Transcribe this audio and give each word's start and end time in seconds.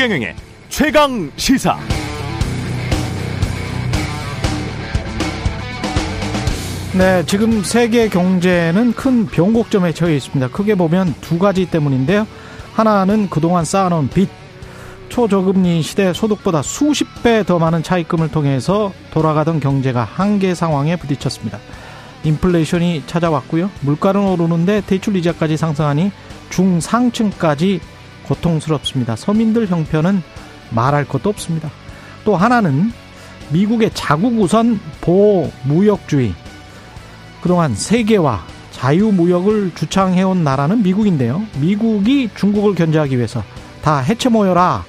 최경영의 0.00 0.34
최강 0.70 1.30
시사. 1.36 1.78
네, 6.96 7.22
지금 7.26 7.62
세계 7.62 8.08
경제는 8.08 8.94
큰 8.94 9.26
변곡점에 9.26 9.92
처해 9.92 10.16
있습니다. 10.16 10.52
크게 10.52 10.76
보면 10.76 11.14
두 11.20 11.38
가지 11.38 11.66
때문인데요. 11.66 12.26
하나는 12.72 13.28
그동안 13.28 13.66
쌓아놓은 13.66 14.08
빚, 14.08 14.30
초저금리 15.10 15.82
시대 15.82 16.14
소득보다 16.14 16.62
수십 16.62 17.22
배 17.22 17.42
더 17.42 17.58
많은 17.58 17.82
차입금을 17.82 18.30
통해서 18.30 18.94
돌아가던 19.10 19.60
경제가 19.60 20.04
한계 20.04 20.54
상황에 20.54 20.96
부딪혔습니다. 20.96 21.58
인플레이션이 22.24 23.02
찾아왔고요. 23.06 23.70
물가는 23.82 24.18
오르는데 24.18 24.80
대출 24.86 25.16
이자까지 25.16 25.58
상승하니 25.58 26.10
중상층까지 26.48 27.80
고통스럽습니다. 28.24 29.16
서민들 29.16 29.68
형편은 29.68 30.22
말할 30.70 31.04
것도 31.06 31.28
없습니다. 31.30 31.70
또 32.24 32.36
하나는 32.36 32.92
미국의 33.50 33.90
자국 33.94 34.40
우선 34.40 34.80
보호 35.00 35.50
무역주의. 35.64 36.34
그동안 37.42 37.74
세계와 37.74 38.44
자유 38.70 39.12
무역을 39.12 39.72
주창해온 39.74 40.44
나라는 40.44 40.82
미국인데요. 40.82 41.42
미국이 41.60 42.30
중국을 42.34 42.74
견제하기 42.74 43.16
위해서 43.16 43.42
다 43.82 43.98
해쳐 43.98 44.30
모여라. 44.30 44.84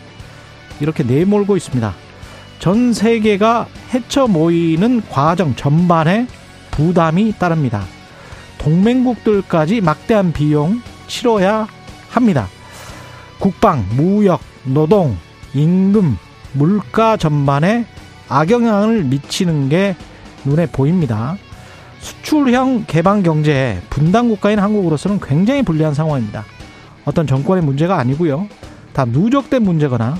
이렇게 0.79 1.03
내몰고 1.03 1.57
있습니다. 1.57 1.93
전 2.59 2.93
세계가 2.93 3.67
해쳐 3.93 4.27
모이는 4.27 5.01
과정 5.09 5.55
전반에 5.55 6.27
부담이 6.71 7.33
따릅니다. 7.39 7.83
동맹국들까지 8.59 9.81
막대한 9.81 10.31
비용 10.31 10.81
치러야 11.07 11.67
합니다. 12.09 12.47
국방, 13.41 13.83
무역, 13.95 14.39
노동, 14.63 15.17
임금, 15.55 16.15
물가 16.53 17.17
전반에 17.17 17.87
악영향을 18.29 19.03
미치는 19.05 19.67
게 19.67 19.95
눈에 20.45 20.67
보입니다. 20.67 21.37
수출형 21.99 22.85
개방 22.85 23.23
경제에 23.23 23.81
분단 23.89 24.29
국가인 24.29 24.59
한국으로서는 24.59 25.19
굉장히 25.19 25.63
불리한 25.63 25.95
상황입니다. 25.95 26.45
어떤 27.03 27.25
정권의 27.25 27.63
문제가 27.63 27.97
아니고요. 27.97 28.47
다 28.93 29.05
누적된 29.05 29.63
문제거나 29.63 30.17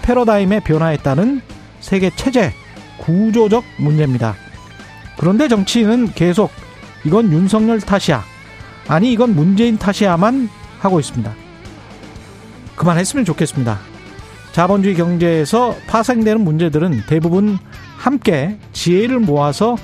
패러다임의 0.00 0.62
변화에 0.64 0.96
따른 0.96 1.42
세계 1.80 2.08
체제, 2.16 2.54
구조적 2.98 3.64
문제입니다. 3.80 4.34
그런데 5.18 5.46
정치인은 5.46 6.12
계속 6.14 6.50
이건 7.04 7.30
윤석열 7.32 7.80
탓이야. 7.80 8.24
아니 8.88 9.12
이건 9.12 9.34
문재인 9.34 9.76
탓이야만 9.76 10.48
하고 10.80 11.00
있습니다. 11.00 11.41
그만했으면 12.76 13.24
좋겠습니다. 13.24 13.78
자본주의 14.52 14.94
경제에서 14.94 15.74
파생되는 15.86 16.42
문제들은 16.42 17.04
대부분 17.06 17.58
함께 17.96 18.58
지혜를 18.72 19.20
모아서 19.20 19.76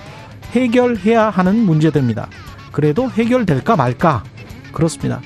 해결해야 0.53 1.31
하는 1.31 1.57
문제들입니다. 1.65 2.29
그래도 2.73 3.11
해결될까 3.11 3.77
말까? 3.77 4.25
그렇습니다. 4.73 5.21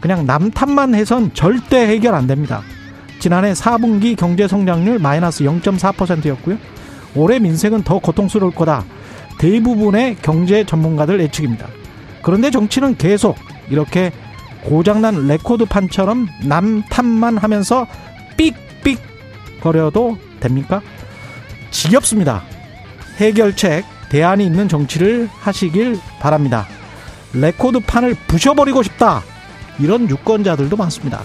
그냥 0.00 0.26
남 0.26 0.50
탓만 0.50 0.94
해선 0.94 1.32
절대 1.32 1.86
해결 1.86 2.14
안 2.14 2.26
됩니다. 2.26 2.62
지난해 3.20 3.52
4분기 3.52 4.16
경제 4.16 4.48
성장률 4.48 4.98
마이너스 4.98 5.44
0.4%였고요. 5.44 6.58
올해 7.14 7.38
민생은 7.38 7.84
더 7.84 8.00
고통스러울 8.00 8.52
거다. 8.52 8.84
대부분의 9.38 10.16
경제 10.22 10.64
전문가들 10.64 11.20
예측입니다. 11.20 11.68
그런데 12.22 12.50
정치는 12.50 12.96
계속 12.96 13.36
이렇게 13.70 14.12
고장난 14.64 15.26
레코드판처럼 15.26 16.28
남 16.44 16.82
탓만 16.82 17.36
하면서 17.36 17.86
삑삑 18.36 18.98
거려도 19.60 20.18
됩니까? 20.40 20.80
지겹습니다. 21.70 22.42
해결책, 23.16 23.84
대안이 24.08 24.44
있는 24.44 24.68
정치를 24.68 25.28
하시길 25.40 25.98
바랍니다. 26.20 26.66
레코드판을 27.32 28.14
부셔버리고 28.26 28.82
싶다. 28.82 29.22
이런 29.78 30.08
유권자들도 30.08 30.76
많습니다. 30.76 31.22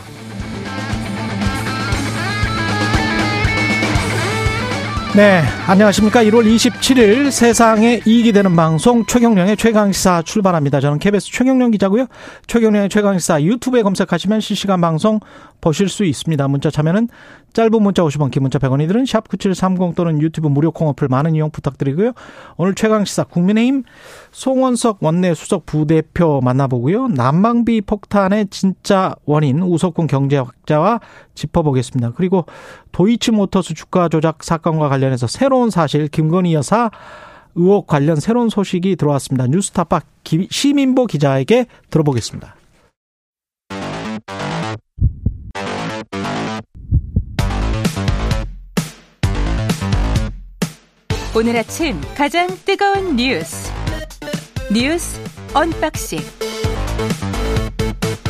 네, 5.17 5.41
안녕하십니까. 5.65 6.23
1월 6.25 6.45
27일 6.45 7.31
세상에 7.31 8.01
이익이 8.05 8.33
되는 8.33 8.55
방송 8.55 9.03
최경령의 9.03 9.57
최강시사 9.57 10.21
출발합니다. 10.21 10.79
저는 10.79 10.99
KBS 10.99 11.31
최경령 11.31 11.71
기자고요. 11.71 12.05
최경령의 12.45 12.89
최강시사 12.89 13.41
유튜브에 13.41 13.81
검색하시면 13.81 14.41
실시간 14.41 14.79
방송 14.79 15.19
보실 15.61 15.89
수 15.89 16.05
있습니다. 16.05 16.47
문자 16.47 16.69
참여는 16.69 17.09
짧은 17.53 17.81
문자 17.81 18.03
50원, 18.03 18.29
긴 18.29 18.43
문자 18.43 18.59
100원이 18.59 18.87
들은 18.87 19.03
샵9730 19.03 19.95
또는 19.95 20.21
유튜브 20.21 20.47
무료 20.47 20.71
콩 20.71 20.87
어플 20.89 21.07
많은 21.07 21.33
이용 21.33 21.49
부탁드리고요. 21.49 22.11
오늘 22.57 22.75
최강시사 22.75 23.23
국민의힘 23.25 23.83
송원석 24.31 24.99
원내 25.01 25.33
수석 25.33 25.65
부대표 25.65 26.39
만나보고요. 26.41 27.07
난방비 27.07 27.81
폭탄의 27.81 28.47
진짜 28.51 29.15
원인 29.25 29.61
우석군 29.61 30.07
경제학자와 30.07 30.99
짚어보겠습니다. 31.33 32.11
그리고 32.15 32.45
도이치모터스 32.91 33.73
주가 33.73 34.09
조작 34.09 34.43
사건과 34.43 34.89
관련해서 34.89 35.27
새로운 35.27 35.69
사실 35.69 36.07
김건희 36.07 36.53
여사 36.53 36.91
의혹 37.55 37.87
관련 37.87 38.17
새로운 38.17 38.49
소식이 38.49 38.95
들어왔습니다. 38.95 39.47
뉴스타파 39.47 40.01
시민보 40.49 41.07
기자에게 41.07 41.65
들어보겠습니다. 41.89 42.55
오늘 51.39 51.55
아침 51.55 52.01
가장 52.15 52.47
뜨거운 52.65 53.15
뉴스 53.15 53.71
뉴스 54.73 55.21
unboxing 55.53 56.17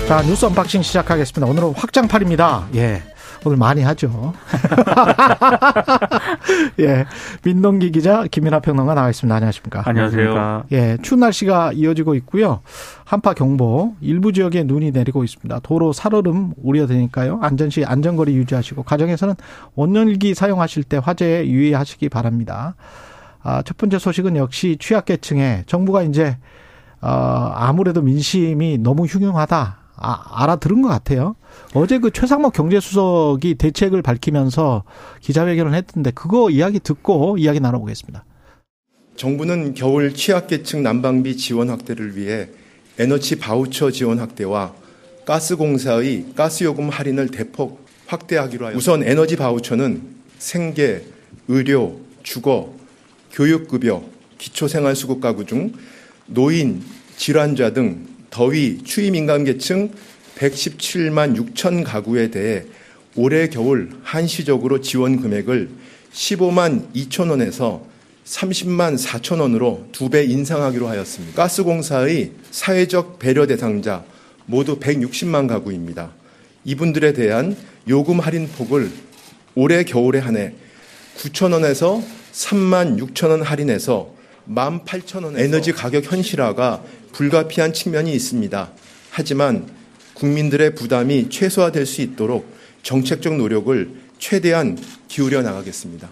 자 0.10 0.22
뉴스 0.24 0.46
unboxing 0.46 0.82
시작하겠습니다. 0.82 1.50
오늘은 1.50 1.74
확장판입니다. 1.76 2.68
예. 2.76 3.02
오늘 3.46 3.58
많이 3.58 3.82
하죠. 3.82 4.34
예. 6.80 7.06
민동기 7.44 7.92
기자, 7.92 8.26
김민하 8.30 8.60
평론가 8.60 8.94
나와 8.94 9.10
있습니다. 9.10 9.34
안녕하십니까. 9.36 9.84
안녕하세요. 9.86 10.66
예. 10.72 10.98
추운 11.02 11.22
날씨가 11.22 11.74
이어지고 11.74 12.16
있고요. 12.16 12.62
한파 13.06 13.34
경보, 13.34 13.96
일부 14.02 14.34
지역에 14.34 14.64
눈이 14.64 14.92
내리고 14.92 15.24
있습니다. 15.24 15.60
도로 15.64 15.94
살얼음 15.94 16.54
우려되니까요. 16.62 17.40
안전시 17.42 17.86
안전거리 17.86 18.36
유지하시고, 18.36 18.84
가정에서는 18.84 19.36
원열기 19.76 20.34
사용하실 20.34 20.84
때 20.84 20.98
화재에 20.98 21.48
유의하시기 21.48 22.10
바랍니다. 22.10 22.76
아, 23.44 23.62
첫 23.62 23.78
번째 23.78 23.98
소식은 24.00 24.36
역시 24.36 24.78
취약계층에 24.80 25.64
정부가 25.68 26.04
이제, 26.04 26.38
어, 27.02 27.52
아무래도 27.56 28.02
민심이 28.02 28.78
너무 28.78 29.06
흉흉하다. 29.06 29.78
아, 29.98 30.44
알아들은 30.44 30.82
것 30.82 30.90
같아요. 30.90 31.36
어제 31.74 31.98
그 31.98 32.12
최상목 32.12 32.54
경제수석이 32.54 33.56
대책을 33.56 34.02
밝히면서 34.02 34.84
기자회견을 35.22 35.74
했던데 35.74 36.12
그거 36.12 36.50
이야기 36.50 36.80
듣고 36.80 37.38
이야기 37.38 37.60
나눠보겠습니다. 37.60 38.24
정부는 39.16 39.74
겨울 39.74 40.14
취약계층 40.14 40.84
난방비 40.84 41.38
지원 41.38 41.70
확대를 41.70 42.16
위해 42.16 42.50
에너지 43.00 43.38
바우처 43.38 43.92
지원 43.92 44.20
확대와 44.20 44.74
가스공사의 45.26 46.28
가스요금 46.36 46.90
할인을 46.90 47.30
대폭 47.30 47.86
확대하기로 48.06 48.68
하여 48.68 48.78
우선 48.78 49.04
에너지 49.04 49.36
바우처는 49.36 50.02
생계, 50.38 51.04
의료, 51.48 52.00
주거, 52.24 52.74
교육급여, 53.32 54.04
기초생활수급 54.38 55.20
가구 55.20 55.46
중 55.46 55.74
노인, 56.28 56.84
질환자 57.18 57.74
등 57.74 58.06
더위, 58.30 58.84
추위 58.84 59.12
민감 59.12 59.44
계층 59.44 59.92
117만 60.38 61.36
6천 61.36 61.84
가구에 61.84 62.30
대해 62.30 62.64
올해 63.16 63.48
겨울 63.50 63.90
한시적으로 64.04 64.82
지원 64.82 65.20
금액을 65.22 65.70
15만 66.14 66.94
2천 66.94 67.30
원에서 67.30 67.86
30만 68.26 68.98
4천 69.02 69.40
원으로 69.40 69.88
두 69.92 70.10
배 70.10 70.24
인상하기로 70.26 70.88
하였습니다. 70.88 71.36
가스공사의 71.42 72.32
사회적 72.52 73.20
배려 73.20 73.48
대상자 73.48 74.04
모두 74.46 74.80
160만 74.80 75.48
가구입니다. 75.48 76.12
이분들에 76.66 77.14
대한 77.14 77.56
요금 77.88 78.20
할인 78.20 78.48
폭을 78.50 78.92
올해 79.56 79.84
겨울에 79.84 80.20
한해 80.20 80.54
9천 81.18 81.54
원에서 81.54 82.04
3만 82.34 83.00
6천 83.00 83.30
원 83.30 83.42
할인해서 83.42 84.14
1만 84.50 84.86
8천 84.86 85.24
원 85.24 85.38
에너지 85.38 85.72
가격 85.72 86.12
현실화가 86.12 86.82
불가피한 87.14 87.74
측면이 87.74 88.14
있습니다. 88.14 88.70
하지만 89.12 89.68
국민들의 90.14 90.76
부담이 90.76 91.30
최소화될 91.30 91.86
수 91.86 92.02
있도록 92.02 92.56
정책적 92.84 93.36
노력을 93.36 93.92
최대한 94.18 94.78
기울여 95.08 95.42
나가겠습니다. 95.42 96.10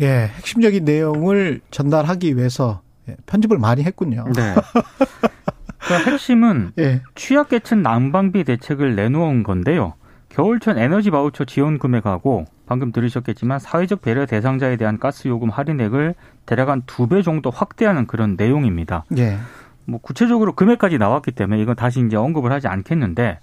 예, 0.00 0.30
핵심적인 0.36 0.84
내용을 0.84 1.60
전달하기 1.70 2.36
위해서 2.36 2.82
예, 3.08 3.16
편집을 3.26 3.58
많이 3.58 3.82
했군요. 3.82 4.24
네. 4.34 4.54
그 5.78 5.94
핵심은 5.94 6.72
예. 6.78 7.02
취약계층 7.14 7.82
난방비 7.82 8.44
대책을 8.44 8.96
내놓은 8.96 9.42
건데요. 9.42 9.94
겨울철 10.30 10.78
에너지 10.78 11.10
바우처 11.10 11.44
지원 11.44 11.78
금액하고 11.78 12.46
방금 12.66 12.92
들으셨겠지만 12.92 13.58
사회적 13.58 14.00
배려 14.02 14.26
대상자에 14.26 14.76
대한 14.76 14.98
가스 14.98 15.28
요금 15.28 15.50
할인액을 15.50 16.14
대략 16.46 16.68
한 16.68 16.82
두 16.86 17.06
배 17.06 17.22
정도 17.22 17.50
확대하는 17.50 18.06
그런 18.06 18.34
내용입니다. 18.36 19.04
예. 19.18 19.38
뭐 19.86 20.00
구체적으로 20.00 20.54
금액까지 20.54 20.96
나왔기 20.98 21.32
때문에 21.32 21.60
이건 21.60 21.76
다시 21.76 22.00
이제 22.06 22.16
언급을 22.16 22.52
하지 22.52 22.68
않겠는데 22.68 23.38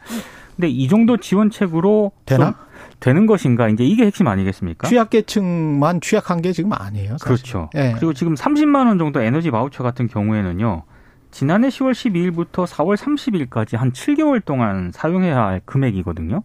근데 0.56 0.68
이 0.68 0.88
정도 0.88 1.18
지원책으로 1.18 2.12
되나? 2.26 2.56
되는 3.00 3.26
것인가 3.26 3.70
이제 3.70 3.84
이게 3.84 4.06
핵심 4.06 4.28
아니겠습니까? 4.28 4.88
취약계층만 4.88 6.02
취약한 6.02 6.42
게 6.42 6.52
지금 6.52 6.74
아니에요. 6.74 7.12
사실. 7.20 7.26
그렇죠. 7.26 7.70
예. 7.76 7.94
그리고 7.96 8.14
지금 8.14 8.34
30만 8.36 8.88
원 8.88 8.98
정도 8.98 9.22
에너지 9.22 9.50
바우처 9.52 9.84
같은 9.84 10.08
경우에는요. 10.08 10.84
지난해 11.32 11.70
10월 11.70 11.92
12일부터 11.94 12.66
4월 12.68 12.98
30일까지 12.98 13.78
한 13.78 13.92
7개월 13.92 14.44
동안 14.44 14.92
사용해야 14.94 15.38
할 15.38 15.62
금액이거든요. 15.66 16.44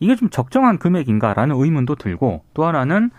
이게 0.00 0.16
좀 0.16 0.28
적정한 0.30 0.78
금액인가라는 0.78 1.54
의문도 1.56 1.94
들고 1.94 2.42
또 2.54 2.64
하나는 2.64 3.10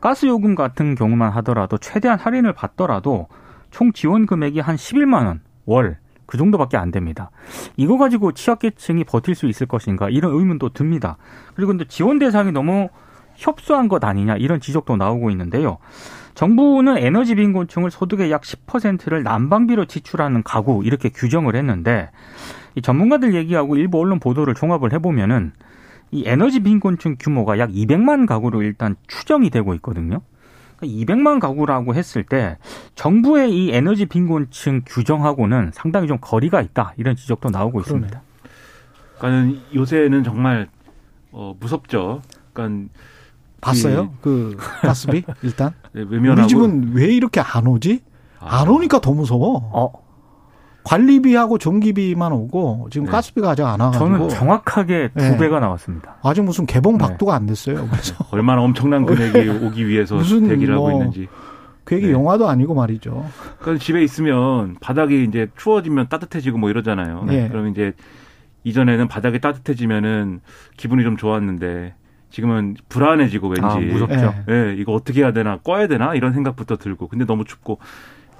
가스 0.00 0.26
요금 0.26 0.54
같은 0.54 0.94
경우만 0.94 1.30
하더라도 1.32 1.76
최대한 1.76 2.18
할인을 2.18 2.52
받더라도 2.52 3.28
총 3.70 3.92
지원 3.92 4.26
금액이 4.26 4.60
한 4.60 4.76
11만 4.76 5.26
원 5.26 5.40
월 5.66 5.98
그 6.28 6.36
정도밖에 6.36 6.76
안 6.76 6.90
됩니다. 6.90 7.30
이거 7.78 7.96
가지고 7.96 8.32
취약계층이 8.32 9.04
버틸 9.04 9.34
수 9.34 9.46
있을 9.46 9.66
것인가 9.66 10.10
이런 10.10 10.34
의문도 10.34 10.74
듭니다. 10.74 11.16
그리고 11.54 11.70
근데 11.70 11.86
지원 11.88 12.18
대상이 12.18 12.52
너무 12.52 12.90
협소한 13.36 13.88
것 13.88 14.04
아니냐 14.04 14.36
이런 14.36 14.60
지적도 14.60 14.96
나오고 14.96 15.30
있는데요. 15.30 15.78
정부는 16.34 16.98
에너지 16.98 17.34
빈곤층을 17.34 17.90
소득의 17.90 18.30
약 18.30 18.42
10%를 18.42 19.22
난방비로 19.22 19.86
지출하는 19.86 20.42
가구 20.42 20.82
이렇게 20.84 21.08
규정을 21.08 21.56
했는데 21.56 22.10
이 22.74 22.82
전문가들 22.82 23.34
얘기하고 23.34 23.76
일부 23.76 23.98
언론 23.98 24.20
보도를 24.20 24.54
종합을 24.54 24.92
해보면은 24.92 25.52
이 26.10 26.24
에너지 26.26 26.60
빈곤층 26.60 27.16
규모가 27.18 27.58
약 27.58 27.70
200만 27.70 28.26
가구로 28.26 28.62
일단 28.62 28.96
추정이 29.06 29.50
되고 29.50 29.74
있거든요. 29.74 30.20
200만 30.80 31.06
그러니까 31.24 31.48
가구라고 31.48 31.94
했을 31.94 32.22
때 32.22 32.56
정부의 32.94 33.52
이 33.52 33.70
에너지 33.72 34.06
빈곤층 34.06 34.82
규정하고는 34.86 35.72
상당히 35.74 36.06
좀 36.06 36.18
거리가 36.20 36.60
있다 36.62 36.94
이런 36.96 37.16
지적도 37.16 37.50
나오고 37.50 37.82
그러네. 37.82 38.06
있습니다. 38.06 38.22
그러니까 39.18 39.60
요새는 39.74 40.22
정말 40.22 40.68
어, 41.32 41.54
무섭죠. 41.58 42.22
그러니까 42.52 42.92
봤어요? 43.60 44.14
그 44.20 44.56
가스비 44.82 45.24
일단 45.42 45.72
네, 45.92 46.04
외면하고 46.08 46.42
우리 46.42 46.48
집은 46.48 46.92
왜 46.94 47.06
이렇게 47.12 47.40
안 47.40 47.66
오지? 47.66 48.02
아. 48.38 48.60
안 48.60 48.68
오니까 48.68 49.00
더 49.00 49.12
무서워. 49.12 49.70
어, 49.72 49.92
관리비하고 50.84 51.58
전기비만 51.58 52.32
오고 52.32 52.88
지금 52.90 53.06
네. 53.06 53.12
가스비가 53.12 53.50
아직 53.50 53.62
안 53.64 53.80
와가지고 53.80 53.98
저는 53.98 54.28
정확하게 54.30 55.10
두 55.16 55.22
네. 55.22 55.36
배가 55.36 55.60
나왔습니다. 55.60 56.16
아직 56.22 56.42
무슨 56.42 56.66
개봉 56.66 56.98
네. 56.98 56.98
박두가 56.98 57.34
안 57.34 57.46
됐어요. 57.46 57.86
그래서 57.90 58.14
얼마나 58.32 58.62
엄청난 58.62 59.04
금액이 59.04 59.48
오기 59.66 59.86
위해서 59.86 60.16
무슨 60.16 60.48
대기를 60.48 60.74
하고 60.74 60.88
뭐 60.88 60.92
있는지. 60.92 61.28
그게 61.84 62.06
네. 62.06 62.12
영화도 62.12 62.48
아니고 62.48 62.74
말이죠. 62.74 63.24
그러니까 63.60 63.82
집에 63.82 64.02
있으면 64.02 64.76
바닥이 64.80 65.24
이제 65.24 65.48
추워지면 65.56 66.08
따뜻해지고 66.08 66.58
뭐 66.58 66.70
이러잖아요. 66.70 67.24
네. 67.26 67.48
그럼 67.48 67.68
이제 67.68 67.92
이전에는 68.64 69.08
바닥이 69.08 69.40
따뜻해지면은 69.40 70.40
기분이 70.76 71.02
좀 71.02 71.16
좋았는데 71.16 71.94
지금은 72.30 72.76
불안해지고 72.88 73.48
왠지 73.48 73.62
아, 73.62 73.76
무섭죠. 73.76 74.34
예. 74.50 74.52
예, 74.52 74.74
이거 74.76 74.92
어떻게 74.92 75.22
해야 75.22 75.32
되나 75.32 75.58
꺼야 75.58 75.86
되나 75.86 76.14
이런 76.14 76.34
생각부터 76.34 76.76
들고 76.76 77.08
근데 77.08 77.24
너무 77.24 77.44
춥고 77.44 77.78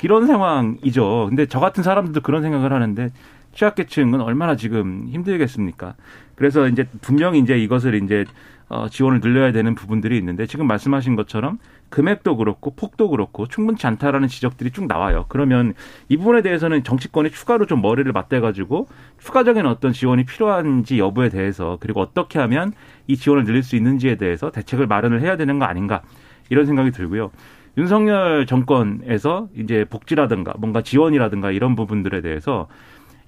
이런 0.03 0.27
상황이죠. 0.27 1.27
근데 1.29 1.47
저 1.47 1.61
같은 1.61 1.83
사람들도 1.83 2.21
그런 2.21 2.43
생각을 2.43 2.73
하는데 2.73 3.11
취약계층은 3.55 4.21
얼마나 4.21 4.57
지금 4.57 5.09
힘들겠습니까? 5.09 5.95
그래서 6.35 6.69
이제 6.69 6.87
분명히 7.01 7.41
이제 7.41 7.59
이것을 7.59 7.95
이제 8.03 8.25
어, 8.69 8.87
지원을 8.89 9.21
늘려야 9.21 9.51
되는 9.51 9.75
부분들이 9.75 10.19
있는데 10.19 10.47
지금 10.47 10.67
말씀하신 10.67 11.17
것처럼 11.17 11.59
금액도 11.89 12.37
그렇고 12.37 12.75
폭도 12.75 13.09
그렇고 13.09 13.47
충분치 13.47 13.87
않다라는 13.87 14.29
지적들이 14.29 14.71
쭉 14.73 14.87
나와요. 14.87 15.25
그러면 15.29 15.73
이 16.09 16.19
부분에 16.19 16.43
대해서는 16.43 16.85
정치권이 16.85 17.31
추가로 17.31 17.65
좀 17.65 17.81
머리를 17.81 18.13
맞대가지고 18.13 18.89
추가적인 19.19 19.65
어떤 19.65 19.95
지원이 19.95 20.27
필요한지 20.27 20.99
여부에 20.99 21.31
대해서 21.31 21.79
그리고 21.81 22.01
어떻게 22.01 22.39
하면 22.39 22.73
이 23.07 23.17
지원을 23.17 23.45
늘릴 23.45 23.63
수 23.63 23.75
있는지에 23.75 24.17
대해서 24.17 24.51
대책을 24.51 24.87
마련을 24.87 25.23
해야 25.23 25.39
되는 25.39 25.59
거 25.59 25.65
아닌가 25.65 26.03
이런 26.51 26.67
생각이 26.67 26.91
들고요. 26.91 27.31
윤석열 27.77 28.47
정권에서 28.47 29.49
이제 29.57 29.85
복지라든가 29.89 30.55
뭔가 30.59 30.83
지원이라든가 30.83 31.51
이런 31.51 31.77
부분들에 31.77 32.21
대해서 32.21 32.69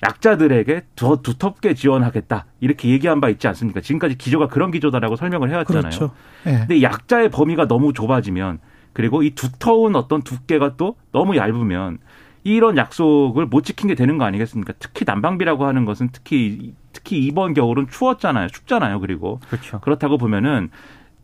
약자들에게 0.02 0.82
더 0.96 1.16
두텁게 1.16 1.75
지원하겠다 1.75 2.46
이렇게 2.60 2.88
얘기한 2.88 3.20
바 3.20 3.28
있지 3.28 3.46
않습니까? 3.48 3.81
지금까지 3.81 4.16
기조가 4.16 4.48
그런 4.48 4.70
기조다라고 4.70 5.16
설명을 5.16 5.50
해왔잖아요. 5.50 5.82
그렇죠. 5.82 6.10
예. 6.46 6.52
근데 6.60 6.82
약자의 6.82 7.31
범위가 7.31 7.69
너무 7.69 7.92
좁아지면 7.92 8.60
그리고 8.92 9.22
이 9.22 9.31
두터운 9.31 9.94
어떤 9.96 10.22
두께가 10.22 10.76
또 10.76 10.96
너무 11.12 11.36
얇으면 11.36 11.98
이런 12.43 12.78
약속을 12.78 13.46
못 13.46 13.64
지킨 13.64 13.88
게 13.88 13.94
되는 13.94 14.16
거 14.16 14.25
아니겠습니까? 14.25 14.72
특히 14.78 15.04
난방비라고 15.06 15.66
하는 15.66 15.84
것은 15.84 16.08
특히 16.12 16.75
특히 16.93 17.19
이번 17.19 17.54
겨울은 17.54 17.88
추웠잖아요. 17.88 18.48
춥잖아요. 18.48 19.00
그리고 19.00 19.40
그렇죠. 19.48 19.81
그렇다고 19.81 20.16
보면은 20.16 20.70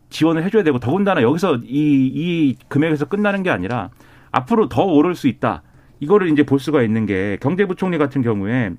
지원을 0.09 0.43
해줘야 0.43 0.63
되고 0.63 0.79
더군다나 0.79 1.21
여기서 1.21 1.57
이, 1.63 2.11
이 2.13 2.55
금액에서 2.67 3.05
끝나는 3.05 3.43
게 3.43 3.49
아니라 3.49 3.89
앞으로 4.31 4.69
더 4.69 4.83
오를 4.83 5.15
수 5.15 5.27
있다. 5.27 5.63
이거를 5.99 6.29
이제 6.29 6.43
볼 6.43 6.59
수가 6.59 6.83
있는 6.83 7.05
게 7.05 7.37
경제부총리 7.41 7.97
같은 7.97 8.21
경우에 8.21 8.71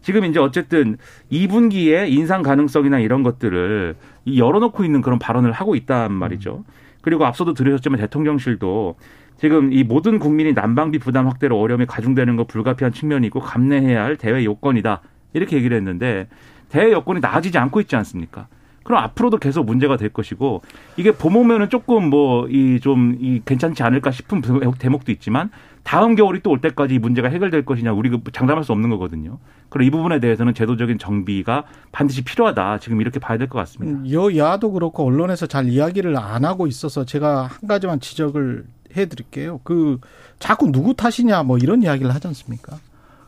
지금 0.00 0.24
이제 0.24 0.40
어쨌든 0.40 0.96
2분기에 1.30 2.10
인상 2.10 2.42
가능성이나 2.42 2.98
이런 2.98 3.22
것들을 3.22 3.94
이 4.24 4.40
열어놓고 4.40 4.84
있는 4.84 5.00
그런 5.00 5.18
발언을 5.18 5.52
하고 5.52 5.76
있단 5.76 6.12
말이죠. 6.12 6.64
그리고 7.02 7.24
앞서도 7.24 7.54
들으셨지만 7.54 8.00
대통령실도 8.00 8.96
지금 9.38 9.72
이 9.72 9.82
모든 9.82 10.18
국민이 10.18 10.52
난방비 10.52 10.98
부담 10.98 11.26
확대로 11.26 11.58
어려움이 11.60 11.86
가중되는 11.86 12.36
거 12.36 12.44
불가피한 12.44 12.92
측면이 12.92 13.26
있고 13.28 13.40
감내해야 13.40 14.02
할 14.02 14.16
대외 14.16 14.44
요건이다. 14.44 15.02
이렇게 15.32 15.56
얘기를 15.56 15.76
했는데 15.76 16.28
대외 16.68 16.92
여건이 16.92 17.20
나아지지 17.20 17.58
않고 17.58 17.80
있지 17.80 17.96
않습니까? 17.96 18.48
그럼 18.84 19.02
앞으로도 19.04 19.38
계속 19.38 19.64
문제가 19.64 19.96
될 19.96 20.08
것이고 20.08 20.62
이게 20.96 21.12
봄오면은 21.12 21.68
조금 21.70 22.10
뭐 22.10 22.48
이좀이 22.48 23.42
괜찮지 23.44 23.82
않을까 23.82 24.10
싶은 24.10 24.42
대목도 24.78 25.12
있지만 25.12 25.50
다음 25.84 26.14
겨울이 26.14 26.40
또 26.42 26.50
올 26.50 26.60
때까지 26.60 26.94
이 26.94 26.98
문제가 26.98 27.28
해결될 27.28 27.64
것이냐 27.64 27.92
우리가 27.92 28.18
장담할 28.32 28.62
수 28.64 28.72
없는 28.72 28.88
거거든요. 28.90 29.38
그리고 29.68 29.86
이 29.88 29.90
부분에 29.90 30.20
대해서는 30.20 30.54
제도적인 30.54 30.98
정비가 30.98 31.64
반드시 31.92 32.22
필요하다. 32.22 32.78
지금 32.78 33.00
이렇게 33.00 33.18
봐야 33.18 33.38
될 33.38 33.48
것 33.48 33.58
같습니다. 33.60 33.98
음, 33.98 34.10
여야도 34.10 34.72
그렇고 34.72 35.04
언론에서 35.06 35.46
잘 35.46 35.68
이야기를 35.68 36.16
안 36.16 36.44
하고 36.44 36.66
있어서 36.66 37.04
제가 37.04 37.44
한 37.46 37.66
가지만 37.68 37.98
지적을 38.00 38.64
해드릴게요. 38.96 39.60
그 39.64 39.98
자꾸 40.38 40.70
누구 40.70 40.94
탓이냐 40.94 41.42
뭐 41.42 41.56
이런 41.58 41.82
이야기를 41.82 42.14
하지 42.14 42.28
않습니까? 42.28 42.76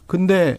근데 0.07 0.59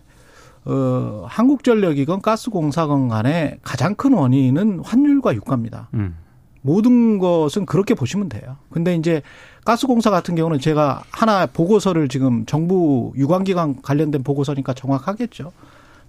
어, 0.66 1.26
한국전력이건 1.28 2.22
가스공사건 2.22 3.08
간에 3.08 3.60
가장 3.62 3.96
큰 3.96 4.14
원인은 4.14 4.80
환율과 4.84 5.36
유가입니다. 5.36 5.90
음. 5.94 6.18
모든 6.62 7.20
것은 7.20 7.68
그렇게 7.68 7.94
보시면 7.94 8.28
돼요. 8.28 8.58
근데 8.72 8.96
이제 8.96 9.22
가스공사 9.64 10.10
같은 10.10 10.34
경우는 10.34 10.60
제가 10.60 11.04
하나 11.12 11.46
보고서를 11.46 12.08
지금 12.08 12.46
정부 12.48 13.14
유관기관 13.16 13.84
관련된 13.84 14.24
보고서니까 14.24 14.74
정확하겠죠. 14.74 15.52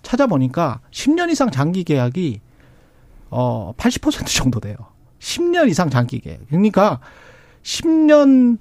찾아보니까 0.02 0.80
10년 0.90 1.30
이상 1.30 1.50
장기 1.50 1.84
계약이 1.84 2.40
어, 3.28 3.74
80% 3.76 4.26
정도 4.34 4.60
돼요. 4.60 4.76
10년 5.18 5.68
이상 5.68 5.90
장기 5.90 6.20
계약. 6.20 6.40
그러니까 6.48 7.00
10년 7.62 8.58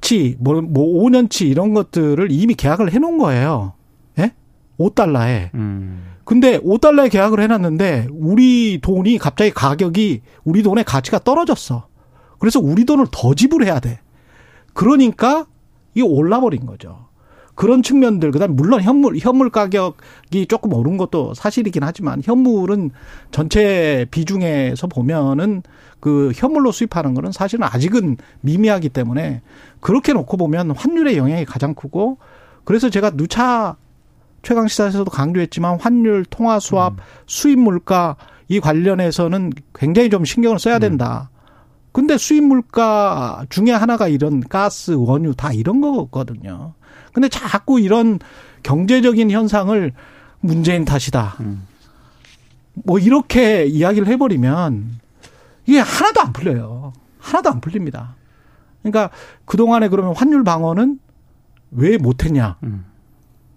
치, 0.00 0.36
뭐, 0.38 0.60
뭐 0.60 1.02
5년치 1.02 1.48
이런 1.48 1.74
것들을 1.74 2.30
이미 2.30 2.54
계약을 2.54 2.92
해 2.92 2.98
놓은 3.00 3.18
거예요. 3.18 3.72
예? 4.80 4.84
5달러에. 4.84 5.54
음. 5.54 6.14
근데 6.24 6.58
5달러에 6.58 7.10
계약을 7.10 7.40
해놨는데 7.40 8.08
우리 8.10 8.80
돈이 8.82 9.18
갑자기 9.18 9.50
가격이 9.50 10.22
우리 10.44 10.62
돈의 10.62 10.84
가치가 10.84 11.18
떨어졌어. 11.18 11.88
그래서 12.38 12.60
우리 12.60 12.84
돈을 12.84 13.06
더 13.10 13.34
지불해야 13.34 13.80
돼. 13.80 14.00
그러니까 14.72 15.46
이게 15.94 16.02
올라버린 16.02 16.66
거죠. 16.66 17.08
그런 17.54 17.82
측면들 17.82 18.32
그다음 18.32 18.50
에 18.50 18.54
물론 18.54 18.82
현물 18.82 19.16
현물 19.16 19.48
가격이 19.50 20.46
조금 20.48 20.72
오른 20.72 20.96
것도 20.96 21.34
사실이긴 21.34 21.84
하지만 21.84 22.20
현물은 22.24 22.90
전체 23.30 24.06
비중에서 24.10 24.88
보면은 24.88 25.62
그 26.00 26.32
현물로 26.34 26.72
수입하는 26.72 27.14
거는 27.14 27.32
사실은 27.32 27.64
아직은 27.64 28.16
미미하기 28.40 28.88
때문에 28.88 29.42
그렇게 29.80 30.12
놓고 30.12 30.36
보면 30.36 30.72
환율의 30.72 31.16
영향이 31.16 31.44
가장 31.44 31.74
크고 31.74 32.18
그래서 32.64 32.90
제가 32.90 33.10
누차 33.10 33.76
최강 34.44 34.68
시사에서도 34.68 35.10
강조했지만 35.10 35.80
환율, 35.80 36.24
통화 36.26 36.60
수합, 36.60 36.94
수입 37.26 37.58
물가 37.58 38.16
이 38.48 38.60
관련해서는 38.60 39.52
굉장히 39.74 40.10
좀 40.10 40.24
신경을 40.24 40.58
써야 40.58 40.78
된다. 40.78 41.30
근데 41.92 42.18
수입 42.18 42.44
물가 42.44 43.46
중에 43.48 43.70
하나가 43.70 44.06
이런 44.08 44.40
가스, 44.40 44.92
원유 44.92 45.34
다 45.36 45.52
이런 45.52 45.80
거거든요. 45.80 46.74
근데 47.12 47.28
자꾸 47.28 47.80
이런 47.80 48.18
경제적인 48.62 49.30
현상을 49.30 49.92
문재인 50.40 50.84
탓이다. 50.84 51.36
뭐 52.74 52.98
이렇게 52.98 53.64
이야기를 53.64 54.08
해버리면 54.08 54.98
이게 55.66 55.78
하나도 55.78 56.20
안 56.20 56.32
풀려요. 56.32 56.92
하나도 57.18 57.50
안 57.50 57.60
풀립니다. 57.60 58.16
그러니까 58.82 59.10
그동안에 59.46 59.88
그러면 59.88 60.14
환율 60.14 60.44
방어는 60.44 60.98
왜 61.70 61.96
못했냐. 61.96 62.58
음. 62.64 62.84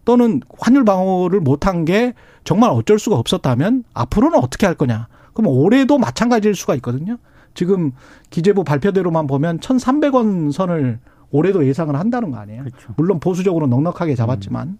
또는 0.07 0.39
환율 0.57 0.85
방어를 0.85 1.41
못한 1.41 1.83
게 1.83 2.13
정말 2.45 2.69
어쩔 2.69 2.97
수가 2.97 3.17
없었다면 3.17 3.83
앞으로는 3.93 4.39
어떻게 4.39 4.65
할 4.65 4.73
거냐. 4.73 5.09
그럼 5.33 5.51
올해도 5.51 5.97
마찬가지일 5.97 6.55
수가 6.55 6.75
있거든요. 6.75 7.17
지금 7.53 7.91
기재부 8.29 8.63
발표대로만 8.63 9.27
보면 9.27 9.59
1,300원 9.59 10.53
선을 10.53 10.99
올해도 11.29 11.67
예상을 11.67 11.93
한다는 11.93 12.31
거 12.31 12.37
아니에요. 12.37 12.63
그렇죠. 12.63 12.93
물론 12.95 13.19
보수적으로 13.19 13.67
넉넉하게 13.67 14.15
잡았지만 14.15 14.67
음. 14.69 14.79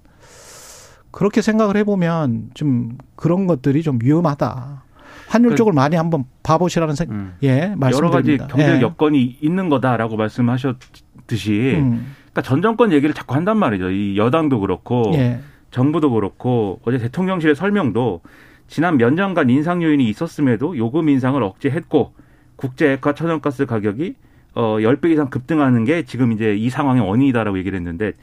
그렇게 1.12 1.42
생각을 1.42 1.76
해보면 1.76 2.52
좀 2.54 2.98
그런 3.18 3.48
것들이 3.48 3.84
좀 3.84 4.00
위험하다. 4.02 4.84
환율 5.28 5.50
그, 5.50 5.56
쪽을 5.58 5.74
많이 5.74 5.98
한번 5.98 6.24
봐보시라는 6.44 6.96
생, 6.96 7.10
음. 7.12 7.34
예, 7.44 7.74
말씀드립니다. 7.76 7.98
여러 7.98 8.10
가지 8.12 8.38
경제 8.38 8.78
예. 8.78 8.82
여건이 8.82 9.40
있는 9.42 9.68
거다라고 9.68 10.16
말씀하셨듯이, 10.16 11.74
음. 11.76 12.16
그러니까 12.38 12.42
전 12.44 12.62
정권 12.62 12.92
얘기를 12.92 13.16
자꾸 13.16 13.34
한단 13.34 13.58
말이죠. 13.58 13.90
이 13.90 14.16
여당도 14.16 14.60
그렇고, 14.60 15.12
예. 15.16 15.40
정부도 15.72 16.12
그렇고, 16.12 16.80
어제 16.86 17.00
대통령실의 17.00 17.56
설명도 17.56 18.22
지난 18.68 18.98
몇 18.98 19.12
년간 19.14 19.50
인상 19.50 19.82
요인이 19.82 20.08
있었음에도 20.08 20.78
요금 20.78 21.10
인상을 21.10 21.42
억제했고, 21.42 22.14
국제액화 22.58 23.14
천연가스 23.14 23.66
가격이 23.66 24.16
어 24.54 24.78
10배 24.80 25.12
이상 25.12 25.30
급등하는 25.30 25.84
게 25.84 26.04
지금 26.04 26.32
이제 26.32 26.56
이 26.56 26.70
상황의 26.70 27.08
원인이다라고 27.08 27.60
얘기를 27.60 27.78
했는데 27.78 28.14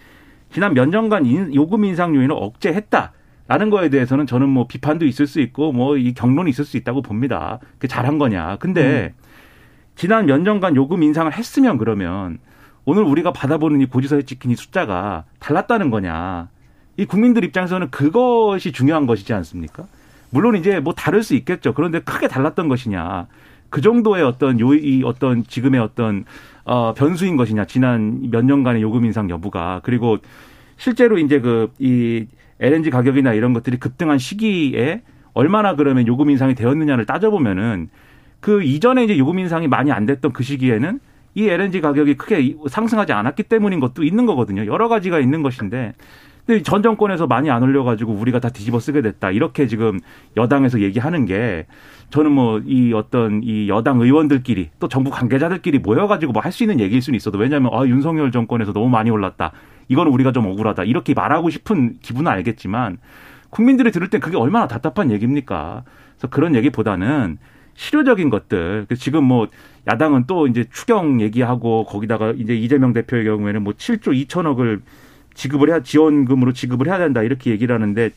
지난 0.50 0.74
몇 0.74 0.88
년간 0.88 1.26
인, 1.26 1.54
요금 1.54 1.84
인상 1.84 2.14
요인을 2.16 2.34
억제했다. 2.36 3.12
라는 3.46 3.70
거에 3.70 3.88
대해서는 3.90 4.26
저는 4.26 4.48
뭐 4.48 4.66
비판도 4.66 5.06
있을 5.06 5.26
수 5.28 5.40
있고 5.40 5.70
뭐 5.70 5.96
이 5.96 6.14
경론이 6.14 6.50
있을 6.50 6.64
수 6.64 6.76
있다고 6.76 7.02
봅니다. 7.02 7.60
그게 7.74 7.86
잘한 7.86 8.18
거냐. 8.18 8.56
근데 8.58 9.14
음. 9.16 9.22
지난 9.94 10.26
몇 10.26 10.40
년간 10.40 10.74
요금 10.74 11.02
인상을 11.04 11.32
했으면 11.32 11.78
그러면 11.78 12.38
오늘 12.84 13.02
우리가 13.02 13.32
받아보는 13.32 13.80
이 13.80 13.86
고지서에 13.86 14.22
찍힌 14.22 14.50
이 14.50 14.56
숫자가 14.56 15.24
달랐다는 15.38 15.90
거냐. 15.90 16.48
이 16.96 17.04
국민들 17.06 17.44
입장에서는 17.44 17.90
그것이 17.90 18.72
중요한 18.72 19.06
것이지 19.06 19.32
않습니까? 19.32 19.84
물론 20.30 20.56
이제 20.56 20.80
뭐 20.80 20.94
다를 20.94 21.22
수 21.22 21.34
있겠죠. 21.34 21.74
그런데 21.74 22.00
크게 22.00 22.28
달랐던 22.28 22.68
것이냐. 22.68 23.26
그 23.70 23.80
정도의 23.80 24.22
어떤 24.22 24.60
요, 24.60 24.74
이 24.74 25.02
어떤 25.04 25.44
지금의 25.44 25.80
어떤 25.80 26.24
어, 26.64 26.94
변수인 26.94 27.36
것이냐. 27.36 27.64
지난 27.64 28.30
몇 28.30 28.44
년간의 28.44 28.82
요금 28.82 29.04
인상 29.04 29.30
여부가. 29.30 29.80
그리고 29.82 30.18
실제로 30.76 31.18
이제 31.18 31.40
그 31.40 31.70
이 31.78 32.26
LNG 32.60 32.90
가격이나 32.90 33.32
이런 33.34 33.52
것들이 33.52 33.78
급등한 33.78 34.18
시기에 34.18 35.02
얼마나 35.32 35.74
그러면 35.74 36.06
요금 36.06 36.30
인상이 36.30 36.54
되었느냐를 36.54 37.06
따져보면은 37.06 37.88
그 38.40 38.62
이전에 38.62 39.04
이제 39.04 39.18
요금 39.18 39.38
인상이 39.38 39.68
많이 39.68 39.90
안 39.90 40.06
됐던 40.06 40.32
그 40.32 40.42
시기에는 40.42 41.00
이 41.34 41.48
LNG 41.48 41.80
가격이 41.80 42.14
크게 42.14 42.56
상승하지 42.68 43.12
않았기 43.12 43.44
때문인 43.44 43.80
것도 43.80 44.04
있는 44.04 44.26
거거든요. 44.26 44.66
여러 44.66 44.88
가지가 44.88 45.18
있는 45.20 45.42
것인데 45.42 45.94
근데 46.46 46.62
전 46.62 46.82
정권에서 46.82 47.26
많이 47.26 47.50
안 47.50 47.62
올려가지고 47.62 48.12
우리가 48.12 48.38
다 48.38 48.50
뒤집어 48.50 48.78
쓰게 48.78 49.00
됐다. 49.00 49.30
이렇게 49.30 49.66
지금 49.66 49.98
여당에서 50.36 50.80
얘기하는 50.80 51.24
게 51.24 51.66
저는 52.10 52.32
뭐 52.32 52.60
이 52.66 52.92
어떤 52.92 53.40
이 53.42 53.68
여당 53.68 54.00
의원들끼리 54.00 54.70
또 54.78 54.88
정부 54.88 55.10
관계자들끼리 55.10 55.78
모여가지고 55.78 56.32
뭐 56.32 56.42
할 56.42 56.52
수 56.52 56.62
있는 56.62 56.80
얘기일 56.80 57.00
수는 57.02 57.16
있어도 57.16 57.38
왜냐하면 57.38 57.70
아 57.72 57.84
윤석열 57.86 58.30
정권에서 58.30 58.72
너무 58.72 58.88
많이 58.90 59.10
올랐다. 59.10 59.52
이거는 59.88 60.12
우리가 60.12 60.32
좀 60.32 60.46
억울하다. 60.46 60.84
이렇게 60.84 61.14
말하고 61.14 61.50
싶은 61.50 61.96
기분은 62.02 62.30
알겠지만 62.30 62.98
국민들이 63.50 63.90
들을 63.90 64.08
땐 64.08 64.20
그게 64.20 64.36
얼마나 64.36 64.68
답답한 64.68 65.10
얘기입니까? 65.10 65.82
그래서 66.14 66.28
그런 66.28 66.54
얘기보다는 66.54 67.38
실효적인 67.74 68.30
것들. 68.30 68.86
지금 68.98 69.24
뭐 69.24 69.48
야당은 69.86 70.24
또 70.26 70.46
이제 70.46 70.64
추경 70.72 71.20
얘기하고 71.20 71.84
거기다가 71.84 72.32
이제 72.36 72.54
이재명 72.54 72.92
대표의 72.92 73.24
경우에는 73.24 73.62
뭐 73.62 73.72
7조 73.74 74.26
2천억을 74.26 74.80
지급을 75.34 75.68
해야 75.68 75.80
지원금으로 75.82 76.52
지급을 76.52 76.86
해야 76.86 76.98
된다 76.98 77.22
이렇게 77.22 77.50
얘기를 77.50 77.74
하는데 77.74 78.10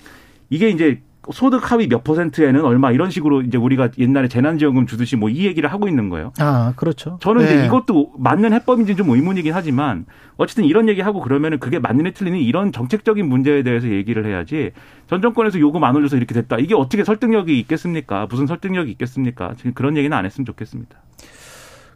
이게 0.50 0.70
이제 0.70 1.02
소득 1.32 1.72
하위 1.72 1.88
몇 1.88 2.04
퍼센트에는 2.04 2.64
얼마 2.64 2.92
이런 2.92 3.10
식으로 3.10 3.42
이제 3.42 3.58
우리가 3.58 3.90
옛날에 3.98 4.28
재난지원금 4.28 4.86
주듯이 4.88 5.16
뭐 5.16 5.30
이 5.30 5.46
얘기를 5.46 5.72
하고 5.72 5.88
있는 5.88 6.10
거예요. 6.10 6.32
아, 6.40 6.74
그렇죠. 6.76 7.18
저는 7.22 7.46
네. 7.46 7.54
이제 7.54 7.66
이것도 7.66 8.14
맞는 8.18 8.54
해법인지 8.54 8.96
좀 8.96 9.10
의문이긴 9.10 9.54
하지만 9.54 10.06
어쨌든 10.38 10.64
이런 10.64 10.88
얘기 10.90 11.02
하고 11.02 11.20
그러면은 11.22 11.60
그게 11.60 11.80
맞는 11.80 12.08
애 12.08 12.12
틀리는 12.14 12.40
이런 12.40 12.72
정책적인 12.72 13.28
문제에 13.28 13.64
대해서 13.64 13.88
얘기를 13.90 14.26
해야지 14.26 14.72
전 15.08 15.22
정권에서 15.22 15.60
요금 15.60 15.84
안 15.84 15.96
올려서 15.96 16.18
이렇게 16.18 16.34
됐다. 16.34 16.58
이게 16.58 16.76
어떻게 16.76 17.04
설득력이 17.04 17.60
있겠습니까? 17.60 18.28
무슨 18.30 18.48
설득력이 18.48 18.90
있겠습니까? 18.92 19.54
지금 19.58 19.74
그런 19.74 19.98
얘기는 19.98 20.16
안 20.16 20.26
했으면 20.26 20.46
좋겠습니다. 20.46 20.98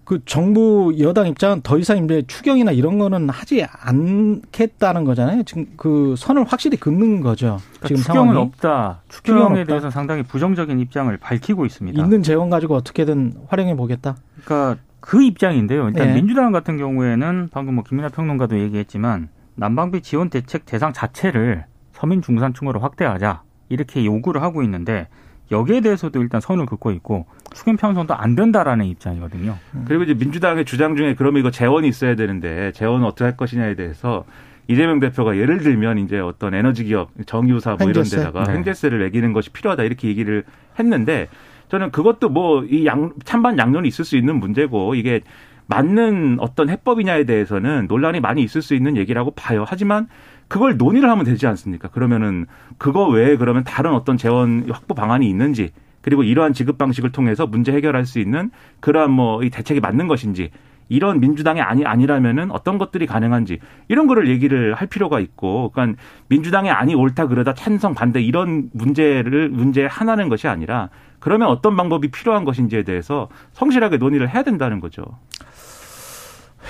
그 0.03 0.19
정부 0.25 0.93
여당 0.99 1.27
입장은 1.27 1.61
더 1.61 1.77
이상 1.77 2.03
이제 2.03 2.23
추경이나 2.27 2.71
이런 2.71 2.97
거는 2.97 3.29
하지 3.29 3.65
않겠다는 3.69 5.03
거잖아요. 5.05 5.43
지금 5.43 5.67
그 5.77 6.15
선을 6.17 6.43
확실히 6.43 6.77
긋는 6.77 7.21
거죠. 7.21 7.59
그러니까 7.79 7.87
지금 7.87 8.01
추경은 8.01 8.33
상황이. 8.33 8.37
없다. 8.39 9.01
추경에 9.09 9.63
대해서 9.63 9.89
상당히 9.89 10.23
부정적인 10.23 10.79
입장을 10.79 11.15
밝히고 11.17 11.65
있습니다. 11.65 12.01
있는 12.01 12.23
재원 12.23 12.49
가지고 12.49 12.75
어떻게든 12.75 13.35
활용해 13.47 13.75
보겠다. 13.75 14.17
그러니까 14.43 14.81
그 14.99 15.23
입장인데요. 15.23 15.87
일단 15.87 16.07
네. 16.07 16.13
민주당 16.15 16.51
같은 16.51 16.77
경우에는 16.77 17.49
방금 17.51 17.75
뭐 17.75 17.83
김민하 17.83 18.09
평론가도 18.09 18.59
얘기했지만 18.59 19.29
난방비 19.55 20.01
지원 20.01 20.29
대책 20.29 20.65
대상 20.65 20.93
자체를 20.93 21.65
서민 21.93 22.21
중산층으로 22.21 22.79
확대하자 22.79 23.43
이렇게 23.69 24.05
요구를 24.05 24.41
하고 24.41 24.63
있는데 24.63 25.07
여기에 25.51 25.81
대해서도 25.81 26.21
일단 26.21 26.41
선을 26.41 26.65
긋고 26.65 26.91
있고 26.91 27.25
추경 27.53 27.75
편성도 27.77 28.13
안 28.15 28.35
된다라는 28.35 28.85
입장이거든요. 28.85 29.57
음. 29.75 29.85
그리고 29.87 30.03
이제 30.03 30.13
민주당의 30.13 30.65
주장 30.65 30.95
중에 30.95 31.15
그러면 31.15 31.41
이거 31.41 31.51
재원이 31.51 31.87
있어야 31.87 32.15
되는데 32.15 32.71
재원은 32.71 33.05
어떻게 33.05 33.25
할 33.25 33.37
것이냐에 33.37 33.75
대해서 33.75 34.23
이재명 34.67 34.99
대표가 34.99 35.35
예를 35.37 35.57
들면 35.59 35.97
이제 35.97 36.19
어떤 36.19 36.53
에너지 36.53 36.85
기업, 36.85 37.09
정유사 37.25 37.75
뭐 37.79 37.89
이런 37.89 38.05
데다가 38.05 38.43
네. 38.43 38.53
횡재세를 38.53 38.99
매기는 38.99 39.33
것이 39.33 39.49
필요하다 39.49 39.83
이렇게 39.83 40.07
얘기를 40.07 40.43
했는데 40.79 41.27
저는 41.69 41.91
그것도 41.91 42.29
뭐 42.29 42.63
이 42.63 42.85
양, 42.85 43.11
찬반 43.25 43.57
양론이 43.57 43.87
있을 43.87 44.05
수 44.05 44.15
있는 44.17 44.39
문제고 44.39 44.95
이게 44.95 45.21
맞는 45.67 46.37
어떤 46.39 46.69
해법이냐에 46.69 47.23
대해서는 47.23 47.87
논란이 47.87 48.19
많이 48.19 48.43
있을 48.43 48.61
수 48.61 48.75
있는 48.75 48.97
얘기라고 48.97 49.31
봐요. 49.31 49.63
하지만 49.67 50.07
그걸 50.51 50.75
논의를 50.75 51.09
하면 51.09 51.23
되지 51.23 51.47
않습니까? 51.47 51.87
그러면은 51.87 52.45
그거 52.77 53.07
외에 53.07 53.37
그러면 53.37 53.63
다른 53.63 53.93
어떤 53.93 54.17
재원 54.17 54.69
확보 54.69 54.93
방안이 54.93 55.25
있는지 55.29 55.71
그리고 56.01 56.23
이러한 56.23 56.51
지급 56.51 56.77
방식을 56.77 57.13
통해서 57.13 57.47
문제 57.47 57.71
해결할 57.71 58.05
수 58.05 58.19
있는 58.19 58.51
그러한 58.81 59.11
뭐 59.11 59.43
이 59.43 59.49
대책이 59.49 59.79
맞는 59.79 60.09
것인지 60.09 60.51
이런 60.89 61.21
민주당이 61.21 61.61
아니 61.61 61.85
아니라면은 61.85 62.51
어떤 62.51 62.77
것들이 62.77 63.05
가능한지 63.05 63.59
이런 63.87 64.07
거를 64.07 64.27
얘기를 64.27 64.73
할 64.73 64.89
필요가 64.89 65.21
있고 65.21 65.71
그러니까 65.71 65.97
민주당이 66.27 66.69
아니 66.69 66.95
옳다 66.95 67.27
그러다 67.27 67.53
찬성 67.53 67.95
반대 67.95 68.21
이런 68.21 68.69
문제를 68.73 69.47
문제 69.47 69.85
하나는 69.85 70.27
것이 70.27 70.49
아니라 70.49 70.89
그러면 71.19 71.47
어떤 71.47 71.77
방법이 71.77 72.11
필요한 72.11 72.43
것인지에 72.43 72.83
대해서 72.83 73.29
성실하게 73.53 73.95
논의를 73.99 74.27
해야 74.27 74.43
된다는 74.43 74.81
거죠. 74.81 75.05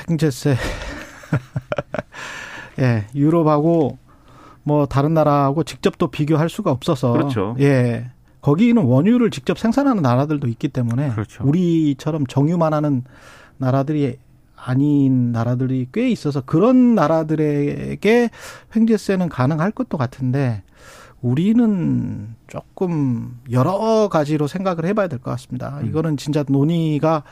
횡재세 0.07 0.55
예, 2.79 3.05
유럽하고 3.15 3.97
뭐 4.63 4.85
다른 4.85 5.13
나라하고 5.13 5.63
직접 5.63 5.97
또 5.97 6.07
비교할 6.07 6.49
수가 6.49 6.71
없어서 6.71 7.13
그렇죠. 7.13 7.55
예. 7.59 8.11
거기는 8.41 8.81
원유를 8.81 9.29
직접 9.29 9.59
생산하는 9.59 10.01
나라들도 10.01 10.47
있기 10.47 10.69
때문에 10.69 11.11
그렇죠. 11.11 11.43
우리처럼 11.45 12.25
정유만 12.25 12.73
하는 12.73 13.03
나라들이 13.57 14.17
아닌 14.55 15.31
나라들이 15.31 15.87
꽤 15.91 16.09
있어서 16.09 16.41
그런 16.41 16.95
나라들에게 16.95 18.29
횡재세는 18.75 19.29
가능할 19.29 19.71
것도 19.71 19.97
같은데 19.97 20.63
우리는 21.21 22.35
조금 22.47 23.39
여러 23.51 24.09
가지로 24.09 24.47
생각을 24.47 24.85
해봐야 24.85 25.07
될 25.07 25.19
것 25.19 25.29
같습니다. 25.31 25.79
음. 25.81 25.85
이거는 25.87 26.17
진짜 26.17 26.43
논의가 26.47 27.23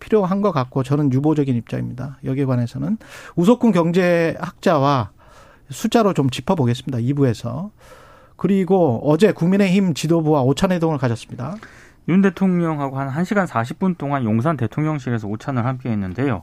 필요한 0.00 0.40
것 0.42 0.52
같고 0.52 0.82
저는 0.82 1.12
유보적인 1.12 1.54
입장입니다. 1.54 2.18
여기에 2.24 2.44
관해서는 2.44 2.98
우석훈 3.36 3.72
경제학자와 3.72 5.10
숫자로 5.70 6.12
좀 6.12 6.28
짚어보겠습니다. 6.30 6.98
2부에서. 6.98 7.70
그리고 8.36 9.00
어제 9.04 9.32
국민의힘 9.32 9.94
지도부와 9.94 10.42
오찬회동을 10.42 10.98
가졌습니다. 10.98 11.56
윤 12.08 12.22
대통령하고 12.22 12.98
한 12.98 13.08
1시간 13.10 13.46
40분 13.46 13.96
동안 13.98 14.24
용산 14.24 14.56
대통령실에서 14.56 15.26
오찬을 15.26 15.64
함께 15.64 15.90
했는데요. 15.90 16.42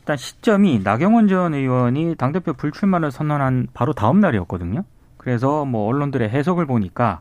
일단 0.00 0.16
시점이 0.16 0.80
나경원 0.84 1.26
전 1.28 1.54
의원이 1.54 2.14
당대표 2.16 2.52
불출마를 2.52 3.10
선언한 3.10 3.68
바로 3.74 3.92
다음 3.92 4.20
날이었거든요. 4.20 4.84
그래서 5.26 5.64
뭐 5.64 5.88
언론들의 5.88 6.28
해석을 6.28 6.66
보니까 6.66 7.18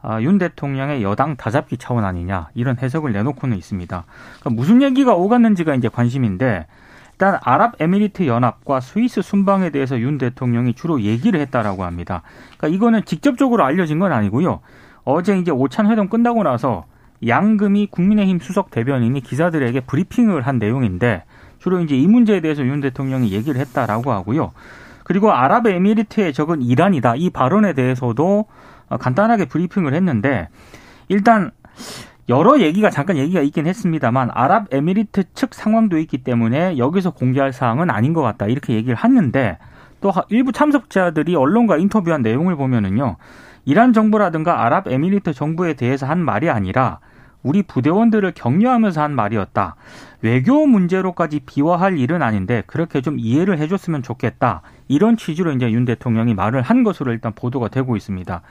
아, 0.00 0.18
윤 0.22 0.38
대통령의 0.38 1.02
여당 1.02 1.36
다잡기 1.36 1.76
차원 1.76 2.06
아니냐 2.06 2.48
이런 2.54 2.78
해석을 2.78 3.12
내놓고는 3.12 3.54
있습니다. 3.58 4.04
그러니까 4.40 4.50
무슨 4.50 4.80
얘기가 4.80 5.14
오갔는지가 5.14 5.74
이제 5.74 5.90
관심인데 5.90 6.66
일단 7.12 7.38
아랍에미리트 7.42 8.26
연합과 8.26 8.80
스위스 8.80 9.20
순방에 9.20 9.68
대해서 9.68 10.00
윤 10.00 10.16
대통령이 10.16 10.72
주로 10.72 11.02
얘기를 11.02 11.38
했다라고 11.38 11.84
합니다. 11.84 12.22
그러니까 12.56 12.68
이거는 12.68 13.04
직접적으로 13.04 13.62
알려진 13.62 13.98
건 13.98 14.12
아니고요. 14.12 14.60
어제 15.04 15.38
이제 15.38 15.50
오찬 15.50 15.90
회동 15.90 16.08
끝나고 16.08 16.44
나서 16.44 16.86
양금이 17.26 17.88
국민의힘 17.88 18.38
수석 18.38 18.70
대변인이 18.70 19.20
기자들에게 19.20 19.80
브리핑을 19.80 20.46
한 20.46 20.58
내용인데 20.58 21.24
주로 21.58 21.80
이제 21.80 21.94
이 21.94 22.06
문제에 22.06 22.40
대해서 22.40 22.64
윤 22.64 22.80
대통령이 22.80 23.32
얘기를 23.32 23.60
했다라고 23.60 24.12
하고요. 24.12 24.52
그리고 25.04 25.32
아랍에미리트의 25.32 26.32
적은 26.32 26.62
이란이다. 26.62 27.14
이 27.16 27.30
발언에 27.30 27.74
대해서도 27.74 28.46
간단하게 28.88 29.44
브리핑을 29.46 29.94
했는데 29.94 30.48
일단 31.08 31.52
여러 32.28 32.58
얘기가 32.58 32.88
잠깐 32.88 33.18
얘기가 33.18 33.42
있긴 33.42 33.66
했습니다만 33.66 34.30
아랍에미리트 34.32 35.34
측 35.34 35.54
상황도 35.54 35.98
있기 35.98 36.24
때문에 36.24 36.78
여기서 36.78 37.10
공개할 37.10 37.52
사항은 37.52 37.90
아닌 37.90 38.14
것 38.14 38.22
같다. 38.22 38.46
이렇게 38.46 38.74
얘기를 38.74 38.96
했는데 39.02 39.58
또 40.00 40.10
일부 40.30 40.52
참석자들이 40.52 41.36
언론과 41.36 41.76
인터뷰한 41.76 42.22
내용을 42.22 42.56
보면은요. 42.56 43.16
이란 43.66 43.92
정부라든가 43.92 44.64
아랍에미리트 44.64 45.34
정부에 45.34 45.74
대해서 45.74 46.06
한 46.06 46.18
말이 46.18 46.48
아니라 46.48 47.00
우리 47.42 47.62
부대원들을 47.62 48.32
격려하면서 48.34 49.02
한 49.02 49.14
말이었다. 49.14 49.76
외교 50.22 50.66
문제로까지 50.66 51.40
비화할 51.40 51.98
일은 51.98 52.22
아닌데 52.22 52.62
그렇게 52.66 53.02
좀 53.02 53.18
이해를 53.18 53.58
해줬으면 53.58 54.02
좋겠다. 54.02 54.62
이런 54.88 55.16
취지로 55.16 55.52
이제 55.52 55.70
윤 55.70 55.84
대통령이 55.84 56.34
말을 56.34 56.62
한 56.62 56.82
것으로 56.82 57.12
일단 57.12 57.32
보도가 57.34 57.68
되고 57.68 57.96
있습니다. 57.96 58.42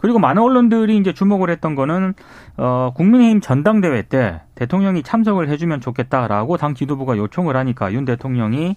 그리고 0.00 0.18
많은 0.18 0.42
언론들이 0.42 0.96
이제 0.96 1.12
주목을 1.12 1.50
했던 1.50 1.74
거는 1.74 2.14
어 2.56 2.92
국민의힘 2.94 3.40
전당대회 3.40 4.02
때 4.02 4.42
대통령이 4.54 5.02
참석을 5.02 5.48
해주면 5.48 5.80
좋겠다라고 5.80 6.56
당 6.56 6.74
지도부가 6.74 7.16
요청을 7.16 7.56
하니까 7.56 7.92
윤 7.92 8.04
대통령이 8.04 8.76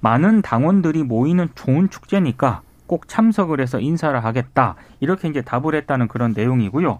많은 0.00 0.42
당원들이 0.42 1.04
모이는 1.04 1.48
좋은 1.54 1.90
축제니까 1.90 2.62
꼭 2.86 3.06
참석을 3.06 3.60
해서 3.60 3.78
인사를 3.78 4.24
하겠다 4.24 4.74
이렇게 4.98 5.28
이제 5.28 5.42
답을 5.42 5.74
했다는 5.74 6.08
그런 6.08 6.32
내용이고요. 6.34 6.98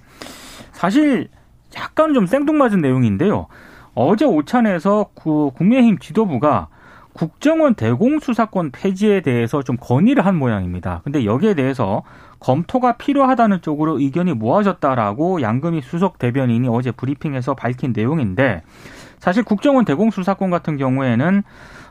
사실 0.72 1.28
약간 1.76 2.14
좀 2.14 2.26
생뚱맞은 2.26 2.80
내용인데요. 2.80 3.46
어제 3.94 4.24
오찬에서 4.24 5.10
그 5.14 5.50
국민의힘 5.54 5.98
지도부가 5.98 6.68
국정원 7.12 7.74
대공수사권 7.74 8.70
폐지에 8.70 9.20
대해서 9.20 9.62
좀 9.62 9.76
건의를 9.78 10.24
한 10.24 10.36
모양입니다. 10.36 11.00
근데 11.04 11.24
여기에 11.24 11.54
대해서 11.54 12.02
검토가 12.38 12.96
필요하다는 12.96 13.62
쪽으로 13.62 14.00
의견이 14.00 14.32
모아졌다라고 14.32 15.42
양금희 15.42 15.82
수석 15.82 16.18
대변인이 16.18 16.68
어제 16.68 16.90
브리핑에서 16.90 17.54
밝힌 17.54 17.92
내용인데 17.94 18.62
사실 19.18 19.42
국정원 19.42 19.84
대공수사권 19.84 20.50
같은 20.50 20.76
경우에는 20.76 21.42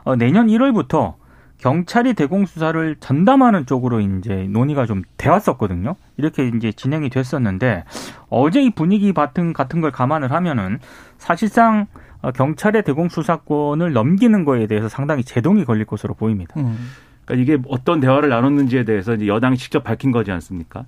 어, 0.04 0.16
내년 0.16 0.48
1월부터 0.48 1.14
경찰이 1.58 2.14
대공수사를 2.14 2.96
전담하는 3.00 3.66
쪽으로 3.66 4.00
이제 4.00 4.46
논의가 4.48 4.86
좀 4.86 5.02
되었었거든요. 5.18 5.94
이렇게 6.16 6.48
이제 6.48 6.72
진행이 6.72 7.10
됐었는데 7.10 7.84
어제 8.30 8.62
이 8.62 8.70
분위기 8.70 9.12
같은 9.12 9.52
같은 9.52 9.80
걸 9.82 9.90
감안을 9.90 10.32
하면은 10.32 10.78
사실상 11.18 11.86
어, 11.86 12.09
경찰의 12.34 12.82
대공 12.82 13.08
수사권을 13.08 13.92
넘기는 13.92 14.44
거에 14.44 14.66
대해서 14.66 14.88
상당히 14.88 15.24
제동이 15.24 15.64
걸릴 15.64 15.84
것으로 15.86 16.14
보입니다. 16.14 16.54
음. 16.58 16.76
그러니까 17.24 17.42
이게 17.42 17.62
어떤 17.68 18.00
대화를 18.00 18.28
나눴는지에 18.28 18.84
대해서 18.84 19.14
이제 19.14 19.26
여당이 19.26 19.56
직접 19.56 19.84
밝힌 19.84 20.10
거지 20.10 20.30
않습니까? 20.32 20.84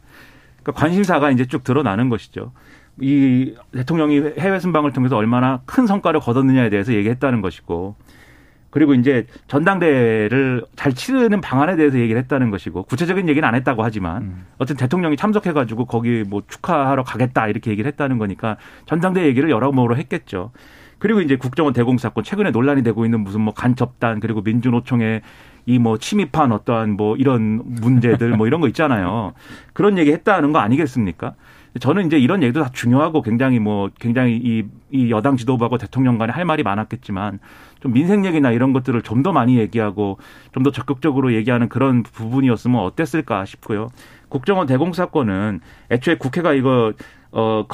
그러니까 0.63 0.81
관심사가 0.81 1.31
이제 1.31 1.47
쭉 1.47 1.65
드러나는 1.65 2.09
것이죠. 2.09 2.53
이 3.01 3.55
대통령이 3.73 4.35
해외 4.39 4.59
순방을 4.59 4.93
통해서 4.93 5.17
얼마나 5.17 5.63
큰 5.65 5.87
성과를 5.87 6.21
거뒀느냐에 6.21 6.69
대해서 6.69 6.93
얘기했다는 6.93 7.41
것이고 7.41 7.97
그리고 8.73 8.95
이제 8.95 9.27
전당대회를 9.49 10.65
잘 10.77 10.95
치르는 10.95 11.41
방안에 11.43 11.77
대해서 11.77 11.99
얘기를 11.99 12.19
했다는 12.23 12.51
것이고 12.51 12.85
구체적인 12.85 13.29
얘기는 13.29 13.47
안 13.47 13.55
했다고 13.55 13.83
하지만 13.83 14.23
음. 14.23 14.47
어쨌든 14.59 14.77
대통령이 14.77 15.17
참석해가지고 15.17 15.85
거기 15.85 16.25
뭐 16.27 16.43
축하하러 16.49 17.03
가겠다 17.03 17.49
이렇게 17.49 17.71
얘기를 17.71 17.87
했다는 17.91 18.19
거니까 18.19 18.57
전당대회 18.87 19.27
얘기를 19.27 19.51
여러모로 19.51 19.97
했겠죠. 19.97 20.53
그리고 21.03 21.21
이제 21.21 21.35
국정원 21.35 21.73
대공 21.75 21.99
사건 21.99 22.23
최근에 22.23 22.53
논란이 22.53 22.85
되고 22.85 23.05
있는 23.05 23.25
무슨 23.25 23.41
뭐 23.41 23.53
간첩단 23.53 24.21
그리고 24.21 24.41
민주노총의 24.41 25.21
이 25.67 25.79
뭐 25.81 25.99
침입한 25.99 26.53
어떠한 26.53 26.91
뭐 26.97 27.17
이런 27.17 27.61
문제들 27.65 28.37
뭐 28.37 28.47
이런 28.47 28.61
거 28.61 28.69
있잖아요. 28.69 29.33
그런 29.73 29.99
얘기 29.99 30.13
했다는 30.13 30.53
거 30.53 30.61
아니겠습니까? 30.61 31.35
저는 31.81 32.07
이제 32.07 32.19
이런 32.19 32.43
얘기도 32.45 32.63
다 32.63 32.71
중요하고 32.73 33.23
굉장히 33.23 33.59
뭐 33.59 33.91
굉장히 33.99 34.37
이, 34.37 34.65
이 34.93 35.11
여당 35.11 35.37
지도부하고 35.37 35.77
대통령 35.79 36.19
간에 36.19 36.33
할 36.33 36.45
말이 36.45 36.63
많았겠지만 36.63 37.41
좀 37.81 37.93
민생 37.93 38.25
얘기나 38.25 38.53
이런 38.53 38.73
것들을 38.73 39.03
좀 39.03 39.23
더 39.25 39.33
많이 39.33 39.59
얘기하고 39.59 40.19
좀 40.53 40.63
더 40.63 40.71
적극적으로 40.71 41.33
얘기하는 41.35 41.69
그런 41.69 42.05
부분이었으면 42.05 42.81
어땠을까 42.81 43.45
싶고요. 43.45 43.89
국정원 44.29 44.69
대공 44.69 44.93
사건은 44.93 45.61
애초에 45.91 46.15
국회가 46.17 46.53
이거 46.53 46.93
어, 47.33 47.65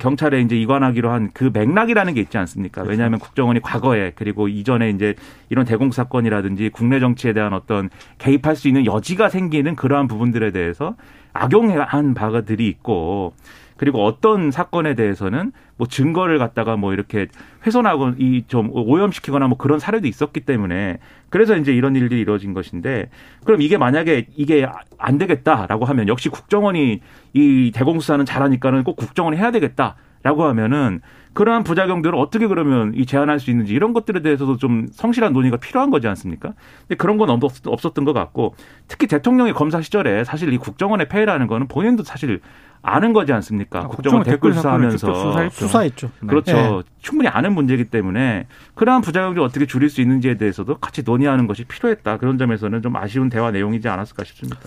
경찰에 0.00 0.40
이제 0.40 0.56
이관하기로 0.56 1.10
한 1.10 1.30
그 1.34 1.50
맥락이라는 1.52 2.14
게 2.14 2.20
있지 2.20 2.38
않습니까? 2.38 2.82
그렇죠. 2.82 2.90
왜냐하면 2.90 3.18
국정원이 3.18 3.60
과거에 3.60 4.12
그리고 4.14 4.48
이전에 4.48 4.90
이제 4.90 5.14
이런 5.50 5.64
대공 5.64 5.90
사건이라든지 5.90 6.70
국내 6.70 7.00
정치에 7.00 7.32
대한 7.32 7.52
어떤 7.52 7.90
개입할 8.18 8.56
수 8.56 8.68
있는 8.68 8.86
여지가 8.86 9.28
생기는 9.28 9.76
그러한 9.76 10.08
부분들에 10.08 10.50
대해서 10.52 10.94
악용한 11.32 12.14
바가들이 12.14 12.66
있고 12.68 13.34
그리고 13.76 14.04
어떤 14.04 14.50
사건에 14.50 14.94
대해서는 14.94 15.52
뭐 15.78 15.86
증거를 15.86 16.38
갖다가 16.38 16.76
뭐 16.76 16.92
이렇게 16.92 17.28
훼손하고 17.64 18.12
이 18.18 18.42
좀 18.48 18.70
오염시키거나 18.72 19.46
뭐 19.48 19.56
그런 19.56 19.78
사례도 19.78 20.06
있었기 20.06 20.40
때문에 20.40 20.98
그래서 21.30 21.56
이제 21.56 21.72
이런 21.72 21.96
일들이 21.96 22.20
이루어진 22.20 22.52
것인데 22.54 23.08
그럼 23.44 23.62
이게 23.62 23.78
만약에 23.78 24.26
이게 24.36 24.66
안 24.98 25.18
되겠다라고 25.18 25.84
하면 25.86 26.08
역시 26.08 26.28
국정원이 26.28 27.00
이 27.32 27.72
대공수사는 27.74 28.24
잘하니까는 28.24 28.84
꼭 28.84 28.96
국정원이 28.96 29.36
해야 29.36 29.50
되겠다라고 29.50 30.44
하면은 30.44 31.00
그러한 31.38 31.62
부작용들을 31.62 32.18
어떻게 32.18 32.48
그러면 32.48 32.92
이 32.96 33.06
제한할 33.06 33.38
수 33.38 33.52
있는지 33.52 33.72
이런 33.72 33.92
것들에 33.92 34.22
대해서도 34.22 34.56
좀 34.56 34.88
성실한 34.90 35.32
논의가 35.32 35.58
필요한 35.58 35.88
거지 35.88 36.08
않습니까? 36.08 36.54
근데 36.80 36.96
그런 36.96 37.16
건 37.16 37.30
없었던 37.30 38.04
것 38.04 38.12
같고 38.12 38.56
특히 38.88 39.06
대통령의 39.06 39.52
검사 39.52 39.80
시절에 39.80 40.24
사실 40.24 40.52
이 40.52 40.58
국정원의 40.58 41.08
폐해라는 41.08 41.46
거는 41.46 41.68
본인도 41.68 42.02
사실 42.02 42.40
아는 42.82 43.12
거지 43.12 43.32
않습니까? 43.32 43.78
아, 43.78 43.86
국정원 43.86 44.24
댓글 44.24 44.52
수사하면서 44.52 45.14
수사했죠. 45.14 45.54
수사했죠. 45.54 46.10
그렇죠. 46.26 46.52
네. 46.52 46.82
충분히 47.02 47.28
아는 47.28 47.52
문제이기 47.52 47.84
때문에 47.84 48.48
그러한 48.74 49.02
부작용을 49.02 49.38
어떻게 49.38 49.64
줄일 49.64 49.90
수 49.90 50.00
있는지에 50.00 50.38
대해서도 50.38 50.78
같이 50.78 51.04
논의하는 51.04 51.46
것이 51.46 51.62
필요했다. 51.62 52.16
그런 52.16 52.38
점에서는 52.38 52.82
좀 52.82 52.96
아쉬운 52.96 53.28
대화 53.28 53.52
내용이지 53.52 53.88
않았을까 53.88 54.24
싶습니다. 54.24 54.58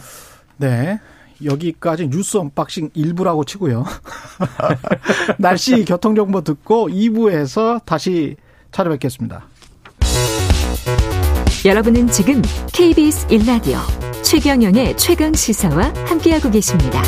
네. 0.56 1.02
여기까지 1.44 2.10
뉴스 2.10 2.38
unboxing 2.38 2.90
1부 2.92 3.46
마치고요. 3.46 3.86
날씨 5.38 5.86
교통정보 5.86 6.42
듣고 6.42 6.90
2부에서 6.90 7.84
다시 7.86 8.36
찾아뵙겠습니다. 8.72 9.46
여러분은 11.66 12.08
지금 12.08 12.42
KBS 12.74 13.28
1라디오 13.28 13.78
최경영의 14.24 14.98
최강 14.98 15.34
시사와 15.34 15.94
함께하고 16.08 16.50
계십니다. 16.50 17.02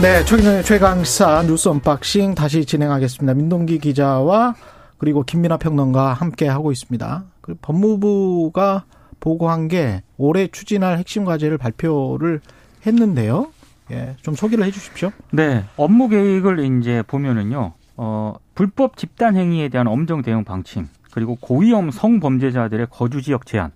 네, 0.00 0.24
최경영의 0.24 0.62
최강 0.62 1.02
시사 1.02 1.42
뉴스 1.42 1.68
unboxing 1.68 2.36
다시 2.36 2.64
진행하겠습니다. 2.64 3.34
민동기 3.34 3.78
기자와 3.78 4.54
그리고 4.98 5.24
김민하 5.24 5.56
평론가 5.56 6.12
함께 6.12 6.46
하고 6.46 6.70
있습니다. 6.70 7.24
그 7.40 7.56
법무부가 7.60 8.84
보고한 9.20 9.68
게 9.68 10.02
올해 10.16 10.46
추진할 10.46 10.98
핵심 10.98 11.24
과제를 11.24 11.58
발표를 11.58 12.40
했는데요. 12.86 13.52
예, 13.90 14.16
좀 14.22 14.34
소개를 14.34 14.64
해 14.64 14.70
주십시오. 14.70 15.10
네, 15.32 15.64
업무 15.76 16.08
계획을 16.08 16.60
이제 16.80 17.02
보면은요. 17.06 17.72
어, 17.96 18.34
불법 18.54 18.96
집단 18.96 19.36
행위에 19.36 19.68
대한 19.68 19.86
엄정 19.88 20.22
대응 20.22 20.44
방침, 20.44 20.86
그리고 21.10 21.36
고위험 21.40 21.90
성범죄자들의 21.90 22.86
거주 22.90 23.22
지역 23.22 23.46
제한, 23.46 23.72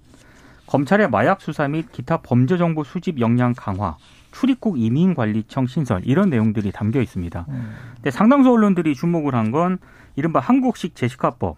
검찰의 0.67 1.11
마약 1.11 1.41
수사 1.41 1.67
및 1.67 1.91
기타 1.93 2.19
범죄 2.19 2.57
정보 2.57 2.85
수집 2.85 3.21
역량 3.21 3.55
강화, 3.57 3.97
출입국 4.31 4.79
이민관리청 4.79 5.67
신설 5.67 6.03
이런 6.05 6.31
내용들이 6.31 6.73
담겨 6.73 7.01
있습니다. 7.01 7.47
음. 7.49 7.75
근데 7.97 8.11
상당수 8.11 8.51
언론들이 8.51 8.95
주목을 8.95 9.35
한 9.35 9.51
건 9.51 9.79
이른바 10.15 10.41
한국식 10.41 10.95
제시카법. 10.95 11.57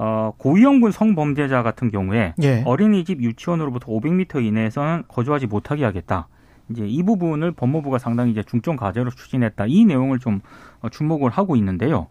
어, 0.00 0.32
고위험군 0.38 0.92
성범죄자 0.92 1.64
같은 1.64 1.90
경우에 1.90 2.32
예. 2.40 2.62
어린이집 2.64 3.20
유치원으로부터 3.20 3.88
500m 3.88 4.44
이내에서는 4.44 5.02
거주하지 5.08 5.48
못하게 5.48 5.84
하겠다. 5.84 6.28
이제 6.70 6.86
이 6.86 7.02
부분을 7.02 7.50
법무부가 7.50 7.98
상당히 7.98 8.30
이제 8.30 8.44
중점 8.44 8.76
과제로 8.76 9.10
추진했다. 9.10 9.64
이 9.66 9.84
내용을 9.84 10.20
좀 10.20 10.40
어, 10.82 10.88
주목을 10.88 11.30
하고 11.30 11.56
있는데요. 11.56 12.06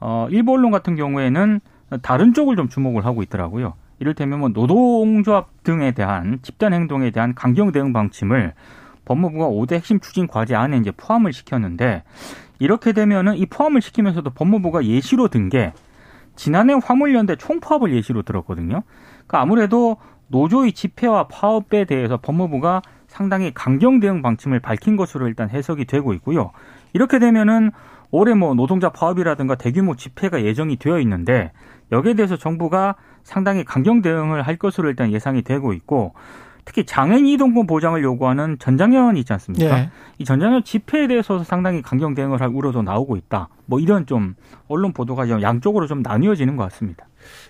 어, 0.00 0.26
일부 0.30 0.54
언론 0.54 0.72
같은 0.72 0.96
경우에는 0.96 1.60
다른 2.02 2.34
쪽을 2.34 2.56
좀 2.56 2.68
주목을 2.68 3.04
하고 3.04 3.22
있더라고요. 3.22 3.74
이를테면 4.00 4.40
뭐 4.40 4.48
노동조합 4.48 5.62
등에 5.62 5.92
대한 5.92 6.40
집단 6.42 6.72
행동에 6.72 7.12
대한 7.12 7.36
강경 7.36 7.70
대응 7.70 7.92
방침을 7.92 8.54
법무부가 9.04 9.46
5대 9.46 9.74
핵심 9.74 10.00
추진 10.00 10.26
과제 10.26 10.56
안에 10.56 10.78
이제 10.78 10.90
포함을 10.90 11.32
시켰는데 11.32 12.02
이렇게 12.58 12.92
되면은 12.92 13.36
이 13.36 13.46
포함을 13.46 13.82
시키면서도 13.82 14.30
법무부가 14.30 14.84
예시로 14.84 15.28
든게 15.28 15.74
지난해 16.36 16.74
화물연대 16.82 17.36
총파업을 17.36 17.92
예시로 17.94 18.22
들었거든요. 18.22 18.82
그러니까 19.26 19.40
아무래도 19.40 19.96
노조의 20.28 20.72
집회와 20.72 21.28
파업에 21.28 21.84
대해서 21.84 22.16
법무부가 22.16 22.82
상당히 23.08 23.52
강경 23.52 24.00
대응 24.00 24.22
방침을 24.22 24.60
밝힌 24.60 24.96
것으로 24.96 25.26
일단 25.26 25.50
해석이 25.50 25.84
되고 25.86 26.14
있고요. 26.14 26.52
이렇게 26.92 27.18
되면은 27.18 27.70
올해 28.12 28.34
뭐 28.34 28.54
노동자 28.54 28.90
파업이라든가 28.90 29.56
대규모 29.56 29.96
집회가 29.96 30.42
예정이 30.42 30.76
되어 30.76 31.00
있는데 31.00 31.52
여기에 31.92 32.14
대해서 32.14 32.36
정부가 32.36 32.94
상당히 33.22 33.64
강경 33.64 34.02
대응을 34.02 34.42
할 34.42 34.56
것으로 34.56 34.88
일단 34.88 35.12
예상이 35.12 35.42
되고 35.42 35.72
있고 35.72 36.14
특히 36.64 36.84
장애인 36.84 37.26
이동권 37.26 37.66
보장을 37.66 38.02
요구하는 38.02 38.58
전장현 38.58 39.16
있지 39.16 39.32
않습니까? 39.32 39.78
예. 39.78 39.90
이 40.18 40.24
전장현 40.24 40.64
집회에 40.64 41.06
대해서 41.06 41.42
상당히 41.44 41.82
강경 41.82 42.14
대응을 42.14 42.40
할 42.40 42.48
우려도 42.48 42.82
나오고 42.82 43.16
있다. 43.16 43.48
뭐 43.66 43.80
이런 43.80 44.06
좀 44.06 44.34
언론 44.68 44.92
보도가 44.92 45.26
좀 45.26 45.42
양쪽으로 45.42 45.86
좀 45.86 46.02
나뉘어지는 46.02 46.56
것 46.56 46.64
같습니다. 46.64 47.06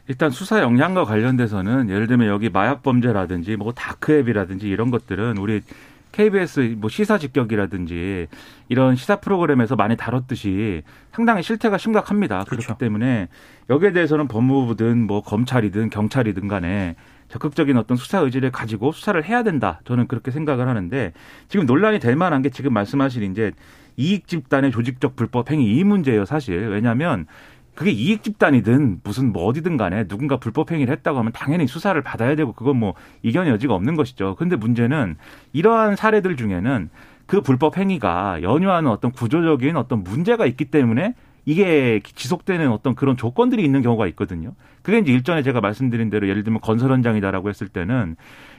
일단 0.09 0.31
수사 0.31 0.61
역량과 0.61 1.05
관련돼서는 1.05 1.89
예를 1.89 2.07
들면 2.07 2.29
여기 2.29 2.51
마약 2.51 2.83
범죄라든지 2.83 3.57
뭐 3.57 3.73
다크앱이라든지 3.73 4.69
이런 4.69 4.91
것들은 4.91 5.39
우리 5.39 5.63
KBS 6.13 6.77
뭐 6.79 6.91
시사 6.91 7.19
직격이라든지 7.19 8.27
이런 8.69 8.97
시사 8.97 9.17
프로그램에서 9.17 9.77
많이 9.77 9.97
다뤘듯이 9.97 10.83
상당히 11.13 11.43
실태가 11.43 11.79
심각합니다. 11.79 12.45
그렇기 12.45 12.65
그렇죠. 12.65 12.79
때문에 12.79 13.29
여기에 13.69 13.93
대해서는 13.93 14.27
법무부든 14.29 15.07
뭐 15.07 15.23
검찰이든 15.23 15.91
경찰이든 15.91 16.49
간에 16.49 16.97
적극적인 17.31 17.77
어떤 17.77 17.97
수사 17.97 18.19
의지를 18.19 18.51
가지고 18.51 18.93
수사를 18.93 19.23
해야 19.25 19.43
된다. 19.43 19.81
저는 19.85 20.09
그렇게 20.09 20.31
생각을 20.31 20.69
하는데 20.69 21.13
지금 21.49 21.65
논란이 21.65 22.01
될 22.01 22.17
만한 22.17 22.43
게 22.43 22.51
지금 22.51 22.73
말씀하신 22.73 23.31
이제 23.31 23.53
이익 23.97 24.27
집단의 24.27 24.73
조직적 24.73 25.17
불법 25.17 25.51
행위 25.51 25.77
이 25.77 25.85
문제예요, 25.85 26.25
사실. 26.25 26.69
왜냐하면 26.69 27.27
그게 27.75 27.93
이익 27.93 28.23
집단이든 28.23 29.01
무슨 29.05 29.33
뭐 29.33 29.45
어디든 29.47 29.77
간에 29.77 30.07
누군가 30.09 30.39
불법 30.39 30.73
행위를 30.73 30.93
했다고 30.93 31.19
하면 31.21 31.33
당연히 31.33 31.67
수사를 31.67 32.01
받아야 32.03 32.35
되고 32.35 32.53
그건 32.53 32.77
뭐 32.77 32.95
이견의 33.23 33.53
여지가 33.53 33.75
없는 33.75 33.95
것이죠. 33.95 34.35
근데 34.37 34.57
문제는 34.57 35.17
이러한 35.53 35.97
사례들 35.97 36.37
중에는 36.37 36.91
그 37.27 37.41
불법 37.43 37.79
행위가 37.79 38.43
연유하는 38.43 38.91
어떤 38.91 39.13
구조적인 39.13 39.77
어떤 39.77 40.03
문제가 40.03 40.47
있기 40.47 40.65
때문에 40.65 41.15
이게 41.51 42.01
지속되는 42.05 42.71
어떤 42.71 42.95
그런 42.95 43.17
조건들이 43.17 43.65
있는 43.65 43.83
경우가 43.83 44.07
있거든요. 44.09 44.55
그게 44.83 44.99
이제 44.99 45.11
일전에 45.11 45.43
제가 45.43 45.61
말씀드린 45.61 46.09
대로 46.09 46.29
예를 46.29 46.45
들면 46.45 46.61
건설 46.61 46.93
현장이다라고 46.93 47.49
했을 47.49 47.67
때는 47.67 48.15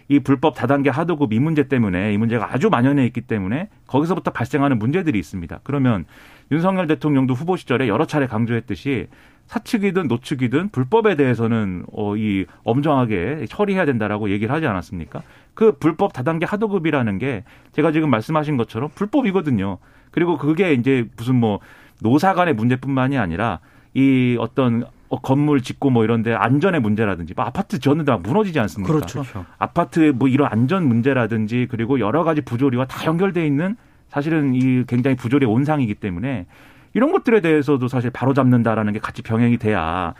이 0.09 0.19
불법 0.19 0.55
다단계 0.55 0.89
하도급 0.89 1.31
이 1.31 1.39
문제 1.39 1.69
때문에 1.69 2.11
이 2.13 2.17
문제가 2.17 2.53
아주 2.53 2.69
만연해 2.69 3.05
있기 3.05 3.21
때문에 3.21 3.69
거기서부터 3.87 4.31
발생하는 4.31 4.77
문제들이 4.77 5.17
있습니다. 5.17 5.61
그러면 5.63 6.03
윤석열 6.51 6.85
대통령도 6.87 7.33
후보 7.33 7.55
시절에 7.55 7.87
여러 7.87 8.05
차례 8.05 8.27
강조했듯이 8.27 9.07
사측이든 9.45 10.09
노측이든 10.09 10.69
불법에 10.69 11.15
대해서는 11.15 11.85
어, 11.93 12.17
이 12.17 12.45
엄정하게 12.65 13.45
처리해야 13.47 13.85
된다라고 13.85 14.31
얘기를 14.31 14.53
하지 14.53 14.67
않았습니까? 14.67 15.23
그 15.53 15.77
불법 15.77 16.11
다단계 16.11 16.45
하도급이라는 16.45 17.19
게 17.19 17.45
제가 17.71 17.93
지금 17.93 18.09
말씀하신 18.09 18.57
것처럼 18.57 18.89
불법이거든요. 18.95 19.77
그리고 20.11 20.37
그게 20.37 20.73
이제 20.73 21.07
무슨 21.15 21.35
뭐 21.35 21.61
노사 22.01 22.33
간의 22.33 22.55
문제뿐만이 22.55 23.17
아니라 23.17 23.59
이 23.93 24.35
어떤 24.39 24.85
어, 25.07 25.19
건물 25.19 25.61
짓고 25.61 25.89
뭐 25.89 26.03
이런데 26.03 26.33
안전의 26.33 26.81
문제라든지 26.81 27.33
뭐 27.35 27.45
아파트 27.45 27.79
지었는데 27.79 28.11
막 28.11 28.21
무너지지 28.21 28.59
않습니까? 28.59 28.91
그렇죠. 28.91 29.23
아파트 29.57 30.13
뭐 30.15 30.27
이런 30.27 30.47
안전 30.49 30.87
문제라든지 30.87 31.67
그리고 31.69 31.99
여러 31.99 32.23
가지 32.23 32.41
부조리와 32.41 32.85
다 32.87 33.05
연결돼 33.05 33.45
있는 33.45 33.75
사실은 34.07 34.55
이 34.55 34.83
굉장히 34.87 35.15
부조리 35.15 35.45
온상이기 35.45 35.95
때문에 35.95 36.47
이런 36.93 37.11
것들에 37.11 37.41
대해서도 37.41 37.87
사실 37.87 38.09
바로 38.09 38.33
잡는다라는 38.33 38.93
게 38.93 38.99
같이 38.99 39.21
병행이 39.21 39.57
돼야 39.57 40.13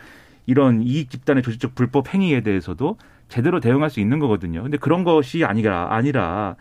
이런 0.46 0.82
이익 0.82 1.10
집단의 1.10 1.42
조직적 1.42 1.74
불법 1.74 2.12
행위에 2.12 2.42
대해서도 2.42 2.96
제대로 3.28 3.60
대응할 3.60 3.90
수 3.90 3.98
있는 4.00 4.18
거거든요. 4.18 4.62
근데 4.62 4.76
그런 4.76 5.04
것이 5.04 5.44
아니라 5.44 5.88
아니라 5.90 6.56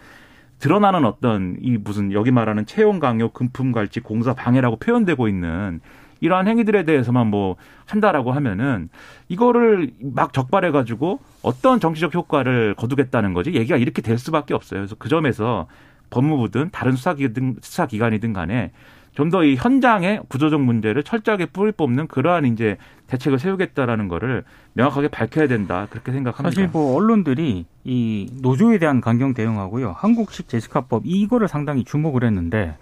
드러나는 0.62 1.06
어떤 1.06 1.58
이 1.60 1.78
무슨 1.78 2.13
여기 2.13 2.32
말하는 2.32 2.65
채용 2.65 3.00
강요, 3.00 3.30
금품 3.30 3.71
갈취, 3.71 4.00
공사 4.00 4.34
방해라고 4.34 4.78
표현되고 4.78 5.28
있는 5.28 5.82
이러한 6.21 6.47
행위들에 6.47 6.84
대해서만 6.86 7.28
뭐 7.28 7.56
한다라고 7.88 8.32
하면은 8.32 8.89
이거를 9.28 9.91
막 10.13 10.34
적발해 10.34 10.69
가지고 10.69 11.19
어떤 11.41 11.80
정치적 11.80 12.13
효과를 12.13 12.76
거두겠다는 12.76 13.34
거지 13.34 13.54
얘기가 13.56 13.76
이렇게 13.78 14.04
될 14.04 14.19
수밖에 14.19 14.54
없어요. 14.54 14.82
그래서 14.82 14.95
그 15.00 15.10
점에서 15.10 15.67
법무부든 16.12 16.69
다른 16.71 16.95
수사기든 16.95 17.56
수사기관이든 17.62 18.32
간에 18.34 18.71
좀 19.15 19.30
더 19.32 19.43
이 19.43 19.56
현장의 19.56 20.21
구조적 20.30 20.62
문제를 20.62 21.04
철저하게 21.04 21.47
뿌리 21.47 21.71
뽑는 21.71 22.08
그러한 22.08 22.45
이제 22.45 22.78
대책을 23.12 23.39
세우겠다라는 23.39 24.08
거를 24.08 24.43
명확하게 24.74 25.10
밝혀야 25.10 25.47
된다 25.47 25.88
그렇게 25.89 26.13
생각합니다. 26.13 26.50
사실 26.50 26.69
뭐 26.71 26.95
언론들이 26.95 27.65
이 27.84 28.32
노조에 28.41 28.78
대한 28.78 29.02
강경 29.02 29.34
대응하고요. 29.34 29.91
한국식 29.91 30.47
제시카법 30.47 31.04
이거를 31.06 31.50
상당히 31.50 31.84
주목을 31.84 32.24
했는데 32.24 32.78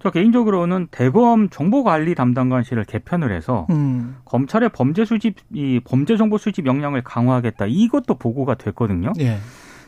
저 0.00 0.10
개인적으로는 0.10 0.88
대검 0.90 1.48
정보관리 1.48 2.14
담당관실을 2.16 2.84
개편을 2.84 3.32
해서 3.32 3.66
음. 3.70 4.16
검찰의 4.24 4.70
범죄 4.70 5.04
수집 5.04 5.36
이 5.52 5.80
범죄 5.84 6.16
정보 6.16 6.38
수집 6.38 6.66
역량을 6.66 7.02
강화하겠다 7.02 7.66
이것도 7.66 8.14
보고가 8.14 8.54
됐거든요. 8.54 9.12
예. 9.20 9.38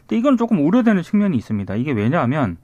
근데 0.00 0.16
이건 0.16 0.36
조금 0.36 0.64
우려되는 0.64 1.02
측면이 1.02 1.36
있습니다. 1.36 1.74
이게 1.74 1.92
왜냐하면 1.92 2.58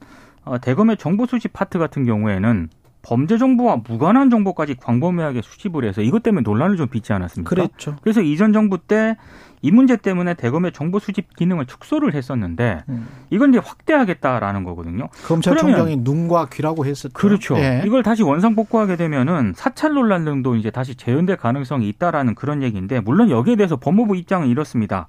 어, 0.45 0.59
대검의 0.59 0.97
정보 0.97 1.27
수집 1.27 1.53
파트 1.53 1.79
같은 1.79 2.05
경우에는 2.05 2.69
범죄 3.07 3.39
정보와 3.39 3.83
무관한 3.87 4.31
정보까지 4.31 4.75
광범위하게 4.77 5.43
수집을 5.43 5.85
해서 5.85 6.03
이것 6.03 6.23
때문에 6.23 6.43
논란을 6.43 6.77
좀 6.77 6.89
빚지 6.89 7.13
않았습니까? 7.13 7.49
그랬죠. 7.49 7.97
그래서 8.03 8.21
이전 8.21 8.53
정부 8.53 8.79
때 8.79 9.17
이 9.63 9.71
문제 9.71 9.97
때문에 9.97 10.35
대검의 10.35 10.73
정보 10.73 10.99
수집 10.99 11.35
기능을 11.35 11.67
축소를 11.67 12.15
했었는데 12.15 12.85
음. 12.89 13.09
이걸 13.31 13.49
이제 13.51 13.59
확대하겠다라는 13.59 14.65
거거든요. 14.65 15.09
검찰총장이 15.27 15.97
눈과 15.97 16.49
귀라고 16.53 16.87
했었죠. 16.87 17.13
그렇죠. 17.15 17.57
예. 17.59 17.83
이걸 17.85 18.03
다시 18.03 18.23
원상 18.23 18.55
복구하게 18.55 18.97
되면은 18.97 19.55
사찰 19.57 19.95
논란 19.95 20.25
등도 20.25 20.57
이제 20.57 20.71
다시 20.71 20.95
재현될 20.95 21.37
가능성이 21.37 21.89
있다라는 21.89 22.35
그런 22.35 22.63
얘기인데 22.63 23.01
물론 23.01 23.31
여기에 23.31 23.57
대해서 23.57 23.77
법무부 23.77 24.17
입장은 24.17 24.49
이렇습니다. 24.49 25.09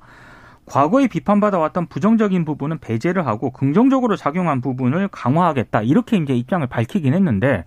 과거에 0.67 1.08
비판받아 1.08 1.58
왔던 1.58 1.88
부정적인 1.88 2.45
부분은 2.45 2.80
배제를 2.80 3.25
하고 3.25 3.51
긍정적으로 3.51 4.15
작용한 4.15 4.62
부분을 4.62 5.08
강화하겠다 5.08 5.82
이렇게 5.84 6.17
이제 6.17 6.36
입장을 6.36 6.65
밝히긴 6.67 7.13
했는데 7.13 7.63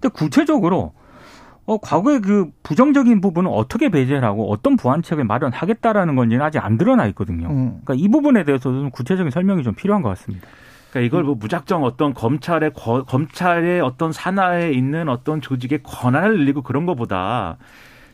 근데 0.00 0.08
구체적으로 0.08 0.92
어, 1.64 1.78
과거에 1.78 2.18
그 2.18 2.50
부정적인 2.64 3.20
부분은 3.20 3.48
어떻게 3.48 3.88
배제를 3.88 4.24
하고 4.24 4.50
어떤 4.50 4.76
보완책을 4.76 5.22
마련하겠다라는 5.24 6.16
건지는 6.16 6.44
아직 6.44 6.58
안 6.58 6.76
드러나 6.76 7.06
있거든요. 7.06 7.46
음. 7.48 7.80
그러니까 7.84 7.94
이 7.94 8.08
부분에 8.08 8.42
대해서도 8.42 8.80
좀 8.80 8.90
구체적인 8.90 9.30
설명이 9.30 9.62
좀 9.62 9.74
필요한 9.74 10.02
것 10.02 10.08
같습니다. 10.08 10.48
그러니까 10.90 11.06
이걸 11.06 11.22
뭐 11.22 11.36
무작정 11.36 11.84
어떤 11.84 12.14
검찰의 12.14 12.72
거- 12.74 13.04
검찰의 13.04 13.80
어떤 13.80 14.10
산하에 14.10 14.72
있는 14.72 15.08
어떤 15.08 15.40
조직의 15.40 15.84
권한을 15.84 16.36
늘리고 16.38 16.62
그런 16.62 16.84
것보다 16.84 17.58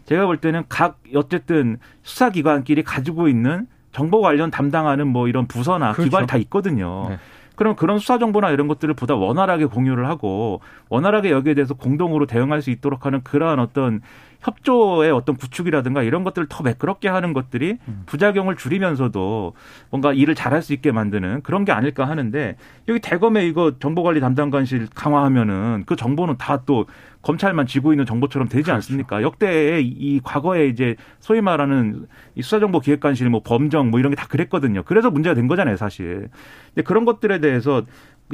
제가 0.05 0.27
볼 0.27 0.37
때는 0.37 0.65
각 0.69 0.99
어쨌든 1.15 1.79
수사기관끼리 2.03 2.83
가지고 2.85 3.29
있는 3.29 3.67
정보 3.99 4.21
관련 4.21 4.53
담당하는 4.53 5.09
뭐 5.09 5.27
이런 5.27 5.49
부서나 5.49 5.93
그렇죠. 5.93 6.05
기관이 6.05 6.29
다 6.29 6.37
있거든요. 6.37 7.07
네. 7.09 7.19
그럼 7.57 7.75
그런 7.75 7.99
수사 7.99 8.17
정보나 8.17 8.51
이런 8.51 8.69
것들을 8.69 8.95
보다 8.95 9.17
원활하게 9.17 9.65
공유를 9.65 10.09
하고 10.09 10.61
원활하게 10.89 11.33
여기에 11.33 11.55
대해서 11.55 11.75
공동으로 11.75 12.27
대응할 12.27 12.63
수 12.63 12.71
있도록 12.71 13.07
하는 13.07 13.25
그러한 13.25 13.59
어떤 13.59 14.01
협조의 14.43 15.11
어떤 15.11 15.37
구축이라든가 15.37 16.05
이런 16.05 16.23
것들을 16.23 16.47
더 16.49 16.63
매끄럽게 16.63 17.09
하는 17.09 17.33
것들이 17.33 17.79
음. 17.89 18.03
부작용을 18.07 18.55
줄이면서도 18.55 19.55
뭔가 19.91 20.13
일을 20.13 20.37
잘할 20.37 20.63
수 20.63 20.73
있게 20.73 20.93
만드는 20.93 21.43
그런 21.43 21.65
게 21.65 21.73
아닐까 21.73 22.05
하는데 22.05 22.55
여기 22.87 23.01
대검에 23.01 23.49
이거 23.49 23.73
정보관리 23.81 24.21
담당관실 24.21 24.87
강화하면은 24.95 25.83
그 25.87 25.97
정보는 25.97 26.37
다 26.39 26.63
또 26.67 26.87
검찰만 27.23 27.67
쥐고 27.67 27.93
있는 27.93 28.07
정보처럼 28.07 28.49
되지 28.49 28.71
않습니까? 28.71 29.23
역대의 29.23 29.87
이 29.87 30.21
과거에 30.23 30.67
이제 30.69 30.95
소위 31.21 31.41
말하는 31.41 32.07
이 32.35 32.43
수사정보 32.43 32.81
기획관실 32.81 33.29
뭐 33.29 33.43
범정 33.43 33.91
뭐 33.91 33.99
이런 34.01 34.11
게 34.13 34.17
다 34.17 34.27
그랬거든요. 34.27 34.83
그래서 34.85 35.11
문제가 35.11 35.35
된 35.35 35.47
거잖아요, 35.49 35.77
사실. 35.77 36.29
근데 36.75 36.83
그런 36.83 37.05
것들에 37.05 37.41
대해서 37.41 37.83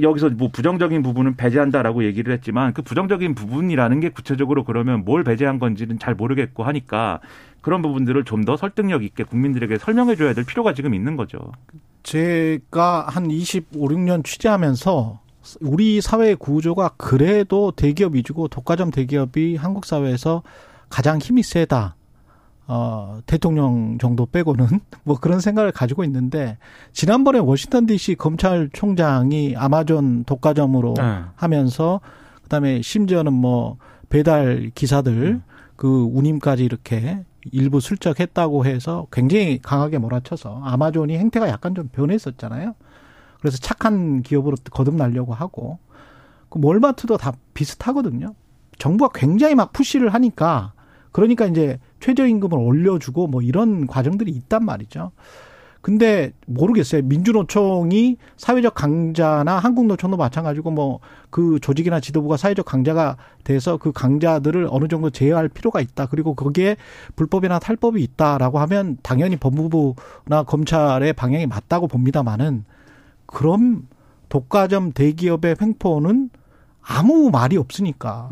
여기서 0.01 0.31
뭐 0.31 0.49
부정적인 0.51 1.03
부분은 1.03 1.37
배제한다라고 1.37 2.05
얘기를 2.05 2.33
했지만 2.33 2.73
그 2.73 2.83
부정적인 2.83 3.35
부분이라는 3.35 4.01
게 4.01 4.09
구체적으로 4.09 4.65
그러면 4.65 5.05
뭘 5.05 5.23
배제한 5.25 5.59
건지는 5.59 5.99
잘 5.99 6.15
모르겠고 6.15 6.65
하니까 6.65 7.21
그런 7.61 7.81
부분들을 7.83 8.25
좀 8.25 8.45
더 8.45 8.57
설득력 8.57 9.05
있게 9.05 9.25
국민들에게 9.25 9.79
설명해 9.79 10.17
줘야 10.17 10.35
될 10.35 10.45
필요가 10.45 10.75
지금 10.75 10.95
있는 10.95 11.17
거죠. 11.17 11.39
제가 12.03 13.07
한 13.09 13.31
25, 13.31 13.89
6년 13.89 14.25
취재하면서 14.25 15.21
우리 15.61 16.01
사회 16.01 16.35
구조가 16.35 16.95
그래도 16.97 17.71
대기업 17.71 18.15
위주고 18.15 18.49
독과점 18.49 18.91
대기업이 18.91 19.57
한국 19.57 19.85
사회에서 19.85 20.43
가장 20.89 21.19
힘이 21.19 21.43
세다. 21.43 21.97
어, 22.67 23.21
대통령 23.27 23.99
정도 23.99 24.25
빼고는 24.25 24.67
뭐 25.05 25.19
그런 25.21 25.41
생각을 25.41 25.71
가지고 25.71 26.03
있는데 26.05 26.57
지난번에 26.93 27.39
워싱턴 27.39 27.85
DC 27.85 28.15
검찰총장이 28.15 29.55
아마존 29.57 30.25
독과점으로 30.25 30.95
네. 30.97 31.21
하면서 31.35 32.01
그다음에 32.43 32.81
심지어는 32.81 33.33
뭐 33.35 33.77
배달 34.09 34.71
기사들 34.75 35.43
그 35.77 36.09
운임까지 36.13 36.65
이렇게 36.65 37.25
일부 37.53 37.81
슬쩍했다고 37.81 38.65
해서 38.65 39.07
굉장히 39.13 39.61
강하게 39.61 39.99
몰아쳐서 39.99 40.63
아마존이 40.65 41.19
행태가 41.19 41.49
약간 41.49 41.75
좀 41.75 41.89
변했었잖아요. 41.89 42.75
그래서 43.45 43.59
착한 43.59 44.23
기업으로 44.23 44.57
거듭나려고 44.71 45.35
하고 45.35 45.79
그 46.49 46.57
몰마트도 46.57 47.19
다 47.19 47.35
비슷하거든요. 47.53 48.35
정부가 48.79 49.11
굉장히 49.13 49.55
막 49.55 49.75
푸시를 49.75 50.15
하니까 50.15 50.73
그러니까 51.13 51.45
이제 51.45 51.79
최저임금을 52.01 52.57
올려주고 52.57 53.27
뭐 53.27 53.43
이런 53.43 53.87
과정들이 53.87 54.31
있단 54.31 54.65
말이죠. 54.65 55.13
근데 55.83 56.33
모르겠어요. 56.47 57.03
민주노총이 57.03 58.17
사회적 58.39 58.73
강자나 58.75 59.59
한국노총도 59.59 60.17
마찬가지고 60.17 60.71
뭐 60.71 61.01
그 61.35 61.59
조직이나 61.61 61.99
지도부가 61.99 62.37
사회적 62.37 62.65
강자가 62.65 63.17
돼서 63.43 63.77
그 63.77 63.91
강자들을 63.91 64.69
어느 64.71 64.87
정도 64.87 65.11
제어할 65.11 65.49
필요가 65.49 65.81
있다. 65.81 66.07
그리고 66.07 66.37
거기에 66.37 66.77
불법이나 67.17 67.59
탈법이 67.59 68.01
있다라고 68.01 68.61
하면 68.61 68.99
당연히 69.03 69.35
법무부나 69.37 70.45
검찰의 70.47 71.13
방향이 71.15 71.47
맞다고 71.49 71.89
봅니다만은 71.89 72.65
그럼 73.27 73.89
독과점 74.29 74.93
대기업의 74.93 75.57
횡포는 75.61 76.31
아무 76.81 77.31
말이 77.31 77.57
없으니까. 77.57 78.31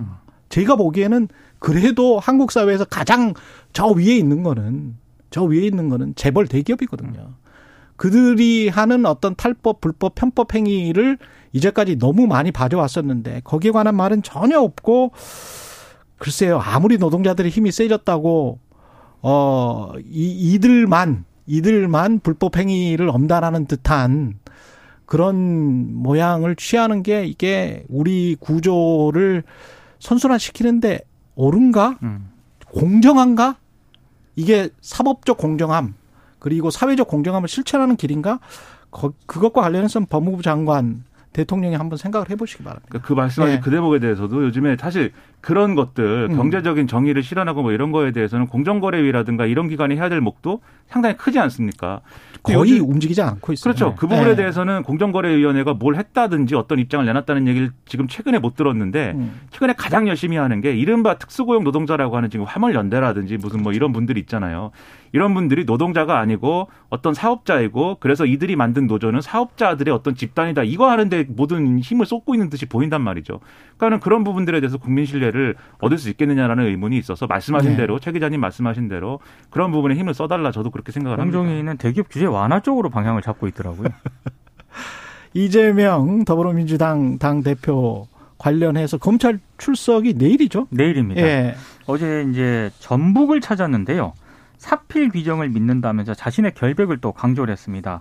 제가 0.48 0.76
보기에는 0.76 1.28
그래도 1.59 2.18
한국 2.18 2.52
사회에서 2.52 2.85
가장 2.85 3.35
저 3.72 3.87
위에 3.87 4.16
있는 4.16 4.42
거는 4.42 4.96
저 5.31 5.44
위에 5.44 5.61
있는 5.61 5.88
거는 5.88 6.14
재벌 6.16 6.46
대기업이거든요. 6.46 7.31
그들이 7.96 8.68
하는 8.68 9.07
어떤 9.07 9.37
탈법, 9.37 9.81
불법, 9.81 10.16
편법 10.16 10.55
행위를 10.55 11.18
이제까지 11.52 11.96
너무 11.98 12.26
많이 12.26 12.50
봐줘왔었는데 12.50 13.42
거기에 13.44 13.70
관한 13.70 13.94
말은 13.94 14.22
전혀 14.22 14.59
없고 14.59 15.12
글쎄요 16.18 16.59
아무리 16.59 16.98
노동자들의 16.98 17.50
힘이 17.50 17.70
세졌다고 17.70 18.59
어 19.22 19.92
이, 20.05 20.55
이들만 20.55 21.24
이들만 21.46 22.20
불법 22.20 22.57
행위를 22.57 23.09
엄단하는 23.09 23.66
듯한 23.66 24.38
그런 25.07 25.95
모양을 25.95 26.57
취하는 26.57 27.03
게 27.03 27.25
이게 27.25 27.85
우리 27.88 28.37
구조를 28.38 29.43
선순환시키는데 29.99 31.01
옳은가? 31.35 31.99
음. 32.03 32.31
공정한가? 32.67 33.57
이게 34.37 34.71
사법적 34.81 35.37
공정함 35.37 35.95
그리고 36.38 36.71
사회적 36.71 37.09
공정함을 37.09 37.49
실천하는 37.49 37.97
길인가? 37.97 38.41
거, 38.91 39.12
그것과 39.27 39.62
관련해서 39.62 40.01
법무부 40.09 40.43
장관 40.43 41.05
대통령이 41.33 41.75
한번 41.75 41.97
생각을 41.97 42.29
해보시기 42.31 42.62
바랍니다. 42.62 42.87
그러니까 42.91 43.09
그 43.09 43.12
말씀하신 43.15 43.57
네. 43.57 43.61
그 43.61 43.71
대목에 43.71 43.99
대해서도 43.99 44.45
요즘에 44.45 44.77
사실 44.79 45.12
그런 45.41 45.75
것들 45.75 46.29
음. 46.31 46.37
경제적인 46.37 46.87
정의를 46.87 47.23
실현하고 47.23 47.62
뭐 47.62 47.73
이런 47.73 47.91
거에 47.91 48.12
대해서는 48.12 48.47
공정거래위라든가 48.47 49.47
이런 49.47 49.69
기관이 49.69 49.97
해야 49.97 50.09
될 50.09 50.21
몫도 50.21 50.61
상당히 50.88 51.17
크지 51.17 51.38
않습니까? 51.38 52.03
거의 52.42 52.81
움직이지 52.81 53.22
않고 53.22 53.52
있어요. 53.52 53.72
그렇죠. 53.72 53.90
네. 53.90 53.94
그 53.96 54.07
부분에 54.07 54.31
네. 54.31 54.37
대해서는 54.37 54.83
공정거래위원회가 54.83 55.74
뭘 55.74 55.96
했다든지 55.96 56.55
어떤 56.55 56.78
입장을 56.78 57.05
내놨다는 57.05 57.46
얘기를 57.46 57.70
지금 57.87 58.09
최근에 58.09 58.38
못 58.38 58.57
들었는데 58.57 59.12
음. 59.14 59.40
최근에 59.50 59.74
가장 59.76 60.09
열심히 60.09 60.37
하는 60.37 60.61
게 60.61 60.72
이른바 60.74 61.18
특수고용 61.18 61.62
노동자라고 61.64 62.16
하는 62.16 62.31
지금 62.31 62.44
화물연대라든지 62.44 63.37
무슨 63.37 63.62
뭐 63.62 63.72
이런 63.72 63.92
분들이 63.92 64.20
있잖아요. 64.20 64.72
이런 65.12 65.35
분들이 65.35 65.64
노동자가 65.64 66.18
아니고 66.18 66.68
어떤 66.88 67.14
사업자이고 67.14 67.98
그래서 68.01 68.25
이들이 68.25 68.57
만든 68.57 68.87
노조는 68.87 69.20
사업자들의 69.20 69.92
어떤 69.94 70.14
집단이다. 70.14 70.64
이거 70.64 70.90
하는데 70.90 71.25
모든 71.29 71.79
힘을 71.79 72.07
쏟고 72.07 72.35
있는 72.35 72.48
듯이 72.48 72.66
보인단 72.66 73.03
말이죠. 73.03 73.40
그러니까는 73.77 74.01
그런 74.01 74.25
부분들에 74.25 74.61
대해서 74.61 74.79
국민 74.79 75.05
신뢰를 75.05 75.55
얻을 75.81 75.98
수 75.98 76.09
있겠느냐라는 76.11 76.64
의문이 76.64 76.96
있어서 76.98 77.27
말씀하신 77.27 77.72
네. 77.72 77.77
대로 77.77 77.98
최 77.98 78.12
기자님 78.12 78.40
말씀하신 78.40 78.88
대로 78.88 79.20
그런 79.51 79.70
부분에 79.70 79.94
힘을 79.94 80.14
써달라 80.14 80.51
저도 80.51 80.70
그렇게 80.70 80.92
생각을 80.92 81.20
합니다. 81.20 81.38
공정위는 81.38 81.77
대기업 81.77 82.07
규제 82.11 82.25
완화 82.25 82.61
쪽으로 82.61 82.88
방향을 82.90 83.22
잡고 83.22 83.46
있더라고요. 83.48 83.88
이재명 85.35 86.25
더불어민주당 86.25 87.18
당 87.18 87.42
대표 87.42 88.07
관련해서 88.38 88.98
검찰 88.98 89.38
출석이 89.59 90.14
내일이죠? 90.14 90.66
내일입니다. 90.70 91.22
예. 91.22 91.55
어제 91.87 92.27
이제 92.31 92.70
전북을 92.81 93.40
찾았는데요. 93.40 94.14
사필 94.62 95.09
규정을 95.09 95.48
믿는다면서 95.48 96.14
자신의 96.14 96.55
결백을 96.55 96.98
또 96.98 97.11
강조를 97.11 97.51
했습니다. 97.51 98.01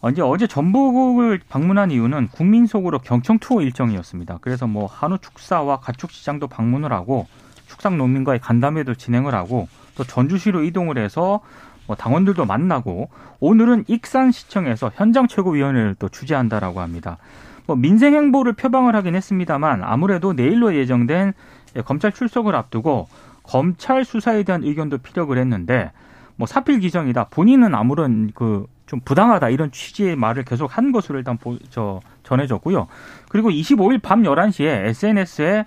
어, 0.00 0.08
이제 0.08 0.22
어제 0.22 0.46
전북을 0.46 1.40
방문한 1.48 1.90
이유는 1.90 2.28
국민 2.28 2.66
속으로 2.66 3.00
경청 3.00 3.40
투어 3.40 3.60
일정이었습니다. 3.60 4.38
그래서 4.40 4.68
뭐 4.68 4.86
한우 4.86 5.18
축사와 5.18 5.80
가축 5.80 6.12
시장도 6.12 6.46
방문을 6.46 6.92
하고 6.92 7.26
축산 7.66 7.98
농민과의 7.98 8.38
간담회도 8.38 8.94
진행을 8.94 9.34
하고 9.34 9.66
또 9.96 10.04
전주시로 10.04 10.62
이동을 10.62 10.96
해서 10.96 11.40
뭐 11.88 11.96
당원들도 11.96 12.44
만나고 12.44 13.10
오늘은 13.40 13.86
익산시청에서 13.88 14.92
현장 14.94 15.26
최고위원회를 15.26 15.96
또 15.98 16.08
주재한다라고 16.08 16.80
합니다. 16.80 17.18
뭐 17.66 17.74
민생 17.74 18.14
행보를 18.14 18.52
표방을 18.52 18.94
하긴 18.94 19.16
했습니다만 19.16 19.82
아무래도 19.82 20.34
내일로 20.34 20.76
예정된 20.76 21.32
예, 21.74 21.82
검찰 21.82 22.12
출석을 22.12 22.54
앞두고 22.54 23.08
검찰 23.46 24.04
수사에 24.04 24.42
대한 24.42 24.62
의견도 24.64 24.98
피력을 24.98 25.36
했는데 25.36 25.92
뭐 26.36 26.46
사필 26.46 26.80
기정이다. 26.80 27.28
본인은 27.30 27.74
아무런 27.74 28.32
그 28.32 28.66
좀 28.86 29.00
부당하다 29.04 29.50
이런 29.50 29.70
취지의 29.70 30.16
말을 30.16 30.44
계속 30.44 30.76
한 30.76 30.92
것으로 30.92 31.18
일단 31.18 31.36
보, 31.36 31.58
저 31.70 32.00
전해졌고요. 32.22 32.86
그리고 33.28 33.50
25일 33.50 34.00
밤 34.00 34.22
11시에 34.22 34.86
SNS에 34.86 35.64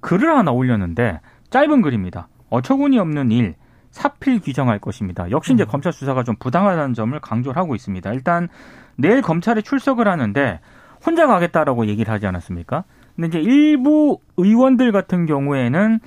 글을 0.00 0.36
하나 0.36 0.50
올렸는데 0.52 1.20
짧은 1.48 1.82
글입니다. 1.82 2.28
어처구니 2.50 2.98
없는 2.98 3.32
일 3.32 3.54
사필 3.90 4.40
규정할 4.40 4.78
것입니다. 4.78 5.30
역시 5.30 5.52
이제 5.52 5.64
검찰 5.64 5.92
수사가 5.92 6.22
좀 6.22 6.36
부당하다는 6.38 6.94
점을 6.94 7.18
강조를 7.18 7.60
하고 7.60 7.74
있습니다. 7.74 8.12
일단 8.12 8.48
내일 8.96 9.22
검찰에 9.22 9.62
출석을 9.62 10.06
하는데 10.06 10.60
혼자 11.04 11.26
가겠다라고 11.26 11.86
얘기를 11.86 12.12
하지 12.12 12.26
않았습니까? 12.26 12.84
근데 13.20 13.38
이제 13.38 13.50
일부 13.50 14.18
의원들 14.36 14.92
같은 14.92 15.26
경우에는 15.26 16.00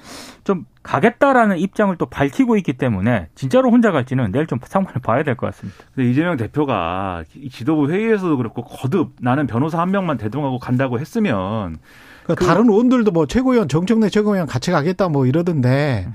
좀 0.43 0.65
가겠다라는 0.81 1.59
입장을 1.59 1.95
또 1.97 2.07
밝히고 2.07 2.57
있기 2.57 2.73
때문에 2.73 3.27
진짜로 3.35 3.69
혼자 3.71 3.91
갈지는 3.91 4.31
내일 4.31 4.47
좀 4.47 4.59
상황을 4.63 4.95
봐야 5.01 5.23
될 5.23 5.35
것 5.35 5.45
같습니다. 5.47 5.77
근데 5.95 6.09
이재명 6.09 6.35
대표가 6.37 7.23
이 7.35 7.49
지도부 7.49 7.89
회의에서도 7.89 8.35
그렇고 8.37 8.63
거듭 8.63 9.11
나는 9.21 9.47
변호사 9.47 9.79
한 9.79 9.91
명만 9.91 10.17
대동하고 10.17 10.59
간다고 10.59 10.99
했으면 10.99 11.77
그러니까 12.23 12.45
다른 12.45 12.69
의원들도 12.69 13.11
뭐 13.11 13.27
최고위원 13.27 13.67
정청래 13.67 14.09
최고위원 14.09 14.47
같이 14.47 14.71
가겠다 14.71 15.07
뭐 15.09 15.25
이러던데 15.25 16.07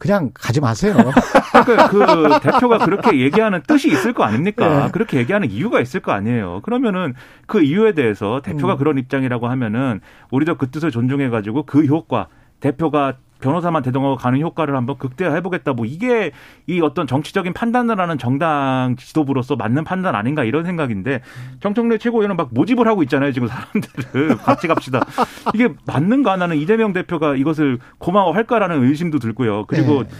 그냥 0.00 0.30
가지 0.32 0.62
마세요. 0.62 0.96
그러니까 1.52 1.88
그 1.88 2.40
대표가 2.40 2.78
그렇게 2.78 3.20
얘기하는 3.20 3.62
뜻이 3.66 3.88
있을 3.88 4.14
거 4.14 4.24
아닙니까? 4.24 4.86
네. 4.86 4.90
그렇게 4.92 5.18
얘기하는 5.18 5.50
이유가 5.50 5.78
있을 5.78 6.00
거 6.00 6.10
아니에요. 6.12 6.62
그러면은 6.62 7.14
그 7.46 7.62
이유에 7.62 7.92
대해서 7.92 8.40
대표가 8.42 8.74
음. 8.74 8.78
그런 8.78 8.96
입장이라고 8.96 9.48
하면은 9.48 10.00
우리도 10.30 10.56
그 10.56 10.70
뜻을 10.70 10.90
존중해 10.90 11.28
가지고 11.28 11.64
그 11.64 11.84
효과 11.84 12.28
대표가 12.60 13.18
변호사만 13.40 13.82
대동하고 13.82 14.16
가는 14.16 14.40
효과를 14.40 14.76
한번 14.76 14.98
극대화해 14.98 15.40
보겠다. 15.40 15.72
뭐 15.72 15.86
이게 15.86 16.30
이 16.66 16.80
어떤 16.80 17.06
정치적인 17.06 17.52
판단을 17.52 17.98
하는 17.98 18.18
정당 18.18 18.96
지도부로서 18.98 19.56
맞는 19.56 19.84
판단 19.84 20.14
아닌가 20.14 20.44
이런 20.44 20.64
생각인데 20.64 21.20
정청래 21.60 21.98
최고위원은 21.98 22.36
막 22.36 22.50
모집을 22.52 22.86
하고 22.86 23.02
있잖아요. 23.02 23.32
지금 23.32 23.48
사람들을 23.48 24.36
같이 24.44 24.68
갑시다. 24.68 25.04
이게 25.54 25.68
맞는가 25.86 26.36
나는 26.36 26.56
이재명 26.56 26.92
대표가 26.92 27.34
이것을 27.36 27.78
고마워할까라는 27.98 28.84
의심도 28.84 29.18
들고요. 29.18 29.66
그리고 29.66 30.04
네. 30.04 30.10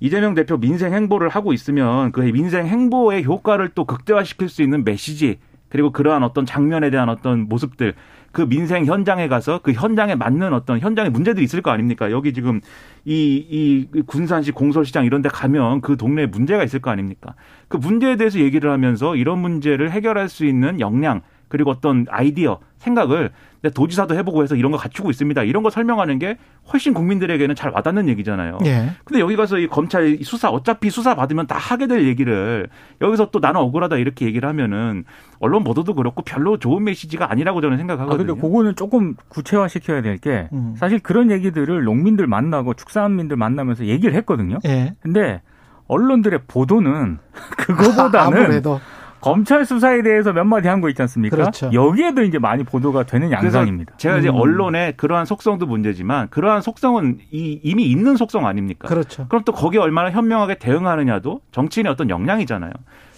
이재명 0.00 0.34
대표 0.34 0.56
민생 0.56 0.92
행보를 0.92 1.28
하고 1.28 1.52
있으면 1.52 2.12
그 2.12 2.20
민생 2.20 2.66
행보의 2.66 3.24
효과를 3.24 3.70
또 3.74 3.84
극대화시킬 3.84 4.48
수 4.48 4.62
있는 4.62 4.84
메시지 4.84 5.38
그리고 5.68 5.90
그러한 5.90 6.22
어떤 6.22 6.46
장면에 6.46 6.90
대한 6.90 7.08
어떤 7.08 7.48
모습들 7.48 7.94
그 8.32 8.48
민생 8.48 8.84
현장에 8.84 9.28
가서 9.28 9.60
그 9.62 9.72
현장에 9.72 10.14
맞는 10.14 10.52
어떤 10.52 10.80
현장의 10.80 11.10
문제들이 11.10 11.44
있을 11.44 11.62
거 11.62 11.70
아닙니까? 11.70 12.10
여기 12.10 12.32
지금 12.32 12.60
이, 13.04 13.46
이 13.94 14.02
군산시 14.06 14.52
공설시장 14.52 15.04
이런 15.04 15.22
데 15.22 15.28
가면 15.28 15.80
그 15.80 15.96
동네에 15.96 16.26
문제가 16.26 16.62
있을 16.62 16.80
거 16.80 16.90
아닙니까? 16.90 17.34
그 17.68 17.76
문제에 17.76 18.16
대해서 18.16 18.38
얘기를 18.38 18.70
하면서 18.70 19.16
이런 19.16 19.38
문제를 19.38 19.90
해결할 19.90 20.28
수 20.28 20.44
있는 20.44 20.80
역량 20.80 21.22
그리고 21.48 21.70
어떤 21.70 22.06
아이디어, 22.10 22.60
생각을 22.78 23.30
도지사도 23.74 24.14
해보고 24.14 24.42
해서 24.42 24.54
이런 24.54 24.70
거 24.70 24.78
갖추고 24.78 25.10
있습니다. 25.10 25.42
이런 25.42 25.62
거 25.62 25.70
설명하는 25.70 26.18
게 26.18 26.38
훨씬 26.72 26.94
국민들에게는 26.94 27.56
잘 27.56 27.72
와닿는 27.72 28.08
얘기잖아요. 28.08 28.58
예. 28.64 28.90
근데 29.04 29.20
여기 29.20 29.34
가서 29.34 29.58
이 29.58 29.66
검찰 29.66 30.18
수사 30.22 30.48
어차피 30.48 30.90
수사 30.90 31.16
받으면 31.16 31.48
다 31.48 31.56
하게 31.58 31.88
될 31.88 32.06
얘기를 32.06 32.68
여기서 33.00 33.30
또 33.30 33.40
나는 33.40 33.60
억울하다 33.60 33.96
이렇게 33.96 34.26
얘기를 34.26 34.48
하면은 34.48 35.04
언론 35.40 35.64
보도도 35.64 35.94
그렇고 35.94 36.22
별로 36.22 36.58
좋은 36.58 36.84
메시지가 36.84 37.30
아니라고 37.32 37.60
저는 37.60 37.74
아, 37.74 37.78
생각하거든요. 37.78 38.26
근데 38.26 38.40
그거는 38.40 38.76
조금 38.76 39.14
구체화 39.28 39.66
시켜야 39.66 40.02
될게 40.02 40.48
음. 40.52 40.74
사실 40.78 41.00
그런 41.00 41.30
얘기들을 41.32 41.82
농민들 41.82 42.28
만나고 42.28 42.74
축산민들 42.74 43.36
만나면서 43.36 43.86
얘기를 43.86 44.14
했거든요. 44.14 44.58
예. 44.66 44.94
근데 45.00 45.42
언론들의 45.88 46.42
보도는 46.46 47.18
그거보다는 47.58 48.38
아무래도 48.38 48.80
검찰 49.20 49.64
수사에 49.64 50.02
대해서 50.02 50.32
몇 50.32 50.44
마디 50.44 50.68
한 50.68 50.80
거 50.80 50.88
있지 50.88 51.02
않습니까? 51.02 51.36
그렇죠. 51.36 51.70
여기에도 51.72 52.22
이제 52.22 52.38
많이 52.38 52.62
보도가 52.64 53.04
되는 53.04 53.30
양상입니다. 53.32 53.94
제가 53.96 54.18
이제 54.18 54.28
음. 54.28 54.34
언론의 54.36 54.96
그러한 54.96 55.24
속성도 55.26 55.66
문제지만 55.66 56.28
그러한 56.30 56.62
속성은 56.62 57.18
이, 57.32 57.60
이미 57.62 57.84
있는 57.84 58.16
속성 58.16 58.46
아닙니까? 58.46 58.86
그렇죠. 58.88 59.26
그럼 59.28 59.42
또 59.44 59.52
거기에 59.52 59.80
얼마나 59.80 60.10
현명하게 60.10 60.58
대응하느냐도 60.58 61.40
정치인의 61.52 61.92
어떤 61.92 62.10
역량이잖아요. 62.10 62.72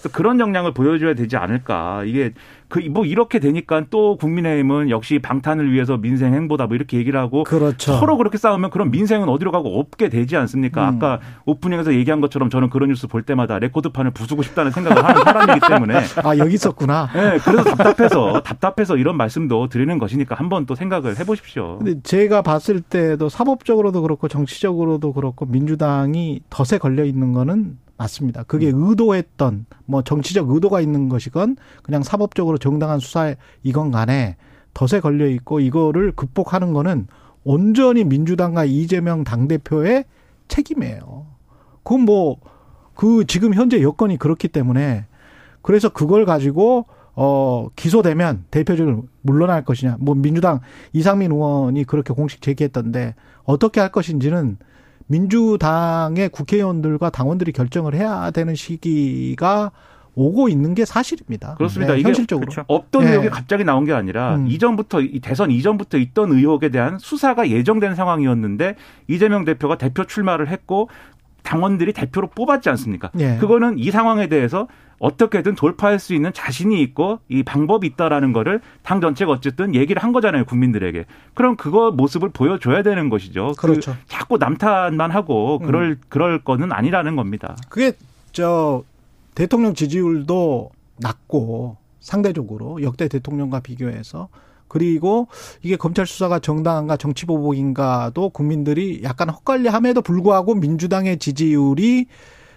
그런 0.09 0.41
역량을 0.41 0.73
보여줘야 0.73 1.15
되지 1.15 1.37
않을까. 1.37 2.05
이게 2.05 2.33
그 2.69 2.81
뭐 2.91 3.05
이렇게 3.05 3.39
되니까 3.41 3.85
또 3.91 4.17
국민의힘은 4.17 4.91
역시 4.91 5.19
방탄을 5.19 5.73
위해서 5.73 5.97
민생 5.97 6.35
행보다 6.35 6.67
뭐 6.67 6.77
이렇게 6.77 6.97
얘기를 6.99 7.19
하고 7.19 7.45
그렇죠. 7.45 7.95
서로 7.95 8.17
그렇게 8.17 8.39
싸우면 8.39 8.71
그럼 8.71 8.91
민생은 8.91 9.29
어디로 9.29 9.51
가고 9.53 9.79
없게 9.79 10.09
되지 10.09 10.37
않습니까? 10.37 10.89
음. 10.89 10.97
아까 10.97 11.21
오프닝에서 11.47 11.93
얘기한 11.95 12.21
것처럼 12.21 12.49
저는 12.49 12.71
그런 12.71 12.89
뉴스 12.89 13.07
볼 13.07 13.23
때마다 13.23 13.59
레코드판을 13.59 14.13
부수고 14.13 14.43
싶다는 14.43 14.71
생각을 14.71 15.05
하는 15.05 15.23
사람이기 15.23 15.61
때문에 15.69 15.95
아 16.25 16.37
여기 16.39 16.55
있었구나. 16.55 17.09
네, 17.13 17.39
그래서 17.45 17.75
답답해서 17.75 18.43
답답해서 18.43 18.97
이런 18.97 19.17
말씀도 19.17 19.69
드리는 19.69 19.99
것이니까 19.99 20.37
한번 20.37 20.67
또 20.67 20.75
생각을 20.75 21.19
해보십시오. 21.19 21.79
근데 21.79 22.01
제가 22.03 22.43
봤을 22.43 22.81
때도 22.81 23.29
사법적으로도 23.29 24.03
그렇고 24.03 24.29
정치적으로도 24.29 25.13
그렇고 25.13 25.47
민주당이 25.47 26.41
덫에 26.51 26.79
걸려 26.79 27.05
있는 27.05 27.33
거는 27.33 27.79
맞습니다. 28.01 28.43
그게 28.45 28.71
음. 28.71 28.89
의도했던 28.89 29.67
뭐 29.87 30.03
정치적 30.03 30.51
의도가 30.51 30.81
있는 30.81 31.09
것이건 31.09 31.57
그냥 31.83 32.03
사법적으로 32.03 32.59
정당한 32.59 32.99
수사 32.99 33.35
이건 33.63 33.91
간에 33.91 34.37
덫에 34.75 35.01
걸려 35.01 35.27
있고 35.27 35.61
이거를 35.61 36.13
극복하는 36.13 36.73
거는 36.73 37.09
온전히 37.45 38.05
민주당과 38.05 38.65
이재명 38.65 39.25
당대표의 39.25 40.05
책임이에요. 40.49 41.27
그건 41.83 42.03
뭐 42.03 42.51
그 43.01 43.25
지금 43.25 43.55
현재 43.55 43.81
여건이 43.81 44.19
그렇기 44.19 44.49
때문에 44.49 45.07
그래서 45.63 45.89
그걸 45.89 46.27
가지고 46.27 46.85
어 47.15 47.69
기소되면 47.75 48.45
대표적으로 48.51 49.05
물러날 49.23 49.65
것이냐. 49.65 49.97
뭐 50.01 50.15
민주당 50.15 50.61
이상민 50.93 51.33
의원이 51.33 51.85
그렇게 51.85 52.13
공식 52.13 52.43
제기했던데 52.43 53.15
어떻게 53.45 53.81
할 53.81 53.91
것인지는 53.91 54.59
민주당의 55.11 56.29
국회의원들과 56.29 57.11
당원들이 57.11 57.51
결정을 57.53 57.95
해야 57.95 58.31
되는 58.31 58.55
시기가 58.55 59.73
오고 60.15 60.49
있는 60.49 60.75
게 60.75 60.85
사실입니다. 60.85 61.55
그렇습니다. 61.55 61.95
네, 61.95 62.01
이게 62.01 62.09
현실적으로. 62.09 62.47
그렇죠. 62.47 62.65
없던 62.69 63.05
네. 63.05 63.11
의혹이 63.11 63.31
갑자기 63.31 63.65
나온 63.65 63.85
게 63.85 63.93
아니라 63.93 64.37
음. 64.37 64.47
이전부터 64.49 65.01
이 65.01 65.21
대선 65.21 65.51
이전부터 65.51 65.99
있던 65.99 66.33
의혹에 66.33 66.69
대한 66.69 66.99
수사가 66.99 67.49
예정된 67.49 67.97
상황이었는데 67.97 68.77
이재명 69.09 69.45
대표가 69.45 69.79
대표 69.79 70.05
출마를 70.05 70.49
했고 70.49 70.89
당원들이 71.43 71.93
대표로 71.93 72.29
뽑았지 72.29 72.69
않습니까? 72.71 73.11
예. 73.19 73.37
그거는 73.39 73.79
이 73.79 73.91
상황에 73.91 74.29
대해서 74.29 74.69
어떻게든 75.01 75.57
돌파할 75.57 75.99
수 75.99 76.15
있는 76.15 76.33
자신이 76.33 76.81
있고 76.83 77.19
이 77.29 77.43
방법이 77.43 77.87
있다라는 77.89 78.33
거를 78.33 78.61
당 78.83 79.01
전체가 79.01 79.33
어쨌든 79.33 79.75
얘기를 79.75 80.01
한 80.03 80.13
거잖아요 80.13 80.45
국민들에게. 80.45 81.07
그럼 81.35 81.57
그거 81.57 81.91
모습을 81.91 82.29
보여줘야 82.29 82.83
되는 82.83 83.09
것이죠. 83.09 83.55
그 83.57 83.67
그렇죠. 83.67 83.93
음. 83.93 83.97
자꾸 84.07 84.37
남탓만 84.37 85.11
하고 85.11 85.59
그럴 85.59 85.99
그럴 86.09 86.39
거는 86.45 86.71
아니라는 86.71 87.17
겁니다. 87.17 87.57
그게 87.71 87.93
저 88.33 88.85
대통령 89.35 89.75
지지율도 89.75 90.71
낮고 90.99 91.79
상대적으로 91.99 92.83
역대 92.83 93.09
대통령과 93.09 93.61
비교해서 93.61 94.29
그리고 94.69 95.29
이게 95.63 95.77
검찰 95.77 96.07
수사가 96.07 96.39
정당한가 96.39 96.97
정치 96.99 97.27
보복인가도 97.27 98.29
국민들이 98.29 99.01
약간 99.03 99.31
헛갈려함에도 99.31 100.03
불구하고 100.03 100.55
민주당의 100.55 101.19
지지율이 101.19 102.07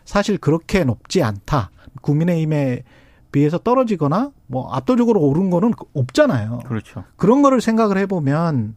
사실 0.06 0.38
그렇게 0.38 0.84
높지 0.84 1.24
않다. 1.24 1.72
국민의힘에 2.04 2.84
비해서 3.32 3.58
떨어지거나 3.58 4.32
뭐 4.46 4.72
압도적으로 4.72 5.20
오른 5.20 5.50
거는 5.50 5.74
없잖아요. 5.96 6.60
그렇죠. 6.66 7.04
그런 7.16 7.42
거를 7.42 7.60
생각을 7.62 7.98
해보면 7.98 8.76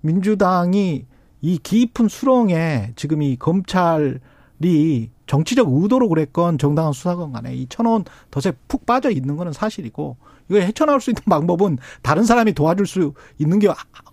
민주당이 0.00 1.06
이 1.40 1.58
깊은 1.58 2.08
수렁에 2.08 2.92
지금 2.96 3.22
이 3.22 3.36
검찰이 3.36 5.10
정치적 5.26 5.68
의도로 5.70 6.08
그랬건 6.08 6.58
정당한 6.58 6.92
수사건 6.92 7.32
간에 7.32 7.54
이 7.54 7.66
천원 7.68 8.04
덫에 8.30 8.52
푹 8.66 8.84
빠져 8.84 9.10
있는 9.10 9.36
거는 9.36 9.52
사실이고 9.52 10.16
이거 10.48 10.58
헤쳐나올 10.58 11.00
수 11.00 11.10
있는 11.10 11.22
방법은 11.28 11.78
다른 12.02 12.24
사람이 12.24 12.52
도와줄 12.52 12.86
수 12.86 13.14
있는 13.38 13.60
게 13.60 13.68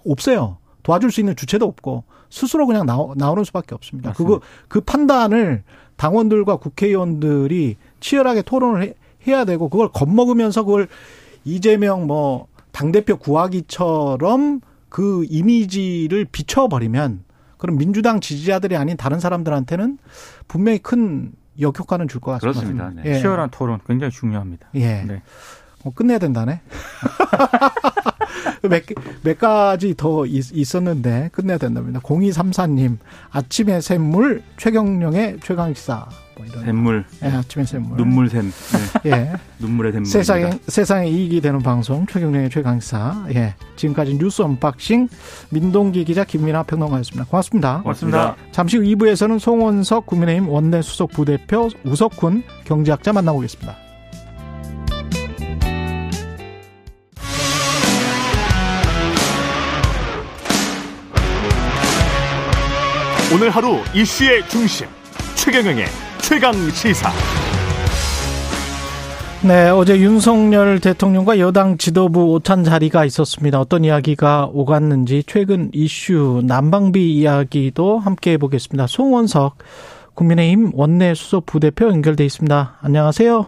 없어요. 0.06 0.58
도와줄 0.84 1.12
수 1.12 1.20
있는 1.20 1.36
주체도 1.36 1.66
없고 1.66 2.04
스스로 2.30 2.68
그냥 2.68 2.86
나오, 2.86 3.14
나오는 3.16 3.44
수밖에 3.44 3.76
없습니다. 3.76 4.14
그거 4.14 4.40
그 4.68 4.82
판단을 4.82 5.64
당원들과 5.98 6.58
국회의원들이 6.58 7.76
치열하게 8.00 8.42
토론을 8.44 8.84
해, 8.84 8.94
해야 9.28 9.46
되고 9.46 9.70
그걸 9.70 9.90
겁먹으면서 9.92 10.64
그걸 10.64 10.88
이재명 11.46 12.08
뭐 12.08 12.48
당대표 12.72 13.18
구하기처럼 13.18 14.62
그 14.90 15.26
이미지를 15.30 16.26
비춰버리면 16.26 17.24
그럼 17.58 17.78
민주당 17.78 18.20
지지자들이 18.22 18.76
아닌 18.78 18.96
다른 18.98 19.20
사람들한테는 19.20 19.98
분명히 20.48 20.80
큰 20.80 21.32
역효과는 21.60 22.08
줄 22.08 22.22
것 22.22 22.32
같습니다. 22.40 22.60
그렇습니다. 22.62 23.02
네. 23.04 23.16
예. 23.16 23.20
치열한 23.20 23.50
토론 23.52 23.80
굉장히 23.86 24.12
중요합니다. 24.12 24.68
예. 24.76 25.04
네. 25.04 25.22
어, 25.84 25.92
끝내야 25.94 26.20
된다네. 26.20 26.62
몇, 28.64 28.84
몇 29.24 29.40
가지 29.40 29.96
더 29.96 30.26
있, 30.26 30.52
있었는데 30.54 31.30
끝내야 31.34 31.58
된답니다. 31.58 32.00
0234님, 32.02 32.98
아침의 33.32 33.82
샘물, 33.82 34.44
최경령의 34.58 35.40
최강시사. 35.42 36.08
뭐 36.40 36.46
이런. 36.48 36.64
샘물, 36.64 37.06
예, 37.22 37.28
아침의 37.28 37.68
샘물. 37.68 37.98
눈물 37.98 38.30
샘, 38.30 38.52
네. 39.04 39.12
예. 39.12 39.34
눈물의 39.60 39.92
샘물. 39.92 40.10
세상에, 40.10 40.52
세상에 40.68 41.10
이익이 41.10 41.42
되는 41.42 41.60
방송, 41.60 42.06
최경영의 42.08 42.50
최강시사. 42.50 43.26
예. 43.36 43.56
지금까지 43.76 44.18
뉴스 44.18 44.42
unboxing, 44.42 45.10
민동기 45.50 46.06
기자, 46.06 46.24
김민하 46.24 46.64
평론가였습니다. 46.64 47.26
고맙습니다. 47.30 47.82
고맙습니다. 47.82 48.36
잠시 48.52 48.78
후 48.78 48.84
2부에서는 48.84 49.38
송언석 49.38 50.06
국민의힘 50.06 50.48
원내 50.48 50.82
수석 50.82 51.12
부대표 51.12 51.70
우석훈 51.84 52.44
경제학자 52.64 53.12
만나보겠습니다. 53.12 53.76
오늘 63.32 63.52
하루 63.52 63.78
이슈의 63.94 64.48
중심 64.50 64.88
최경영의 65.36 66.09
최강 66.22 66.54
시사. 66.72 67.10
네, 69.48 69.70
어제 69.70 69.98
윤석열 70.00 70.80
대통령과 70.80 71.40
여당 71.40 71.78
지도부 71.78 72.34
오찬 72.34 72.64
자리가 72.64 73.06
있었습니다. 73.06 73.60
어떤 73.60 73.86
이야기가 73.86 74.50
오갔는지 74.52 75.24
최근 75.26 75.70
이슈 75.74 76.42
난방비 76.46 77.14
이야기도 77.14 78.00
함께 78.00 78.34
해보겠습니다. 78.34 78.88
송원석 78.88 79.58
국민의힘 80.14 80.72
원내 80.74 81.14
수석 81.14 81.46
부대표 81.46 81.88
연결돼 81.88 82.26
있습니다. 82.26 82.80
안녕하세요. 82.82 83.48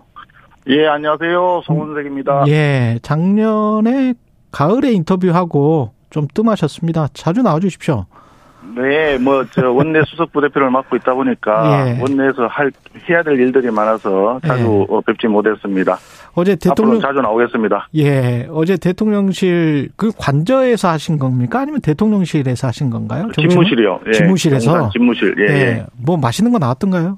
예, 0.68 0.88
안녕하세요. 0.88 1.62
송원석입니다. 1.66 2.46
예, 2.48 3.00
작년에 3.02 4.14
가을에 4.52 4.94
인터뷰하고 4.94 5.92
좀 6.10 6.28
뜸하셨습니다. 6.34 7.10
자주 7.14 7.42
나와주십시오. 7.42 8.06
네, 8.76 9.18
뭐, 9.18 9.44
저, 9.52 9.72
원내 9.72 10.02
수석 10.06 10.32
부대표를 10.32 10.70
맡고 10.70 10.96
있다 10.98 11.14
보니까, 11.14 11.88
예. 11.88 12.02
원내에서 12.02 12.48
할, 12.48 12.72
해야 13.10 13.24
될 13.24 13.40
일들이 13.40 13.72
많아서 13.72 14.40
자주 14.46 14.64
예. 14.64 14.94
어, 14.94 15.02
뵙지 15.02 15.28
못했습니다. 15.28 15.98
어제 16.34 16.56
대통령 16.56 16.98
앞으로 16.98 17.08
자주 17.08 17.22
나오겠습니다. 17.22 17.90
예, 17.98 18.48
어제 18.52 18.78
대통령실 18.78 19.90
그 19.96 20.12
관저에서 20.18 20.90
하신 20.90 21.20
겁니까? 21.20 21.60
아니면 21.60 21.82
대통령실에서 21.82 22.68
하신 22.68 22.90
건가요? 22.90 23.30
집무실이요. 23.38 24.00
예. 24.08 24.12
집무실에서? 24.12 24.90
집무실. 24.94 25.36
예, 25.40 25.54
예. 25.54 25.86
뭐 25.98 26.16
맛있는 26.18 26.52
거 26.52 26.60
나왔던가요? 26.60 27.18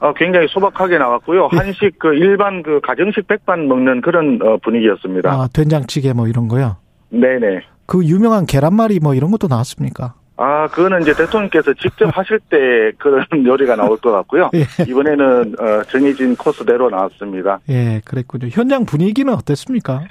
어, 0.00 0.12
굉장히 0.14 0.46
소박하게 0.48 0.98
나왔고요. 0.98 1.48
한식, 1.50 1.98
그, 1.98 2.14
일반 2.14 2.62
그, 2.62 2.80
가정식 2.80 3.26
백반 3.26 3.66
먹는 3.66 4.00
그런 4.00 4.38
어, 4.40 4.56
분위기였습니다. 4.62 5.30
아, 5.30 5.48
된장찌개 5.52 6.12
뭐 6.12 6.28
이런 6.28 6.46
거요. 6.46 6.76
네네. 7.10 7.62
그 7.86 8.04
유명한 8.04 8.46
계란말이 8.46 9.00
뭐 9.00 9.14
이런 9.14 9.30
것도 9.30 9.48
나왔습니까? 9.48 10.14
아, 10.40 10.68
그거는 10.68 11.02
이제 11.02 11.12
대통령께서 11.14 11.74
직접 11.74 12.16
하실 12.16 12.38
때 12.48 12.92
그런 12.96 13.26
요리가 13.44 13.74
나올 13.74 13.96
것 13.98 14.12
같고요. 14.12 14.50
예. 14.54 14.64
이번에는 14.88 15.54
어, 15.58 15.82
정해진 15.88 16.36
코스대로 16.36 16.88
나왔습니다. 16.88 17.58
예, 17.68 18.00
그랬군요. 18.04 18.48
현장 18.48 18.86
분위기는 18.86 19.32
어땠습니까? 19.34 20.04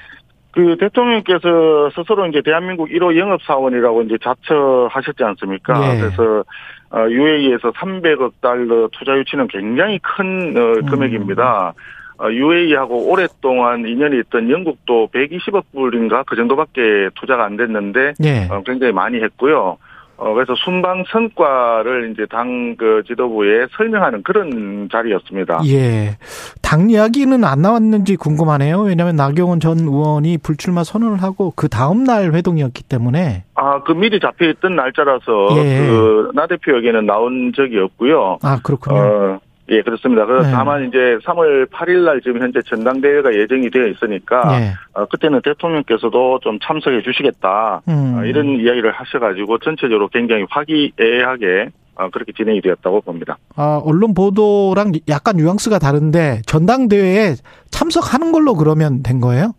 그 0.52 0.76
대통령께서 0.80 1.92
스스로 1.96 2.28
이제 2.28 2.42
대한민국 2.44 2.90
1호 2.90 3.16
영업사원이라고 3.16 4.02
이제 4.04 4.18
자처하셨지 4.22 5.24
않습니까? 5.24 5.96
예. 5.96 6.00
그래서 6.00 6.44
어, 6.90 7.10
UAE에서 7.10 7.72
300억 7.72 8.34
달러 8.42 8.90
투자 8.92 9.18
유치는 9.18 9.48
굉장히 9.48 9.98
큰 10.00 10.56
어, 10.58 10.90
금액입니다. 10.90 11.74
어, 12.20 12.32
UAE하고 12.32 13.10
오랫동안 13.10 13.88
인연이 13.88 14.20
있던 14.20 14.50
영국도 14.50 15.10
120억 15.14 15.64
불인가 15.74 16.24
그 16.24 16.36
정도밖에 16.36 17.10
투자가 17.16 17.46
안 17.46 17.56
됐는데 17.56 18.14
예. 18.24 18.48
어, 18.50 18.62
굉장히 18.66 18.92
많이 18.92 19.22
했고요. 19.22 19.78
어, 20.18 20.34
그래서 20.34 20.54
순방 20.64 21.04
성과를 21.12 22.12
이제 22.14 22.26
당 22.30 22.58
그 22.78 23.04
지도부에 23.08 23.68
설명하는 23.76 24.24
그런 24.24 24.88
자리였습니다. 24.92 25.62
예. 25.68 26.18
당 26.62 26.90
이야기는 26.90 27.44
안 27.44 27.62
나왔는지 27.62 28.16
궁금하네요. 28.16 28.82
왜냐하면 28.82 29.16
나경원 29.16 29.60
전 29.60 29.80
의원이 29.80 30.38
불출마 30.40 30.84
선언을 30.84 31.22
하고 31.24 31.52
그 31.56 31.68
다음 31.70 32.04
날 32.04 32.34
회동이었기 32.34 32.84
때문에 32.84 33.44
아, 33.56 33.82
그 33.84 33.94
미리 33.94 34.20
잡혀 34.20 34.50
있던 34.50 34.76
날짜라서 34.76 35.48
예. 35.58 35.88
그나 35.88 36.48
대표에게는 36.48 37.06
나온 37.06 37.52
적이 37.56 37.80
없고요. 37.80 38.38
아 38.44 38.60
그렇군요. 38.64 38.98
어, 39.00 39.40
예, 39.70 39.82
그렇습니다. 39.82 40.26
그 40.26 40.34
네. 40.44 40.52
다만 40.52 40.88
이제 40.88 41.18
3월 41.26 41.70
8일 41.70 42.06
날 42.06 42.22
지금 42.22 42.42
현재 42.42 42.62
전당대회가 42.62 43.34
예정이 43.34 43.70
되어 43.70 43.88
있으니까 43.88 44.62
예. 44.62 44.74
어, 44.94 45.06
그때는 45.06 45.42
대통령께서도 45.44 46.40
좀 46.42 46.58
참석해 46.62 47.02
주시겠다 47.02 47.82
음. 47.88 48.16
어, 48.18 48.26
이런 48.26 48.60
이야기를 48.60 48.92
하셔가지고 48.92 49.60
전체적으로 49.60 50.08
굉장히 50.08 50.46
화기애애하게 50.50 51.70
어, 51.96 52.10
그렇게 52.12 52.32
진행이 52.32 52.62
되었다고 52.62 53.02
봅니다. 53.02 53.38
아, 53.56 53.82
언론 53.84 54.14
보도랑 54.14 54.92
약간 55.10 55.38
뉘앙스가 55.38 55.80
다른데 55.80 56.44
전당대회에 56.46 57.34
참석하는 57.72 58.32
걸로 58.32 58.54
그러면 58.54 59.02
된 59.04 59.20
거예요? 59.20 59.54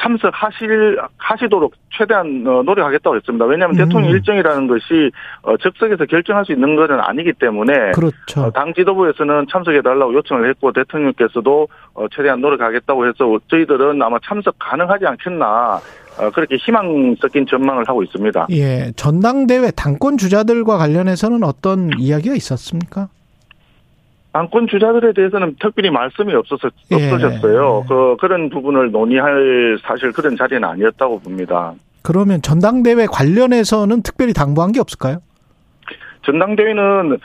참석하실 0.00 0.98
하시도록 1.18 1.72
최대한 1.92 2.44
어, 2.46 2.62
노력하겠다고 2.62 3.16
했습니다. 3.16 3.44
왜냐하면 3.44 3.76
음. 3.76 3.84
대통령 3.84 4.10
일정이라는 4.10 4.66
것이 4.68 5.10
어, 5.42 5.56
즉석에서 5.56 6.06
결정할 6.06 6.44
수 6.44 6.52
있는 6.52 6.76
것은 6.76 7.00
아니기 7.00 7.32
때문에 7.32 7.92
그렇죠. 7.92 8.42
어, 8.42 8.50
당 8.50 8.72
지도부에서는 8.74 9.46
참석해 9.50 9.82
달라고 9.82 10.14
요청을 10.14 10.48
했고 10.50 10.72
대통령께서도 10.72 11.68
어, 11.94 12.06
최대한 12.10 12.40
노력하겠다고 12.40 13.06
해서 13.06 13.38
저희들은 13.48 14.00
아마 14.02 14.18
참석 14.24 14.54
가능하지 14.58 15.06
않겠나 15.06 15.80
어, 16.18 16.30
그렇게 16.30 16.56
희망 16.56 17.14
섞인 17.20 17.46
전망을 17.46 17.88
하고 17.88 18.02
있습니다. 18.02 18.46
예, 18.50 18.92
전당대회 18.96 19.70
당권 19.72 20.16
주자들과 20.18 20.76
관련해서는 20.76 21.44
어떤 21.44 21.90
이야기가 21.98 22.34
있었습니까? 22.34 23.08
당권 24.32 24.68
주자들에 24.68 25.12
대해서는 25.12 25.56
특별히 25.60 25.90
말씀이 25.90 26.32
없어서 26.34 26.70
예. 26.92 26.94
없어졌어요. 26.94 27.84
그 27.88 28.16
그런 28.20 28.48
부분을 28.48 28.90
논의할 28.90 29.78
사실 29.82 30.12
그런 30.12 30.36
자리는 30.36 30.62
아니었다고 30.62 31.20
봅니다. 31.20 31.74
그러면 32.02 32.40
전당대회 32.40 33.06
관련해서는 33.06 34.02
특별히 34.02 34.32
당부한 34.32 34.72
게 34.72 34.80
없을까요? 34.80 35.18
전당대회는 36.22 37.18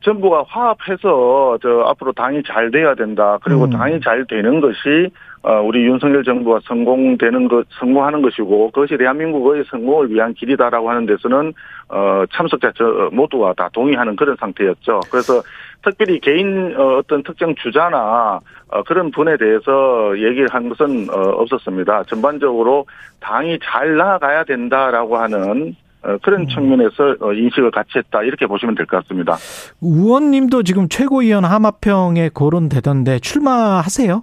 정부가 0.00 0.44
화합해서 0.48 1.58
저 1.60 1.84
앞으로 1.86 2.12
당이 2.12 2.42
잘 2.46 2.70
돼야 2.70 2.94
된다. 2.94 3.38
그리고 3.42 3.64
음. 3.64 3.70
당이 3.70 4.00
잘 4.00 4.24
되는 4.26 4.60
것이 4.60 5.10
어, 5.42 5.60
우리 5.62 5.84
윤석열 5.84 6.24
정부가 6.24 6.60
성공되는 6.64 7.48
것, 7.48 7.66
성공하는 7.78 8.22
것이고 8.22 8.70
그것이 8.70 8.96
대한민국의 8.96 9.64
성공을 9.70 10.10
위한 10.10 10.34
길이다라고 10.34 10.90
하는 10.90 11.06
데서는 11.06 11.52
어, 11.88 12.24
참석자 12.32 12.72
저 12.76 13.08
모두가 13.12 13.54
다 13.54 13.68
동의하는 13.72 14.16
그런 14.16 14.36
상태였죠. 14.38 15.00
그래서 15.10 15.40
특별히 15.84 16.18
개인 16.20 16.74
어, 16.76 16.98
어떤 16.98 17.22
특정 17.22 17.54
주자나 17.54 18.40
어, 18.68 18.82
그런 18.84 19.10
분에 19.10 19.36
대해서 19.36 20.12
얘기를 20.16 20.48
한 20.50 20.68
것은 20.68 21.08
어, 21.10 21.14
없었습니다. 21.40 22.04
전반적으로 22.04 22.86
당이 23.20 23.58
잘 23.62 23.96
나아가야 23.96 24.44
된다라고 24.44 25.16
하는 25.16 25.74
어, 26.02 26.16
그런 26.22 26.46
측면에서 26.48 27.16
어, 27.20 27.32
인식을 27.32 27.70
같이 27.70 27.90
했다 27.96 28.22
이렇게 28.22 28.46
보시면 28.46 28.74
될 28.74 28.86
것 28.86 29.02
같습니다. 29.02 29.36
의원님도 29.82 30.62
지금 30.64 30.88
최고위원 30.88 31.44
하마평에 31.44 32.30
거론되던데 32.34 33.18
출마하세요? 33.20 34.22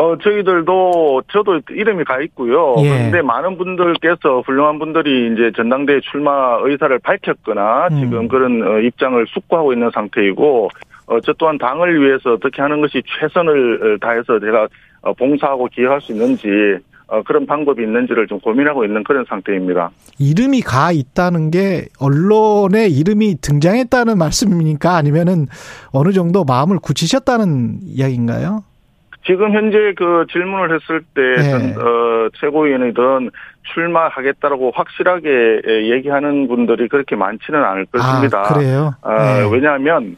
어, 0.00 0.16
저희들도, 0.16 1.22
저도 1.30 1.60
이름이 1.68 2.04
가 2.04 2.22
있고요. 2.22 2.74
예. 2.78 2.88
그런데 2.88 3.20
많은 3.20 3.58
분들께서, 3.58 4.40
훌륭한 4.46 4.78
분들이 4.78 5.30
이제 5.32 5.52
전당대회 5.54 6.00
출마 6.00 6.58
의사를 6.62 6.98
밝혔거나, 7.00 7.88
음. 7.92 8.00
지금 8.00 8.28
그런 8.28 8.62
어, 8.62 8.78
입장을 8.80 9.26
숙고하고 9.28 9.74
있는 9.74 9.90
상태이고, 9.92 10.70
어, 11.06 11.20
저 11.20 11.34
또한 11.34 11.58
당을 11.58 12.02
위해서 12.02 12.32
어떻게 12.32 12.62
하는 12.62 12.80
것이 12.80 13.02
최선을 13.20 13.94
어, 13.94 13.98
다해서 14.00 14.40
제가 14.40 14.68
어, 15.02 15.12
봉사하고 15.12 15.66
기여할 15.66 16.00
수 16.00 16.12
있는지, 16.12 16.48
어, 17.08 17.22
그런 17.22 17.44
방법이 17.44 17.82
있는지를 17.82 18.26
좀 18.26 18.40
고민하고 18.40 18.84
있는 18.84 19.04
그런 19.04 19.26
상태입니다. 19.28 19.90
이름이 20.18 20.62
가 20.62 20.92
있다는 20.92 21.50
게 21.50 21.86
언론에 21.98 22.88
이름이 22.88 23.36
등장했다는 23.42 24.16
말씀입니까? 24.16 24.96
아니면은 24.96 25.46
어느 25.92 26.12
정도 26.12 26.44
마음을 26.44 26.78
굳히셨다는 26.80 27.80
이야기인가요? 27.84 28.62
지금 29.26 29.52
현재 29.52 29.92
그 29.96 30.24
질문을 30.32 30.74
했을 30.74 31.02
때, 31.14 31.20
네. 31.20 31.42
전, 31.50 31.60
어, 31.76 32.28
최고위원이든 32.40 33.30
출마하겠다라고 33.74 34.72
확실하게 34.74 35.60
예, 35.66 35.90
얘기하는 35.90 36.48
분들이 36.48 36.88
그렇게 36.88 37.16
많지는 37.16 37.62
않을 37.62 37.86
것입니다. 37.92 38.40
아, 38.40 38.54
그래요? 38.54 38.92
어, 39.02 39.10
네. 39.12 39.48
왜냐하면, 39.52 40.16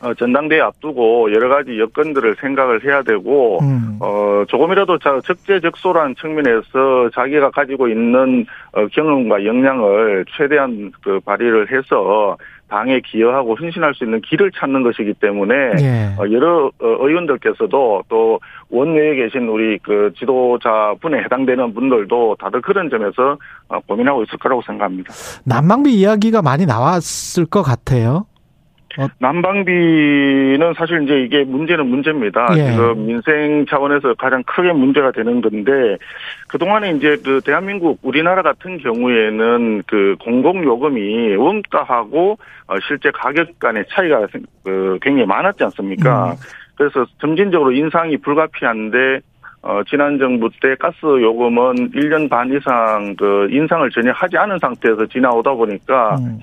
어, 0.00 0.14
전당대회 0.14 0.60
앞두고 0.60 1.32
여러 1.32 1.48
가지 1.48 1.78
여건들을 1.78 2.36
생각을 2.40 2.84
해야 2.84 3.02
되고, 3.02 3.58
음. 3.62 3.98
어, 4.00 4.44
조금이라도 4.46 4.98
자- 4.98 5.20
적재적소라는 5.24 6.14
측면에서 6.14 7.10
자기가 7.14 7.50
가지고 7.50 7.88
있는 7.88 8.46
어, 8.72 8.86
경험과 8.92 9.44
역량을 9.44 10.24
최대한 10.36 10.92
그 11.02 11.18
발휘를 11.24 11.72
해서 11.72 12.36
당에 12.68 13.00
기여하고 13.00 13.54
헌신할 13.54 13.94
수 13.94 14.04
있는 14.04 14.20
길을 14.20 14.50
찾는 14.52 14.82
것이기 14.82 15.14
때문에 15.14 15.54
예. 15.80 16.14
어, 16.18 16.30
여러 16.30 16.66
어, 16.66 16.72
의원들께서도 16.80 18.02
또 18.08 18.40
원내에 18.70 19.14
계신 19.14 19.48
우리 19.48 19.78
그 19.78 20.12
지도자 20.18 20.94
분에 21.00 21.18
해당되는 21.24 21.74
분들도 21.74 22.36
다들 22.40 22.60
그런 22.60 22.90
점에서 22.90 23.38
어, 23.68 23.78
고민하고 23.86 24.24
있을 24.24 24.38
거라고 24.38 24.62
생각합니다. 24.62 25.12
난방비 25.44 25.94
이야기가 25.94 26.42
많이 26.42 26.66
나왔을 26.66 27.46
것 27.46 27.62
같아요. 27.62 28.26
난방비는 29.18 30.74
사실 30.76 31.02
이제 31.02 31.20
이게 31.20 31.44
문제는 31.44 31.86
문제입니다. 31.86 32.46
예. 32.56 32.70
지금 32.72 33.06
민생 33.06 33.66
차원에서 33.68 34.14
가장 34.14 34.42
크게 34.44 34.72
문제가 34.72 35.10
되는 35.12 35.40
건데 35.40 35.96
그동안에 36.48 36.90
이제 36.92 37.16
그 37.24 37.40
대한민국 37.44 37.98
우리나라 38.02 38.42
같은 38.42 38.78
경우에는 38.78 39.82
그 39.86 40.16
공공 40.20 40.64
요금이 40.64 41.36
원가하고 41.36 42.38
어, 42.68 42.74
실제 42.86 43.10
가격 43.12 43.58
간의 43.58 43.84
차이가 43.90 44.26
생- 44.32 44.44
그 44.64 44.98
굉장히 45.02 45.26
많았지 45.26 45.62
않습니까? 45.64 46.30
음. 46.32 46.36
그래서 46.76 47.06
점진적으로 47.20 47.72
인상이 47.72 48.16
불가피한데 48.18 49.20
어, 49.62 49.80
지난 49.88 50.18
정부 50.18 50.48
때 50.60 50.76
가스 50.78 50.96
요금은 51.02 51.90
1년 51.90 52.28
반 52.30 52.52
이상 52.52 53.16
그 53.16 53.48
인상을 53.50 53.90
전혀 53.90 54.12
하지 54.12 54.36
않은 54.36 54.58
상태에서 54.60 55.06
지나오다 55.06 55.52
보니까 55.54 56.16
음. 56.20 56.38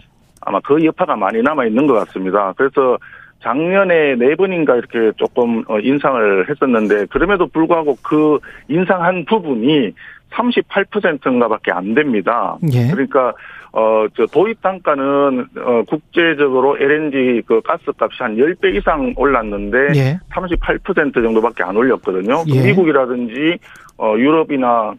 아마 0.45 0.59
그 0.61 0.83
여파가 0.83 1.15
많이 1.15 1.41
남아 1.41 1.65
있는 1.65 1.87
것 1.87 1.93
같습니다. 1.93 2.53
그래서 2.57 2.97
작년에 3.41 4.15
네 4.15 4.35
번인가 4.35 4.75
이렇게 4.75 5.11
조금 5.17 5.63
어, 5.67 5.79
인상을 5.79 6.49
했었는데 6.49 7.07
그럼에도 7.07 7.47
불구하고 7.47 7.97
그 8.01 8.39
인상한 8.69 9.25
부분이 9.25 9.91
38%인가밖에 10.31 11.71
안 11.71 11.93
됩니다. 11.93 12.57
예. 12.73 12.89
그러니까 12.91 13.33
어저 13.71 14.27
도입 14.27 14.61
단가는 14.61 15.47
어 15.57 15.83
국제적으로 15.87 16.77
LNG 16.77 17.41
그 17.45 17.61
가스 17.61 17.85
값이 17.97 18.17
한 18.21 18.35
10배 18.35 18.75
이상 18.75 19.13
올랐는데 19.15 19.77
예. 19.95 20.19
38% 20.31 21.13
정도밖에 21.13 21.63
안 21.63 21.75
올렸거든요. 21.75 22.43
예. 22.47 22.67
미국이라든지 22.67 23.57
어 23.97 24.15
유럽이나 24.17 24.93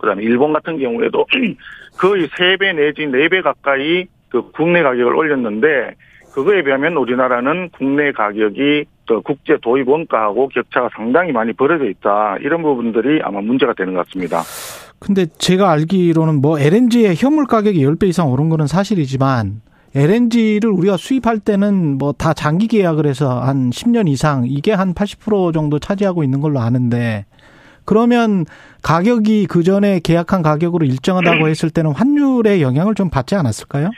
그다음에 0.00 0.22
일본 0.22 0.52
같은 0.52 0.78
경우에도 0.78 1.26
거의 1.98 2.28
3배 2.28 2.74
내지 2.74 3.06
4배 3.06 3.42
가까이 3.42 4.06
그 4.30 4.50
국내 4.52 4.82
가격을 4.82 5.14
올렸는데 5.14 5.94
그거에 6.32 6.62
비하면 6.62 6.96
우리나라는 6.96 7.70
국내 7.76 8.12
가격이 8.12 8.84
그 9.08 9.20
국제 9.22 9.56
도입 9.62 9.88
원가하고 9.88 10.48
격차가 10.48 10.90
상당히 10.94 11.32
많이 11.32 11.52
벌어져 11.52 11.86
있다. 11.86 12.36
이런 12.40 12.62
부분들이 12.62 13.20
아마 13.24 13.40
문제가 13.40 13.72
되는 13.72 13.94
것 13.94 14.06
같습니다. 14.06 14.42
근데 15.00 15.26
제가 15.38 15.70
알기로는 15.70 16.40
뭐 16.40 16.58
LNG의 16.58 17.14
현물 17.16 17.46
가격이 17.46 17.80
10배 17.84 18.04
이상 18.08 18.30
오른 18.30 18.48
거는 18.50 18.66
사실이지만 18.66 19.62
LNG를 19.94 20.70
우리가 20.70 20.96
수입할 20.98 21.38
때는 21.38 21.96
뭐 21.98 22.12
다 22.12 22.34
장기 22.34 22.66
계약을 22.68 23.06
해서 23.06 23.40
한 23.40 23.70
10년 23.70 24.08
이상 24.08 24.44
이게 24.46 24.72
한 24.72 24.92
80% 24.92 25.54
정도 25.54 25.78
차지하고 25.78 26.22
있는 26.22 26.40
걸로 26.40 26.60
아는데 26.60 27.24
그러면 27.88 28.44
가격이 28.82 29.46
그 29.46 29.62
전에 29.62 29.98
계약한 30.04 30.42
가격으로 30.42 30.84
일정하다고 30.84 31.48
했을 31.48 31.70
때는 31.70 31.92
환율의 31.92 32.60
영향을 32.60 32.94
좀 32.94 33.08
받지 33.08 33.34
않았을까요? 33.34 33.90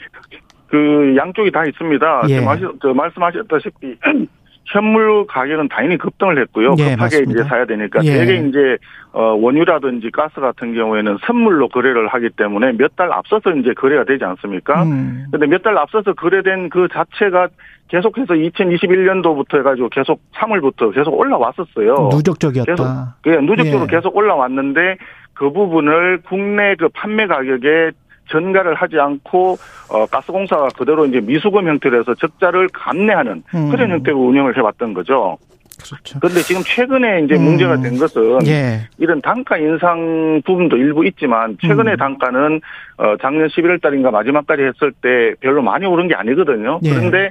그 0.68 1.14
양쪽이 1.16 1.50
다 1.50 1.64
있습니다. 1.64 2.22
예. 2.28 2.38
하시- 2.38 2.62
저 2.80 2.94
말씀하셨다시피 2.94 3.96
현물 4.72 5.26
가격은 5.26 5.68
당연히 5.68 5.98
급등을 5.98 6.40
했고요. 6.42 6.74
예, 6.78 6.90
급하게 6.90 6.96
맞습니다. 6.96 7.32
이제 7.40 7.48
사야 7.48 7.64
되니까 7.66 8.00
예. 8.04 8.12
대개 8.18 8.34
이제 8.36 8.76
어 9.12 9.34
원유라든지 9.34 10.10
가스 10.12 10.40
같은 10.40 10.74
경우에는 10.74 11.18
선물로 11.26 11.68
거래를 11.68 12.06
하기 12.08 12.30
때문에 12.36 12.72
몇 12.72 12.90
달 12.96 13.12
앞서서 13.12 13.50
이제 13.52 13.72
거래가 13.74 14.04
되지 14.04 14.24
않습니까? 14.24 14.82
음. 14.84 15.26
근데 15.30 15.46
몇 15.46 15.62
달 15.62 15.76
앞서서 15.78 16.12
거래된 16.14 16.68
그 16.70 16.86
자체가 16.92 17.48
계속해서 17.88 18.34
2021년도부터 18.34 19.58
해가지고 19.58 19.88
계속 19.88 20.20
3월부터 20.34 20.94
계속 20.94 21.18
올라왔었어요. 21.18 22.08
누적적이었다. 22.12 22.72
계속 22.72 22.86
그 23.22 23.30
누적적으로 23.44 23.86
예. 23.90 23.96
계속 23.96 24.16
올라왔는데 24.16 24.96
그 25.34 25.50
부분을 25.52 26.20
국내 26.28 26.74
그 26.76 26.88
판매 26.90 27.26
가격에 27.26 27.90
전가를 28.30 28.74
하지 28.74 28.98
않고 28.98 29.58
어 29.90 30.06
가스공사가 30.06 30.68
그대로 30.76 31.06
이제 31.06 31.20
미수금 31.20 31.68
형태로 31.68 32.00
해서 32.00 32.14
적자를 32.14 32.68
감내하는 32.72 33.42
음. 33.54 33.70
그런 33.70 33.90
형태로 33.90 34.18
운영을 34.18 34.56
해왔던 34.56 34.94
거죠. 34.94 35.36
그렇죠. 35.82 36.18
그런데 36.20 36.40
지금 36.42 36.62
최근에 36.62 37.22
이제 37.24 37.36
음. 37.36 37.44
문제가 37.44 37.80
된 37.80 37.96
것은 37.96 38.46
예. 38.46 38.80
이런 38.98 39.20
단가 39.22 39.56
인상 39.56 40.42
부분도 40.44 40.76
일부 40.76 41.06
있지만 41.06 41.56
최근에 41.60 41.92
음. 41.92 41.96
단가는 41.96 42.60
어 42.98 43.16
작년 43.20 43.48
11월 43.48 43.80
달인가 43.80 44.10
마지막까지 44.10 44.62
했을 44.62 44.92
때 44.92 45.34
별로 45.40 45.62
많이 45.62 45.86
오른 45.86 46.08
게 46.08 46.14
아니거든요. 46.14 46.80
예. 46.82 46.90
그런데 46.90 47.30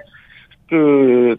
그 0.69 1.35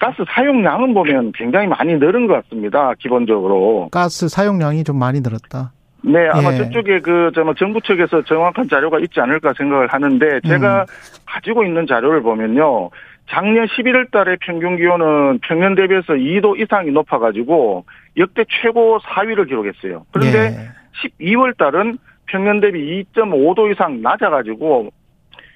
가스 0.00 0.22
사용량은 0.34 0.92
보면 0.94 1.32
굉장히 1.34 1.66
많이 1.66 1.94
늘은 1.94 2.26
것 2.26 2.34
같습니다. 2.42 2.92
기본적으로. 2.98 3.88
가스 3.90 4.28
사용량이 4.28 4.84
좀 4.84 4.98
많이 4.98 5.20
늘었다. 5.20 5.72
네, 6.06 6.28
아마 6.32 6.52
예. 6.52 6.58
저쪽에 6.58 7.00
그, 7.00 7.30
저, 7.34 7.42
뭐, 7.44 7.54
정부 7.54 7.80
측에서 7.80 8.22
정확한 8.22 8.68
자료가 8.68 8.98
있지 9.00 9.20
않을까 9.20 9.54
생각을 9.56 9.88
하는데, 9.88 10.40
제가 10.42 10.80
음. 10.82 10.86
가지고 11.26 11.64
있는 11.64 11.86
자료를 11.86 12.22
보면요. 12.22 12.90
작년 13.30 13.66
11월 13.66 14.10
달에 14.10 14.36
평균 14.40 14.76
기온은 14.76 15.38
평년 15.40 15.74
대비해서 15.74 16.12
2도 16.12 16.60
이상이 16.60 16.90
높아가지고, 16.90 17.86
역대 18.18 18.44
최고 18.62 18.98
4위를 18.98 19.48
기록했어요. 19.48 20.04
그런데 20.12 20.38
예. 20.38 21.34
12월 21.34 21.56
달은 21.56 21.96
평년 22.26 22.60
대비 22.60 23.04
2.5도 23.14 23.72
이상 23.72 24.02
낮아가지고, 24.02 24.90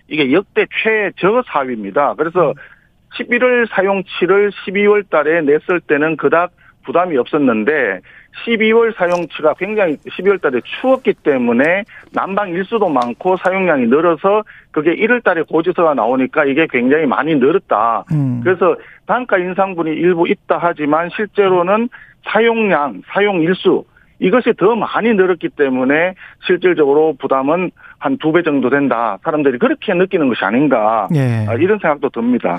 이게 0.08 0.32
역대 0.32 0.64
최저 0.82 1.42
4위입니다. 1.42 2.16
그래서 2.16 2.54
11월 3.18 3.68
사용치를 3.70 4.50
12월 4.50 5.08
달에 5.10 5.42
냈을 5.42 5.80
때는 5.80 6.16
그닥 6.16 6.52
부담이 6.84 7.18
없었는데 7.18 8.00
12월 8.44 8.94
사용치가 8.96 9.54
굉장히 9.54 9.96
12월 9.96 10.40
달에 10.40 10.60
추웠기 10.80 11.14
때문에 11.22 11.84
난방 12.12 12.50
일수도 12.50 12.88
많고 12.88 13.36
사용량이 13.38 13.86
늘어서 13.86 14.42
그게 14.70 14.94
1월 14.96 15.22
달에 15.24 15.42
고지서가 15.42 15.94
나오니까 15.94 16.44
이게 16.44 16.66
굉장히 16.70 17.06
많이 17.06 17.34
늘었다. 17.34 18.04
음. 18.12 18.40
그래서 18.42 18.76
단가 19.06 19.38
인상분이 19.38 19.90
일부 19.90 20.28
있다 20.28 20.58
하지만 20.60 21.08
실제로는 21.14 21.88
사용량, 22.24 23.02
사용 23.12 23.40
일수 23.42 23.84
이것이 24.20 24.52
더 24.58 24.74
많이 24.74 25.14
늘었기 25.14 25.50
때문에 25.50 26.14
실질적으로 26.44 27.14
부담은 27.20 27.70
한 28.00 28.16
두 28.18 28.32
배 28.32 28.42
정도 28.42 28.68
된다. 28.70 29.18
사람들이 29.24 29.58
그렇게 29.58 29.94
느끼는 29.94 30.28
것이 30.28 30.44
아닌가. 30.44 31.08
예. 31.14 31.46
아, 31.48 31.54
이런 31.54 31.78
생각도 31.78 32.08
듭니다. 32.10 32.58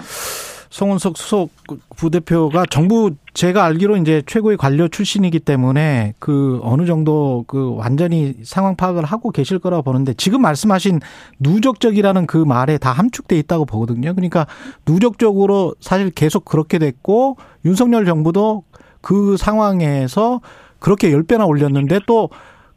송은석 0.69 1.17
수석 1.17 1.49
부대표가 1.95 2.65
정부 2.69 3.11
제가 3.33 3.65
알기로 3.65 3.97
이제 3.97 4.21
최고의 4.25 4.57
관료 4.57 4.87
출신이기 4.87 5.39
때문에 5.39 6.13
그 6.19 6.59
어느 6.63 6.85
정도 6.85 7.43
그 7.47 7.75
완전히 7.75 8.35
상황 8.43 8.75
파악을 8.75 9.03
하고 9.03 9.31
계실 9.31 9.59
거라고 9.59 9.83
보는데 9.83 10.13
지금 10.13 10.41
말씀하신 10.41 10.99
누적적이라는 11.39 12.27
그 12.27 12.37
말에 12.37 12.77
다 12.77 12.91
함축돼 12.91 13.37
있다고 13.39 13.65
보거든요. 13.65 14.13
그러니까 14.13 14.45
누적적으로 14.87 15.73
사실 15.79 16.11
계속 16.11 16.45
그렇게 16.45 16.77
됐고 16.77 17.37
윤석열 17.65 18.05
정부도 18.05 18.63
그 19.01 19.37
상황에서 19.37 20.41
그렇게 20.79 21.09
10배나 21.11 21.47
올렸는데 21.47 22.01
또 22.05 22.29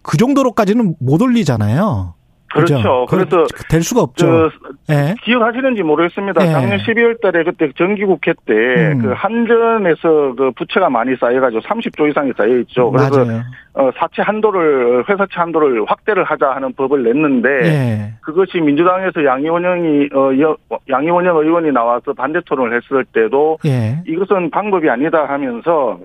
그 0.03 0.16
정도로까지는 0.16 0.97
못 0.99 1.22
올리잖아요. 1.22 2.14
그죠? 2.53 2.74
그렇죠. 2.74 3.07
그래서 3.09 3.46
그- 3.55 3.64
될 3.68 3.82
수가 3.82 4.00
없죠. 4.03 4.50
저 4.86 4.94
예. 4.94 5.14
기억하시는지 5.22 5.82
모르겠습니다. 5.82 6.46
예. 6.46 6.50
작년 6.53 6.78
12월 6.78 7.20
달에 7.20 7.44
그때 7.44 7.70
정기국회 7.76 8.32
때 8.46 8.53
음. 8.92 8.98
그 9.03 9.12
한전에서 9.12 10.34
그 10.36 10.50
부채가 10.57 10.90
많이 10.90 11.14
쌓여가지고 11.16 11.61
30조 11.62 12.11
이상이 12.11 12.32
쌓여 12.36 12.59
있죠. 12.59 12.90
그래서 12.90 13.24
맞아요. 13.24 13.42
어, 13.74 13.90
사채 13.96 14.20
한도를 14.22 15.05
회사채 15.09 15.30
한도를 15.34 15.84
확대를 15.86 16.24
하자 16.24 16.50
하는 16.50 16.72
법을 16.74 17.03
냈는데 17.05 17.48
예. 17.64 18.12
그것이 18.20 18.61
민주당에서 18.61 19.24
양이원영이 19.24 20.09
어, 20.14 20.30
여- 20.40 20.57
양이원영 20.90 21.36
의원이 21.38 21.72
나와서 21.72 22.12
반대 22.12 22.40
토론을 22.44 22.76
했을 22.76 23.05
때도 23.07 23.59
예. 23.64 24.03
이것은 24.07 24.50
방법이 24.50 24.90
아니다 24.90 25.24
하면서 25.26 25.98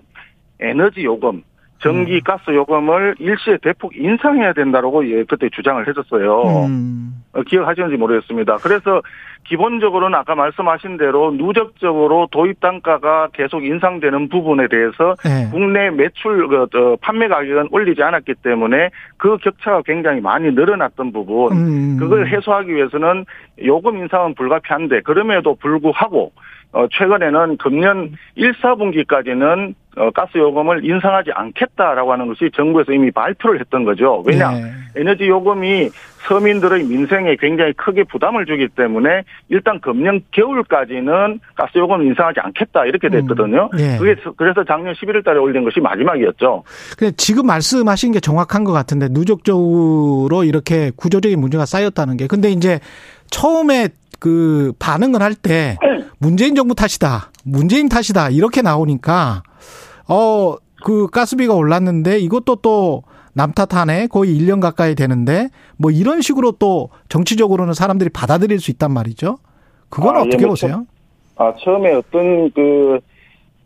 에너지 0.60 1.04
요금, 1.04 1.44
전기 1.80 2.16
음. 2.16 2.22
가스 2.24 2.50
요금을 2.50 3.16
일시에 3.20 3.58
대폭 3.62 3.96
인상해야 3.96 4.54
된다라고 4.54 5.08
예, 5.10 5.24
그때 5.24 5.48
주장을 5.50 5.88
했었어요. 5.88 6.66
음. 6.68 7.24
어, 7.34 7.44
기억하시는지 7.44 7.98
모르겠습니다. 7.98 8.58
그래서 8.58 9.02
기본적으로는 9.44 10.18
아까 10.18 10.36
말씀하신 10.36 10.98
대로 10.98 11.32
누적적으로 11.32 12.28
도입 12.32 12.60
단가가 12.60 13.30
계속 13.32 13.64
인상되는 13.64 14.30
부분에 14.30 14.68
대해서 14.68 15.16
예. 15.26 15.50
국내 15.52 15.90
매출 15.90 16.48
그, 16.48 16.68
저, 16.72 16.98
판매 17.00 17.28
가격은 17.28 17.70
올리지 17.72 18.02
않았기 18.02 18.36
때문에 18.44 18.90
그 19.18 19.38
격차가 19.38 19.84
굉장히 19.84 20.20
많이 20.20 20.52
늘어났던 20.52 21.14
부분 21.14 21.54
음. 21.54 21.98
그걸 21.98 22.28
해소하기 22.28 22.74
위해서는 22.74 23.26
요금 23.64 23.98
인상은 23.98 24.34
불가피한데 24.34 25.02
그럼에도 25.02 25.56
불구하고 25.56 26.32
어, 26.74 26.86
최근에는 26.92 27.58
금년 27.58 28.14
1, 28.36 28.54
4분기까지는 28.54 29.74
어, 29.98 30.12
가스 30.12 30.38
요금을 30.38 30.86
인상하지 30.86 31.32
않겠다라고 31.34 32.12
하는 32.12 32.28
것이 32.28 32.52
정부에서 32.56 32.92
이미 32.92 33.10
발표를 33.10 33.60
했던 33.60 33.84
거죠. 33.84 34.24
왜냐? 34.28 34.54
예. 34.54 35.02
에너지 35.02 35.28
요금이 35.28 35.90
서민들의 36.28 36.84
민생에 36.84 37.36
굉장히 37.40 37.74
크게 37.74 38.04
부담을 38.04 38.46
주기 38.46 38.68
때문에 38.68 39.24
일단 39.50 39.80
금년 39.80 40.22
겨울까지는 40.32 41.40
가스 41.56 41.78
요금 41.78 42.04
인상하지 42.04 42.42
않겠다 42.42 42.86
이렇게 42.86 43.10
됐거든요. 43.10 43.70
음, 43.74 43.80
예. 43.80 43.98
그게 43.98 44.16
그래서 44.36 44.64
작년 44.64 44.94
11월 44.94 45.24
달에 45.24 45.40
올린 45.40 45.64
것이 45.64 45.80
마지막이었죠. 45.80 46.64
근데 46.98 47.16
지금 47.18 47.48
말씀하신 47.48 48.12
게 48.12 48.20
정확한 48.20 48.66
것 48.66 48.74
같은데 48.74 49.08
누적적으로 49.10 50.44
이렇게 50.44 50.92
구조적인 50.96 51.40
문제가 51.40 51.66
쌓였다는 51.66 52.18
게 52.18 52.28
근데 52.28 52.50
이제 52.50 52.80
처음에 53.32 53.90
그 54.20 54.74
반응을 54.80 55.22
할 55.22 55.36
때 55.36 55.78
문재인 56.20 56.56
정부 56.56 56.74
탓이다 56.76 57.32
문재인 57.46 57.90
탓이다 57.90 58.30
이렇게 58.30 58.62
나오니까 58.62 59.44
어 60.08 60.58
그 60.84 61.08
가스비가 61.08 61.54
올랐는데 61.56 62.20
이것도 62.20 62.58
또 62.58 63.04
남 63.34 63.52
탓하네 63.52 64.08
거의 64.08 64.32
1년 64.36 64.60
가까이 64.60 64.96
되는데 64.96 65.50
뭐 65.78 65.92
이런 65.92 66.22
식으로 66.22 66.54
또 66.54 66.90
정치적으로는 67.08 67.76
사람들이 67.76 68.10
받아들일 68.10 68.60
수 68.60 68.72
있단 68.72 68.92
말이죠 68.92 69.38
그건 69.90 70.16
아, 70.16 70.20
예, 70.22 70.24
어떻게 70.24 70.38
뭐 70.46 70.54
보세요? 70.54 70.88
아, 71.36 71.54
처음에 71.60 71.94
어떤 71.94 72.50
그 72.52 73.00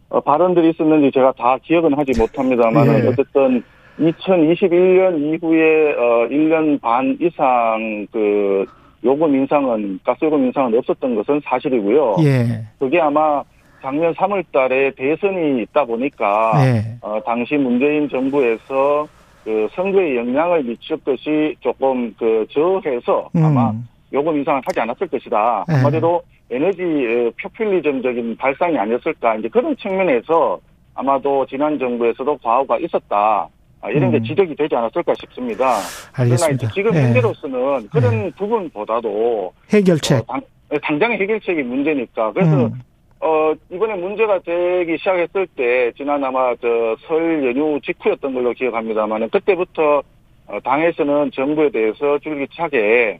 어, 0.10 0.20
발언들이 0.20 0.72
있었는지 0.72 1.12
제가 1.14 1.32
다 1.38 1.58
기억은 1.64 1.98
하지 1.98 2.12
못합니다만 2.20 2.86
예. 3.06 3.08
어쨌든 3.08 3.64
2021년 3.98 5.18
이후에 5.22 5.94
어 5.94 6.28
1년 6.30 6.82
반 6.82 7.18
이상 7.22 8.06
그 8.12 8.66
요금 9.04 9.36
인상은 9.36 10.00
가스 10.04 10.26
요금 10.26 10.46
인상은 10.46 10.78
없었던 10.78 11.16
것은 11.16 11.42
사실이고요. 11.44 12.18
예, 12.24 12.64
그게 12.80 13.00
아마 13.00 13.44
작년 13.82 14.14
3월 14.14 14.44
달에 14.52 14.92
대선이 14.92 15.64
있다 15.64 15.86
보니까 15.86 16.54
예, 16.66 16.98
어, 17.02 17.20
당시 17.26 17.56
문재인 17.56 18.08
정부에서 18.10 19.08
그 19.44 19.68
선거에 19.74 20.18
영향을 20.18 20.64
미쳤듯이 20.64 21.56
조금 21.62 22.14
그 22.18 22.46
저해서 22.52 23.30
아마 23.36 23.72
음, 23.72 23.88
요금 24.14 24.38
인상을 24.38 24.62
하지 24.66 24.80
않았을 24.80 25.08
것이다. 25.08 25.66
네. 25.68 25.76
한마디로 25.76 26.22
에너지 26.52 26.82
어, 26.84 27.32
표퓰리즘적인 27.42 28.38
발상이 28.38 28.78
아니었을까. 28.78 29.38
이제 29.38 29.48
그런 29.48 29.76
측면에서 29.78 30.60
아마도 30.94 31.46
지난 31.48 31.80
정부에서도 31.80 32.38
과오가 32.38 32.78
있었다. 32.78 33.48
아, 33.82 33.90
이런 33.90 34.12
게 34.12 34.18
음. 34.18 34.24
지적이 34.24 34.56
되지 34.56 34.76
않았을까 34.76 35.14
싶습니다. 35.16 35.78
그러나 36.14 36.32
알겠습니다. 36.32 36.68
지금 36.70 36.96
예. 36.96 37.02
현재로서는 37.02 37.90
그런 37.90 38.32
부분보다도 38.34 39.54
해결책. 39.74 40.20
어, 40.20 40.24
당, 40.28 40.42
당장의 40.84 41.20
해결책이 41.20 41.64
문제니까. 41.64 42.32
그래서 42.34 42.66
음, 42.68 42.80
어, 43.20 43.54
이번에 43.72 43.96
문제가 43.96 44.40
되기 44.40 44.98
시작했을 45.00 45.48
때, 45.56 45.92
지난 45.98 46.24
아마 46.24 46.56
저 46.56 46.96
설 47.08 47.44
연휴 47.46 47.80
직후였던 47.82 48.34
걸로 48.34 48.54
기억합니다만, 48.54 49.30
그때부터 49.30 50.04
어, 50.48 50.60
당에서는 50.64 51.32
정부에 51.34 51.70
대해서 51.72 52.20
줄기차게 52.20 53.20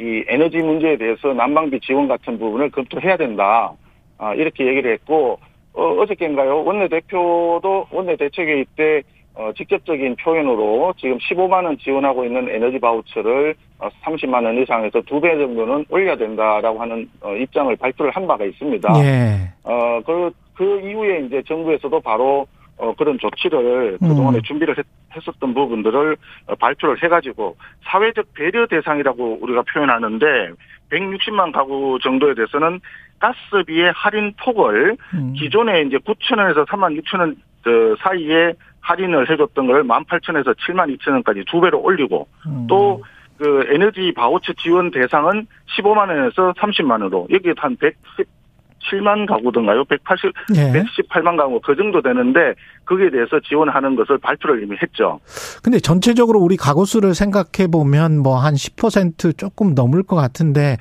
이 0.00 0.24
에너지 0.28 0.56
문제에 0.58 0.96
대해서 0.96 1.32
난방비 1.34 1.78
지원 1.80 2.08
같은 2.08 2.38
부분을 2.38 2.70
검토해야 2.70 3.16
된다. 3.16 3.72
아, 4.18 4.34
이렇게 4.34 4.66
얘기를 4.66 4.92
했고, 4.94 5.38
어, 5.74 5.82
어저께인가요? 6.00 6.64
원내대표도 6.64 7.86
원내대책회의 7.90 8.64
때 8.76 9.02
어, 9.34 9.52
직접적인 9.56 10.16
표현으로 10.16 10.92
지금 10.98 11.18
15만 11.18 11.64
원 11.64 11.78
지원하고 11.78 12.24
있는 12.24 12.48
에너지 12.48 12.78
바우처를 12.78 13.54
어, 13.78 13.88
30만 14.02 14.44
원 14.44 14.60
이상에서 14.60 15.00
두 15.02 15.20
배 15.20 15.36
정도는 15.38 15.84
올려야 15.88 16.16
된다라고 16.16 16.80
하는 16.80 17.08
어, 17.20 17.34
입장을 17.34 17.74
발표를 17.76 18.10
한 18.12 18.26
바가 18.26 18.44
있습니다. 18.44 18.88
예, 19.04 19.52
어, 19.64 20.00
그, 20.04 20.30
그 20.54 20.80
이후에 20.80 21.20
이제 21.26 21.42
정부에서도 21.46 22.00
바로 22.00 22.46
어, 22.76 22.94
그런 22.94 23.18
조치를 23.18 23.98
그동안에 23.98 24.38
음. 24.38 24.42
준비를 24.42 24.76
했, 24.78 24.86
었던 25.28 25.54
부분들을 25.54 26.16
어, 26.46 26.54
발표를 26.54 27.02
해가지고 27.02 27.56
사회적 27.84 28.26
배려 28.34 28.66
대상이라고 28.66 29.38
우리가 29.42 29.62
표현하는데 29.72 30.26
160만 30.90 31.52
가구 31.52 31.98
정도에 32.02 32.34
대해서는 32.34 32.80
가스비의 33.18 33.92
할인 33.94 34.32
폭을 34.42 34.96
음. 35.14 35.34
기존에 35.34 35.82
이제 35.82 35.98
9천 35.98 36.38
원에서 36.38 36.64
3만 36.64 37.00
6천 37.02 37.20
원 37.20 37.36
어, 37.66 37.96
사이에 38.02 38.54
할인을 38.80 39.30
해줬던 39.30 39.66
걸 39.66 39.84
18,000원에서 39.86 40.54
7만 40.56 40.96
2천 40.98 41.12
원까지 41.12 41.44
두 41.50 41.60
배로 41.60 41.80
올리고 41.80 42.26
음. 42.46 42.66
또그 42.66 43.66
에너지 43.72 44.12
바우처 44.14 44.52
지원 44.54 44.90
대상은 44.90 45.46
15만 45.76 46.08
원에서 46.08 46.52
30만 46.52 46.92
원으로 46.92 47.28
여기에 47.30 47.54
한 47.56 47.76
117만 47.76 49.26
가구든가요? 49.26 49.84
180, 49.84 50.32
예. 50.56 50.72
118만 50.72 51.36
가구 51.36 51.60
그 51.60 51.76
정도 51.76 52.00
되는데 52.02 52.54
거기에 52.84 53.10
대해서 53.10 53.38
지원하는 53.40 53.94
것을 53.94 54.18
발표를 54.18 54.62
이미 54.62 54.76
했죠. 54.82 55.20
근데 55.62 55.78
전체적으로 55.78 56.40
우리 56.40 56.56
가구 56.56 56.84
수를 56.84 57.14
생각해 57.14 57.68
보면 57.70 58.18
뭐 58.22 58.38
한 58.38 58.54
10% 58.54 59.36
조금 59.36 59.74
넘을 59.74 60.02
것 60.02 60.16
같은데 60.16 60.78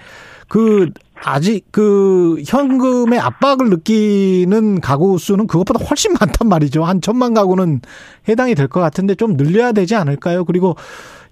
그 0.47 0.89
아직 1.25 1.65
그 1.71 2.41
현금의 2.47 3.19
압박을 3.19 3.69
느끼는 3.69 4.79
가구 4.81 5.17
수는 5.17 5.47
그것보다 5.47 5.83
훨씬 5.85 6.13
많단 6.13 6.47
말이죠. 6.47 6.83
한 6.85 7.01
천만 7.01 7.33
가구는 7.33 7.81
해당이 8.27 8.55
될 8.55 8.67
것 8.69 8.79
같은데 8.79 9.15
좀 9.15 9.35
늘려야 9.35 9.71
되지 9.71 9.95
않을까요? 9.95 10.45
그리고 10.45 10.75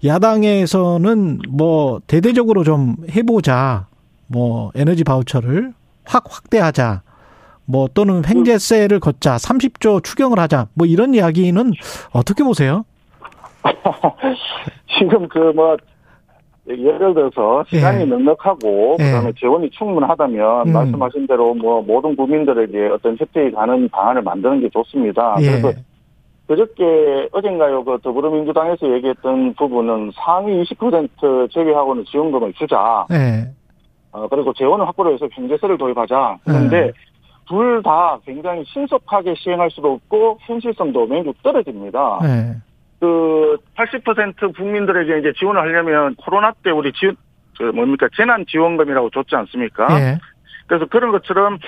야당에서는 0.04 1.40
뭐 1.48 2.00
대대적으로 2.06 2.64
좀 2.64 2.96
해보자. 3.10 3.86
뭐 4.26 4.70
에너지 4.74 5.04
바우처를 5.04 5.72
확 6.04 6.24
확대하자. 6.28 7.02
뭐 7.64 7.88
또는 7.94 8.22
횡재세를 8.26 9.00
걷자. 9.00 9.36
30조 9.36 10.02
추경을 10.04 10.38
하자. 10.38 10.68
뭐 10.74 10.86
이런 10.86 11.14
이야기는 11.14 11.72
어떻게 12.12 12.42
보세요? 12.44 12.84
지금 14.98 15.28
그 15.28 15.52
뭐 15.54 15.76
예를 16.68 17.14
들어서 17.14 17.64
시간이 17.68 18.02
예. 18.02 18.04
넉넉하고 18.04 18.96
예. 19.00 19.04
그다음에 19.04 19.32
재원이 19.38 19.70
충분하다면 19.70 20.68
음. 20.68 20.72
말씀하신 20.72 21.26
대로 21.26 21.54
뭐 21.54 21.82
모든 21.82 22.14
국민들에게 22.16 22.88
어떤 22.88 23.16
혜택이 23.18 23.52
가는 23.52 23.88
방안을 23.88 24.22
만드는 24.22 24.60
게 24.60 24.68
좋습니다. 24.70 25.36
예. 25.40 25.46
그래서 25.46 25.72
그저께 26.46 27.28
어젠가요 27.32 27.84
그 27.84 27.98
더불어민주당에서 28.02 28.90
얘기했던 28.94 29.54
부분은 29.54 30.12
상위 30.14 30.62
20% 30.64 31.50
제외하고는 31.52 32.04
지원금을 32.06 32.52
주자. 32.54 33.06
예. 33.12 33.48
어, 34.12 34.26
그리고 34.28 34.52
재원을 34.54 34.86
확보를 34.88 35.14
해서 35.14 35.28
경제세를 35.28 35.76
도입하자. 35.76 36.38
그런데 36.44 36.86
네. 36.86 36.92
둘다 37.46 38.18
굉장히 38.24 38.64
신속하게 38.66 39.34
시행할 39.36 39.70
수도 39.70 39.94
없고 39.94 40.38
현실성도 40.40 41.06
매우 41.06 41.32
떨어집니다. 41.42 42.18
예. 43.02 43.06
그80% 43.06 44.56
국민들에게 44.56 45.18
이제 45.18 45.32
지원을 45.38 45.60
하려면 45.60 46.14
코로나 46.16 46.52
때 46.62 46.70
우리 46.70 46.92
지원 46.92 47.16
저 47.56 47.64
뭡니까 47.72 48.08
재난 48.16 48.44
지원금이라고 48.46 49.10
줬지 49.10 49.34
않습니까? 49.34 49.86
예. 50.00 50.18
그래서 50.66 50.86
그런 50.86 51.10
것처럼 51.10 51.58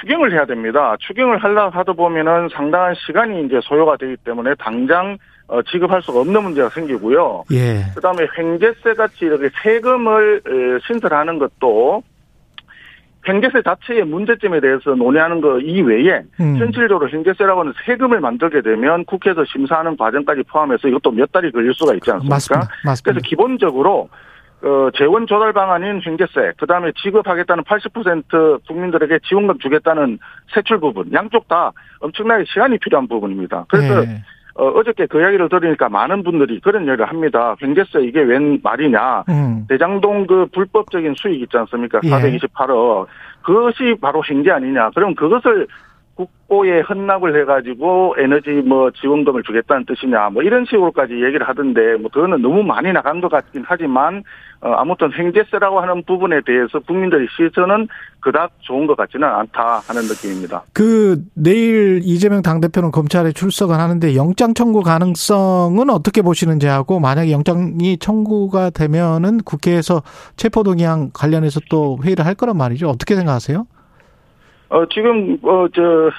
추경을 0.00 0.32
해야 0.32 0.44
됩니다. 0.46 0.96
추경을 1.00 1.38
하려 1.38 1.70
하다 1.70 1.92
보면은 1.94 2.48
상당한 2.52 2.94
시간이 2.94 3.46
이제 3.46 3.58
소요가 3.62 3.96
되기 3.96 4.16
때문에 4.18 4.54
당장 4.58 5.18
어, 5.48 5.62
지급할 5.62 6.00
수가 6.02 6.20
없는 6.20 6.44
문제가 6.44 6.68
생기고요. 6.68 7.44
예. 7.50 7.82
그다음에 7.96 8.26
횡재세 8.38 8.94
같이 8.94 9.24
이렇게 9.24 9.48
세금을 9.62 10.42
에, 10.46 10.78
신설하는 10.86 11.38
것도 11.40 12.02
횡재세 13.28 13.62
자체의 13.62 14.04
문제점에 14.04 14.60
대해서 14.60 14.94
논의하는 14.94 15.40
거 15.40 15.58
이외에 15.58 16.22
음. 16.40 16.56
현실적으로 16.56 17.08
횡재세라고 17.08 17.60
하는 17.60 17.72
세금을 17.84 18.20
만들게 18.20 18.62
되면 18.62 19.04
국회에서 19.04 19.44
심사하는 19.44 19.96
과정까지 19.96 20.44
포함해서 20.44 20.88
이것도 20.88 21.10
몇 21.10 21.30
달이 21.30 21.52
걸릴 21.52 21.74
수가 21.74 21.94
있지 21.94 22.10
않습니까? 22.10 22.34
맞습니다. 22.34 22.68
맞습니다. 22.84 23.12
그래서 23.12 23.20
기본적으로 23.28 24.08
어, 24.62 24.90
재원 24.96 25.26
조달 25.26 25.54
방안인 25.54 26.02
횡재세, 26.04 26.52
그 26.58 26.66
다음에 26.66 26.92
지급하겠다는 27.02 27.64
80% 27.64 28.66
국민들에게 28.66 29.20
지원금 29.26 29.58
주겠다는 29.58 30.18
세출 30.54 30.78
부분, 30.80 31.10
양쪽 31.14 31.48
다 31.48 31.72
엄청나게 32.00 32.44
시간이 32.46 32.78
필요한 32.78 33.08
부분입니다. 33.08 33.64
그래서 33.68 34.02
예. 34.02 34.22
어, 34.54 34.66
어저께 34.68 35.06
그 35.06 35.20
이야기를 35.20 35.48
들으니까 35.48 35.88
많은 35.88 36.22
분들이 36.22 36.60
그런 36.60 36.84
이야기를 36.86 37.08
합니다. 37.08 37.54
횡재세 37.62 38.00
이게 38.02 38.20
웬 38.20 38.60
말이냐. 38.62 39.24
음. 39.28 39.66
대장동 39.68 40.26
그 40.26 40.46
불법적인 40.52 41.14
수익 41.16 41.42
있지 41.42 41.56
않습니까? 41.56 42.00
예. 42.04 42.10
428억. 42.10 43.06
그것이 43.42 43.96
바로 44.00 44.22
횡재 44.28 44.50
아니냐. 44.50 44.90
그럼 44.94 45.14
그것을 45.14 45.66
국고에 46.20 46.80
헌납을 46.80 47.40
해가지고 47.40 48.16
에너지 48.18 48.50
뭐 48.50 48.90
지원금을 48.90 49.42
주겠다는 49.42 49.86
뜻이냐. 49.86 50.30
뭐 50.30 50.42
이런 50.42 50.64
식으로까지 50.66 51.14
얘기를 51.14 51.48
하던데 51.48 51.96
뭐 51.96 52.10
그거는 52.10 52.42
너무 52.42 52.62
많이 52.62 52.92
나간 52.92 53.20
것 53.20 53.30
같긴 53.30 53.64
하지만 53.66 54.22
어, 54.60 54.72
아무튼 54.72 55.10
횡재세라고 55.12 55.80
하는 55.80 56.02
부분에 56.04 56.40
대해서 56.44 56.80
국민들의 56.80 57.28
시선은 57.34 57.88
그닥 58.20 58.50
좋은 58.60 58.86
것 58.86 58.94
같지는 58.96 59.26
않다 59.26 59.80
하는 59.86 60.02
느낌입니다. 60.02 60.64
그 60.74 61.22
내일 61.34 62.00
이재명 62.02 62.42
당대표는 62.42 62.90
검찰에 62.90 63.32
출석을 63.32 63.76
하는데 63.76 64.14
영장 64.16 64.52
청구 64.52 64.82
가능성은 64.82 65.88
어떻게 65.88 66.20
보시는지 66.20 66.66
하고 66.66 67.00
만약에 67.00 67.32
영장이 67.32 67.96
청구가 67.98 68.70
되면은 68.70 69.38
국회에서 69.44 70.02
체포동의안 70.36 71.10
관련해서 71.14 71.60
또 71.70 71.98
회의를 72.04 72.26
할 72.26 72.34
거란 72.34 72.58
말이죠. 72.58 72.90
어떻게 72.90 73.16
생각하세요? 73.16 73.64
어, 74.70 74.86
지금, 74.86 75.36
어, 75.42 75.66
저, 75.74 76.10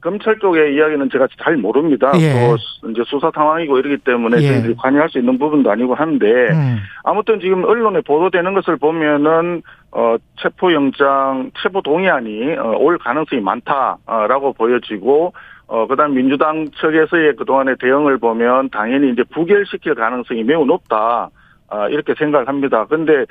검찰 0.00 0.38
쪽의 0.38 0.74
이야기는 0.74 1.08
제가 1.10 1.26
잘 1.42 1.56
모릅니다. 1.56 2.12
예. 2.20 2.46
또, 2.50 2.56
수- 2.58 2.90
이제 2.90 3.02
수사 3.06 3.30
상황이고 3.34 3.78
이러기 3.78 3.96
때문에 4.04 4.36
예. 4.42 4.48
저희들이 4.48 4.74
관여할 4.76 5.08
수 5.08 5.18
있는 5.18 5.38
부분도 5.38 5.70
아니고 5.70 5.94
하는데, 5.94 6.26
음. 6.26 6.76
아무튼 7.04 7.40
지금 7.40 7.64
언론에 7.64 8.02
보도되는 8.02 8.52
것을 8.52 8.76
보면은, 8.76 9.62
어, 9.92 10.16
체포 10.42 10.74
영장, 10.74 11.50
체포 11.62 11.80
동의안이, 11.80 12.54
어, 12.58 12.76
올 12.80 12.98
가능성이 12.98 13.40
많다라고 13.40 14.52
보여지고, 14.52 15.32
어, 15.68 15.86
그 15.86 15.96
다음 15.96 16.12
민주당 16.14 16.66
측에서의 16.78 17.36
그동안의 17.36 17.76
대응을 17.80 18.18
보면 18.18 18.68
당연히 18.68 19.10
이제 19.10 19.22
부결시킬 19.32 19.94
가능성이 19.94 20.42
매우 20.44 20.66
높다. 20.66 21.30
아, 21.68 21.88
이렇게 21.88 22.14
생각을 22.16 22.46
합니다. 22.46 22.86
근데 22.88 23.24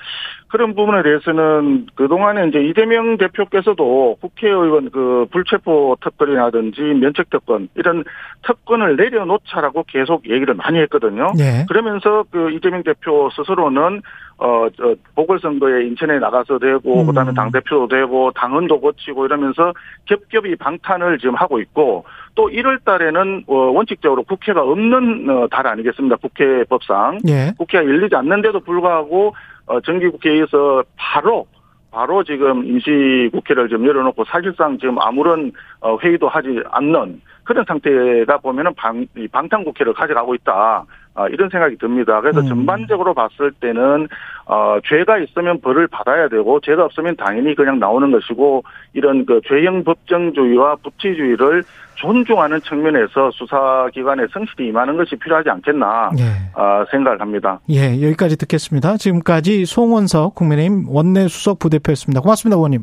그런 0.48 0.76
부분에 0.76 1.04
대해서는 1.04 1.88
그동안에 1.96 2.48
이제 2.48 2.60
이재명 2.64 3.18
대표께서도 3.18 4.18
국회의원 4.20 4.90
그 4.92 5.28
불체포 5.32 5.98
특권이라든지 6.02 6.82
면책 6.82 7.30
특권 7.30 7.70
이런 7.76 8.04
특권을 8.46 8.96
내려놓자라고 8.96 9.84
계속 9.88 10.30
얘기를 10.30 10.54
많이 10.56 10.80
했거든요. 10.80 11.32
예. 11.40 11.66
그러면서 11.68 12.24
그 12.32 12.52
이재명 12.52 12.84
대표 12.84 13.30
스스로는 13.36 14.02
어, 14.38 14.68
저, 14.76 14.96
보궐선거에 15.16 15.86
인천에 15.86 16.20
나가서 16.20 16.60
되고, 16.60 17.02
음. 17.02 17.06
그 17.06 17.14
다음에 17.14 17.32
당대표도 17.34 17.88
되고, 17.88 18.32
당헌도 18.32 18.82
고치고 18.82 19.26
이러면서 19.26 19.72
겹겹이 20.06 20.56
방탄을 20.56 21.20
지금 21.20 21.36
하고 21.36 21.60
있고, 21.62 22.04
또 22.36 22.50
1월 22.50 22.84
달에는, 22.84 23.44
어, 23.48 23.56
원칙적으로 23.56 24.24
국회가 24.24 24.64
없는, 24.64 25.30
어, 25.30 25.48
달 25.50 25.68
아니겠습니다. 25.68 26.16
국회 26.18 26.64
법상. 26.66 27.20
예. 27.28 27.54
국회가 27.58 27.84
열리지 27.84 28.16
않는데도 28.16 28.60
불구하고, 28.62 29.36
어, 29.66 29.82
정기국회에서 29.82 30.84
바로, 30.96 31.46
바로 31.94 32.24
지금 32.24 32.66
임시국회를 32.66 33.70
좀 33.70 33.86
열어놓고 33.86 34.26
사실상 34.26 34.80
지금 34.80 35.00
아무런 35.00 35.52
어, 35.80 35.96
회의도 36.00 36.28
하지 36.28 36.48
않는 36.72 37.22
그런 37.44 37.64
상태가 37.68 38.40
보면은 38.40 38.74
방, 38.74 39.06
이 39.16 39.28
방탄국회를 39.28 39.94
가져가고 39.94 40.34
있다. 40.34 40.86
아, 41.16 41.28
이런 41.28 41.50
생각이 41.50 41.78
듭니다. 41.78 42.20
그래서 42.22 42.40
음. 42.40 42.48
전반적으로 42.48 43.14
봤을 43.14 43.52
때는 43.60 44.08
어, 44.46 44.78
죄가 44.84 45.20
있으면 45.20 45.62
벌을 45.62 45.88
받아야 45.88 46.28
되고 46.28 46.60
죄가 46.60 46.86
없으면 46.86 47.16
당연히 47.16 47.56
그냥 47.56 47.80
나오는 47.80 48.12
것이고 48.12 48.64
이런 48.94 49.26
그 49.26 49.40
죄형 49.48 49.84
법정주의와 49.84 50.78
부치주의를 50.84 51.64
존중하는 51.96 52.60
측면에서 52.62 53.30
수사기관에 53.32 54.26
성실히 54.34 54.68
임하는 54.70 54.98
것이 54.98 55.16
필요하지 55.16 55.50
않겠나 55.50 56.12
예. 56.18 56.24
아, 56.56 56.84
생각을 56.90 57.22
합니다. 57.22 57.60
예. 57.70 58.02
여기까지 58.02 58.36
듣겠습니다. 58.38 58.98
지금까지 58.98 59.66
송원석 59.66 60.36
국민의힘 60.36 60.86
원내 60.90 61.28
수석 61.28 61.60
부대표였습니다. 61.60 62.22
고맙습니다, 62.22 62.58
의원님. 62.58 62.82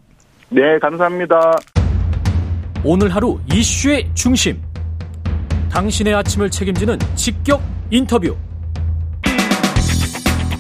네, 0.50 0.78
감사합니다. 0.78 1.52
오늘 2.84 3.14
하루 3.14 3.38
이슈의 3.52 4.06
중심. 4.14 4.56
당신의 5.70 6.14
아침을 6.14 6.50
책임지는 6.50 6.98
직격 7.14 7.60
인터뷰. 7.90 8.36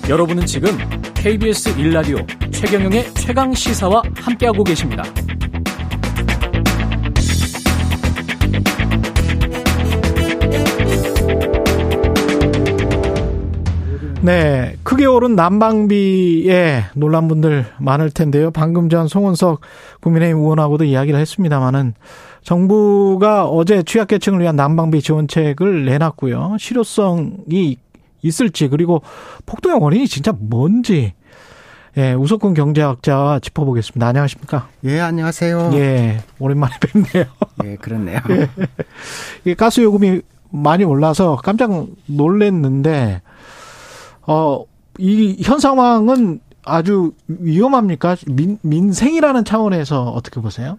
여러분은 0.08 0.46
지금 0.46 0.76
KBS 1.14 1.76
1라디오 1.76 2.26
최경영의 2.52 3.14
최강 3.14 3.54
시사와 3.54 4.02
함께하고 4.16 4.64
계십니다. 4.64 5.04
네, 14.22 14.76
크게 14.82 15.06
오른 15.06 15.36
난방비에 15.36 16.86
놀란 16.94 17.28
분들 17.28 17.64
많을 17.78 18.10
텐데요. 18.10 18.50
방금 18.50 18.88
전 18.88 19.06
송원석 19.06 19.60
국민의힘 20.00 20.38
의원하고도 20.38 20.84
이야기를 20.84 21.18
했습니다마는 21.20 21.94
정부가 22.42 23.46
어제 23.46 23.82
취약계층을 23.82 24.40
위한 24.40 24.56
난방비 24.56 25.02
지원책을 25.02 25.84
내놨고요. 25.84 26.56
실효성이 26.58 27.76
있을지 28.22 28.68
그리고 28.68 29.02
폭등의 29.46 29.78
원인이 29.80 30.06
진짜 30.08 30.32
뭔지 30.38 31.14
예, 31.96 32.12
우석훈 32.12 32.54
경제학자와 32.54 33.40
짚어보겠습니다. 33.40 34.06
안녕하십니까? 34.06 34.68
예, 34.84 35.00
안녕하세요. 35.00 35.70
예, 35.74 36.20
오랜만에 36.38 36.74
뵙네요. 36.80 37.24
예, 37.64 37.76
그렇네요. 37.76 38.20
이 39.44 39.54
가스 39.54 39.80
요금이 39.80 40.20
많이 40.50 40.84
올라서 40.84 41.36
깜짝 41.36 41.86
놀랐는데 42.06 43.22
어, 44.26 44.64
이 44.98 45.42
현 45.42 45.58
상황은 45.58 46.40
아주 46.64 47.12
위험합니까? 47.26 48.16
민, 48.26 48.58
민생이라는 48.62 49.44
차원에서 49.44 50.04
어떻게 50.10 50.40
보세요? 50.40 50.78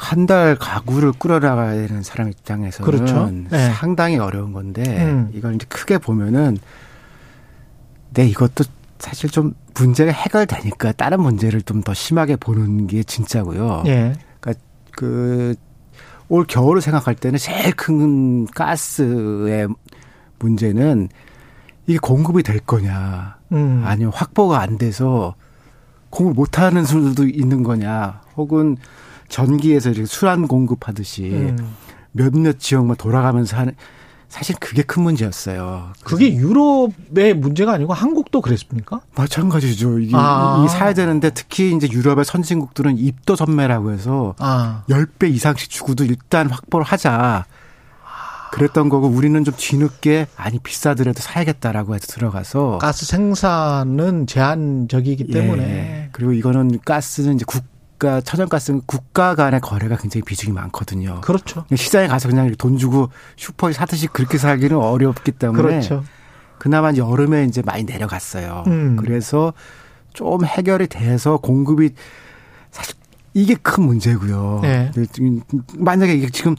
한 0.00 0.26
달 0.26 0.56
가구를 0.56 1.12
끌어나가야 1.12 1.74
되는 1.74 2.02
사람 2.02 2.28
입장에서는 2.28 2.90
그렇죠. 2.90 3.30
네. 3.50 3.72
상당히 3.72 4.16
어려운 4.16 4.52
건데 4.52 4.82
음. 5.04 5.30
이걸 5.34 5.56
이제 5.56 5.66
크게 5.68 5.98
보면은 5.98 6.56
내 8.14 8.24
이것도 8.26 8.64
사실 9.00 9.28
좀 9.28 9.54
문제가 9.74 10.12
해결되니까 10.12 10.92
다른 10.92 11.20
문제를 11.20 11.62
좀 11.62 11.82
더 11.82 11.94
심하게 11.94 12.36
보는 12.36 12.86
게 12.86 13.02
진짜고요. 13.02 13.82
예. 13.86 14.14
그러니까 14.40 14.62
그 14.92 15.54
올 16.28 16.44
겨울을 16.44 16.82
생각할 16.82 17.14
때는 17.14 17.38
제일 17.38 17.72
큰 17.74 18.46
가스의 18.46 19.68
문제는 20.38 21.08
이게 21.86 21.98
공급이 21.98 22.42
될 22.42 22.60
거냐, 22.60 23.38
음. 23.52 23.82
아니면 23.84 24.12
확보가 24.14 24.60
안 24.60 24.76
돼서 24.76 25.34
공급 26.10 26.36
못 26.36 26.58
하는 26.58 26.84
수도 26.84 27.26
있는 27.26 27.62
거냐, 27.62 28.20
혹은 28.36 28.76
전기에서 29.28 29.90
이렇게 29.90 30.06
수란 30.06 30.48
공급하듯이 30.48 31.30
음. 31.30 31.74
몇몇 32.12 32.58
지역만 32.58 32.96
돌아가면서 32.96 33.56
하는 33.56 33.74
사실 34.28 34.56
그게 34.60 34.82
큰 34.82 35.02
문제였어요. 35.04 35.92
그게 36.04 36.34
유럽의 36.34 37.34
문제가 37.34 37.72
아니고 37.72 37.94
한국도 37.94 38.42
그랬습니까? 38.42 39.00
마찬가지죠. 39.16 40.00
이게 40.00 40.12
아. 40.14 40.62
이 40.64 40.68
사야 40.68 40.92
되는데 40.92 41.30
특히 41.30 41.74
이제 41.74 41.88
유럽의 41.90 42.26
선진국들은 42.26 42.98
입도 42.98 43.36
선매라고 43.36 43.90
해서 43.90 44.34
아. 44.38 44.82
10배 44.90 45.30
이상씩 45.32 45.70
주고도 45.70 46.04
일단 46.04 46.50
확보를 46.50 46.84
하자. 46.84 47.46
그랬던 48.50 48.88
거고 48.88 49.08
우리는 49.08 49.44
좀 49.44 49.54
뒤늦게 49.56 50.26
아니 50.36 50.58
비싸더라도 50.58 51.20
사야겠다라고 51.20 51.94
해서 51.94 52.06
들어가서 52.06 52.78
가스 52.78 53.04
생산은 53.06 54.26
제한적이기 54.26 55.26
예. 55.28 55.32
때문에 55.32 56.08
그리고 56.12 56.32
이거는 56.32 56.78
가스는 56.84 57.34
이제 57.34 57.44
국 57.46 57.62
가 57.98 58.20
천연가스는 58.20 58.82
국가 58.86 59.34
간의 59.34 59.60
거래가 59.60 59.96
굉장히 59.96 60.22
비중이 60.22 60.52
많거든요. 60.52 61.20
그렇죠. 61.20 61.64
시장에 61.74 62.06
가서 62.06 62.28
그냥 62.28 62.54
돈 62.56 62.78
주고 62.78 63.10
슈퍼에 63.36 63.72
사듯이 63.72 64.06
그렇게 64.06 64.38
살기는 64.38 64.76
어렵기 64.76 65.32
때문에 65.32 65.62
그렇죠. 65.62 66.04
그나마 66.58 66.92
여름에 66.94 67.44
이제 67.44 67.62
많이 67.62 67.84
내려갔어요. 67.84 68.64
음. 68.68 68.96
그래서 68.96 69.52
좀 70.12 70.44
해결이 70.44 70.86
돼서 70.88 71.38
공급이 71.38 71.90
사실 72.70 72.94
이게 73.34 73.54
큰 73.54 73.84
문제고요. 73.84 74.60
네. 74.62 74.92
만약에 75.76 76.14
이게 76.14 76.28
지금 76.30 76.54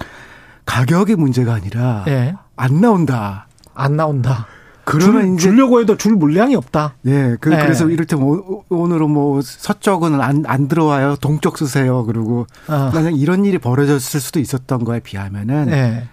가격의 0.66 1.16
문제가 1.16 1.54
아니라 1.54 2.06
예. 2.08 2.36
안 2.56 2.82
나온다. 2.82 3.48
안 3.74 3.96
나온다. 3.96 4.48
그러면 4.90 5.22
줄, 5.22 5.34
이제 5.34 5.50
주려고 5.50 5.80
해도 5.80 5.96
줄 5.98 6.16
물량이 6.16 6.56
없다. 6.56 6.96
예, 7.06 7.38
그, 7.40 7.50
네. 7.50 7.58
그래서 7.62 7.90
이를테면 7.90 8.26
오- 8.28 8.64
오늘은 8.70 9.10
뭐 9.10 9.42
서쪽은 9.42 10.20
안, 10.22 10.44
안 10.48 10.68
들어와요. 10.68 11.16
동쪽 11.22 11.58
쓰세요. 11.58 12.06
그리고 12.06 12.48
어. 12.68 12.92
만약 12.94 13.12
이런 13.20 13.46
일이 13.46 13.58
벌어졌을 13.58 14.20
수도 14.20 14.40
있었던 14.40 14.84
거에 14.84 15.00
비하면은 15.00 15.70
예. 15.70 16.08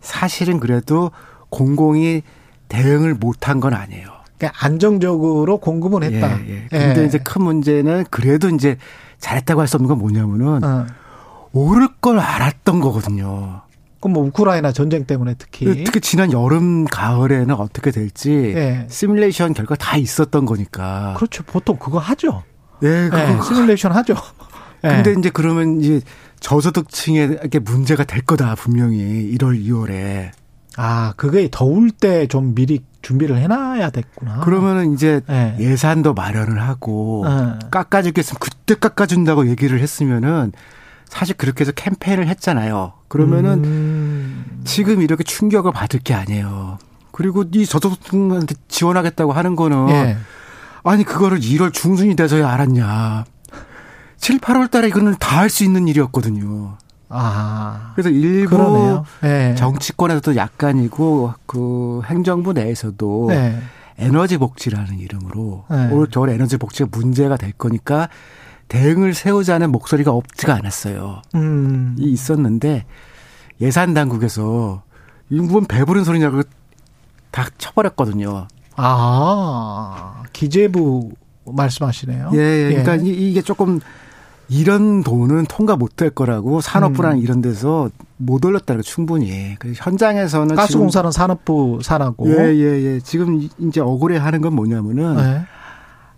사실은 0.00 0.60
그래도 0.60 1.10
공공이 1.50 2.22
대응을 2.68 3.14
못한 3.14 3.60
건 3.60 3.74
아니에요. 3.74 4.08
그러니까 4.38 4.66
안정적으로 4.66 5.58
공급은 5.58 6.02
했다. 6.02 6.38
예, 6.46 6.64
예. 6.64 6.66
근데 6.70 7.02
예. 7.02 7.06
이제 7.06 7.18
큰 7.18 7.42
문제는 7.44 8.04
그래도 8.10 8.48
이제 8.48 8.76
잘했다고 9.18 9.60
할 9.60 9.68
수 9.68 9.76
없는 9.76 9.88
건 9.88 9.98
뭐냐면은 9.98 10.64
어. 10.64 10.86
오를 11.52 11.88
걸 12.00 12.18
알았던 12.18 12.80
거거든요. 12.80 13.62
그럼 14.04 14.12
뭐 14.12 14.24
우크라이나 14.24 14.70
전쟁 14.72 15.06
때문에 15.06 15.34
특히. 15.38 15.82
특히 15.82 15.98
지난 16.02 16.30
여름 16.30 16.84
가을에는 16.84 17.54
어떻게 17.54 17.90
될지 17.90 18.52
예. 18.54 18.86
시뮬레이션 18.90 19.54
결과 19.54 19.76
다 19.76 19.96
있었던 19.96 20.44
거니까. 20.44 21.14
그렇죠. 21.16 21.42
보통 21.44 21.78
그거 21.78 21.98
하죠. 22.00 22.42
예, 22.82 23.08
그거 23.10 23.18
예, 23.18 23.38
시뮬레이션 23.42 23.92
하죠. 23.92 24.14
예. 24.84 24.88
근데 24.88 25.14
이제 25.18 25.30
그러면 25.30 25.80
이제 25.80 26.02
저소득층에게 26.40 27.58
문제가 27.60 28.04
될 28.04 28.20
거다 28.20 28.56
분명히 28.56 28.98
1월 29.38 29.58
2월에 29.66 30.32
아, 30.76 31.14
그게 31.16 31.48
더울 31.50 31.90
때 31.90 32.26
좀 32.26 32.54
미리 32.54 32.80
준비를 33.00 33.38
해놔야 33.38 33.88
됐구나. 33.88 34.40
그러면은 34.40 34.92
이제 34.92 35.22
예. 35.30 35.56
예산도 35.58 36.12
마련을 36.12 36.60
하고 36.60 37.24
예. 37.26 37.58
깎아주겠으면 37.70 38.38
그때 38.38 38.74
깎아준다고 38.74 39.48
얘기를 39.48 39.80
했으면은 39.80 40.52
사실 41.14 41.36
그렇게 41.36 41.60
해서 41.60 41.70
캠페인을 41.72 42.26
했잖아요. 42.26 42.92
그러면은 43.06 43.62
음. 43.64 44.60
지금 44.64 45.00
이렇게 45.00 45.22
충격을 45.22 45.70
받을 45.72 46.00
게 46.00 46.12
아니에요. 46.12 46.78
그리고 47.12 47.44
이 47.54 47.64
저소득층한테 47.64 48.56
지원하겠다고 48.66 49.32
하는 49.32 49.54
거는 49.54 49.88
예. 49.90 50.16
아니 50.82 51.04
그거를 51.04 51.38
1월 51.38 51.72
중순이 51.72 52.16
돼서야 52.16 52.48
알았냐. 52.50 53.24
7, 54.18 54.38
8월 54.40 54.68
달에 54.70 54.88
이거는 54.88 55.14
다 55.20 55.38
할 55.38 55.50
수 55.50 55.62
있는 55.62 55.86
일이었거든요. 55.86 56.78
아. 57.10 57.92
그래서 57.94 58.08
일부. 58.10 59.04
예. 59.22 59.54
정치권에서도 59.56 60.34
약간이고 60.34 61.34
그 61.46 62.02
행정부 62.06 62.52
내에서도 62.52 63.26
네. 63.28 63.60
에너지 63.98 64.36
복지라는 64.38 64.98
이름으로 64.98 65.64
네. 65.70 65.90
올 65.90 66.08
겨울 66.10 66.30
에너지 66.30 66.56
복지가 66.56 66.88
문제가 66.90 67.36
될 67.36 67.52
거니까 67.52 68.08
대응을 68.68 69.14
세우자는 69.14 69.70
목소리가 69.70 70.10
없지가 70.12 70.54
않았어요. 70.54 71.22
음. 71.34 71.96
이 71.98 72.10
있었는데 72.10 72.84
예산 73.60 73.94
당국에서 73.94 74.82
이건 75.30 75.64
배부른 75.66 76.04
소리냐고 76.04 76.42
다 77.30 77.46
쳐버렸거든요. 77.58 78.46
아, 78.76 80.22
기재부 80.32 81.10
말씀하시네요. 81.46 82.30
예, 82.34 82.38
예. 82.38 82.68
그러니까 82.82 82.96
이- 82.96 83.30
이게 83.30 83.42
조금 83.42 83.80
이런 84.48 85.02
돈은 85.02 85.46
통과 85.46 85.76
못 85.76 85.96
될 85.96 86.10
거라고 86.10 86.60
산업부랑 86.60 87.12
음. 87.14 87.18
이런 87.18 87.40
데서 87.40 87.88
못 88.16 88.44
올렸다는 88.44 88.80
거 88.80 88.82
충분히. 88.82 89.56
그래서 89.58 89.80
현장에서는 89.84 90.54
가스공사는 90.56 91.10
산업부 91.12 91.80
산하고. 91.82 92.26
지금 92.26 92.44
예, 92.44 92.54
예, 92.54 92.82
예. 92.94 93.00
지금 93.00 93.48
이제 93.58 93.80
억울해 93.80 94.18
하는 94.18 94.40
건 94.40 94.54
뭐냐면은 94.54 95.18
예. 95.18 95.42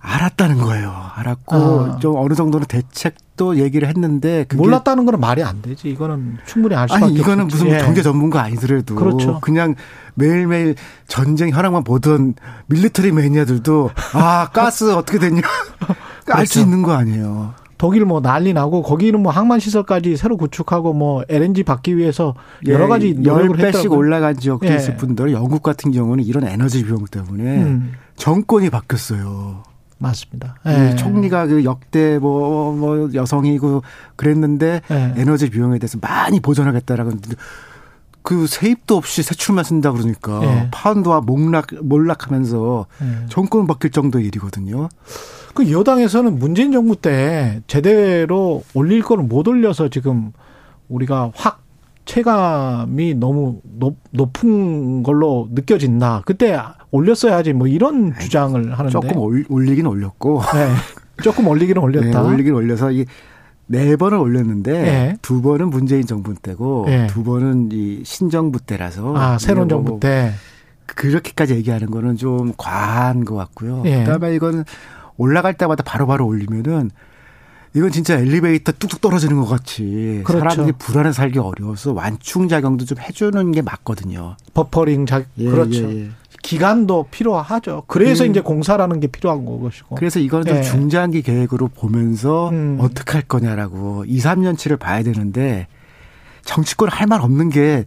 알았다는 0.08 0.58
거예요. 0.58 0.94
알았고 1.16 1.56
아. 1.56 1.98
좀 1.98 2.14
어느 2.16 2.34
정도는 2.34 2.66
대책도 2.68 3.56
얘기를 3.58 3.88
했는데 3.88 4.44
그게 4.44 4.56
몰랐다는 4.62 5.04
거는 5.04 5.18
말이 5.18 5.42
안 5.42 5.60
되지. 5.62 5.88
이거는 5.88 6.38
충분히 6.46 6.76
알 6.76 6.88
수밖에 6.88 7.04
아니 7.04 7.14
이거는 7.14 7.44
없지. 7.44 7.56
무슨 7.56 7.70
예. 7.76 7.78
경제 7.82 8.02
전문가 8.02 8.42
아니더라도 8.42 8.94
그렇죠. 8.94 9.40
냥 9.52 9.74
매일매일 10.14 10.76
전쟁 11.08 11.50
현황만 11.50 11.82
보던 11.82 12.34
밀리터리 12.66 13.10
매니아들도 13.10 13.90
아 14.14 14.48
가스 14.52 14.92
어떻게 14.94 15.18
됐냐 15.18 15.40
알수 16.30 16.54
그렇죠. 16.54 16.60
있는 16.60 16.82
거 16.82 16.92
아니에요. 16.92 17.54
독일 17.78 18.04
뭐 18.06 18.22
난리 18.22 18.52
나고 18.54 18.82
거기는 18.82 19.20
뭐 19.20 19.32
항만 19.32 19.58
시설까지 19.60 20.16
새로 20.16 20.36
구축하고 20.36 20.92
뭐 20.94 21.24
LNG 21.28 21.64
받기 21.64 21.96
위해서 21.96 22.34
여러 22.66 22.86
가지 22.88 23.08
예, 23.08 23.24
열 23.24 23.34
노력을 23.38 23.56
배씩 23.56 23.76
했다고. 23.80 23.96
올라간 23.96 24.36
지역도 24.38 24.66
예. 24.66 24.76
있을 24.76 24.96
뿐더러 24.96 25.32
영국 25.32 25.62
같은 25.62 25.90
경우는 25.90 26.24
이런 26.24 26.46
에너지 26.46 26.84
비용 26.84 27.04
때문에 27.04 27.42
음, 27.64 27.92
정권이 28.16 28.70
바뀌었어요. 28.70 29.62
맞습니다. 29.98 30.56
이 30.66 30.68
예. 30.68 30.96
총리가 30.96 31.46
그 31.46 31.64
역대 31.64 32.18
뭐, 32.18 32.72
뭐 32.72 33.10
여성이고 33.14 33.82
그랬는데 34.16 34.82
예. 34.90 35.14
에너지 35.16 35.48
비용에 35.48 35.78
대해서 35.78 35.98
많이 36.00 36.40
보전하겠다라고 36.40 37.10
했는데 37.10 37.36
그 38.22 38.46
세입도 38.46 38.96
없이 38.96 39.22
세출만 39.22 39.64
쓴다 39.64 39.92
그러니까 39.92 40.42
예. 40.42 40.68
파운드와 40.72 41.20
몰락 41.20 41.68
몰락하면서 41.80 42.86
예. 43.02 43.26
정권 43.28 43.66
바뀔 43.66 43.90
정도의 43.90 44.26
일이거든요. 44.26 44.88
그 45.54 45.70
여당에서는 45.70 46.38
문재인 46.38 46.72
정부 46.72 46.96
때 46.96 47.62
제대로 47.66 48.62
올릴 48.74 49.02
거를 49.02 49.24
못 49.24 49.48
올려서 49.48 49.88
지금 49.88 50.32
우리가 50.88 51.30
확 51.34 51.65
체감이 52.06 53.14
너무 53.14 53.60
높, 53.64 53.96
높은 54.12 55.02
걸로 55.02 55.48
느껴진다. 55.52 56.22
그때 56.24 56.58
올렸어야지 56.92 57.52
뭐 57.52 57.66
이런 57.66 58.14
주장을 58.18 58.54
하는데 58.72 58.90
조금 58.90 59.18
올, 59.18 59.44
올리긴 59.48 59.86
올렸고 59.86 60.40
네. 60.54 60.68
조금 61.22 61.46
올리기는 61.48 61.82
올렸다. 61.82 62.22
네, 62.22 62.28
올리긴 62.28 62.54
올려서 62.54 62.92
이네 62.92 63.96
번을 63.98 64.18
올렸는데 64.18 64.72
예. 64.72 65.16
두 65.20 65.42
번은 65.42 65.68
문재인 65.68 66.06
정부 66.06 66.32
때고 66.34 66.86
예. 66.88 67.08
두 67.08 67.24
번은 67.24 67.70
이 67.72 68.02
신정부 68.04 68.60
때라서 68.60 69.14
아 69.16 69.36
새로운 69.38 69.66
이게 69.66 69.74
뭐 69.74 69.84
정부 69.84 70.00
때. 70.00 70.32
그렇게까지 70.86 71.56
얘기하는 71.56 71.90
거는 71.90 72.16
좀 72.16 72.52
과한 72.56 73.24
것 73.24 73.34
같고요. 73.34 73.82
예. 73.86 74.04
그다음에 74.04 74.34
이건 74.34 74.64
올라갈 75.16 75.54
때마다 75.54 75.82
바로바로 75.82 76.24
올리면은 76.24 76.90
이건 77.76 77.90
진짜 77.92 78.14
엘리베이터 78.18 78.72
뚝뚝 78.72 79.02
떨어지는 79.02 79.36
것 79.36 79.44
같이 79.46 80.22
그렇죠. 80.24 80.38
사람들이 80.48 80.72
불안해 80.78 81.12
살기 81.12 81.38
어려워서 81.38 81.92
완충 81.92 82.48
작용도 82.48 82.86
좀 82.86 82.96
해주는 82.98 83.52
게 83.52 83.60
맞거든요. 83.60 84.36
버퍼링 84.54 85.04
자 85.04 85.22
예, 85.36 85.50
그렇죠. 85.50 85.82
예, 85.92 86.04
예. 86.04 86.08
기간도 86.42 87.08
필요하죠. 87.10 87.82
그래서 87.86 88.24
그- 88.24 88.30
이제 88.30 88.40
공사라는 88.40 89.00
게 89.00 89.08
필요한 89.08 89.44
것이고. 89.44 89.96
그래서 89.96 90.20
이거는 90.20 90.46
좀 90.46 90.56
예. 90.56 90.62
중장기 90.62 91.20
계획으로 91.20 91.68
보면서 91.68 92.48
음. 92.48 92.78
어떻게 92.80 93.12
할 93.12 93.22
거냐라고 93.22 94.04
2, 94.06 94.18
3년치를 94.20 94.78
봐야 94.78 95.02
되는데 95.02 95.66
정치권 96.44 96.88
할 96.88 97.06
말 97.08 97.20
없는 97.20 97.50
게 97.50 97.84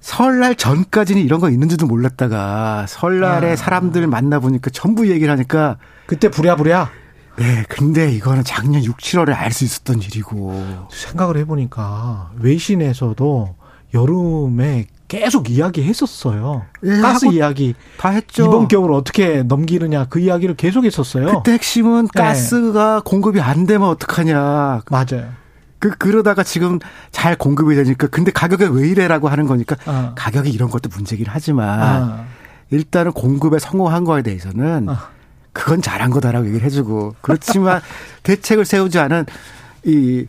설날 0.00 0.54
전까지는 0.56 1.22
이런 1.22 1.38
거 1.38 1.48
있는지도 1.50 1.86
몰랐다가 1.86 2.86
설날에 2.88 3.52
아. 3.52 3.56
사람들 3.56 4.06
만나 4.08 4.40
보니까 4.40 4.70
전부 4.70 5.08
얘기를 5.10 5.30
하니까 5.30 5.76
그때 6.06 6.28
부랴부랴 6.30 6.90
네, 7.38 7.64
근데 7.68 8.10
이거는 8.12 8.42
작년 8.44 8.82
6, 8.84 8.98
7월에 8.98 9.34
알 9.34 9.52
수 9.52 9.64
있었던 9.64 10.00
일이고. 10.02 10.88
생각을 10.90 11.36
해보니까 11.38 12.30
외신에서도 12.38 13.54
여름에 13.94 14.86
계속 15.08 15.48
이야기했었어요. 15.48 16.66
예, 16.84 17.00
가스 17.00 17.26
이야기. 17.26 17.74
다 17.98 18.10
했죠. 18.10 18.44
이번 18.44 18.68
겨울 18.68 18.92
어떻게 18.92 19.42
넘기느냐 19.42 20.04
그 20.06 20.18
이야기를 20.20 20.56
계속 20.56 20.84
했었어요. 20.84 21.26
그때 21.38 21.52
핵심은 21.52 22.08
네. 22.14 22.22
가스가 22.22 23.00
공급이 23.04 23.40
안 23.40 23.66
되면 23.66 23.88
어떡하냐. 23.88 24.82
맞아요. 24.90 25.28
그 25.78 25.90
그러다가 25.96 26.42
지금 26.42 26.78
잘 27.12 27.36
공급이 27.36 27.74
되니까 27.76 28.08
근데 28.08 28.32
가격이 28.32 28.64
왜 28.78 28.88
이래라고 28.88 29.28
하는 29.28 29.46
거니까 29.46 29.76
아. 29.86 30.12
가격이 30.16 30.50
이런 30.50 30.68
것도 30.70 30.90
문제긴 30.92 31.26
하지만 31.28 31.80
아. 31.80 32.24
일단은 32.70 33.12
공급에 33.12 33.58
성공한 33.60 34.04
거에 34.04 34.22
대해서는 34.22 34.88
아. 34.90 35.08
그건 35.58 35.82
잘한 35.82 36.10
거다라고 36.10 36.46
얘기를 36.46 36.64
해주고 36.64 37.16
그렇지만 37.20 37.80
대책을 38.22 38.64
세우지 38.64 39.00
않은 39.00 39.26
이 39.84 40.24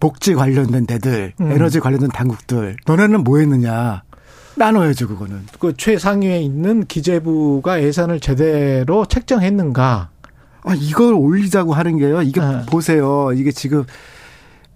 복지 0.00 0.34
관련된 0.34 0.86
데들 0.86 1.34
음. 1.40 1.52
에너지 1.52 1.78
관련된 1.78 2.08
당국들 2.08 2.78
너네는 2.86 3.22
뭐 3.22 3.38
했느냐 3.38 4.02
나눠야죠 4.56 5.08
그거는 5.08 5.42
그 5.58 5.76
최상위에 5.76 6.40
있는 6.40 6.86
기재부가 6.86 7.82
예산을 7.82 8.20
제대로 8.20 9.04
책정했는가? 9.04 10.08
아 10.64 10.74
이걸 10.74 11.14
올리자고 11.14 11.74
하는 11.74 11.98
게요 11.98 12.22
이게 12.22 12.40
네. 12.40 12.62
보세요 12.66 13.32
이게 13.34 13.52
지금 13.52 13.84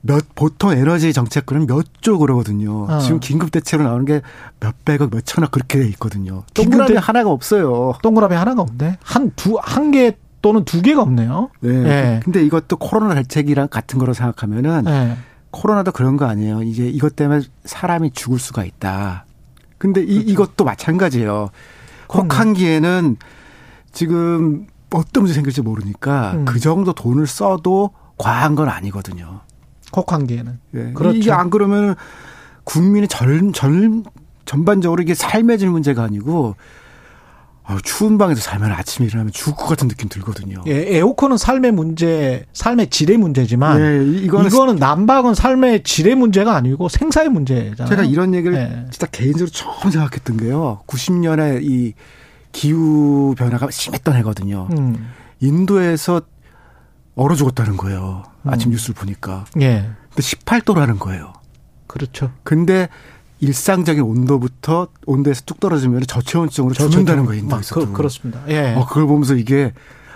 몇 0.02 0.24
보통 0.34 0.70
에너지 0.72 1.12
정책권은 1.12 1.66
몇조 1.66 2.18
그러거든요. 2.18 2.84
어. 2.88 2.98
지금 3.00 3.18
긴급 3.18 3.50
대책으로 3.50 3.88
나오는 3.88 4.04
게 4.04 4.22
몇백억, 4.60 5.10
몇천억 5.12 5.50
그렇게 5.50 5.80
돼 5.80 5.88
있거든요. 5.90 6.44
동그라미 6.54 6.94
대- 6.94 6.98
하나가 6.98 7.30
없어요. 7.30 7.94
동그라미 8.02 8.36
하나가 8.36 8.62
없네. 8.62 8.98
한 9.02 9.30
두 9.36 9.58
한 9.60 9.90
개 9.90 10.16
또는 10.42 10.64
두 10.64 10.80
개가 10.80 11.02
없네요. 11.02 11.50
네. 11.60 11.70
예. 11.70 12.20
근데 12.22 12.44
이것도 12.44 12.76
코로나 12.76 13.14
대책이랑 13.14 13.66
같은 13.68 13.98
거로 13.98 14.12
생각하면은 14.12 14.84
네. 14.84 15.16
코로나도 15.50 15.90
그런 15.90 16.16
거 16.16 16.26
아니에요. 16.26 16.62
이제 16.62 16.86
이것 16.86 17.16
때문에 17.16 17.40
사람이 17.64 18.12
죽을 18.12 18.38
수가 18.38 18.64
있다. 18.64 19.24
근데 19.78 20.02
이, 20.04 20.16
이것도 20.18 20.64
마찬가지예요. 20.64 21.48
그렇죠. 22.06 22.22
혹한기에는 22.24 23.16
지금 23.92 24.66
어떤 24.92 25.22
문제 25.24 25.34
생길지 25.34 25.62
모르니까 25.62 26.32
음. 26.34 26.44
그 26.44 26.60
정도 26.60 26.92
돈을 26.92 27.26
써도 27.26 27.90
과한 28.18 28.54
건 28.54 28.68
아니거든요. 28.68 29.40
곡한기에는. 29.92 30.58
예. 30.74 30.92
그렇죠. 30.94 31.16
이게 31.18 31.32
안 31.32 31.50
그러면 31.50 31.94
국민의 32.64 33.08
전, 33.08 33.52
전, 33.52 34.04
전반적으로 34.44 35.02
이게 35.02 35.14
삶의 35.14 35.58
질 35.58 35.70
문제가 35.70 36.02
아니고 36.04 36.56
아, 37.68 37.78
추운 37.82 38.16
방에서 38.16 38.40
살면 38.40 38.70
아침에 38.70 39.06
일어나면 39.08 39.32
죽을 39.32 39.54
것 39.56 39.66
같은 39.66 39.88
느낌 39.88 40.08
들거든요. 40.08 40.62
예, 40.68 40.96
에어컨은 40.98 41.36
삶의 41.36 41.72
문제, 41.72 42.46
삶의 42.52 42.90
질의 42.90 43.16
문제지만 43.16 43.80
예, 43.80 44.04
이- 44.04 44.24
이거는 44.24 44.46
이거는 44.46 44.76
난방은 44.76 45.34
삶의 45.34 45.82
질의 45.82 46.14
문제가 46.14 46.54
아니고 46.54 46.88
생사의 46.88 47.28
문제잖아요. 47.28 47.88
제가 47.88 48.04
이런 48.04 48.34
얘기를 48.34 48.56
예. 48.56 48.86
진짜 48.92 49.06
개인적으로 49.06 49.48
처음 49.50 49.90
생각했던 49.90 50.36
게요. 50.36 50.82
90년에 50.86 51.60
이 51.64 51.94
기후 52.52 53.34
변화가 53.36 53.70
심했던 53.72 54.14
해거든요. 54.16 54.68
음. 54.78 55.08
인도에서 55.40 56.20
얼어 57.16 57.34
죽었다는 57.34 57.76
거예요. 57.76 58.22
아침 58.46 58.70
음. 58.70 58.72
뉴스를 58.72 58.94
보니까. 58.94 59.44
예. 59.60 59.90
근데 60.10 60.22
18도라는 60.22 60.98
거예요. 60.98 61.32
그렇죠. 61.86 62.30
근데 62.42 62.88
일상적인 63.40 64.02
온도부터 64.02 64.88
온도에서 65.04 65.42
뚝 65.44 65.60
떨어지면 65.60 66.06
저체온증으로 66.06 66.74
죽는다는 66.74 67.26
거예요. 67.26 67.42
막 67.42 67.56
인도에서도. 67.56 67.86
그, 67.86 67.92
그렇습니다. 67.92 68.42
예. 68.48 68.74
어, 68.74 68.86
그걸 68.86 69.06
보면서 69.06 69.34
이게 69.34 69.72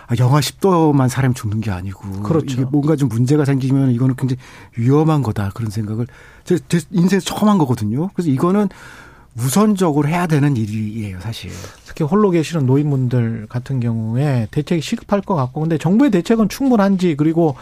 아, 0.06 0.14
영하 0.18 0.40
10도만 0.40 1.08
사람이 1.08 1.34
죽는 1.34 1.60
게 1.60 1.70
아니고 1.70 2.22
그렇죠. 2.22 2.46
이게 2.54 2.64
뭔가 2.64 2.96
좀 2.96 3.08
문제가 3.08 3.44
생기면 3.44 3.92
이거는 3.92 4.16
굉장히 4.16 4.40
위험한 4.76 5.22
거다 5.22 5.50
그런 5.54 5.70
생각을 5.70 6.06
제, 6.44 6.58
제 6.68 6.80
인생에서 6.90 7.26
처음 7.26 7.48
한 7.48 7.58
거거든요. 7.58 8.08
그래서 8.14 8.30
이거는 8.30 8.68
우선적으로 9.36 10.08
해야 10.08 10.26
되는 10.26 10.56
일이에요, 10.56 11.20
사실. 11.20 11.52
특히 11.86 12.04
홀로 12.04 12.30
계시는 12.30 12.66
노인분들 12.66 13.46
같은 13.48 13.78
경우에 13.78 14.48
대책이 14.50 14.82
시급할 14.82 15.20
것 15.20 15.36
같고 15.36 15.60
근데 15.60 15.78
정부의 15.78 16.10
대책은 16.10 16.48
충분한지 16.48 17.14
그리고 17.16 17.54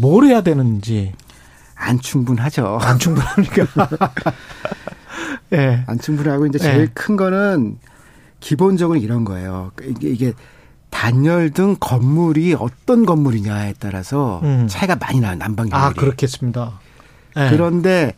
뭘 0.00 0.24
해야 0.24 0.42
되는지 0.42 1.12
안 1.74 2.00
충분하죠. 2.00 2.78
안 2.80 2.98
충분합니까? 2.98 3.66
예. 5.52 5.84
안 5.86 5.98
충분하고 5.98 6.46
이제 6.46 6.58
제일 6.58 6.86
네. 6.86 6.90
큰 6.94 7.16
거는 7.16 7.78
기본적으로 8.40 8.98
이런 8.98 9.24
거예요. 9.24 9.72
이게, 9.82 10.08
이게 10.08 10.32
단열 10.90 11.50
등 11.50 11.76
건물이 11.78 12.54
어떤 12.58 13.04
건물이냐에 13.04 13.74
따라서 13.78 14.40
음. 14.42 14.66
차이가 14.68 14.96
많이 14.96 15.20
나요, 15.20 15.36
난방 15.36 15.66
효율이. 15.66 15.76
아, 15.76 15.90
그렇겠습니다. 15.90 16.80
예. 17.36 17.48
그런데 17.50 18.14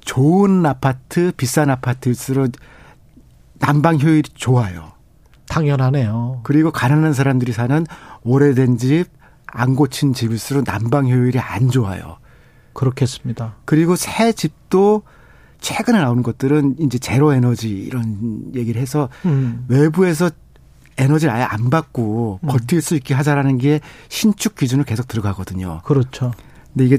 좋은 0.00 0.64
아파트, 0.66 1.32
비싼 1.36 1.70
아파트일수록 1.70 2.52
난방 3.58 3.98
효율이 4.00 4.22
좋아요. 4.34 4.92
당연하네요. 5.48 6.40
그리고 6.42 6.70
가난한 6.70 7.14
사람들이 7.14 7.52
사는 7.52 7.86
오래된 8.22 8.78
집, 8.78 9.06
안 9.52 9.74
고친 9.76 10.14
집일수록 10.14 10.64
난방 10.64 11.06
효율이 11.06 11.38
안 11.38 11.70
좋아요. 11.70 12.18
그렇겠습니다. 12.72 13.56
그리고 13.64 13.96
새 13.96 14.32
집도 14.32 15.02
최근에 15.60 15.98
나오는 15.98 16.22
것들은 16.22 16.76
이제 16.80 16.98
제로 16.98 17.32
에너지 17.32 17.70
이런 17.70 18.52
얘기를 18.54 18.80
해서 18.80 19.08
음. 19.26 19.64
외부에서 19.68 20.30
에너지를 20.96 21.32
아예 21.32 21.44
안 21.44 21.70
받고 21.70 22.40
음. 22.42 22.48
버틸 22.48 22.82
수 22.82 22.94
있게 22.96 23.14
하자라는 23.14 23.58
게 23.58 23.80
신축 24.08 24.56
기준으로 24.56 24.84
계속 24.84 25.06
들어가거든요. 25.06 25.82
그렇죠. 25.84 26.32
근데 26.72 26.86
이게 26.86 26.98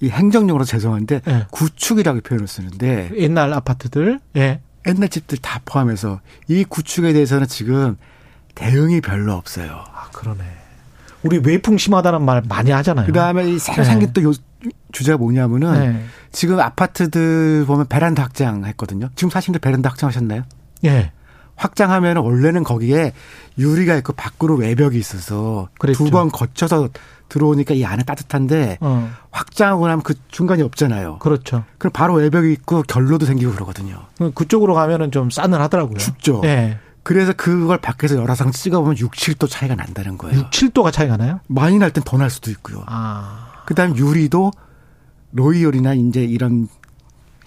이 0.00 0.10
행정용어로 0.10 0.64
죄송한데 0.64 1.22
예. 1.28 1.46
구축이라고 1.52 2.20
표현을 2.22 2.48
쓰는데 2.48 3.12
옛날 3.16 3.52
아파트들. 3.52 4.18
예. 4.36 4.60
옛날 4.86 5.08
집들 5.08 5.38
다 5.38 5.60
포함해서 5.64 6.20
이 6.48 6.64
구축에 6.64 7.12
대해서는 7.12 7.46
지금 7.46 7.96
대응이 8.56 9.00
별로 9.00 9.34
없어요. 9.34 9.84
아, 9.92 10.10
그러네. 10.12 10.61
우리 11.22 11.38
외풍 11.38 11.78
심하다는 11.78 12.22
말 12.22 12.42
많이 12.48 12.70
하잖아요. 12.70 13.06
그 13.06 13.12
다음에 13.12 13.48
이 13.48 13.58
새로 13.58 13.78
네. 13.78 13.84
생긴 13.84 14.12
또 14.12 14.22
요, 14.24 14.32
주제가 14.92 15.18
뭐냐면은 15.18 15.92
네. 15.92 16.04
지금 16.32 16.58
아파트들 16.60 17.64
보면 17.66 17.86
베란다 17.88 18.22
확장 18.22 18.64
했거든요. 18.64 19.08
지금 19.14 19.30
사시는 19.30 19.60
베란다 19.60 19.90
확장하셨나요? 19.90 20.42
예. 20.84 21.12
확장하면 21.56 22.16
원래는 22.16 22.64
거기에 22.64 23.12
유리가 23.58 23.94
있고 23.96 24.12
밖으로 24.14 24.56
외벽이 24.56 24.98
있어서. 24.98 25.68
두 25.94 26.10
번 26.10 26.30
거쳐서 26.30 26.88
들어오니까 27.28 27.72
이 27.74 27.84
안에 27.84 28.02
따뜻한데 28.02 28.78
어. 28.80 29.08
확장하고 29.30 29.86
나면 29.86 30.02
그 30.02 30.14
중간이 30.28 30.60
없잖아요. 30.62 31.18
그렇죠. 31.18 31.64
그럼 31.78 31.92
바로 31.92 32.14
외벽이 32.14 32.52
있고 32.52 32.82
결로도 32.82 33.24
생기고 33.26 33.52
그러거든요. 33.52 34.00
그쪽으로 34.34 34.74
가면은 34.74 35.10
좀 35.12 35.30
싸늘하더라고요. 35.30 35.96
춥죠. 35.98 36.42
예. 36.44 36.78
그래서 37.02 37.32
그걸 37.32 37.78
밖에서 37.78 38.16
열화상 38.16 38.52
찍어보면 38.52 38.96
6, 38.98 39.12
7도 39.12 39.48
차이가 39.50 39.74
난다는 39.74 40.16
거예요. 40.18 40.38
6, 40.38 40.50
7도가 40.50 40.92
차이가 40.92 41.16
나요? 41.16 41.40
많이 41.48 41.78
날 41.78 41.90
땐 41.92 42.02
더 42.04 42.16
날 42.16 42.30
수도 42.30 42.50
있고요. 42.50 42.84
아. 42.86 43.62
그 43.66 43.74
다음 43.74 43.92
에 43.92 43.96
유리도 43.96 44.52
로이열이나 45.32 45.94
이제 45.94 46.22
이런 46.24 46.68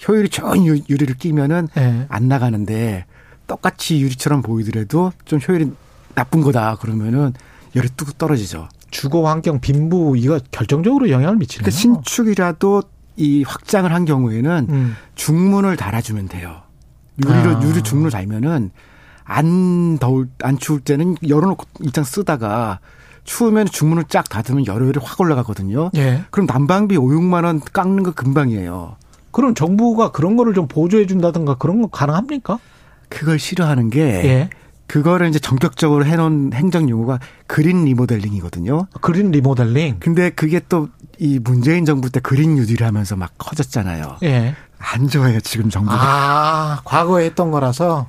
효율이 0.08 0.30
좋은 0.30 0.66
유- 0.66 0.82
유리를 0.90 1.16
끼면은 1.16 1.68
예. 1.78 2.06
안 2.10 2.28
나가는데 2.28 3.06
똑같이 3.48 4.02
유리처럼 4.02 4.42
보이더라도 4.42 5.12
좀 5.26 5.40
효율이 5.46 5.72
나쁜 6.16 6.42
거다 6.42 6.76
그러면은 6.78 7.34
열이 7.76 7.90
뚝 7.96 8.18
떨어지죠. 8.18 8.70
주거 8.92 9.28
환경 9.30 9.60
빈부 9.60 10.16
이거 10.18 10.40
결정적으로 10.52 11.10
영향을 11.10 11.36
미치네요. 11.38 11.64
그러니까 11.66 11.80
신축이라도 11.80 12.84
이 13.18 13.44
확장을 13.44 13.92
한 13.94 14.06
경우에는 14.06 14.68
음. 14.70 14.96
중문을 15.16 15.78
달아주면 15.78 16.28
돼요. 16.28 16.62
유리로 17.24 17.58
아. 17.58 17.62
유리 17.64 17.82
중문을 17.82 18.12
달면은 18.12 18.72
안 19.26 19.98
더울 19.98 20.30
안 20.42 20.58
추울 20.58 20.80
때는 20.80 21.16
열어놓고 21.28 21.66
일단 21.82 22.04
쓰다가 22.04 22.80
추우면 23.24 23.66
중문을 23.68 24.06
쫙 24.08 24.30
닫으면 24.30 24.68
열효율이 24.68 25.00
확 25.04 25.20
올라가거든요. 25.20 25.90
예. 25.96 26.24
그럼 26.30 26.46
난방비 26.46 26.96
5, 26.96 27.04
6만 27.08 27.44
원 27.44 27.60
깎는 27.60 28.04
거 28.04 28.12
금방이에요. 28.12 28.98
그럼 29.32 29.56
정부가 29.56 30.12
그런 30.12 30.38
거를 30.38 30.54
좀 30.54 30.68
보조해 30.68 31.08
준다든가 31.08 31.56
그런 31.56 31.82
거 31.82 31.88
가능합니까? 31.88 32.60
그걸 33.10 33.40
싫어하는 33.40 33.90
게 33.90 34.02
예. 34.02 34.50
그거를 34.88 35.28
이제 35.28 35.40
전격적으로 35.40 36.06
해놓은 36.06 36.52
행정 36.54 36.88
용어가 36.88 37.20
그린 37.48 37.86
리모델링이거든요. 37.86 38.88
그린 39.02 39.32
리모델링. 39.32 39.98
근데 40.00 40.30
그게 40.30 40.60
또 40.70 40.90
이 41.20 41.40
문재인 41.40 41.86
정부 41.86 42.10
때 42.10 42.20
그린 42.20 42.56
뉴딜 42.56 42.84
하면서 42.84 43.16
막 43.16 43.32
커졌잖아요. 43.38 44.18
예. 44.24 44.56
안 44.78 45.08
좋아요 45.08 45.40
지금 45.40 45.70
정부가. 45.70 45.98
아, 45.98 46.82
과거에 46.84 47.26
했던 47.26 47.52
거라서. 47.52 48.08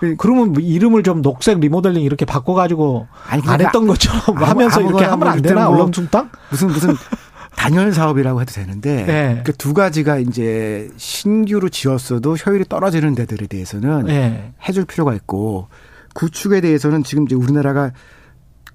그- 0.00 0.16
그러면 0.16 0.52
뭐 0.52 0.60
이름을 0.62 1.02
좀 1.02 1.22
녹색 1.22 1.60
리모델링 1.60 2.02
이렇게 2.02 2.24
바꿔가지고 2.24 3.06
아니, 3.28 3.40
안 3.42 3.42
그러니까 3.42 3.64
했던 3.68 3.86
것처럼 3.86 4.22
아무- 4.36 4.44
하면서 4.46 4.80
이렇게 4.80 5.04
하면 5.04 5.28
안뭐 5.28 5.42
되나? 5.42 5.66
뭐 5.68 5.76
얼렁뚱땅? 5.76 6.30
무슨 6.50 6.68
무슨 6.68 6.94
단열 7.56 7.92
사업이라고 7.92 8.40
해도 8.40 8.52
되는데 8.52 9.04
네. 9.04 9.42
그두 9.44 9.74
가지가 9.74 10.18
이제 10.18 10.90
신규로 10.96 11.68
지었어도 11.68 12.36
효율이 12.36 12.64
떨어지는 12.68 13.14
데들에 13.14 13.46
대해서는 13.46 14.08
예. 14.08 14.52
해줄 14.66 14.86
필요가 14.86 15.12
있고 15.14 15.68
구축에 16.14 16.62
대해서는 16.62 17.04
지금 17.04 17.24
이제 17.24 17.34
우리나라가 17.34 17.90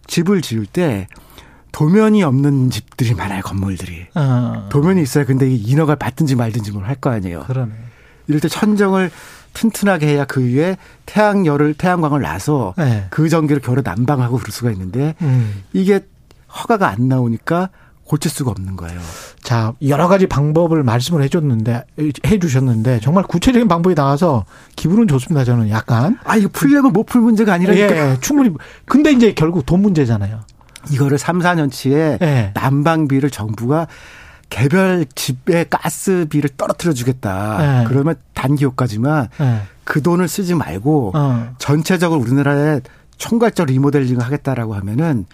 집을 0.07 0.41
지을 0.43 0.67
때 0.67 1.07
도면이 1.71 2.21
없는 2.23 2.69
집들이 2.69 3.15
많아요 3.15 3.41
건물들이 3.41 4.05
어. 4.13 4.67
도면이 4.69 5.01
있어야 5.01 5.25
근데 5.25 5.49
이 5.49 5.55
인허가 5.55 5.95
받든지 5.95 6.35
말든지 6.35 6.71
뭘 6.71 6.85
할 6.85 6.95
거 7.01 7.09
아니에요. 7.09 7.43
그러네. 7.47 7.71
이럴 8.27 8.39
때 8.39 8.47
천정을 8.47 9.09
튼튼하게 9.55 10.07
해야 10.07 10.25
그 10.25 10.43
위에 10.43 10.77
태양열을 11.07 11.73
태양광을 11.73 12.21
놔서 12.21 12.75
네. 12.77 13.07
그 13.09 13.27
전기를 13.29 13.61
겨울에 13.61 13.81
난방하고 13.83 14.37
그럴 14.37 14.51
수가 14.51 14.69
있는데 14.71 15.15
음. 15.23 15.63
이게 15.73 16.01
허가가 16.55 16.89
안 16.89 17.07
나오니까 17.07 17.69
고칠 18.03 18.29
수가 18.29 18.51
없는 18.51 18.75
거예요. 18.75 18.99
자, 19.41 19.73
여러 19.87 20.07
가지 20.07 20.27
방법을 20.27 20.83
말씀을 20.83 21.23
해줬는데, 21.23 21.85
해주셨는데, 22.23 22.99
정말 22.99 23.23
구체적인 23.23 23.67
방법이 23.67 23.95
나와서 23.95 24.45
기분은 24.75 25.07
좋습니다, 25.07 25.43
저는 25.43 25.71
약간. 25.71 26.19
아, 26.23 26.35
이거 26.35 26.47
풀려면 26.53 26.93
못 26.93 27.07
풀 27.07 27.21
문제가 27.21 27.53
아니라니까. 27.53 28.11
예, 28.11 28.17
충분히. 28.21 28.51
근데 28.85 29.11
이제 29.11 29.33
결국 29.33 29.65
돈 29.65 29.81
문제잖아요. 29.81 30.41
이거를 30.91 31.17
3, 31.17 31.39
4년치에 31.39 32.21
예. 32.21 32.51
난방비를 32.53 33.31
정부가 33.31 33.87
개별 34.49 35.05
집에 35.15 35.65
가스비를 35.69 36.51
떨어뜨려 36.57 36.93
주겠다. 36.93 37.81
예. 37.81 37.87
그러면 37.87 38.15
단기효과지만 38.33 39.29
예. 39.41 39.61
그 39.83 40.01
돈을 40.01 40.27
쓰지 40.27 40.55
말고 40.55 41.11
어. 41.15 41.53
전체적으로 41.57 42.19
우리나라에 42.21 42.81
총괄적 43.17 43.67
리모델링을 43.67 44.23
하겠다라고 44.23 44.75
하면은 44.75 45.25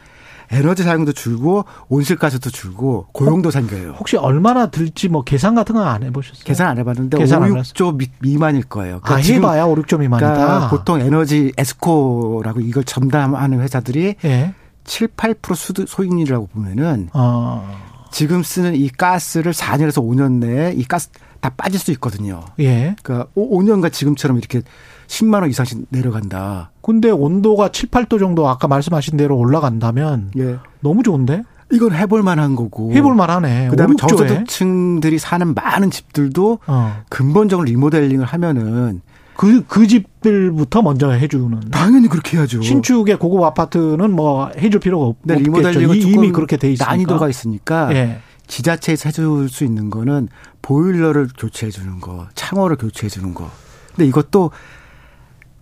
에너지 0.51 0.83
사용도 0.83 1.13
줄고 1.13 1.65
온실가스도 1.87 2.49
줄고 2.49 3.07
고용도 3.13 3.51
생겨요. 3.51 3.95
혹시 3.97 4.17
얼마나 4.17 4.67
들지 4.67 5.07
뭐 5.07 5.23
계산 5.23 5.55
같은 5.55 5.75
거안 5.75 6.03
해보셨어요? 6.03 6.43
계산 6.43 6.67
안 6.67 6.77
해봤는데 6.77 7.17
계산 7.17 7.41
안 7.43 7.51
5, 7.51 7.55
6조 7.55 7.97
미, 7.97 8.07
미만일 8.19 8.63
거예요. 8.63 8.99
아, 9.03 9.15
해봐야 9.15 9.65
5, 9.65 9.75
6조 9.75 9.99
미만이다. 9.99 10.33
그러니까 10.33 10.69
보통 10.69 10.99
에너지 10.99 11.53
에스코라고 11.57 12.59
이걸 12.59 12.83
전담하는 12.83 13.61
회사들이 13.61 14.15
예. 14.25 14.53
7, 14.83 15.07
8% 15.09 15.55
수도 15.55 15.85
소익률이라고 15.85 16.47
보면은 16.47 17.09
어. 17.13 17.90
지금 18.11 18.43
쓰는 18.43 18.75
이 18.75 18.89
가스를 18.89 19.53
4년에서 19.53 20.03
5년 20.03 20.33
내에 20.33 20.73
이 20.73 20.83
가스 20.83 21.09
다 21.39 21.49
빠질 21.49 21.79
수 21.79 21.91
있거든요. 21.93 22.41
예. 22.59 22.95
그러니까 23.01 23.29
5년간 23.35 23.91
지금처럼 23.91 24.37
이렇게 24.37 24.61
10만 25.07 25.41
원 25.41 25.49
이상씩 25.49 25.87
내려간다. 25.89 26.71
근데 26.81 27.09
온도가 27.09 27.69
7, 27.69 27.89
8도 27.89 28.19
정도 28.19 28.47
아까 28.47 28.67
말씀하신 28.67 29.17
대로 29.17 29.37
올라간다면 29.37 30.31
예. 30.37 30.57
너무 30.81 31.03
좋은데? 31.03 31.43
이건 31.71 31.93
해볼 31.93 32.21
만한 32.21 32.55
거고. 32.55 32.91
해볼 32.93 33.15
만하네. 33.15 33.69
그다음에 33.69 33.93
5, 33.93 33.95
6조에. 33.95 34.09
저소득층들이 34.09 35.17
사는 35.17 35.53
많은 35.53 35.89
집들도 35.89 36.59
어. 36.67 37.01
근본적으로 37.09 37.65
리모델링을 37.65 38.25
하면은 38.25 39.01
그, 39.35 39.63
그 39.65 39.87
집들부터 39.87 40.81
먼저 40.81 41.09
해주는. 41.09 41.59
당연히 41.71 42.07
그렇게 42.07 42.37
해야죠. 42.37 42.61
신축의 42.61 43.17
고급 43.17 43.43
아파트는 43.43 44.11
뭐 44.11 44.51
해줄 44.57 44.79
필요가 44.79 45.05
없, 45.05 45.17
없겠죠. 45.21 45.39
리모델링은 45.43 45.95
이미 45.95 46.31
그렇게 46.31 46.57
돼 46.57 46.71
있으니까. 46.71 46.91
난이도가 46.91 47.29
있으니까 47.29 47.93
예. 47.93 48.19
지자체에서 48.47 49.09
해줄 49.09 49.49
수 49.49 49.63
있는 49.63 49.89
거는 49.89 50.27
보일러를 50.61 51.29
교체해 51.37 51.71
주는 51.71 51.99
거, 51.99 52.27
창호를 52.35 52.77
교체해 52.77 53.09
주는 53.09 53.33
거. 53.33 53.49
근데 53.95 54.07
이것도 54.07 54.51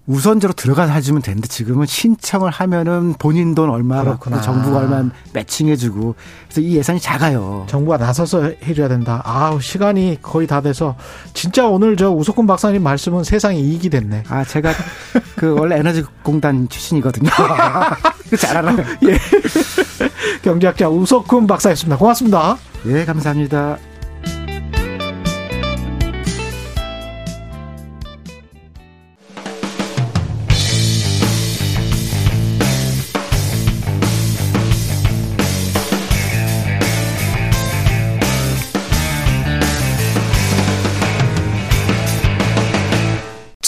우선적으로 0.10 0.56
들어가서 0.56 0.92
해주면 0.92 1.22
되는데 1.22 1.48
지금은 1.48 1.86
신청을 1.86 2.50
하면은 2.50 3.14
본인 3.20 3.54
돈 3.54 3.70
얼마 3.70 4.02
그렇구나. 4.04 4.42
정부가 4.42 4.80
얼마 4.80 5.04
매칭해주고 5.34 6.16
그래서 6.46 6.62
이 6.62 6.76
예산이 6.78 7.00
작아요. 7.00 7.66
정부가 7.70 7.98
나서서 7.98 8.52
해줘야 8.64 8.88
된다. 8.88 9.22
아우 9.24 9.62
시간이 9.62 10.18
거의 10.24 10.48
다 10.48 10.62
돼서 10.62 10.96
진짜 11.36 11.68
오늘 11.68 11.96
저 11.96 12.10
우석훈 12.10 12.48
박사님 12.48 12.82
말씀은 12.82 13.24
세상에 13.24 13.60
이익이 13.60 13.92
됐네. 13.92 14.24
아 14.30 14.44
제가 14.44 14.74
그 15.36 15.54
원래 15.54 15.78
에너지 15.78 16.04
공단 16.24 16.68
출신이거든요. 16.68 17.30
이거 18.26 18.34
잘 18.36 18.58
알아요. 18.58 18.78
예. 19.04 19.20
경제학자 20.42 20.90
우석훈 20.90 21.46
박사였습니다. 21.46 21.98
고맙습니다. 21.98 22.58
예 22.88 23.06
감사합니다. 23.06 23.78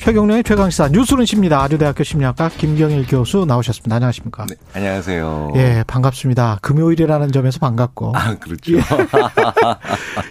최경련의 0.00 0.44
최강시사 0.44 0.88
뉴스는 0.88 1.26
십니다. 1.26 1.60
아주대학교 1.62 2.02
심리학과 2.04 2.48
김경일 2.48 3.06
교수 3.06 3.44
나오셨습니다. 3.44 3.96
안녕하십니까? 3.96 4.46
네, 4.46 4.54
안녕하세요. 4.72 5.52
예, 5.56 5.84
반갑습니다. 5.86 6.60
금요일이라는 6.62 7.30
점에서 7.32 7.58
반갑고. 7.58 8.14
아, 8.16 8.34
그렇죠. 8.36 8.78
예. 8.78 8.80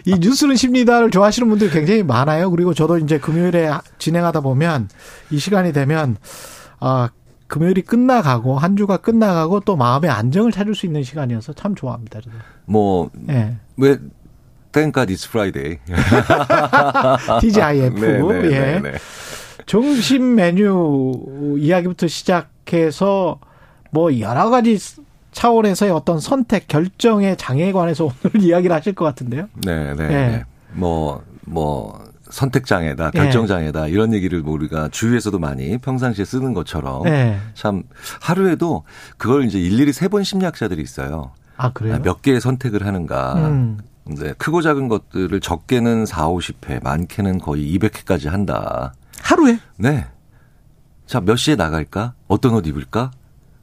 이 0.06 0.16
뉴스는 0.20 0.56
십니다를 0.56 1.12
좋아하시는 1.12 1.48
분들이 1.48 1.70
굉장히 1.70 2.02
많아요. 2.02 2.50
그리고 2.50 2.74
저도 2.74 2.98
이제 2.98 3.20
금요일에 3.20 3.70
진행하다 4.00 4.42
보면 4.42 4.90
이 5.30 5.38
시간이 5.38 5.72
되면 5.72 6.18
아 6.80 7.10
금요일이 7.46 7.84
끝나가고 7.84 8.58
한 8.58 8.76
주가 8.76 8.98
끝나가고 8.98 9.60
또 9.62 9.76
마음의 9.76 10.10
안정을 10.10 10.52
찾을 10.52 10.74
수 10.74 10.88
있는 10.88 11.04
시간이어서 11.04 11.54
참 11.54 11.76
좋아합니다. 11.76 12.22
저도. 12.22 12.36
뭐, 12.66 13.12
예. 13.30 13.58
왜, 13.78 14.00
Thank 14.72 14.94
God 14.94 15.12
it's 15.12 15.26
Friday. 15.28 15.80
TGIF. 17.42 17.94
네, 18.00 18.22
네, 18.22 18.56
예. 18.56 18.80
네, 18.80 18.92
네. 18.92 18.98
점심 19.70 20.34
메뉴 20.34 21.14
이야기부터 21.60 22.08
시작해서 22.08 23.40
뭐 23.92 24.20
여러 24.20 24.50
가지 24.50 24.80
차원에서의 25.32 25.92
어떤 25.92 26.20
선택 26.20 26.68
결정의 26.68 27.38
장애에 27.38 27.72
관해서 27.72 28.06
오늘 28.26 28.44
이야기를 28.44 28.76
하실 28.76 28.96
것 28.96 29.06
같은데요. 29.06 29.48
네, 29.64 29.94
네. 29.94 30.04
예. 30.06 30.08
네. 30.08 30.44
뭐, 30.74 31.22
뭐, 31.46 32.04
선택장애다, 32.32 33.12
예. 33.14 33.20
결정장애다, 33.20 33.88
이런 33.90 34.12
얘기를 34.12 34.42
뭐 34.42 34.56
우리가 34.56 34.90
주위에서도 34.90 35.38
많이 35.38 35.78
평상시에 35.78 36.26
쓰는 36.26 36.56
것처럼 36.56 37.04
네. 37.04 37.38
참 37.54 37.84
하루에도 38.22 38.86
그걸 39.18 39.46
이제 39.46 39.60
일일이 39.60 39.94
세 39.94 40.08
번 40.08 40.24
심리학자들이 40.24 40.82
있어요. 40.82 41.30
아 41.58 41.72
그래요? 41.74 42.00
몇 42.02 42.24
개의 42.24 42.42
선택을 42.42 42.88
하는가. 42.88 43.34
음. 43.36 43.78
네, 44.06 44.34
크고 44.40 44.64
작은 44.64 44.88
것들을 44.88 45.40
적게는 45.40 46.08
4, 46.08 46.28
50회, 46.30 46.82
많게는 46.84 47.38
거의 47.38 47.78
200회까지 47.78 48.30
한다. 48.30 48.94
하루에? 49.24 49.60
네. 49.78 50.08
자, 51.06 51.20
몇 51.20 51.36
시에 51.36 51.56
나갈까? 51.56 52.14
어떤 52.28 52.54
옷 52.54 52.68
입을까? 52.68 53.12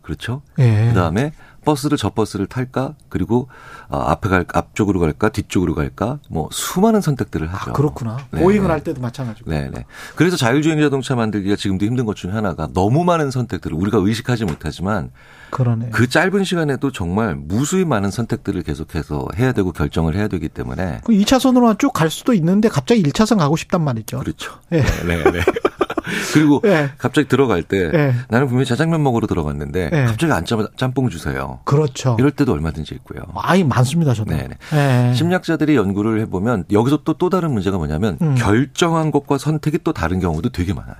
그렇죠? 0.03 0.43
예. 0.59 0.89
그 0.89 0.95
다음에 0.95 1.33
버스를 1.67 1.99
저 1.99 2.09
버스를 2.11 2.47
탈까? 2.47 2.95
그리고 3.11 3.49
어, 3.89 3.99
앞에 3.99 4.31
갈 4.31 4.47
앞쪽으로 4.55 5.01
갈까? 5.01 5.29
뒤쪽으로 5.29 5.75
갈까? 5.75 6.19
뭐 6.31 6.49
수많은 6.53 7.03
선택들을 7.03 7.47
하죠. 7.53 7.71
아, 7.71 7.75
그렇구나. 7.75 8.17
네, 8.31 8.41
보행을 8.41 8.69
네. 8.69 8.73
할 8.73 8.83
때도 8.83 9.03
마찬가지고. 9.03 9.51
네, 9.51 9.69
네. 9.71 9.85
그래서 10.15 10.37
자율주행 10.39 10.81
자동차 10.81 11.15
만들기가 11.17 11.57
지금도 11.57 11.85
힘든 11.85 12.07
것 12.07 12.17
중에 12.17 12.31
하나가 12.31 12.69
너무 12.73 13.05
많은 13.05 13.31
선택들을 13.31 13.77
우리가 13.77 13.99
의식하지 13.99 14.45
못하지만 14.47 15.11
그러네. 15.51 15.91
그 15.93 16.09
짧은 16.09 16.45
시간에도 16.45 16.91
정말 16.93 17.35
무수히 17.35 17.85
많은 17.85 18.11
선택들을 18.11 18.63
계속해서 18.63 19.29
해야 19.37 19.53
되고 19.53 19.73
결정을 19.73 20.15
해야 20.17 20.29
되기 20.29 20.49
때문에 20.49 21.01
그 21.05 21.13
2차선으로만 21.13 21.79
쭉 21.79 21.93
갈 21.97 22.11
수도 22.11 22.33
있는데 22.35 22.69
갑자기 22.69 23.03
1차선 23.03 23.39
가고 23.39 23.57
싶단 23.57 23.83
말이죠. 23.83 24.19
그렇죠. 24.19 24.53
예. 24.73 24.83
네, 25.07 25.23
네. 25.31 25.41
그리고 26.33 26.63
예. 26.65 26.91
갑자기 26.99 27.29
들어갈 27.29 27.63
때 27.63 27.91
예. 27.93 28.15
나는 28.29 28.47
분명히 28.47 28.65
자장면 28.65 29.03
먹으러 29.03 29.27
들어갔는데 29.27 29.91
예. 29.93 30.05
갑자기 30.05 30.33
안 30.33 30.45
짬, 30.45 30.67
짬뽕 30.77 31.09
주세요. 31.09 31.61
그렇죠. 31.65 32.17
이럴 32.19 32.31
때도 32.31 32.53
얼마든지 32.53 32.95
있고요. 32.97 33.23
아이 33.35 33.65
많습니다. 33.65 34.15
네네. 34.15 34.55
예. 34.73 35.15
심리학자들이 35.15 35.77
연구를 35.77 36.21
해보면 36.21 36.65
여기서 36.71 37.03
또또 37.05 37.31
다른 37.31 37.53
문제가 37.53 37.77
뭐냐면 37.77 38.19
음. 38.23 38.35
결정한 38.37 39.11
것과 39.11 39.39
선택이 39.39 39.79
또 39.85 39.93
다른 39.93 40.21
경우도 40.21 40.51
되게 40.51 40.73
많아요. 40.73 40.97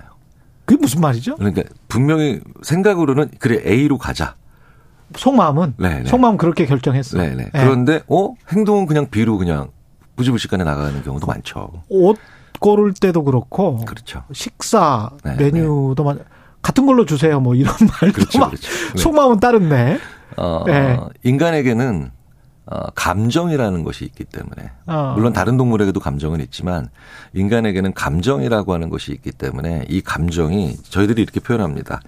그게 0.65 0.81
무슨 0.81 1.01
말이죠? 1.01 1.37
그러니까 1.37 1.63
분명히 1.87 2.41
생각으로는 2.61 3.29
그래 3.39 3.61
A로 3.65 3.97
가자. 3.97 4.35
속마음은 5.15 5.75
네, 5.77 5.99
네. 6.01 6.05
속마음 6.09 6.37
그렇게 6.37 6.65
결정했어. 6.65 7.17
네네. 7.17 7.43
예. 7.45 7.49
그런데 7.59 8.01
어 8.09 8.33
행동은 8.51 8.85
그냥 8.85 9.07
B로 9.09 9.37
그냥 9.37 9.69
부지불식간에 10.17 10.63
나가는 10.63 11.01
경우도 11.03 11.25
많죠. 11.25 11.83
옷 12.57 12.59
고를 12.59 12.93
때도 12.93 13.23
그렇고 13.23 13.77
그렇죠. 13.85 14.23
식사 14.33 15.11
네, 15.23 15.35
메뉴도 15.35 16.03
마 16.03 16.15
같은 16.61 16.85
걸로 16.85 17.05
주세요. 17.05 17.39
뭐 17.39 17.55
이런 17.55 17.73
말도 18.01 18.13
그렇죠, 18.13 18.39
막 18.39 18.49
그렇죠. 18.49 18.69
네. 18.93 19.01
속마음은 19.01 19.39
따른데. 19.39 19.99
어, 20.37 20.63
네. 20.65 20.99
인간에게는 21.23 22.11
어, 22.65 22.89
감정이라는 22.95 23.83
것이 23.83 24.03
있기 24.05 24.25
때문에 24.25 24.71
어. 24.87 25.13
물론 25.15 25.31
다른 25.31 25.55
동물에게도 25.55 25.99
감정은 26.01 26.41
있지만 26.41 26.89
인간에게는 27.33 27.93
감정이라고 27.93 28.73
하는 28.73 28.89
것이 28.89 29.13
있기 29.13 29.31
때문에 29.31 29.85
이 29.87 30.01
감정이 30.01 30.75
저희들이 30.83 31.21
이렇게 31.21 31.39
표현합니다. 31.39 32.01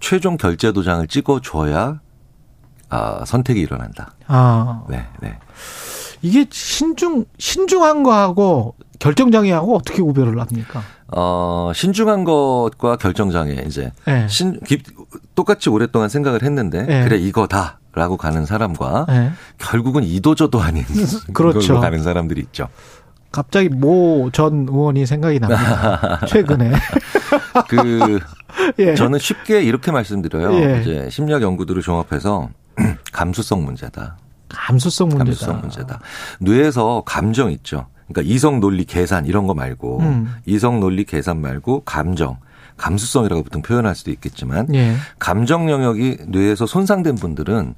최종 0.00 0.36
결제 0.38 0.72
도장을 0.72 1.06
찍어 1.08 1.40
줘야 1.40 2.00
아, 2.88 3.24
선택이 3.26 3.60
일어난다. 3.60 4.14
아. 4.26 4.84
네, 4.88 5.04
네. 5.20 5.38
이게 6.22 6.46
신중 6.50 7.26
신중한 7.38 8.02
거하고 8.02 8.74
결정장애하고 8.98 9.76
어떻게 9.76 10.02
구별을 10.02 10.40
합니까? 10.40 10.82
어, 11.08 11.70
신중한 11.74 12.24
것과 12.24 12.96
결정장애 12.96 13.62
이제 13.66 13.92
네. 14.06 14.26
신 14.28 14.58
깊- 14.66 14.84
똑같이 15.34 15.70
오랫동안 15.70 16.08
생각을 16.08 16.42
했는데 16.42 16.82
네. 16.82 17.04
그래 17.04 17.16
이거다 17.16 17.78
라고 17.94 18.16
가는 18.16 18.44
사람과 18.44 19.06
네. 19.08 19.30
결국은 19.58 20.02
이도저도 20.04 20.60
아닌 20.60 20.84
그렇죠. 21.32 21.80
가는 21.80 22.02
사람들이 22.02 22.40
있죠. 22.42 22.68
갑자기 23.30 23.68
모 23.68 24.30
전 24.32 24.66
의원이 24.68 25.06
생각이 25.06 25.38
납니다. 25.40 26.20
최근에. 26.26 26.72
그 27.68 28.18
예. 28.78 28.94
저는 28.94 29.18
쉽게 29.18 29.62
이렇게 29.62 29.90
말씀드려요. 29.92 30.54
예. 30.54 30.80
이제 30.80 31.08
심리학 31.10 31.42
연구들을 31.42 31.82
종합해서 31.82 32.48
감수성 33.12 33.64
문제다. 33.64 34.16
감수성 34.48 35.08
문제다. 35.08 35.24
감수성 35.26 35.60
문제다. 35.60 36.00
뇌에서 36.40 37.02
감정 37.04 37.50
있죠. 37.52 37.86
그러니까 38.08 38.32
이성 38.34 38.60
논리 38.60 38.84
계산 38.84 39.26
이런 39.26 39.46
거 39.46 39.54
말고 39.54 40.00
음. 40.00 40.34
이성 40.46 40.80
논리 40.80 41.04
계산 41.04 41.40
말고 41.40 41.82
감정, 41.84 42.38
감수성이라고 42.76 43.42
보통 43.42 43.62
표현할 43.62 43.94
수도 43.94 44.10
있겠지만 44.10 44.74
예. 44.74 44.94
감정 45.18 45.70
영역이 45.70 46.18
뇌에서 46.28 46.66
손상된 46.66 47.16
분들은 47.16 47.74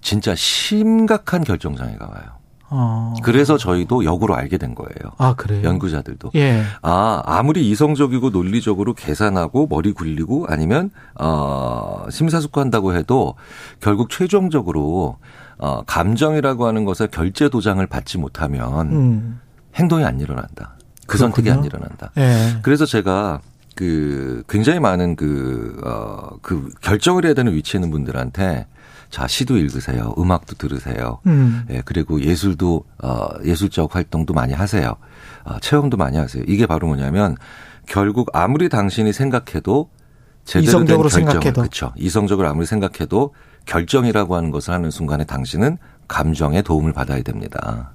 진짜 0.00 0.34
심각한 0.34 1.42
결정 1.42 1.74
장애가 1.74 2.06
와요. 2.06 2.36
어. 2.68 3.14
그래서 3.22 3.56
저희도 3.56 4.04
역으로 4.04 4.34
알게 4.34 4.58
된 4.58 4.74
거예요. 4.74 5.12
아, 5.18 5.34
그래요? 5.34 5.62
연구자들도. 5.62 6.32
예. 6.34 6.62
아, 6.82 7.22
아무리 7.24 7.70
이성적이고 7.70 8.30
논리적으로 8.30 8.92
계산하고 8.94 9.68
머리 9.68 9.92
굴리고 9.92 10.46
아니면 10.48 10.90
어 11.18 12.06
심사숙고한다고 12.10 12.94
해도 12.94 13.36
결국 13.80 14.10
최종적으로 14.10 15.18
어 15.58 15.82
감정이라고 15.86 16.66
하는 16.66 16.84
것에 16.84 17.06
결제 17.06 17.48
도장을 17.48 17.86
받지 17.86 18.18
못하면 18.18 18.92
음. 18.92 19.40
행동이 19.76 20.04
안 20.04 20.20
일어난다. 20.20 20.76
그 21.06 21.18
선택이 21.18 21.50
안 21.50 21.60
그렇군요. 21.60 21.84
일어난다. 21.84 22.10
예. 22.16 22.58
그래서 22.62 22.84
제가 22.84 23.40
그 23.76 24.42
굉장히 24.48 24.80
많은 24.80 25.16
그, 25.16 25.80
어, 25.84 26.36
그 26.42 26.68
결정을 26.80 27.24
해야 27.24 27.34
되는 27.34 27.52
위치에 27.52 27.78
있는 27.78 27.90
분들한테 27.90 28.66
자, 29.10 29.26
시도 29.28 29.56
읽으세요. 29.56 30.14
음악도 30.18 30.56
들으세요. 30.56 31.20
음. 31.26 31.64
예, 31.70 31.80
그리고 31.84 32.20
예술도, 32.20 32.84
어, 33.02 33.28
예술적 33.44 33.94
활동도 33.94 34.34
많이 34.34 34.52
하세요. 34.52 34.96
어, 35.44 35.58
체험도 35.60 35.96
많이 35.96 36.16
하세요. 36.16 36.42
이게 36.48 36.66
바로 36.66 36.88
뭐냐면 36.88 37.36
결국 37.86 38.30
아무리 38.32 38.68
당신이 38.68 39.12
생각해도 39.12 39.90
제대로 40.44 40.68
이성적으로 40.68 41.08
된 41.08 41.24
결정, 41.24 41.32
생각해도. 41.40 41.60
그렇죠. 41.60 41.92
이성적으로 41.96 42.48
아무리 42.48 42.66
생각해도 42.66 43.34
결정이라고 43.66 44.36
하는 44.36 44.50
것을 44.50 44.74
하는 44.74 44.90
순간에 44.90 45.24
당신은 45.24 45.78
감정의 46.08 46.62
도움을 46.62 46.92
받아야 46.92 47.22
됩니다. 47.22 47.92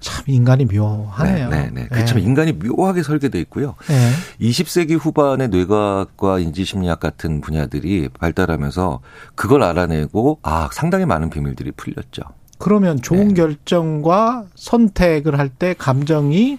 참 0.00 0.22
인간이 0.26 0.64
묘하네요. 0.66 1.48
네, 1.48 1.70
네, 1.72 1.88
네. 1.90 2.04
참 2.04 2.18
예. 2.18 2.22
인간이 2.22 2.52
묘하게 2.52 3.02
설계돼 3.02 3.38
있고요. 3.40 3.74
예. 3.90 4.46
20세기 4.46 4.98
후반에 4.98 5.46
뇌과학과 5.48 6.38
인지심리학 6.38 7.00
같은 7.00 7.40
분야들이 7.40 8.08
발달하면서 8.18 9.00
그걸 9.34 9.62
알아내고 9.62 10.38
아 10.42 10.68
상당히 10.72 11.06
많은 11.06 11.30
비밀들이 11.30 11.72
풀렸죠. 11.72 12.22
그러면 12.58 13.00
좋은 13.02 13.28
네. 13.28 13.34
결정과 13.34 14.44
선택을 14.54 15.38
할 15.38 15.48
때 15.48 15.74
감정이 15.76 16.58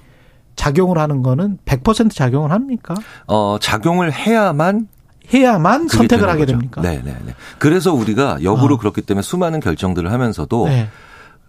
작용을 0.55 0.97
하는 0.97 1.21
거는 1.21 1.57
100% 1.65 2.11
작용을 2.13 2.51
합니까? 2.51 2.95
어 3.27 3.57
작용을 3.59 4.13
해야만 4.13 4.87
해야만 5.33 5.87
선택을 5.87 6.29
하게 6.29 6.41
거죠. 6.41 6.51
됩니까? 6.53 6.81
네, 6.81 7.01
네, 7.03 7.15
네. 7.25 7.33
그래서 7.57 7.93
우리가 7.93 8.43
역으로 8.43 8.75
어. 8.75 8.77
그렇기 8.77 9.01
때문에 9.01 9.21
수많은 9.23 9.59
결정들을 9.59 10.11
하면서도 10.11 10.67
네. 10.67 10.87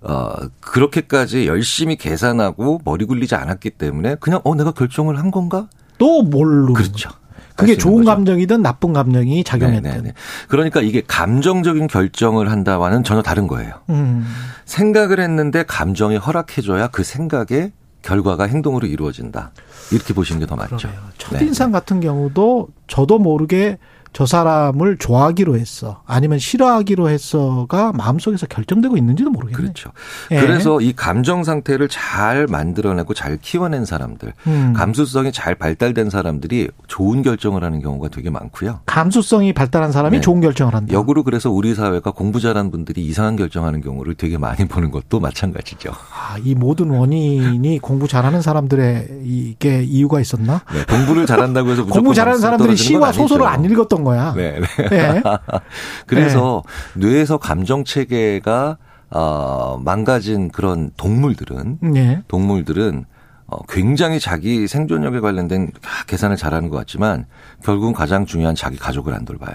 어 0.08 0.32
그렇게까지 0.60 1.46
열심히 1.46 1.96
계산하고 1.96 2.80
머리 2.84 3.04
굴리지 3.04 3.34
않았기 3.34 3.70
때문에 3.70 4.16
그냥 4.20 4.40
어 4.44 4.54
내가 4.54 4.70
결정을 4.72 5.18
한 5.18 5.30
건가? 5.30 5.68
또 5.98 6.22
모르는 6.22 6.74
그렇죠. 6.74 7.10
그게 7.56 7.74
좋은 7.76 8.04
거죠. 8.04 8.10
감정이든 8.10 8.60
나쁜 8.62 8.92
감정이 8.92 9.42
작용했든. 9.42 9.90
네, 9.90 9.96
네, 9.96 10.02
네. 10.02 10.12
그러니까 10.48 10.82
이게 10.82 11.02
감정적인 11.06 11.86
결정을 11.86 12.50
한다와는 12.50 13.02
전혀 13.02 13.22
다른 13.22 13.46
거예요. 13.46 13.72
음. 13.88 14.26
생각을 14.66 15.20
했는데 15.20 15.62
감정이 15.64 16.16
허락해줘야 16.18 16.88
그 16.88 17.02
생각의 17.02 17.72
결과가 18.02 18.44
행동으로 18.44 18.86
이루어진다. 18.86 19.52
이렇게 19.90 20.12
보시는 20.12 20.40
게 20.40 20.46
더 20.46 20.54
맞죠. 20.54 20.76
그러네요. 20.76 21.00
첫인상 21.18 21.72
같은 21.72 22.00
경우도 22.00 22.68
저도 22.88 23.18
모르게 23.18 23.78
저 24.16 24.24
사람을 24.24 24.96
좋아하기로 24.96 25.58
했어. 25.58 26.00
아니면 26.06 26.38
싫어하기로 26.38 27.10
했어가 27.10 27.92
마음속에서 27.92 28.46
결정되고 28.46 28.96
있는지도 28.96 29.28
모르겠네요. 29.28 29.58
그렇죠. 29.58 29.90
예. 30.30 30.40
그래서 30.40 30.80
이 30.80 30.94
감정 30.94 31.44
상태를 31.44 31.88
잘 31.90 32.46
만들어내고 32.46 33.12
잘 33.12 33.36
키워낸 33.36 33.84
사람들, 33.84 34.32
음. 34.46 34.72
감수성이 34.74 35.32
잘 35.32 35.54
발달된 35.54 36.08
사람들이 36.08 36.70
좋은 36.88 37.20
결정을 37.20 37.62
하는 37.62 37.82
경우가 37.82 38.08
되게 38.08 38.30
많고요. 38.30 38.80
감수성이 38.86 39.52
발달한 39.52 39.92
사람이 39.92 40.16
네. 40.16 40.20
좋은 40.22 40.40
결정을 40.40 40.74
한다. 40.74 40.94
역으로 40.94 41.22
그래서 41.22 41.50
우리 41.50 41.74
사회가 41.74 42.12
공부 42.12 42.40
잘하는 42.40 42.70
분들이 42.70 43.04
이상한 43.04 43.36
결정하는 43.36 43.82
경우를 43.82 44.14
되게 44.14 44.38
많이 44.38 44.64
보는 44.66 44.92
것도 44.92 45.20
마찬가지죠. 45.20 45.90
아, 45.90 46.38
이 46.42 46.54
모든 46.54 46.88
원인이 46.88 47.80
공부 47.80 48.08
잘하는 48.08 48.40
사람들의 48.40 49.08
이게 49.24 49.82
이유가 49.82 50.20
있었나? 50.20 50.62
네, 50.72 50.86
공부를 50.86 51.26
잘한다고 51.26 51.68
해서 51.68 51.84
공부 51.84 52.14
잘하는 52.14 52.40
사람들이 52.40 52.78
시와 52.78 53.12
소설을. 53.12 53.46
안 53.46 53.62
읽었던 53.62 54.05
거야. 54.06 54.32
네, 54.34 54.60
네. 54.60 54.66
예. 54.92 55.22
그래서 56.06 56.62
뇌에서 56.94 57.38
감정 57.38 57.84
체계가 57.84 58.78
어, 59.10 59.80
망가진 59.84 60.50
그런 60.50 60.90
동물들은 60.96 61.78
예. 61.96 62.22
동물들은 62.28 63.04
어, 63.48 63.62
굉장히 63.68 64.18
자기 64.20 64.66
생존력에 64.66 65.20
관련된 65.20 65.70
계산을 66.06 66.36
잘하는 66.36 66.68
것 66.68 66.76
같지만 66.78 67.26
결국은 67.64 67.92
가장 67.92 68.26
중요한 68.26 68.54
자기 68.54 68.76
가족을 68.76 69.14
안 69.14 69.24
돌봐요. 69.24 69.54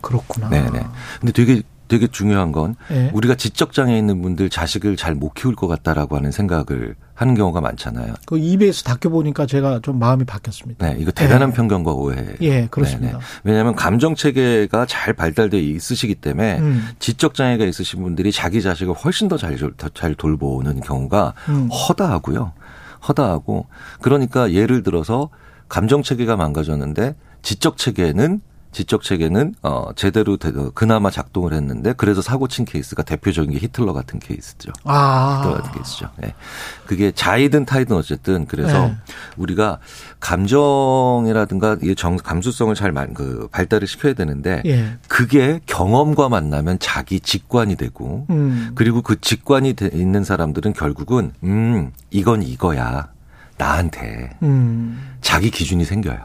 그렇구나. 0.00 0.48
네네. 0.50 0.86
근데 1.20 1.32
되게 1.32 1.62
되게 1.88 2.06
중요한 2.08 2.52
건 2.52 2.74
예. 2.90 3.10
우리가 3.14 3.34
지적 3.36 3.72
장애 3.72 3.96
있는 3.96 4.20
분들 4.22 4.50
자식을 4.50 4.96
잘 4.96 5.14
못 5.14 5.34
키울 5.34 5.54
것 5.54 5.66
같다라고 5.68 6.16
하는 6.16 6.30
생각을 6.30 6.96
하는 7.16 7.34
경우가 7.34 7.62
많잖아요. 7.62 8.14
그 8.26 8.38
EBS 8.38 8.84
다큐 8.84 9.08
보니까 9.08 9.46
제가 9.46 9.80
좀 9.82 9.98
마음이 9.98 10.24
바뀌었습니다. 10.24 10.86
네, 10.86 10.96
이거 11.00 11.10
대단한 11.10 11.50
편견과 11.50 11.92
오해. 11.92 12.36
예, 12.42 12.66
그렇습니다. 12.70 13.12
네네. 13.12 13.24
왜냐하면 13.42 13.74
감정 13.74 14.14
체계가 14.14 14.84
잘 14.86 15.14
발달돼 15.14 15.58
있으시기 15.58 16.16
때문에 16.16 16.58
음. 16.58 16.88
지적 16.98 17.34
장애가 17.34 17.64
있으신 17.64 18.02
분들이 18.02 18.30
자기 18.30 18.60
자식을 18.60 18.94
훨씬 18.94 19.28
더잘 19.28 19.58
잘 19.94 20.14
돌보는 20.14 20.80
경우가 20.82 21.32
음. 21.48 21.68
허다하고요. 21.70 22.52
허다하고 23.08 23.66
그러니까 24.02 24.52
예를 24.52 24.82
들어서 24.82 25.30
감정 25.70 26.02
체계가 26.02 26.36
망가졌는데 26.36 27.16
지적 27.40 27.78
체계는 27.78 28.42
지적 28.76 29.02
체계는 29.02 29.54
어 29.62 29.88
제대로 29.96 30.36
되- 30.36 30.52
그나마 30.74 31.10
작동을 31.10 31.54
했는데 31.54 31.94
그래서 31.96 32.20
사고 32.20 32.46
친 32.46 32.66
케이스가 32.66 33.02
대표적인 33.04 33.52
게 33.52 33.58
히틀러 33.58 33.94
같은 33.94 34.20
케이스죠. 34.20 34.70
아. 34.84 35.38
히틀러 35.40 35.56
같은 35.62 35.72
케이스죠. 35.72 36.10
예. 36.24 36.34
그게 36.86 37.10
자이든 37.10 37.64
타이든 37.64 37.96
어쨌든 37.96 38.44
그래서 38.44 38.88
네. 38.88 38.96
우리가 39.38 39.78
감정이라든가 40.20 41.78
이 41.82 41.94
정, 41.94 42.16
감수성을 42.18 42.74
잘 42.74 42.92
만- 42.92 43.14
그 43.14 43.48
발달을 43.50 43.88
시켜야 43.88 44.12
되는데 44.12 44.60
예. 44.66 44.98
그게 45.08 45.60
경험과 45.64 46.28
만나면 46.28 46.78
자기 46.78 47.18
직관이 47.20 47.76
되고 47.76 48.26
음. 48.28 48.72
그리고 48.74 49.00
그 49.00 49.18
직관이 49.18 49.72
돼 49.72 49.88
있는 49.90 50.22
사람들은 50.22 50.74
결국은 50.74 51.32
음 51.44 51.92
이건 52.10 52.42
이거야 52.42 53.08
나한테 53.56 54.36
음. 54.42 55.16
자기 55.22 55.50
기준이 55.50 55.86
생겨요. 55.86 56.18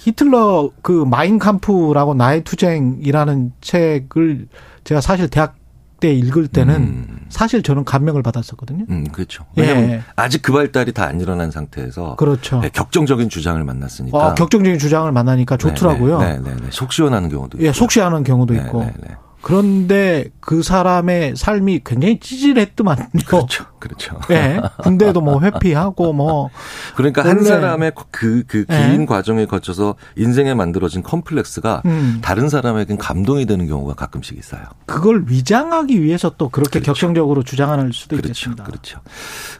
히틀러 0.00 0.70
그 0.82 1.04
마인캄프라고 1.04 2.14
나의 2.14 2.44
투쟁이라는 2.44 3.52
책을 3.60 4.48
제가 4.84 5.00
사실 5.00 5.28
대학 5.28 5.56
때 6.00 6.12
읽을 6.12 6.48
때는 6.48 7.06
사실 7.30 7.62
저는 7.62 7.84
감명을 7.84 8.22
받았었거든요. 8.22 8.84
음 8.90 9.06
그렇죠. 9.10 9.44
예. 9.56 9.62
왜냐하면 9.62 10.02
아직 10.16 10.42
그 10.42 10.52
발달이 10.52 10.92
다 10.92 11.04
안 11.04 11.20
일어난 11.20 11.50
상태에서 11.50 12.16
그렇죠. 12.16 12.60
네, 12.60 12.68
격정적인 12.70 13.28
주장을 13.30 13.62
만났으니까 13.62 14.18
어, 14.18 14.34
격정적인 14.34 14.78
주장을 14.78 15.10
만나니까 15.10 15.56
좋더라고요. 15.56 16.18
네, 16.18 16.38
네, 16.38 16.50
네, 16.50 16.56
네. 16.56 16.66
속 16.70 16.92
시원하는 16.92 17.28
경우도 17.30 17.58
예, 17.60 17.64
있고. 17.66 17.72
속시하는 17.74 18.24
경우도 18.24 18.54
네, 18.54 18.60
있고. 18.60 18.80
네, 18.80 18.92
네. 19.00 19.14
그런데 19.44 20.30
그 20.40 20.62
사람의 20.62 21.36
삶이 21.36 21.82
굉장히 21.84 22.18
찌질했더만요. 22.18 23.08
그렇죠. 23.26 23.66
그렇죠. 23.78 24.18
예. 24.30 24.58
군대도 24.78 25.20
뭐 25.20 25.38
회피하고 25.42 26.14
뭐 26.14 26.48
그러니까 26.96 27.22
한 27.26 27.44
사람의 27.44 27.92
그, 28.10 28.44
그 28.46 28.64
예. 28.70 28.88
긴 28.88 29.04
과정에 29.04 29.44
거쳐서 29.44 29.96
인생에 30.16 30.54
만들어진 30.54 31.02
컴플렉스가 31.02 31.82
음. 31.84 32.20
다른 32.22 32.48
사람에겐 32.48 32.96
감동이 32.96 33.44
되는 33.44 33.66
경우가 33.66 33.92
가끔씩 33.92 34.38
있어요. 34.38 34.62
그걸 34.86 35.24
위장하기 35.26 36.02
위해서 36.02 36.32
또 36.38 36.48
그렇게 36.48 36.80
격정적으로 36.80 37.42
주장하는 37.42 37.92
수도 37.92 38.16
그렇죠. 38.16 38.28
있겠습니다. 38.28 38.64
그렇죠. 38.64 39.00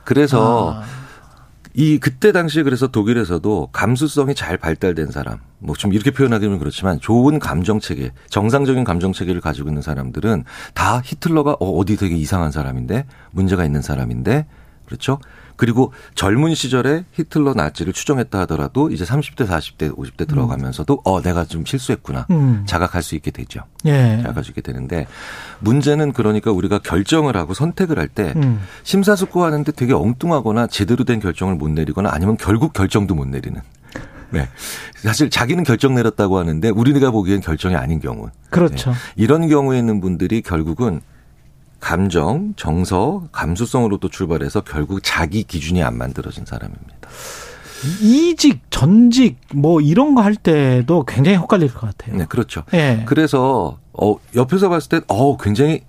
그래서 0.05 0.81
아. 0.81 1.04
이 1.77 1.99
그때 1.99 2.31
당시에 2.31 2.63
그래서 2.63 2.87
독일에서도 2.87 3.71
감수성이 3.73 4.35
잘 4.37 4.57
발달된 4.57 5.11
사람, 5.11 5.41
뭐 5.59 5.75
좀 5.75 5.93
이렇게 5.93 6.13
표현하기는 6.13 6.59
그렇지만 6.61 7.01
좋은 7.01 7.41
감정 7.41 7.81
체계, 7.81 8.13
정상적인 8.31 8.85
감정 8.85 9.13
체계를 9.13 9.41
가지고 9.41 9.71
있는 9.71 9.83
사람들은 9.83 10.45
다 10.73 11.03
히틀러가 11.05 11.57
어, 11.59 11.71
어디 11.79 11.97
되게 11.97 12.15
이상한 12.17 12.53
사람인데 12.53 13.07
문제가 13.33 13.65
있는 13.65 13.83
사람인데 13.83 14.47
그렇죠? 14.87 15.19
그리고 15.57 15.93
젊은 16.15 16.55
시절에 16.55 17.05
히틀러 17.13 17.55
나치를 17.55 17.93
추정했다 17.93 18.41
하더라도 18.41 18.91
이제 18.91 19.05
30대, 19.05 19.47
40대, 19.47 19.97
50대 19.97 20.29
들어가면서도 20.29 21.03
어 21.05 21.23
내가 21.23 21.45
좀 21.45 21.65
실수했구나 21.65 22.27
음. 22.31 22.65
자각할 22.67 23.03
수 23.03 23.15
있게 23.15 23.31
되죠. 23.31 23.61
예. 23.87 24.19
자각할 24.23 24.45
수 24.45 24.51
있게 24.51 24.61
되는데 24.61 25.07
문제는 25.61 26.13
그러니까 26.13 26.51
우리가 26.51 26.79
결정을 26.79 27.37
하고 27.37 27.55
선택을 27.55 27.99
할때 27.99 28.33
음. 28.37 28.61
심사숙고하는데 28.83 29.73
되게 29.73 29.93
엉뚱하거나 29.93 30.67
제대로 30.67 31.05
된 31.05 31.21
결정을 31.21 31.55
못 31.55 31.69
내리거나 31.69 32.11
아니면 32.13 32.37
결국 32.37 32.73
결정도 32.73 33.15
못 33.15 33.27
내리는. 33.27 33.61
네. 34.31 34.49
사실 34.97 35.31
자기는 35.31 35.63
결정 35.63 35.95
내렸다고 35.95 36.39
하는데 36.39 36.69
우리가 36.69 37.13
보기엔 37.13 37.41
결정이 37.41 37.77
아닌 37.77 38.01
경우. 38.01 38.29
그렇죠. 38.51 38.91
네. 38.91 38.97
이런 39.17 39.49
경우에 39.49 39.79
있는 39.79 40.01
분들이 40.01 40.43
결국은 40.43 41.01
감정, 41.85 42.55
정서, 42.57 43.29
감수성으로도 43.31 44.09
출발해서 44.09 44.63
결국 44.63 45.01
자기 45.03 45.43
기준이 45.43 45.83
안 45.83 45.99
만들어진 45.99 46.47
사람입니다. 46.47 47.11
이직, 48.01 48.63
전직 48.71 49.37
뭐 49.55 49.83
이런 49.83 50.15
거 50.15 50.23
할 50.23 50.35
때도 50.35 51.05
굉장히 51.05 51.37
헷갈릴 51.37 51.75
것 51.75 51.81
같아요. 51.83 52.17
네, 52.17 52.25
그렇죠. 52.25 52.63
예. 52.73 53.03
그래서 53.05 53.79
어 53.93 54.17
옆에서 54.35 54.71
봤을 54.71 54.89
땐어 54.89 55.37
굉장히 55.39 55.83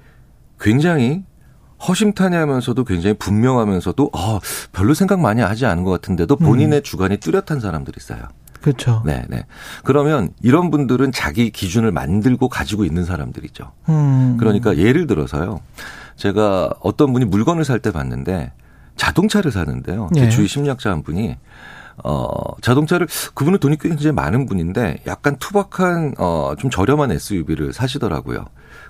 굉장히 0.59 1.23
허심탄회하면서도 1.87 2.83
굉장히 2.83 3.13
분명하면서도 3.17 4.09
어 4.13 4.39
별로 4.73 4.93
생각 4.93 5.21
많이 5.21 5.41
하지 5.41 5.65
않은 5.65 5.85
것 5.85 5.91
같은데도 5.91 6.35
본인의 6.35 6.83
주관이 6.83 7.17
뚜렷한 7.21 7.61
사람들이 7.61 7.95
있어요. 7.97 8.27
그렇죠. 8.65 9.03
네, 9.05 9.23
네. 9.29 9.45
그러면 9.83 10.29
이런 10.41 10.71
분들은 10.71 11.11
자기 11.11 11.51
기준을 11.51 11.91
만들고 11.91 12.49
가지고 12.49 12.83
있는 12.83 13.05
사람들이죠. 13.05 13.71
음. 13.89 14.37
그러니까 14.39 14.75
예를 14.77 15.05
들어서요. 15.05 15.61
제가 16.15 16.71
어떤 16.81 17.13
분이 17.13 17.25
물건을 17.25 17.63
살 17.63 17.79
때 17.79 17.91
봤는데 17.91 18.51
자동차를 18.95 19.51
사는데요. 19.51 20.09
제 20.15 20.21
예. 20.25 20.29
주위 20.29 20.47
심리학자 20.47 20.89
한 20.89 21.03
분이 21.03 21.37
어 22.03 22.27
자동차를 22.61 23.07
그분은 23.35 23.59
돈이 23.59 23.77
굉장히 23.77 24.13
많은 24.13 24.47
분인데 24.47 25.01
약간 25.05 25.35
투박한 25.37 26.15
어 26.17 26.55
좀 26.57 26.71
저렴한 26.71 27.11
SUV를 27.11 27.71
사시더라고요. 27.73 28.45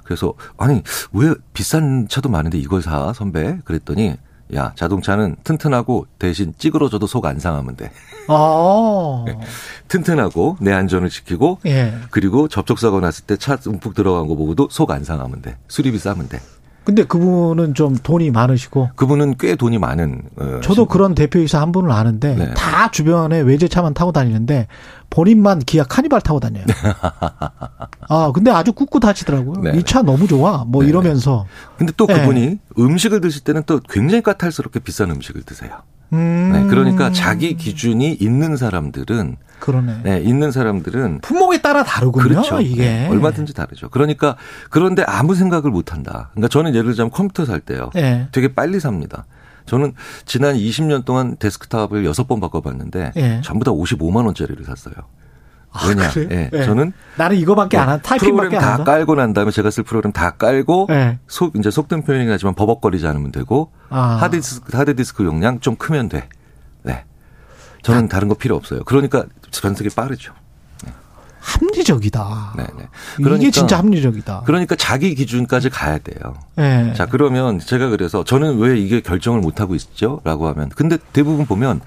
그래서 0.06 0.34
아니 0.58 0.82
왜 1.12 1.34
비싼 1.54 2.08
차도 2.08 2.30
많은데 2.30 2.58
이걸 2.60 2.82
사 2.82 3.12
선배 3.14 3.60
그랬더니 3.66 4.16
야 4.54 4.74
자동차는 4.76 5.38
튼튼하고 5.44 6.06
대신 6.20 6.54
찌그러져도 6.60 7.08
속 7.08 7.26
안 7.26 7.40
상하면 7.40 7.76
돼. 7.76 7.92
아. 8.28 9.24
네. 9.26 9.38
튼튼하고 9.88 10.58
내 10.62 10.72
안전을 10.72 11.10
지키고 11.10 11.60
예. 11.66 11.94
그리고 12.12 12.48
접촉사고 12.48 13.00
났을 13.00 13.26
때 13.26 13.38
차 13.38 13.58
움푹 13.66 13.96
들어간 13.96 14.28
거 14.28 14.36
보고도 14.36 14.68
속 14.70 14.92
안 14.92 15.04
상하면 15.04 15.42
돼. 15.42 15.58
수리비 15.68 15.98
싸면 15.98 16.30
돼. 16.30 16.40
근데 16.86 17.04
그분은 17.04 17.74
좀 17.74 17.96
돈이 17.96 18.30
많으시고 18.32 18.92
그분은 18.96 19.36
꽤 19.40 19.56
돈이 19.56 19.80
많은. 19.80 20.22
어, 20.38 20.60
저도 20.62 20.84
신- 20.84 20.88
그런 20.88 21.16
대표이사 21.16 21.60
한 21.60 21.72
분을 21.72 21.92
아는데 21.92 22.36
네. 22.36 22.54
다 22.54 22.92
주변에 22.92 23.40
외제차만 23.42 23.96
타고 23.96 24.12
다니는데 24.12 24.68
본인만 25.10 25.60
기아 25.60 25.84
카니발 25.84 26.22
타고 26.22 26.40
다녀요. 26.40 26.64
아 28.08 28.32
근데 28.34 28.52
아주 28.52 28.72
꿋꿋하시더라고요. 28.74 29.62
네. 29.64 29.80
이차 29.80 30.04
너무 30.04 30.28
좋아. 30.28 30.64
뭐 30.68 30.84
네. 30.84 30.90
이러면서. 30.90 31.46
근데 31.78 31.92
또 31.98 32.06
네. 32.06 32.20
그분이 32.20 32.60
음식을 32.78 33.20
드실 33.20 33.44
때는 33.44 33.64
또 33.66 33.80
굉장히 33.90 34.22
까탈스럽게 34.22 34.80
비싼 34.82 35.10
음식을 35.12 35.42
드세요. 35.44 35.72
음. 36.16 36.52
네, 36.54 36.64
그러니까 36.68 37.12
자기 37.12 37.56
기준이 37.56 38.14
있는 38.14 38.58
사람들은 38.58 39.38
그러네. 39.60 40.02
네, 40.04 40.20
있는 40.20 40.52
사람들은 40.52 41.22
품목에 41.22 41.62
따라 41.62 41.84
다르군요. 41.84 42.28
그렇죠. 42.28 42.62
이게 42.62 42.84
네, 42.84 43.08
얼마든지 43.10 43.54
다르죠. 43.54 43.90
그러니까 43.90 44.36
그런데 44.70 45.04
아무 45.08 45.34
생각을 45.36 45.72
못 45.72 45.92
한다. 45.92 46.30
그러니까 46.34 46.50
저는 46.50 46.76
예를 46.76 46.92
들자면 46.92 47.10
컴퓨터 47.10 47.46
살 47.46 47.60
때요. 47.60 47.90
예. 47.96 48.28
되게 48.32 48.54
빨리 48.54 48.80
삽니다. 48.80 49.26
저는 49.66 49.94
지난 50.26 50.56
20년 50.56 51.06
동안 51.06 51.38
데스크탑을 51.38 52.04
6번 52.04 52.40
바꿔봤는데 52.42 53.14
예. 53.16 53.42
전부 53.44 53.66
다 53.66 53.72
55만 53.72 54.26
원짜리를 54.26 54.64
샀어요. 54.66 54.94
왜냐? 55.88 56.10
그래요? 56.10 56.28
예, 56.32 56.50
예. 56.54 56.64
저는 56.66 56.94
나는 57.16 57.38
이거밖에 57.38 57.78
안 57.78 57.90
한. 57.90 58.02
타이핑밖에 58.02 58.50
프로그램 58.50 58.62
안다 58.62 58.72
한다. 58.74 58.84
깔고 58.84 59.16
난 59.16 59.34
다음에 59.34 59.52
제가 59.52 59.70
쓸 59.72 59.84
프로그램 59.84 60.12
다 60.12 60.32
깔고 60.32 60.88
예. 60.92 61.20
속 61.28 61.56
이제 61.56 61.72
속된 61.72 62.04
표현이긴 62.04 62.32
하지만 62.32 62.56
버벅거리지 62.56 63.06
않으면 63.08 63.32
되고 63.32 63.72
아. 63.90 64.18
하드디스크 64.22 64.78
하드디스크 64.78 65.24
용량 65.26 65.60
좀 65.60 65.76
크면 65.76 66.10
돼. 66.10 66.30
네. 66.84 67.04
저는 67.84 68.08
다른 68.08 68.28
거 68.28 68.36
필요 68.36 68.56
없어요. 68.56 68.84
그러니까 68.86 69.26
전세계 69.52 69.90
빠르죠. 69.96 70.34
합리적이다. 71.46 72.54
네, 72.58 72.66
네. 72.76 73.36
이게 73.36 73.52
진짜 73.52 73.78
합리적이다. 73.78 74.44
그러니까 74.46 74.76
자기 74.76 75.14
기준까지 75.14 75.70
가야 75.70 76.00
돼요. 76.00 76.36
예. 76.58 76.94
자, 76.96 77.06
그러면 77.06 77.60
제가 77.60 77.90
그래서 77.90 78.24
저는 78.24 78.58
왜 78.58 78.80
이게 78.80 79.00
결정을 79.02 79.42
못 79.42 79.62
하고 79.62 79.76
있죠? 79.76 80.22
라고 80.24 80.48
하면 80.48 80.70
근데 80.70 80.98
대부분 81.14 81.46
보면 81.46 81.82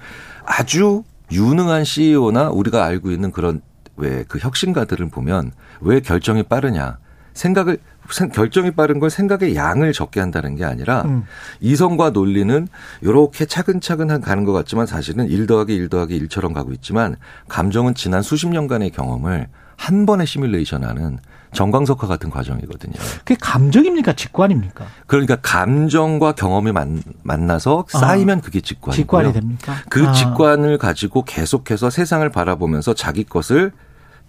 아주 0.45 1.03
유능한 1.31 1.83
CEO나 1.83 2.49
우리가 2.49 2.85
알고 2.85 3.11
있는 3.11 3.31
그런 3.31 3.61
왜 3.99 4.23
그 4.27 4.39
혁신가들을 4.39 5.09
보면 5.09 5.51
왜 5.81 5.99
결정이 5.99 6.43
빠르냐? 6.43 6.97
생각을 7.33 7.77
생- 8.09 8.29
결정이 8.29 8.71
빠른 8.71 8.99
걸 8.99 9.09
생각의 9.09 9.55
양을 9.55 9.93
적게 9.93 10.19
한다는 10.19 10.55
게 10.55 10.65
아니라 10.65 11.03
음. 11.03 11.23
이성과 11.61 12.09
논리는 12.09 12.67
이렇게 13.01 13.45
차근차근 13.45 14.09
한- 14.09 14.21
가는 14.21 14.43
것 14.45 14.51
같지만 14.53 14.85
사실은 14.87 15.27
1 15.27 15.45
더하기 15.47 15.73
1 15.73 15.89
더하기 15.89 16.27
1처럼 16.27 16.53
가고 16.53 16.73
있지만 16.73 17.15
감정은 17.47 17.93
지난 17.93 18.21
수십 18.23 18.47
년간의 18.49 18.89
경험을 18.91 19.47
한 19.77 20.05
번에 20.05 20.25
시뮬레이션하는 20.25 21.19
정광석화 21.53 22.05
같은 22.07 22.29
과정이거든요. 22.29 22.93
그게 23.19 23.35
감정입니까? 23.39 24.13
직관입니까? 24.13 24.85
그러니까 25.07 25.37
감정과 25.41 26.33
경험이 26.33 26.71
만, 26.73 27.01
만나서 27.23 27.85
쌓이면 27.87 28.41
그게 28.41 28.59
직관이고요. 28.61 28.95
직관이 29.03 29.33
됩니까? 29.33 29.75
그 29.89 30.05
아. 30.07 30.11
직관을 30.11 30.77
가지고 30.77 31.23
계속해서 31.23 31.89
세상을 31.89 32.27
바라보면서 32.29 32.93
자기 32.93 33.23
것을 33.23 33.71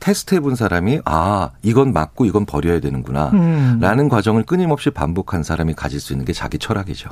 테스트 0.01 0.35
해 0.35 0.41
본 0.41 0.55
사람이 0.57 1.01
아 1.05 1.51
이건 1.63 1.93
맞고 1.93 2.25
이건 2.25 2.47
버려야 2.47 2.81
되는구나 2.81 3.31
음. 3.35 3.79
라는 3.81 4.09
과정을 4.09 4.43
끊임없이 4.45 4.91
반복한 4.91 5.43
사람이 5.43 5.75
가질 5.75 6.01
수 6.01 6.13
있는 6.13 6.25
게 6.25 6.33
자기 6.33 6.59
철학이죠. 6.59 7.11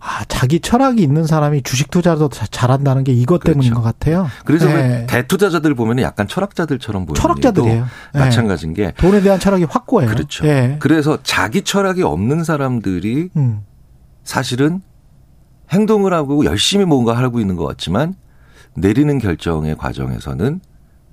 아, 0.00 0.24
자기 0.28 0.60
철학이 0.60 1.02
있는 1.02 1.26
사람이 1.26 1.62
주식 1.64 1.90
투자도 1.90 2.28
자- 2.28 2.46
잘한다는 2.46 3.02
게 3.02 3.12
이것 3.12 3.42
때문인 3.42 3.74
것 3.74 3.82
같아요. 3.82 4.28
그래서 4.44 4.70
예. 4.70 4.74
왜 4.74 5.06
대투자자들 5.08 5.74
보면 5.74 5.98
약간 6.00 6.28
철학자들처럼 6.28 7.04
보이는 7.04 7.20
철학자들이에요. 7.20 7.86
예. 8.14 8.18
마찬가지인 8.18 8.74
게 8.74 8.92
돈에 8.96 9.20
대한 9.20 9.40
철학이 9.40 9.64
확고해요. 9.64 10.08
그렇죠. 10.08 10.46
예. 10.46 10.76
그래서 10.78 11.18
자기 11.24 11.62
철학이 11.62 12.04
없는 12.04 12.44
사람들이 12.44 13.30
음. 13.36 13.62
사실은 14.22 14.82
행동을 15.72 16.14
하고 16.14 16.44
열심히 16.44 16.84
뭔가 16.84 17.16
하고 17.18 17.40
있는 17.40 17.56
것 17.56 17.64
같지만 17.66 18.14
내리는 18.76 19.18
결정의 19.18 19.76
과정에서는 19.76 20.60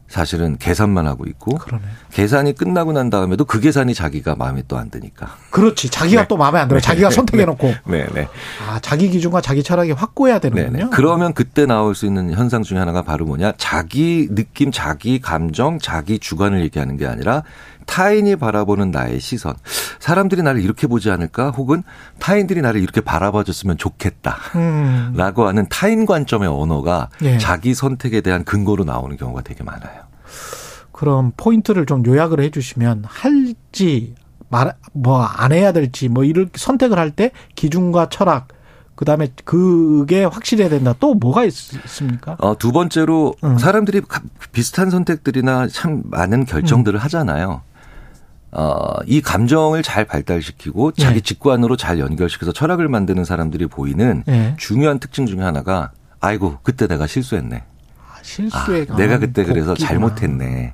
사실은 0.08 0.58
계산만 0.58 1.08
하고 1.08 1.26
있고 1.26 1.58
그러네. 1.58 1.84
계산이 2.12 2.54
끝나고 2.54 2.94
난 2.94 3.10
다음에도 3.10 3.44
그 3.44 3.60
계산이 3.60 3.94
자기가 3.94 4.36
마음에 4.36 4.64
또 4.68 4.76
안 4.78 4.90
드니까. 4.90 5.36
그렇지. 5.52 5.90
자기가 5.90 6.22
네. 6.24 6.28
또 6.28 6.38
마음에 6.38 6.60
안 6.60 6.68
들어. 6.68 6.80
자기가 6.80 7.10
선택해 7.10 7.46
놓고. 7.46 7.74
네, 7.88 8.06
네. 8.14 8.28
아, 8.68 8.80
자기 8.82 9.10
기준과 9.10 9.42
자기 9.42 9.64
철학이 9.64 9.92
확고해야 9.94 10.40
네, 10.40 10.50
되는군요. 10.50 10.84
네. 10.86 10.90
그러면 10.92 11.34
그때 11.34 11.66
나올 11.66 11.96
수 11.96 12.06
있는 12.06 12.32
현상 12.34 12.62
중에 12.64 12.78
하나가 12.78 13.02
바로 13.04 13.26
뭐냐? 13.26 13.54
자기 13.58 14.28
느낌, 14.30 14.72
자기 14.72 15.20
감정, 15.20 15.80
자기 15.80 16.20
주관을 16.20 16.62
얘기하는 16.62 16.98
게 16.98 17.08
아니라 17.08 17.44
타인이 17.86 18.36
바라보는 18.36 18.92
나의 18.92 19.20
시선. 19.20 19.54
사람들이 20.00 20.42
나를 20.44 20.62
이렇게 20.62 20.88
보지 20.88 21.10
않을까? 21.12 21.52
혹은 21.52 21.84
타인들이 22.20 22.62
나를 22.62 22.82
이렇게 22.82 23.02
바라봐 23.02 23.44
줬으면 23.44 23.78
좋겠다. 23.78 24.38
음. 24.56 25.14
라고 25.16 25.48
하는 25.48 25.68
타인 25.70 26.06
관점의 26.06 26.48
언어가 26.50 27.10
예. 27.22 27.38
자기 27.38 27.74
선택에 27.74 28.22
대한 28.22 28.44
근거로 28.44 28.84
나오는 28.84 29.16
경우가 29.18 29.42
되게 29.42 29.64
많아요. 29.64 30.02
그럼 30.92 31.32
포인트를 31.38 31.86
좀 31.86 32.06
요약을 32.06 32.40
해주시면 32.42 33.04
할지 33.08 34.16
말 34.50 34.74
뭐 34.94 35.26
안 35.38 35.52
해야 35.52 35.72
될지 35.74 36.08
뭐 36.08 36.24
이렇게 36.24 36.52
선택을 36.56 36.98
할 36.98 37.12
때 37.12 37.32
기준과 37.56 38.10
철학 38.10 38.48
그다음에 38.96 39.28
그게 39.44 40.24
확실해야 40.24 40.70
된다. 40.70 40.94
또 41.00 41.14
뭐가 41.16 41.44
있, 41.44 41.52
습니까 41.54 42.38
어, 42.40 42.58
두 42.58 42.72
번째로 42.72 43.34
음. 43.44 43.58
사람들이 43.58 44.00
가- 44.02 44.22
비슷한 44.54 44.90
선택들이나 44.90 45.68
참 45.68 46.02
많은 46.06 46.42
음. 46.42 46.46
결정들을 46.46 46.98
하잖아요. 47.00 47.62
어, 48.52 48.96
이 49.06 49.22
감정을 49.22 49.84
잘 49.84 50.06
발달시키고 50.06 50.94
자기 50.94 51.18
예. 51.18 51.20
직관으로 51.22 51.76
잘 51.76 52.00
연결시켜서 52.00 52.54
철학을 52.54 52.88
만드는 52.88 53.26
사람들이 53.26 53.68
보이는 53.68 54.24
예. 54.28 54.56
중요한 54.58 55.00
특징 55.00 55.26
중에 55.26 55.42
하나가 55.42 55.92
아이고 56.22 56.60
그때 56.64 56.88
내가 56.88 57.06
실수했네. 57.06 57.58
아, 57.58 58.18
실수에 58.22 58.86
내가 58.98 59.20
그때 59.20 59.44
그래서 59.44 59.70
복귀구나. 59.70 59.88
잘못했네. 59.90 60.74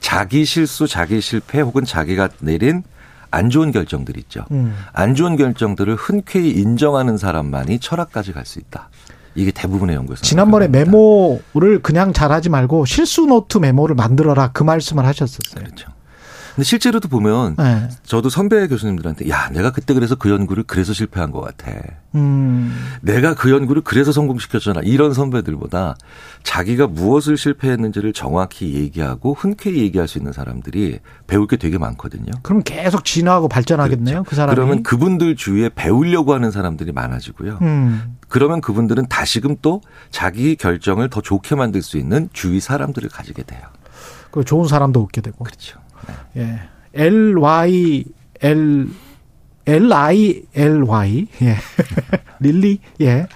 자기 0.00 0.44
실수, 0.44 0.86
자기 0.86 1.20
실패 1.20 1.60
혹은 1.60 1.84
자기가 1.84 2.28
내린 2.40 2.82
안 3.30 3.48
좋은 3.48 3.70
결정들 3.72 4.18
있죠. 4.18 4.44
음. 4.50 4.76
안 4.92 5.14
좋은 5.14 5.36
결정들을 5.36 5.94
흔쾌히 5.96 6.50
인정하는 6.50 7.16
사람만이 7.16 7.78
철학까지 7.78 8.32
갈 8.32 8.44
수 8.44 8.58
있다. 8.58 8.90
이게 9.34 9.50
대부분의 9.50 9.96
연구에서 9.96 10.20
지난번에 10.22 10.68
메모를 10.68 11.80
그냥 11.82 12.12
잘하지 12.12 12.50
말고 12.50 12.84
실수 12.84 13.24
노트 13.24 13.56
메모를 13.56 13.94
만들어라 13.94 14.50
그 14.52 14.62
말씀을 14.62 15.06
하셨었어요. 15.06 15.64
그렇죠. 15.64 15.88
근데 16.54 16.64
실제로도 16.64 17.08
보면 17.08 17.56
네. 17.56 17.88
저도 18.04 18.28
선배 18.28 18.66
교수님들한테 18.68 19.28
야 19.28 19.48
내가 19.50 19.70
그때 19.70 19.94
그래서 19.94 20.14
그 20.14 20.30
연구를 20.30 20.64
그래서 20.64 20.92
실패한 20.92 21.30
것 21.30 21.40
같아. 21.40 21.72
음. 22.14 22.74
내가 23.00 23.34
그 23.34 23.50
연구를 23.50 23.82
그래서 23.82 24.12
성공시켰잖아. 24.12 24.80
이런 24.84 25.14
선배들보다 25.14 25.96
자기가 26.42 26.88
무엇을 26.88 27.38
실패했는지를 27.38 28.12
정확히 28.12 28.74
얘기하고 28.74 29.34
흔쾌히 29.34 29.80
얘기할 29.80 30.08
수 30.08 30.18
있는 30.18 30.32
사람들이 30.32 30.98
배울 31.26 31.46
게 31.46 31.56
되게 31.56 31.78
많거든요. 31.78 32.30
그럼 32.42 32.62
계속 32.62 33.04
진화하고 33.04 33.48
발전하겠네요. 33.48 34.16
그렇죠. 34.16 34.28
그 34.28 34.36
사람이. 34.36 34.54
그러면 34.54 34.82
그분들 34.82 35.36
주위에 35.36 35.70
배우려고 35.74 36.34
하는 36.34 36.50
사람들이 36.50 36.92
많아지고요. 36.92 37.58
음. 37.62 38.16
그러면 38.28 38.60
그분들은 38.60 39.08
다시금 39.08 39.56
또 39.62 39.80
자기 40.10 40.56
결정을 40.56 41.08
더 41.08 41.20
좋게 41.20 41.54
만들 41.54 41.82
수 41.82 41.96
있는 41.96 42.28
주위 42.32 42.60
사람들을 42.60 43.08
가지게 43.08 43.42
돼요. 43.44 43.60
그 44.30 44.44
좋은 44.44 44.66
사람도 44.66 45.02
얻게 45.02 45.20
되고. 45.20 45.44
그렇죠. 45.44 45.81
예. 46.36 46.58
L 46.94 47.38
Y 47.38 48.04
L 48.42 48.88
L 49.66 49.92
I 49.92 50.42
L 50.54 50.82
Y 50.82 51.26
예. 51.42 51.56
릴리 52.40 52.78
예. 53.00 53.26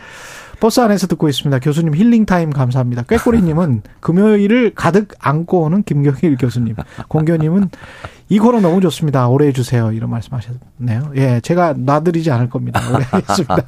버스 0.59 0.81
안에서 0.81 1.07
듣고 1.07 1.29
있습니다. 1.29 1.59
교수님 1.59 1.95
healing 1.95 2.25
time 2.25 2.51
감사합니다. 2.51 3.03
꾀꼬리님은 3.03 3.83
금요일을 4.01 4.73
가득 4.75 5.09
안고 5.19 5.63
오는 5.63 5.83
김경일 5.83 6.37
교수님. 6.39 6.75
공교님은 7.09 7.71
이 8.29 8.39
코너 8.39 8.61
너무 8.61 8.81
좋습니다. 8.81 9.29
오래 9.29 9.47
해주세요. 9.49 9.93
이런 9.93 10.11
말씀하셨네요. 10.11 11.13
예, 11.17 11.41
제가 11.41 11.75
놔드리지 11.77 12.31
않을 12.33 12.49
겁니다. 12.51 12.81
오래 12.93 13.05
하겠습니다. 13.09 13.65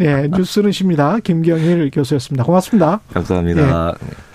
예, 0.00 0.28
뉴스는 0.28 0.70
쉽니다. 0.70 1.18
김경일 1.18 1.90
교수였습니다. 1.92 2.44
고맙습니다. 2.44 3.00
감사합니다. 3.12 3.94
예. 4.02 4.27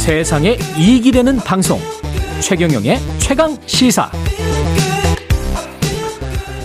세상에 0.00 0.56
이익이 0.78 1.12
되는 1.12 1.36
방송 1.36 1.78
최경영의 2.40 2.96
최강 3.18 3.54
시사 3.66 4.10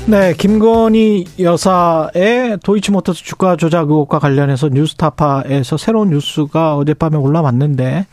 네, 0.07 0.33
김건희 0.37 1.25
여사의 1.41 2.59
도이치모터스 2.63 3.25
주가 3.25 3.57
조작 3.57 3.89
의혹과 3.89 4.19
관련해서 4.19 4.69
뉴스타파에서 4.69 5.75
새로운 5.75 6.11
뉴스가 6.11 6.77
어젯밤에 6.77 7.17
올라왔는데 7.17 8.05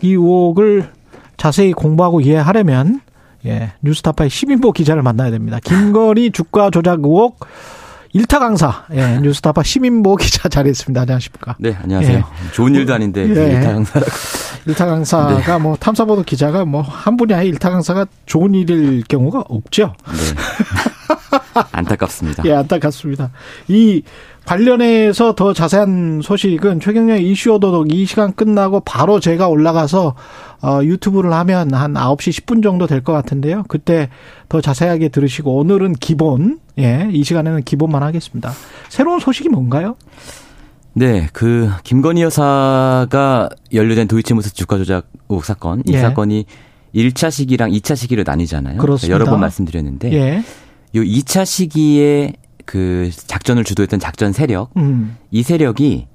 이 0.00 0.12
의혹을 0.12 0.88
자세히 1.36 1.74
공부하고 1.74 2.22
이해하려면 2.22 3.02
예, 3.44 3.72
뉴스타파의 3.82 4.30
시민보 4.30 4.72
기자를 4.72 5.02
만나야 5.02 5.30
됩니다. 5.30 5.58
김건희 5.62 6.30
주가 6.30 6.70
조작 6.70 7.00
의혹 7.00 7.38
일타 8.12 8.40
강사, 8.40 8.84
예, 8.92 9.18
뉴스타파 9.20 9.62
시민보 9.62 10.16
기자 10.16 10.48
자리했습니다. 10.48 11.02
안녕하십니까? 11.02 11.54
네, 11.60 11.76
안녕하세요. 11.80 12.18
예. 12.18 12.52
좋은 12.52 12.74
일도 12.74 12.92
아닌데 12.92 13.22
예. 13.22 13.52
일타 13.52 13.72
강사. 13.72 14.00
일타 14.66 14.86
강사가 14.86 15.58
뭐 15.60 15.76
탐사보도 15.76 16.24
기자가 16.24 16.64
뭐 16.64 16.82
한 16.82 17.16
분이 17.16 17.32
아니라 17.32 17.48
일타 17.52 17.70
강사가 17.70 18.06
좋은 18.26 18.54
일일 18.54 19.04
경우가 19.08 19.44
없죠. 19.48 19.94
네. 20.06 20.89
안타깝습니다. 21.72 22.42
예, 22.46 22.52
안타깝습니다. 22.54 23.30
이 23.68 24.02
관련해서 24.46 25.34
더 25.34 25.52
자세한 25.52 26.20
소식은 26.22 26.80
최경영 26.80 27.20
이슈 27.22 27.52
오도독 27.52 27.92
이 27.92 28.04
시간 28.06 28.32
끝나고 28.34 28.80
바로 28.80 29.20
제가 29.20 29.48
올라가서 29.48 30.14
어, 30.62 30.80
유튜브를 30.82 31.32
하면 31.32 31.72
한 31.74 31.94
9시 31.94 32.44
10분 32.44 32.62
정도 32.62 32.86
될 32.86 33.00
것 33.02 33.12
같은데요. 33.12 33.64
그때 33.68 34.08
더 34.48 34.60
자세하게 34.60 35.08
들으시고 35.08 35.56
오늘은 35.56 35.94
기본, 35.94 36.58
예, 36.78 37.08
이 37.12 37.22
시간에는 37.24 37.62
기본만 37.64 38.02
하겠습니다. 38.02 38.52
새로운 38.88 39.20
소식이 39.20 39.48
뭔가요? 39.48 39.96
네, 40.92 41.28
그 41.32 41.70
김건희 41.84 42.22
여사가 42.22 43.48
연루된 43.72 44.08
도이치모터스 44.08 44.54
주가 44.54 44.76
조작 44.76 45.06
의혹 45.28 45.44
사건, 45.44 45.82
이 45.86 45.92
예. 45.92 46.00
사건이 46.00 46.44
1차 46.94 47.30
시기랑 47.30 47.70
2차 47.70 47.94
시기로 47.94 48.24
나뉘잖아요. 48.26 48.78
그렇습니다. 48.78 49.14
여러 49.14 49.24
번 49.26 49.38
말씀드렸는데 49.40 50.12
예. 50.12 50.42
요 50.94 51.02
2차 51.02 51.44
시기에 51.44 52.34
그 52.64 53.10
작전을 53.14 53.64
주도했던 53.64 54.00
작전 54.00 54.32
세력, 54.32 54.70
음. 54.76 55.16
이 55.30 55.42
세력이 55.42 56.06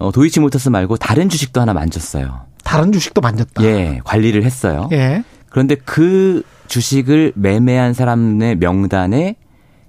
어, 0.00 0.12
도이치모터스 0.12 0.68
말고 0.68 0.96
다른 0.96 1.28
주식도 1.28 1.60
하나 1.60 1.72
만졌어요. 1.74 2.46
다른 2.62 2.92
주식도 2.92 3.20
만졌다. 3.20 3.64
예, 3.64 4.00
관리를 4.04 4.44
했어요. 4.44 4.88
예. 4.92 5.24
그런데 5.48 5.74
그 5.74 6.42
주식을 6.66 7.32
매매한 7.34 7.94
사람의 7.94 8.56
명단에 8.56 9.36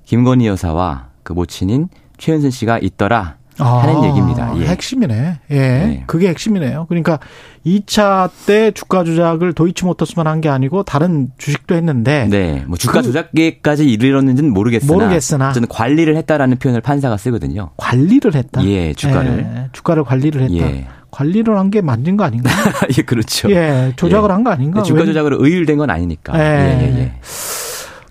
김건희 0.06 0.48
여사와 0.48 1.10
그 1.24 1.34
모친인 1.34 1.90
최은순 2.18 2.52
씨가 2.52 2.80
있더라 2.80 3.39
하는 3.66 3.96
아, 4.04 4.08
얘기입니다. 4.08 4.54
예. 4.58 4.66
핵심이네. 4.68 5.40
예. 5.52 5.56
네. 5.56 6.04
그게 6.08 6.28
핵심이네요. 6.30 6.86
그러니까 6.90 7.20
2차 7.66 8.30
때 8.46 8.72
주가 8.72 9.04
조작을 9.04 9.54
도이치모터스만 9.54 10.28
한 10.28 10.40
게 10.42 10.48
아니고 10.50 10.84
다른 10.84 11.30
주식도 11.38 11.76
했는데 11.76 12.28
네, 12.30 12.64
뭐 12.68 12.78
주가 12.78 13.02
조작계까지 13.02 13.86
이르렀는지는 13.90 14.54
모르겠으나, 14.54 14.94
모르겠으나. 14.94 15.52
저는 15.52 15.68
관리를 15.68 16.16
했다라는 16.18 16.58
표현을 16.58 16.80
판사가 16.82 17.18
쓰거든요. 17.18 17.72
관리를 17.78 18.36
했다. 18.36 18.64
예, 18.66 18.94
주가를. 18.94 19.40
예, 19.40 19.70
주가를 19.74 20.04
관리를 20.06 20.44
했다. 20.44 20.54
예, 20.56 20.88
관리를 21.12 21.58
한 21.58 21.70
게 21.70 21.82
맞는 21.82 22.16
거 22.18 22.24
아닌가? 22.24 22.50
예, 22.98 23.02
그렇죠. 23.02 23.50
예, 23.52 23.92
조작을 23.98 24.30
예. 24.30 24.34
한거 24.34 24.52
아닌가? 24.52 24.82
주가 24.84 25.02
왜- 25.02 25.06
조작으로 25.08 25.44
의율된 25.44 25.78
건 25.78 25.90
아니니까. 25.90 26.40
예. 26.40 26.44
예, 26.44 26.82
예, 26.96 27.00
예. 27.00 27.12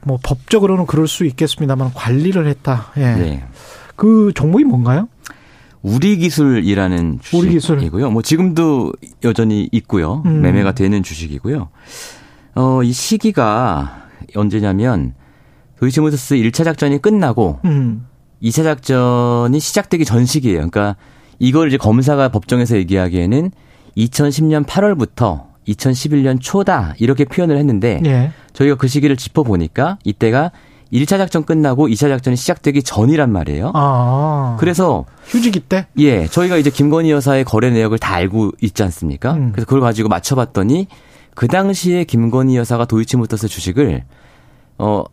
뭐 0.05 0.19
법적으로는 0.23 0.87
그럴 0.87 1.09
수 1.09 1.25
있겠습니다만 1.25 1.93
관리를 1.95 2.47
했다. 2.47 2.87
예. 2.99 3.01
네. 3.15 3.45
그 3.97 4.31
종목이 4.35 4.65
뭔가요? 4.65 5.09
우리 5.83 6.17
기술이라는 6.17 7.21
우리 7.35 7.51
기술. 7.51 7.77
주식이고요. 7.77 8.11
뭐 8.11 8.23
지금도 8.23 8.93
여전히 9.25 9.69
있고요. 9.73 10.23
음. 10.27 10.43
매매가 10.43 10.73
되는 10.73 11.03
주식이고요. 11.03 11.69
어, 12.57 12.83
이 12.83 12.93
시기가 12.93 14.09
언제냐면 14.35 15.15
도이치모터스 15.79 16.37
1차 16.37 16.65
작전이 16.65 17.01
끝나고 17.01 17.61
음. 17.65 18.07
2차 18.43 18.65
작전이 18.65 19.61
시작되기 19.61 20.05
전 20.05 20.25
시기예요. 20.27 20.69
그러니까 20.69 20.97
이걸 21.39 21.69
이제 21.69 21.77
검사가 21.77 22.31
법정에서 22.31 22.77
얘기하기에는 22.77 23.51
2010년 23.97 24.67
8월부터 24.67 25.47
2011년 25.69 26.39
초다 26.41 26.95
이렇게 26.99 27.25
표현을 27.25 27.57
했는데 27.59 28.01
예. 28.07 28.33
저희가 28.55 28.77
그 28.77 28.89
시기를 28.89 29.17
짚어 29.17 29.43
보니까 29.43 29.99
이때가 30.05 30.51
1차 30.93 31.19
작전 31.19 31.45
끝나고 31.45 31.89
2차 31.89 32.09
작전이 32.09 32.37
시작되기 32.37 32.83
전이란 32.83 33.31
말이에요. 33.31 33.73
아. 33.75 34.57
그래서 34.59 35.05
휴지기 35.27 35.61
때? 35.61 35.87
예, 35.99 36.27
저희가 36.27 36.57
이제 36.57 36.71
김건희 36.71 37.11
여사의 37.11 37.45
거래 37.45 37.71
내역을 37.71 37.99
다 37.99 38.15
알고 38.15 38.53
있지 38.63 38.83
않습니까? 38.83 39.35
음. 39.35 39.51
그래서 39.53 39.67
그걸 39.67 39.81
가지고 39.81 40.09
맞춰 40.09 40.35
봤더니 40.35 40.87
그 41.35 41.47
당시에 41.47 42.05
김건희 42.05 42.57
여사가 42.57 42.87
도이치모터스 42.87 43.49
주식을 43.49 44.05
어 44.79 45.05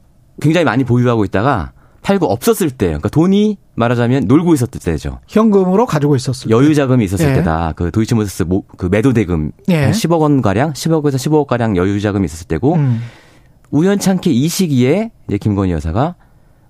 굉장히 0.42 0.64
많이 0.66 0.84
보유하고 0.84 1.26
있다가 1.26 1.72
팔고 2.02 2.28
없었을 2.28 2.70
때, 2.70 2.86
그러니까 2.88 3.10
돈이 3.10 3.58
말하자면 3.74 4.26
놀고 4.26 4.54
있었을 4.54 4.80
때죠. 4.80 5.20
현금으로 5.28 5.88
가지고 5.88 6.16
있었을 6.16 6.52
여유 6.52 6.76
자금이 6.76 7.04
있었을 7.04 7.30
예. 7.30 7.34
때다. 7.34 7.74
그 7.76 7.90
도이치모터스 7.90 8.44
모- 8.44 8.64
그 8.78 8.86
매도 8.86 9.12
대금 9.12 9.52
예. 9.70 9.86
한 9.86 9.92
10억 9.92 10.20
원 10.20 10.42
가량, 10.44 10.74
10억에서 10.74 11.16
15억 11.16 11.48
가량 11.48 11.76
여유 11.78 12.00
자금이 12.00 12.26
있었을 12.26 12.48
때고 12.48 12.76
음. 12.76 13.02
우연찮게 13.72 14.32
이 14.32 14.48
시기에 14.48 15.12
이제 15.28 15.38
김건희 15.38 15.72
여사가 15.72 16.16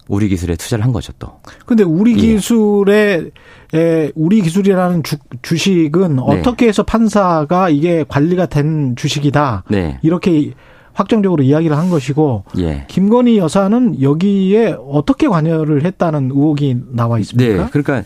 우리 0.08 0.30
기술에 0.30 0.56
투자를 0.56 0.86
한 0.86 0.92
거죠 0.92 1.14
또. 1.18 1.40
근데 1.66 1.84
우리 1.84 2.14
예. 2.14 2.18
기술의 2.18 3.32
에, 3.74 4.12
우리 4.16 4.42
기술이라는 4.42 5.04
주, 5.04 5.18
주식은 5.42 6.16
네. 6.18 6.22
어떻게 6.22 6.68
해서 6.68 6.84
판사가 6.84 7.70
이게 7.70 8.06
관리가 8.08 8.46
된 8.46 8.96
주식이다. 8.96 9.64
네. 9.70 10.00
이렇게 10.04 10.54
확정적으로 10.94 11.44
이야기를 11.44 11.78
한 11.78 11.90
것이고 11.90 12.46
예. 12.60 12.86
김건희 12.88 13.38
여사는 13.38 14.02
여기에 14.02 14.78
어떻게 14.88 15.28
관여를 15.28 15.84
했다는 15.86 16.32
의혹이 16.32 16.78
나와 16.92 17.18
네. 17.18 17.22
있습니까? 17.22 17.70
그러니까 17.72 18.04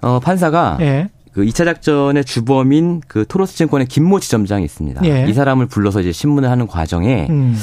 어 0.00 0.20
판사가 0.20 0.78
예. 0.80 1.10
그 1.32 1.44
2차 1.44 1.64
작전의 1.64 2.24
주범인 2.24 3.00
그 3.08 3.24
토로스 3.26 3.56
증권의 3.56 3.86
김모 3.86 4.20
지점장이 4.20 4.64
있습니다. 4.64 5.04
예. 5.04 5.26
이 5.28 5.32
사람을 5.32 5.66
불러서 5.66 6.00
이제 6.00 6.12
신문을 6.12 6.50
하는 6.50 6.66
과정에 6.66 7.26
음. 7.30 7.56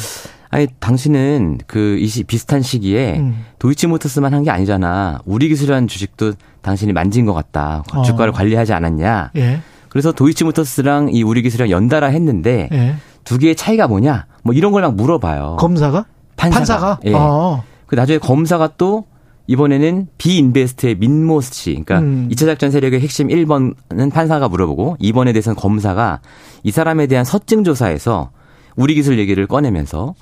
아니 0.49 0.67
당신은 0.79 1.59
그이 1.67 2.07
비슷한 2.27 2.61
시기에 2.61 3.19
음. 3.19 3.45
도이치모터스만 3.59 4.33
한 4.33 4.43
게 4.43 4.51
아니잖아. 4.51 5.19
우리 5.25 5.47
기술이라는 5.49 5.87
주식도 5.87 6.33
당신이 6.61 6.93
만진 6.93 7.25
것 7.25 7.33
같다. 7.33 7.83
어. 7.93 8.03
주가를 8.03 8.31
관리하지 8.33 8.73
않았냐. 8.73 9.31
예. 9.37 9.59
그래서 9.89 10.11
도이치모터스랑 10.11 11.09
이 11.13 11.23
우리 11.23 11.41
기술이랑 11.41 11.69
연달아 11.71 12.07
했는데 12.07 12.69
예. 12.71 12.95
두 13.23 13.37
개의 13.39 13.55
차이가 13.55 13.87
뭐냐? 13.87 14.25
뭐 14.43 14.53
이런 14.53 14.71
걸 14.71 14.81
막 14.83 14.95
물어봐요. 14.95 15.57
검사가? 15.59 16.05
판사가. 16.35 16.59
판사가? 16.59 16.99
예. 17.05 17.13
어. 17.13 17.63
그 17.87 17.95
나중에 17.95 18.19
검사가 18.19 18.71
또 18.77 19.05
이번에는 19.47 20.07
비인베스트의 20.17 20.95
민모스 20.95 21.53
씨, 21.53 21.71
그러니까 21.73 21.99
음. 21.99 22.27
2차 22.31 22.45
작전 22.47 22.71
세력의 22.71 22.99
핵심 22.99 23.27
1번은 23.27 24.11
판사가 24.11 24.47
물어보고 24.49 24.97
2번에 24.99 25.33
대해서는 25.33 25.55
검사가 25.55 26.19
이 26.63 26.71
사람에 26.71 27.05
대한 27.07 27.23
서증 27.25 27.63
조사에서 27.63 28.31
우리 28.75 28.95
기술 28.95 29.19
얘기를 29.19 29.45
꺼내면서 29.47 30.15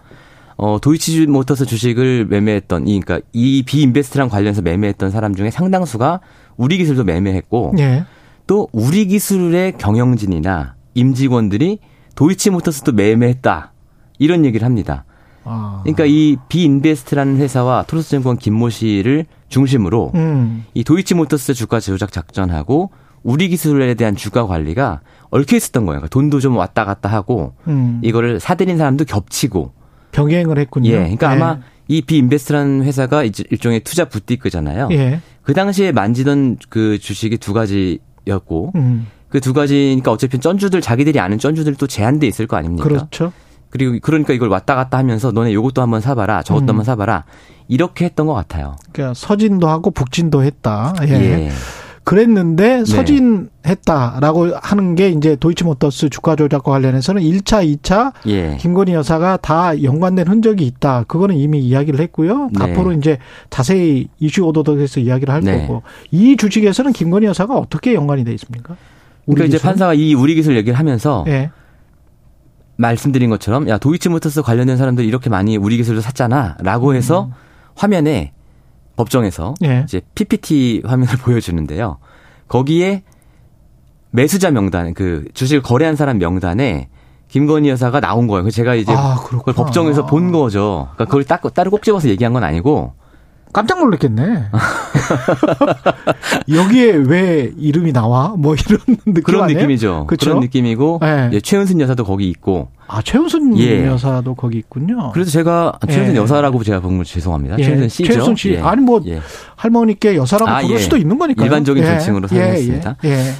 어, 0.57 0.79
도이치 0.79 1.27
모터스 1.27 1.65
주식을 1.65 2.25
매매했던, 2.25 2.87
이, 2.87 2.99
그러니까 2.99 3.27
이 3.33 3.63
비인베스트랑 3.63 4.29
관련해서 4.29 4.61
매매했던 4.61 5.11
사람 5.11 5.35
중에 5.35 5.49
상당수가 5.49 6.19
우리 6.57 6.77
기술도 6.77 7.03
매매했고, 7.03 7.73
예. 7.79 8.05
또 8.45 8.67
우리 8.71 9.07
기술의 9.07 9.77
경영진이나 9.77 10.75
임직원들이 10.93 11.79
도이치 12.15 12.51
모터스도 12.51 12.91
매매했다. 12.91 13.71
이런 14.19 14.45
얘기를 14.45 14.65
합니다. 14.65 15.05
아. 15.45 15.81
그러니까 15.83 16.05
이 16.05 16.37
비인베스트라는 16.49 17.37
회사와 17.37 17.83
토로스증권 17.87 18.37
김모 18.37 18.69
씨를 18.69 19.25
중심으로 19.49 20.11
음. 20.15 20.65
이 20.73 20.83
도이치 20.83 21.15
모터스 21.15 21.53
주가 21.53 21.79
조작 21.79 22.11
작전하고 22.11 22.91
우리 23.23 23.47
기술에 23.47 23.93
대한 23.95 24.15
주가 24.15 24.45
관리가 24.45 25.01
얽혀 25.31 25.55
있었던 25.55 25.85
거예요. 25.85 25.99
그러니까 25.99 26.09
돈도 26.09 26.39
좀 26.39 26.55
왔다 26.57 26.85
갔다 26.85 27.09
하고 27.09 27.53
음. 27.67 27.99
이거를 28.03 28.39
사들인 28.39 28.77
사람도 28.77 29.05
겹치고 29.05 29.73
병행을 30.13 30.57
했군요. 30.57 30.89
예, 30.91 30.99
그러니까 30.99 31.31
예. 31.31 31.35
아마 31.35 31.59
이 31.89 32.01
비인베스트라는 32.01 32.83
회사가 32.83 33.23
일종의 33.23 33.81
투자 33.81 34.05
부티크잖아요. 34.05 34.87
예. 34.91 35.19
그 35.41 35.53
당시에 35.53 35.91
만지던 35.91 36.57
그 36.69 36.97
주식이 36.97 37.37
두 37.37 37.51
가지였고 37.51 38.71
음. 38.75 39.07
그두 39.27 39.51
가지니까 39.51 40.11
어차피 40.11 40.39
쩐주들 40.39 40.79
자기들이 40.79 41.19
아는 41.19 41.37
쩐주들 41.39 41.75
또 41.75 41.87
제한돼 41.87 42.27
있을 42.27 42.47
거 42.47 42.55
아닙니까? 42.55 42.87
그렇죠. 42.87 43.33
그리고 43.69 43.97
그러니까 44.01 44.33
이걸 44.33 44.49
왔다 44.49 44.75
갔다 44.75 44.99
하면서 44.99 45.31
너네 45.31 45.51
요것도 45.53 45.81
한번 45.81 45.99
사봐라, 45.99 46.43
저것도 46.43 46.65
음. 46.65 46.69
한번 46.69 46.85
사봐라 46.85 47.25
이렇게 47.67 48.05
했던 48.05 48.27
것 48.27 48.33
같아요. 48.33 48.75
그러니까 48.91 49.15
서진도 49.15 49.67
하고 49.67 49.89
북진도 49.89 50.43
했다. 50.43 50.93
예. 51.07 51.11
예. 51.11 51.49
그랬는데 52.03 52.79
네. 52.79 52.85
서진했다라고 52.85 54.55
하는 54.61 54.95
게 54.95 55.09
이제 55.09 55.35
도이치모터스 55.35 56.09
주가 56.09 56.35
조작과 56.35 56.71
관련해서는 56.71 57.21
1차, 57.21 57.77
2차 57.77 58.13
예. 58.27 58.57
김건희 58.59 58.93
여사가 58.93 59.37
다 59.37 59.81
연관된 59.81 60.27
흔적이 60.27 60.65
있다. 60.65 61.05
그거는 61.07 61.35
이미 61.37 61.59
이야기를 61.59 61.99
했고요. 62.01 62.49
네. 62.51 62.63
앞으로 62.63 62.91
이제 62.93 63.19
자세히 63.49 64.09
이슈 64.19 64.43
오도독에서 64.43 64.99
이야기를 64.99 65.33
할 65.33 65.41
네. 65.41 65.61
거고 65.61 65.83
이 66.11 66.35
주식에서는 66.35 66.91
김건희 66.91 67.27
여사가 67.27 67.55
어떻게 67.57 67.93
연관이 67.93 68.23
돼 68.23 68.33
있습니까? 68.33 68.75
우리 69.25 69.35
그러니까 69.35 69.45
이제 69.45 69.57
기술은? 69.57 69.71
판사가 69.71 69.93
이 69.93 70.13
우리 70.13 70.35
기술 70.35 70.57
얘기를 70.57 70.77
하면서 70.77 71.23
예. 71.27 71.51
말씀드린 72.75 73.29
것처럼 73.29 73.69
야 73.69 73.77
도이치모터스 73.77 74.41
관련된 74.41 74.77
사람들이 74.77 75.07
이렇게 75.07 75.29
많이 75.29 75.55
우리 75.57 75.77
기술을 75.77 76.01
샀잖아라고 76.01 76.95
해서 76.95 77.31
화면에 77.75 78.33
법정에서 78.95 79.55
음. 79.63 79.67
예. 79.67 79.81
이제 79.85 80.01
PPT 80.15 80.83
화면을 80.85 81.17
보여주는데요. 81.19 81.97
거기에 82.47 83.03
매수자 84.11 84.51
명단 84.51 84.93
그 84.93 85.25
주식을 85.33 85.63
거래한 85.63 85.95
사람 85.95 86.19
명단에 86.19 86.89
김건희 87.29 87.69
여사가 87.69 87.99
나온 87.99 88.27
거예요. 88.27 88.47
제가 88.51 88.75
이제 88.75 88.93
아, 88.95 89.15
그걸. 89.15 89.55
법정에서 89.55 90.05
본 90.05 90.31
거죠. 90.31 90.89
그러니까 90.93 91.05
그걸 91.05 91.23
딱 91.23 91.41
따로 91.55 91.71
꼭 91.71 91.81
집어서 91.81 92.07
얘기한 92.09 92.31
건 92.33 92.43
아니고 92.43 92.93
깜짝 93.53 93.79
놀랐겠네. 93.79 94.45
여기에 96.49 96.91
왜 97.07 97.51
이름이 97.57 97.93
나와? 97.93 98.35
뭐 98.37 98.55
이런 98.55 98.79
느낌 99.05 99.23
그런 99.23 99.43
아니에요? 99.43 99.59
느낌이죠. 99.59 100.05
그쵸? 100.07 100.31
그런 100.31 100.39
느낌이고 100.41 100.99
네. 101.01 101.27
이제 101.29 101.39
최은순 101.39 101.79
여사도 101.79 102.03
거기 102.03 102.29
있고 102.29 102.69
아 102.87 103.01
최은순 103.01 103.57
예. 103.59 103.85
여사도 103.85 104.35
거기 104.35 104.57
있군요. 104.57 105.11
그래서 105.13 105.31
제가 105.31 105.79
최은순 105.87 106.15
예. 106.15 106.19
여사라고 106.19 106.63
제가 106.63 106.81
본건 106.81 107.05
죄송합니다. 107.05 107.57
예. 107.59 107.63
최은순 107.63 107.89
씨죠. 107.89 108.13
최은순 108.13 108.35
씨 108.35 108.51
예. 108.53 108.59
아니 108.59 108.81
뭐 108.81 109.01
예. 109.05 109.21
할머니께 109.55 110.15
여사라고 110.15 110.51
아, 110.51 110.61
부를 110.61 110.75
예. 110.75 110.79
수도 110.79 110.97
있는 110.97 111.17
거니까요. 111.17 111.45
일반적인 111.45 111.83
예. 111.83 111.87
존칭으로 111.87 112.27
예, 112.31 112.35
사용했습니다. 112.35 112.95
예. 113.05 113.09
예. 113.09 113.33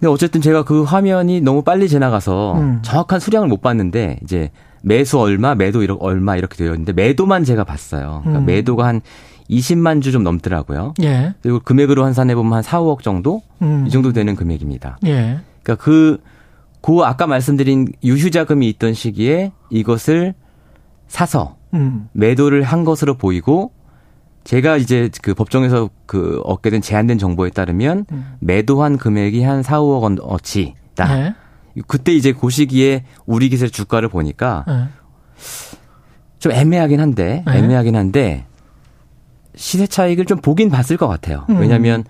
근데 0.00 0.12
어쨌든 0.12 0.40
제가 0.40 0.64
그 0.64 0.82
화면이 0.82 1.40
너무 1.40 1.62
빨리 1.62 1.88
지나가서 1.88 2.58
음. 2.58 2.78
정확한 2.82 3.20
수량을 3.20 3.48
못 3.48 3.62
봤는데 3.62 4.18
이제 4.22 4.50
매수 4.82 5.18
얼마, 5.18 5.54
매도 5.54 5.82
이렇게 5.82 6.04
얼마 6.04 6.36
이렇게 6.36 6.56
되어 6.56 6.72
있는데 6.72 6.92
매도만 6.92 7.44
제가 7.44 7.64
봤어요. 7.64 8.20
그러니까 8.22 8.40
음. 8.40 8.46
매도가 8.46 8.86
한 8.86 9.00
20만 9.50 10.02
주 10.02 10.10
좀 10.12 10.22
넘더라고요. 10.22 10.94
예. 11.02 11.34
그리고 11.42 11.60
금액으로 11.60 12.04
환산해 12.04 12.34
보면 12.34 12.52
한 12.54 12.62
4, 12.62 12.80
5억 12.80 13.02
정도 13.02 13.42
음. 13.62 13.84
이 13.86 13.90
정도 13.90 14.12
되는 14.12 14.34
금액입니다. 14.36 14.98
예. 15.06 15.40
그러니까 15.62 15.82
그, 15.84 16.20
그 16.80 17.00
아까 17.02 17.26
말씀드린 17.26 17.88
유휴 18.02 18.30
자금이 18.30 18.68
있던 18.70 18.94
시기에 18.94 19.52
이것을 19.70 20.34
사서 21.08 21.56
음. 21.74 22.08
매도를 22.12 22.62
한 22.62 22.84
것으로 22.84 23.14
보이고 23.14 23.72
제가 24.44 24.76
이제 24.76 25.10
그 25.22 25.32
법정에서 25.34 25.88
그 26.06 26.40
얻게 26.44 26.68
된 26.70 26.80
제한된 26.82 27.18
정보에 27.18 27.50
따르면 27.50 28.06
음. 28.12 28.34
매도한 28.40 28.98
금액이 28.98 29.42
한 29.42 29.62
4, 29.62 29.80
5억 29.80 30.02
원 30.02 30.18
어치다. 30.20 31.18
예. 31.26 31.34
그때 31.88 32.12
이제 32.12 32.32
그 32.32 32.50
시기에 32.50 33.04
우리 33.26 33.48
기술 33.48 33.70
주가를 33.70 34.08
보니까 34.08 34.64
예. 34.68 34.88
좀 36.38 36.52
애매하긴 36.52 37.00
한데 37.00 37.42
네. 37.46 37.58
애매하긴 37.58 37.96
한데 37.96 38.46
시세 39.56 39.86
차익을 39.86 40.24
좀 40.24 40.38
보긴 40.38 40.70
봤을 40.70 40.96
것 40.96 41.08
같아요. 41.08 41.44
음. 41.50 41.58
왜냐하면 41.58 42.04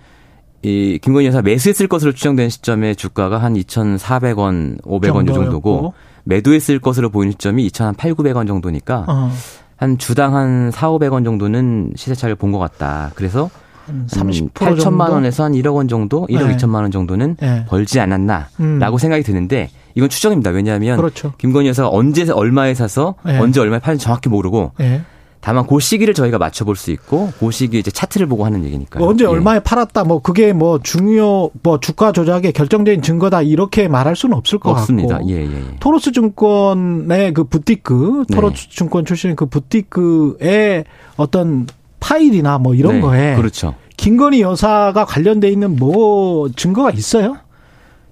이 0.61 0.99
김건희 1.01 1.27
여사 1.27 1.41
매수했을 1.41 1.87
것으로 1.87 2.11
추정된 2.11 2.49
시점에 2.49 2.95
주가가 2.95 3.37
한 3.37 3.53
2,400원, 3.53 4.81
500원 4.81 5.29
이 5.29 5.33
정도고. 5.33 5.93
매도했을 6.25 6.79
것으로 6.79 7.09
보이는 7.09 7.31
시점이 7.31 7.67
2,800원 7.69 8.47
정도니까 8.47 9.05
어. 9.07 9.31
한 9.77 9.97
주당 9.97 10.35
한 10.35 10.71
4, 10.71 10.89
500원 10.89 11.23
정도는 11.23 11.93
시세 11.95 12.15
차익을 12.15 12.35
본것 12.35 12.59
같다. 12.59 13.11
그래서 13.15 13.49
한한30% 13.87 14.53
8천만 14.53 14.79
정도? 14.79 15.13
원에서 15.13 15.43
한 15.43 15.51
1억 15.53 15.75
원 15.75 15.87
정도, 15.87 16.25
1억 16.27 16.47
네. 16.47 16.57
2천만 16.57 16.75
원 16.81 16.91
정도는 16.91 17.37
네. 17.39 17.65
벌지 17.67 17.99
않았나라고 17.99 18.49
음. 18.59 18.97
생각이 18.97 19.23
드는데 19.23 19.69
이건 19.93 20.09
추정입니다. 20.09 20.49
왜냐하면 20.49 20.97
그렇죠. 20.97 21.33
김건희 21.37 21.69
여사가 21.69 21.89
언제 21.89 22.29
얼마에 22.31 22.73
사서 22.73 23.15
네. 23.23 23.37
언제 23.37 23.59
얼마에 23.59 23.79
파는지 23.79 24.03
정확히 24.03 24.29
모르고 24.29 24.71
예. 24.79 25.03
다만 25.45 25.67
그 25.67 25.79
시기를 25.79 26.15
저희가 26.15 26.39
맞춰볼 26.39 26.75
수 26.75 26.89
있고 26.89 27.31
그 27.39 27.51
시기 27.51 27.77
이제 27.77 27.91
차트를 27.91 28.25
보고 28.25 28.45
하는 28.45 28.65
얘기니까요. 28.65 29.05
언제 29.05 29.25
예. 29.25 29.27
얼마에 29.27 29.59
팔았다 29.59 30.03
뭐 30.03 30.19
그게 30.19 30.53
뭐 30.53 30.79
중요 30.81 31.51
뭐 31.61 31.79
주가 31.79 32.11
조작의 32.11 32.51
결정적인 32.51 33.03
증거다 33.03 33.43
이렇게 33.43 33.87
말할 33.87 34.15
수는 34.15 34.35
없을 34.35 34.57
것 34.57 34.71
없습니다. 34.71 35.17
같고 35.17 35.29
예, 35.29 35.35
예, 35.35 35.43
예. 35.43 35.75
토로스 35.79 36.13
증권의 36.13 37.35
그 37.35 37.43
부티크 37.43 38.23
네. 38.27 38.35
토로스 38.35 38.71
증권 38.71 39.05
출신의 39.05 39.35
그 39.35 39.45
부티크의 39.45 40.85
어떤 41.15 41.67
파일이나 41.99 42.57
뭐 42.57 42.73
이런 42.73 42.95
네, 42.95 43.01
거에 43.01 43.35
그렇죠. 43.35 43.75
김건희 43.97 44.41
여사가 44.41 45.05
관련돼 45.05 45.51
있는 45.51 45.75
뭐 45.75 46.49
증거가 46.55 46.89
있어요? 46.89 47.37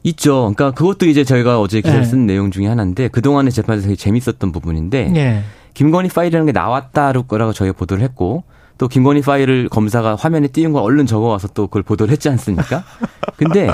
있죠. 0.04 0.54
그러니까 0.56 0.70
그것도 0.70 1.08
이제 1.08 1.24
저희가 1.24 1.60
어제 1.60 1.82
기사를 1.82 2.02
예. 2.02 2.06
쓴 2.06 2.28
내용 2.28 2.52
중에 2.52 2.68
하나인데 2.68 3.08
그 3.08 3.24
동안의 3.24 3.52
재판에서 3.52 3.86
되게 3.88 3.96
재밌었던 3.96 4.52
부분인데 4.52 5.14
예. 5.16 5.44
김건희 5.74 6.10
파일이라는 6.10 6.46
게 6.46 6.52
나왔다라고 6.52 7.54
저희가 7.54 7.78
보도를 7.78 8.04
했고 8.04 8.44
또 8.78 8.88
김건희 8.88 9.22
파일을 9.22 9.70
검사가 9.70 10.16
화면에 10.16 10.48
띄운 10.48 10.74
걸 10.74 10.84
얼른 10.84 11.06
적어와서 11.06 11.48
또 11.50 11.68
그걸 11.68 11.84
보도를 11.84 12.12
했지 12.12 12.30
않습니까? 12.30 12.84
근데 13.38 13.70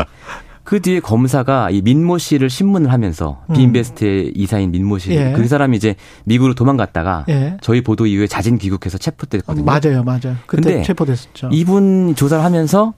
그 0.64 0.82
뒤에 0.82 1.00
검사가 1.00 1.72
이 1.72 1.82
민모 1.82 2.20
씨를 2.20 2.50
신문을 2.50 2.92
하면서 2.92 3.42
음. 3.50 3.56
비인베스트의 3.56 4.34
이사인 4.36 4.72
민모 4.72 5.00
씨, 5.00 5.12
예. 5.12 5.34
그 5.36 5.48
사람이 5.48 5.76
이제 5.76 5.96
미국으로 6.26 6.54
도망갔다가 6.54 7.26
예. 7.30 7.58
저희 7.62 7.82
보도 7.82 8.06
이후에 8.06 8.28
자진 8.28 8.58
귀국해서 8.60 9.00
체포됐거든요. 9.00 9.66
맞아요, 9.66 10.04
맞아요. 10.04 10.36
그때 10.46 10.62
근데 10.72 10.84
체포됐었죠. 10.84 11.50
이분 11.52 12.14
조사를 12.14 12.44
하면서 12.44 12.94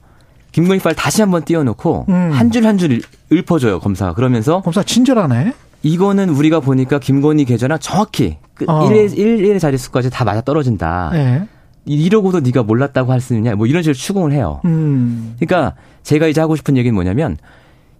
김건희 0.52 0.80
파일 0.80 0.94
다시 0.94 1.22
한번 1.22 1.44
띄워놓고 1.44 2.06
음. 2.10 2.30
한줄한줄 2.32 3.00
읊어줘요 3.32 3.80
검사가. 3.80 4.12
그러면서 4.12 4.60
검사 4.60 4.82
친절하네. 4.82 5.54
이거는 5.82 6.28
우리가 6.30 6.60
보니까 6.60 6.98
김건희 6.98 7.44
계좌랑 7.44 7.78
정확히 7.80 8.38
그 8.54 8.64
어. 8.68 8.88
1의, 8.88 9.16
1의 9.16 9.58
자릿수까지 9.60 10.10
다 10.10 10.24
맞아 10.24 10.40
떨어진다. 10.40 11.10
예. 11.14 11.48
이러고도 11.84 12.40
네가 12.40 12.62
몰랐다고 12.62 13.10
할 13.10 13.20
수 13.20 13.34
있느냐 13.34 13.56
뭐 13.56 13.66
이런 13.66 13.82
식으로 13.82 13.94
추궁을 13.94 14.32
해요. 14.32 14.60
음. 14.64 15.34
그러니까 15.40 15.74
제가 16.04 16.28
이제 16.28 16.40
하고 16.40 16.54
싶은 16.54 16.76
얘기는 16.76 16.94
뭐냐면 16.94 17.36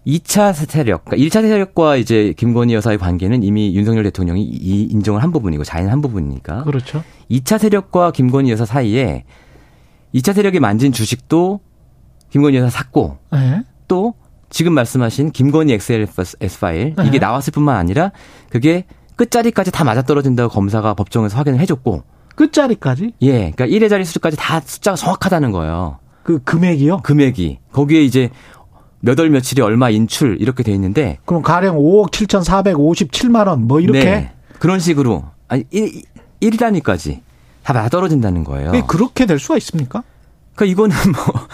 2차 0.06 0.52
세력, 0.52 1.04
그러니까 1.04 1.26
1차 1.26 1.42
세력과 1.42 1.96
이제 1.96 2.34
김건희 2.36 2.74
여사의 2.74 2.98
관계는 2.98 3.42
이미 3.44 3.74
윤석열 3.74 4.02
대통령이 4.04 4.42
이 4.42 4.82
인정을 4.84 5.22
한 5.22 5.30
부분이고 5.32 5.62
자인한 5.64 6.00
부분이니까. 6.02 6.64
그렇죠. 6.64 7.02
2차 7.30 7.58
세력과 7.58 8.10
김건희 8.12 8.50
여사 8.50 8.64
사이에 8.64 9.24
2차 10.14 10.34
세력이 10.34 10.60
만진 10.60 10.92
주식도 10.92 11.60
김건희 12.30 12.56
여사 12.58 12.68
샀고 12.70 13.18
예. 13.34 13.62
또 13.88 14.14
지금 14.52 14.74
말씀하신 14.74 15.30
김건희 15.32 15.72
XLS 15.72 16.58
파일 16.60 16.94
네. 16.94 17.06
이게 17.06 17.18
나왔을 17.18 17.52
뿐만 17.52 17.76
아니라 17.76 18.12
그게 18.50 18.84
끝자리까지 19.16 19.70
다 19.72 19.82
맞아떨어진다고 19.84 20.52
검사가 20.52 20.94
법정에서 20.94 21.36
확인을 21.38 21.58
해줬고 21.60 22.02
끝자리까지 22.34 23.12
예, 23.22 23.50
그러니까 23.50 23.66
1의 23.66 23.88
자리 23.88 24.04
수까지 24.04 24.36
다 24.36 24.60
숫자가 24.60 24.96
정확하다는 24.96 25.52
거예요. 25.52 25.98
그 26.22 26.38
금액이요? 26.44 26.98
금액이 26.98 27.58
거기에 27.72 28.02
이제 28.02 28.30
몇 29.00 29.18
월 29.18 29.30
며칠이 29.30 29.60
얼마 29.62 29.90
인출 29.90 30.36
이렇게 30.40 30.62
돼 30.62 30.70
있는데 30.72 31.18
그럼 31.24 31.42
가령 31.42 31.76
5억 31.78 32.10
7,457만 32.12 33.48
원 33.48 33.60
뭐 33.66 33.80
이렇게 33.80 34.04
네, 34.04 34.32
그런 34.58 34.78
식으로 34.78 35.24
아니 35.48 35.64
1, 35.70 36.02
1 36.40 36.56
단위까지 36.56 37.22
다 37.62 37.72
맞아떨어진다는 37.72 38.44
거예요. 38.44 38.70
왜 38.70 38.82
그렇게 38.86 39.26
될 39.26 39.38
수가 39.38 39.56
있습니까? 39.58 40.02
그러니까 40.54 40.72
이거는 40.72 40.96
뭐 41.12 41.46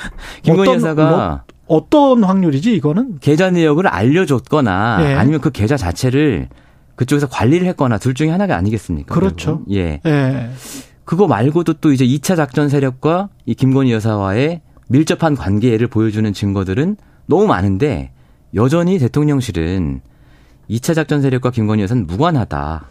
김건희 0.43 0.69
어떤, 0.69 0.75
여사가 0.77 1.11
뭐, 1.11 1.41
어떤 1.69 2.25
확률이지 2.25 2.75
이거는? 2.75 3.19
계좌 3.21 3.51
내역을 3.51 3.87
알려줬거나 3.87 4.99
예. 5.03 5.15
아니면 5.15 5.41
그 5.41 5.51
계좌 5.51 5.77
자체를 5.77 6.49
그쪽에서 6.97 7.29
관리를 7.29 7.67
했거나 7.69 7.99
둘 7.99 8.15
중에 8.15 8.31
하나가 8.31 8.57
아니겠습니까? 8.57 9.15
그렇죠. 9.15 9.65
결국은? 9.65 9.75
예. 9.77 10.01
예. 10.05 10.51
그거 11.05 11.27
말고도 11.27 11.75
또 11.75 11.93
이제 11.93 12.05
2차 12.05 12.37
작전 12.37 12.69
세력과 12.69 13.29
이 13.47 13.55
김건희 13.55 13.93
여사와의 13.93 14.61
밀접한 14.89 15.37
관계를 15.37 15.87
보여주는 15.87 16.31
증거들은 16.33 16.97
너무 17.27 17.47
많은데 17.47 18.11
여전히 18.55 18.99
대통령실은 18.99 20.01
2차 20.71 20.95
작전 20.95 21.23
세력과 21.23 21.51
김건희 21.51 21.83
여사는 21.83 22.07
무관하다. 22.07 22.87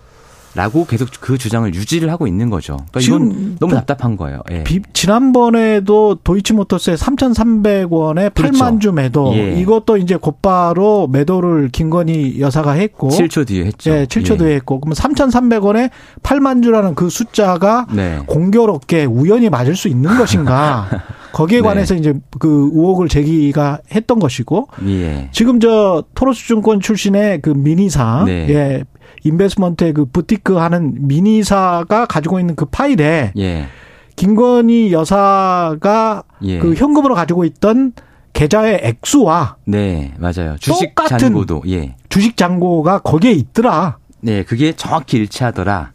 라고 0.58 0.88
계속 0.88 1.10
그 1.22 1.38
주장을 1.38 1.72
유지를 1.72 2.10
하고 2.10 2.26
있는 2.26 2.50
거죠. 2.50 2.78
그러니까 2.92 3.00
이건 3.02 3.30
지금 3.30 3.58
너무 3.60 3.72
또 3.74 3.78
답답한 3.78 4.18
거예요. 4.18 4.42
예. 4.50 4.64
비- 4.64 4.82
지난번에도 4.92 6.16
도이치모터스의 6.24 6.98
3,300원에 6.98 8.34
그렇죠. 8.34 8.54
8만 8.58 8.82
주 8.82 8.92
매도 8.92 9.34
예. 9.36 9.54
이것도 9.60 9.98
이제 9.98 10.16
곧바로 10.16 11.08
매도를 11.08 11.70
김건희 11.70 12.40
여사가 12.40 12.72
했고 12.72 13.10
7초 13.10 13.46
뒤에 13.46 13.66
했죠. 13.66 13.92
예, 13.92 14.06
7초 14.06 14.34
예. 14.34 14.38
뒤에 14.38 14.56
했고 14.56 14.80
그러면 14.80 14.96
3,300원에 14.96 15.92
8만 16.24 16.64
주라는 16.64 16.96
그 16.96 17.10
숫자가 17.10 17.86
네. 17.94 18.20
공교롭게 18.26 19.06
우연히 19.06 19.50
맞을 19.50 19.76
수 19.76 19.88
있는 19.88 20.18
것인가? 20.18 20.88
거기에 21.34 21.60
네. 21.60 21.68
관해서 21.68 21.94
이제 21.94 22.16
그 22.40 22.72
의혹을 22.74 23.10
제기가 23.10 23.80
했던 23.94 24.18
것이고 24.18 24.70
예. 24.88 25.30
지금 25.32 25.60
저 25.60 26.04
토로스증권 26.16 26.80
출신의 26.80 27.42
그 27.44 27.52
미니사 27.52 28.24
네. 28.26 28.48
예. 28.50 28.84
인베스먼트의 29.28 29.94
그 29.94 30.06
부티크 30.06 30.56
하는 30.56 31.08
미니사가 31.08 32.06
가지고 32.06 32.40
있는 32.40 32.56
그 32.56 32.66
파일에 32.66 33.32
예. 33.38 33.68
김건희 34.16 34.92
여사가 34.92 36.24
예. 36.44 36.60
그 36.60 36.74
현금으로 36.74 37.16
가지고 37.16 37.46
있던 37.46 37.94
계좌의 38.34 38.82
액수와 38.84 39.58
네, 39.66 40.14
맞아요. 40.18 40.58
주식 40.60 40.94
똑같은 40.96 41.18
잔고도 41.18 41.64
예. 41.68 41.96
주식 42.10 42.38
잔고가 42.38 43.00
거기에 43.00 43.32
있더라. 43.32 43.98
네, 44.22 44.44
그게 44.44 44.74
정확히 44.74 45.18
일치하더라. 45.18 45.92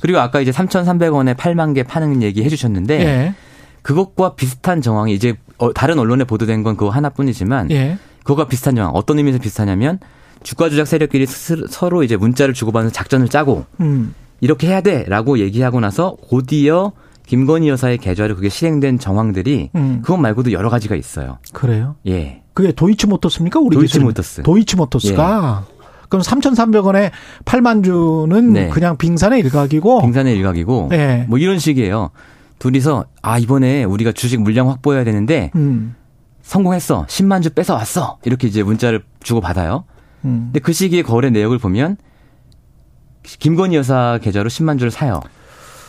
그리고 0.00 0.18
아까 0.18 0.40
이제 0.40 0.50
3,300원에 0.50 1.34
8만 1.34 1.74
개 1.74 1.82
파는 1.82 2.22
얘기 2.22 2.44
해주셨는데 2.44 3.00
예. 3.00 3.34
그것과 3.82 4.34
비슷한 4.34 4.80
정황이 4.80 5.14
이제 5.14 5.34
어, 5.58 5.72
다른 5.72 5.98
언론에 5.98 6.24
보도된 6.24 6.62
건 6.62 6.76
그거 6.76 6.90
하나뿐이지만 6.90 7.70
예. 7.70 7.98
그거가 8.20 8.48
비슷한 8.48 8.74
정황 8.74 8.92
어떤 8.94 9.18
의미에서 9.18 9.38
비슷하냐면 9.38 9.98
주가 10.44 10.68
조작 10.70 10.86
세력끼리 10.86 11.26
스스로- 11.26 11.66
서로 11.68 12.04
이제 12.04 12.16
문자를 12.16 12.54
주고받는 12.54 12.92
작전을 12.92 13.28
짜고 13.28 13.64
음. 13.80 14.14
이렇게 14.40 14.68
해야 14.68 14.80
돼라고 14.82 15.38
얘기하고 15.40 15.80
나서 15.80 16.16
곧이어 16.28 16.92
김건희 17.26 17.68
여사의 17.70 17.98
계좌로 17.98 18.36
그게 18.36 18.48
실행된 18.50 18.98
정황들이 18.98 19.70
음. 19.74 20.00
그것 20.02 20.18
말고도 20.18 20.52
여러 20.52 20.68
가지가 20.68 20.94
있어요. 20.94 21.38
그래요? 21.52 21.96
예. 22.06 22.42
그게 22.52 22.70
도이치모터스입니까? 22.72 23.58
우리 23.60 23.74
도이치모터스. 23.76 24.40
예. 24.40 24.42
도이치모터스가 24.44 25.64
그럼 26.10 26.22
3,300원에 26.22 27.10
8만 27.46 27.82
주는 27.82 28.52
네. 28.52 28.68
그냥 28.68 28.96
빙산의 28.98 29.40
일각이고 29.40 30.02
빙산의 30.02 30.36
일각이고 30.36 30.88
네. 30.90 31.24
뭐 31.28 31.38
이런 31.38 31.58
식이에요. 31.58 32.10
둘이서 32.58 33.06
아 33.22 33.38
이번에 33.38 33.84
우리가 33.84 34.12
주식 34.12 34.40
물량 34.40 34.68
확보해야 34.68 35.02
되는데 35.04 35.50
음. 35.56 35.96
성공했어. 36.42 37.06
10만 37.08 37.42
주 37.42 37.50
뺏어 37.50 37.72
왔어. 37.74 38.18
이렇게 38.24 38.46
이제 38.46 38.62
문자를 38.62 39.02
주고 39.22 39.40
받아요. 39.40 39.84
음. 40.24 40.50
근데 40.52 40.60
그 40.60 40.72
시기의 40.72 41.02
거래 41.02 41.30
내역을 41.30 41.58
보면 41.58 41.96
김건희 43.22 43.76
여사 43.76 44.18
계좌로 44.22 44.48
10만 44.48 44.78
주를 44.78 44.90
사요. 44.90 45.20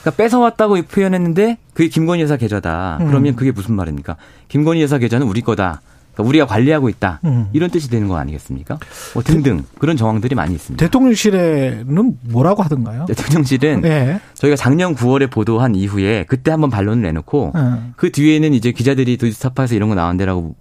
그러니까 0.02 0.24
뺏어왔다고 0.24 0.82
표현했는데 0.84 1.58
그게 1.74 1.90
김건희 1.90 2.22
여사 2.22 2.38
계좌다. 2.38 3.00
음. 3.02 3.08
그러면 3.08 3.36
그게 3.36 3.52
무슨 3.52 3.76
말입니까? 3.76 4.18
김건희 4.48 4.82
여사 4.82 4.98
계좌는 4.98 5.28
우리 5.28 5.42
거다. 5.42 5.82
그러니까 6.14 6.30
우리가 6.30 6.46
관리하고 6.46 6.90
있다. 6.90 7.20
음. 7.26 7.48
이런 7.52 7.70
뜻이 7.70 7.90
되는 7.90 8.08
거 8.08 8.18
아니겠습니까? 8.18 8.80
뭐 9.14 9.24
등등 9.24 9.64
그런 9.80 9.98
정황들이 9.98 10.34
많이 10.36 10.54
있습니다. 10.54 10.84
대통령실에는 10.86 12.18
뭐라고 12.30 12.64
하던가요? 12.64 13.06
대통령실은 13.06 13.84
예. 13.84 14.20
저희가 14.34 14.56
작년 14.56 14.96
9월에 14.96 15.30
보도한 15.30 15.76
이후에 15.76 16.26
그때 16.28 16.52
한번 16.52 16.70
반론을 16.70 17.04
내놓고 17.04 17.54
예. 17.56 17.92
그 17.98 18.12
뒤에는 18.12 18.54
이제 18.54 18.72
기자들이 18.72 19.18
도지사파에서 19.18 19.76
이런 19.76 19.90
거 19.90 19.96
어, 19.96 20.54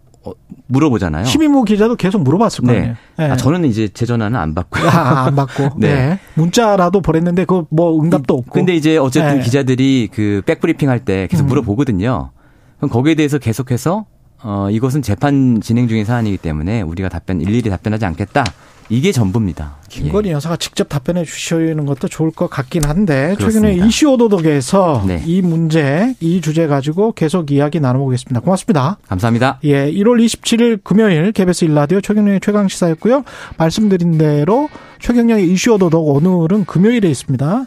물어보잖아요. 0.66 1.24
시민무 1.24 1.64
기자도 1.64 1.96
계속 1.96 2.22
물어봤을 2.22 2.64
거 2.64 2.72
네. 2.72 2.78
아니에요. 2.78 2.94
예. 3.20 3.22
아, 3.24 3.36
저는 3.36 3.64
이제 3.66 3.88
제 3.88 4.06
전화는 4.06 4.38
안 4.38 4.54
받고요. 4.54 4.88
아, 4.88 5.26
안 5.26 5.36
받고. 5.36 5.70
네. 5.78 5.94
네. 5.94 6.18
문자라도 6.34 7.00
보냈는데 7.00 7.44
그 7.44 7.64
뭐 7.70 8.00
응답도 8.02 8.34
없고. 8.34 8.50
근데 8.52 8.74
이제 8.74 8.96
어쨌든 8.96 9.38
네. 9.38 9.44
기자들이 9.44 10.08
그 10.12 10.42
백브리핑 10.46 10.88
할 10.88 11.00
때 11.04 11.26
계속 11.30 11.44
음. 11.44 11.48
물어보거든요. 11.48 12.30
그럼 12.78 12.90
거기에 12.90 13.14
대해서 13.14 13.38
계속해서 13.38 14.06
어 14.42 14.68
이것은 14.70 15.02
재판 15.02 15.60
진행 15.62 15.88
중인 15.88 16.04
사안이기 16.04 16.36
때문에 16.38 16.82
우리가 16.82 17.08
답변 17.08 17.40
일일이 17.40 17.68
답변하지 17.70 18.04
않겠다. 18.06 18.44
이게 18.88 19.12
전부입니다. 19.12 19.76
김건희 19.88 20.30
여사가 20.30 20.56
직접 20.56 20.88
답변해 20.88 21.24
주시는 21.24 21.86
것도 21.86 22.08
좋을 22.08 22.30
것 22.30 22.48
같긴 22.50 22.84
한데 22.84 23.34
최근에 23.38 23.50
그렇습니다. 23.50 23.86
이슈 23.86 24.10
오도독에서 24.12 25.04
네. 25.06 25.22
이 25.24 25.40
문제, 25.40 26.14
이 26.20 26.40
주제 26.40 26.66
가지고 26.66 27.12
계속 27.12 27.50
이야기 27.50 27.80
나눠보겠습니다. 27.80 28.40
고맙습니다. 28.40 28.98
감사합니다. 29.08 29.60
예, 29.64 29.90
1월 29.90 30.24
27일 30.24 30.80
금요일 30.82 31.32
KBS 31.32 31.66
일라디오 31.66 32.00
최경영의 32.00 32.40
최강 32.40 32.68
시사였고요. 32.68 33.24
말씀드린 33.56 34.18
대로 34.18 34.68
최경영의 35.00 35.50
이슈 35.50 35.72
오도독 35.74 36.08
오늘은 36.08 36.64
금요일에 36.64 37.08
있습니다. 37.08 37.64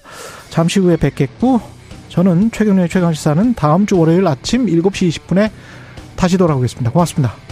잠시 0.49 0.79
후에 0.79 0.97
뵙겠고 0.97 1.61
저는 2.09 2.51
최경영의 2.51 2.89
최강 2.89 3.13
시사는 3.13 3.53
다음 3.53 3.85
주 3.85 3.97
월요일 3.97 4.27
아침 4.27 4.65
7시 4.65 5.09
20분에 5.09 5.49
다시 6.15 6.37
돌아오겠습니다. 6.37 6.91
고맙습니다. 6.91 7.46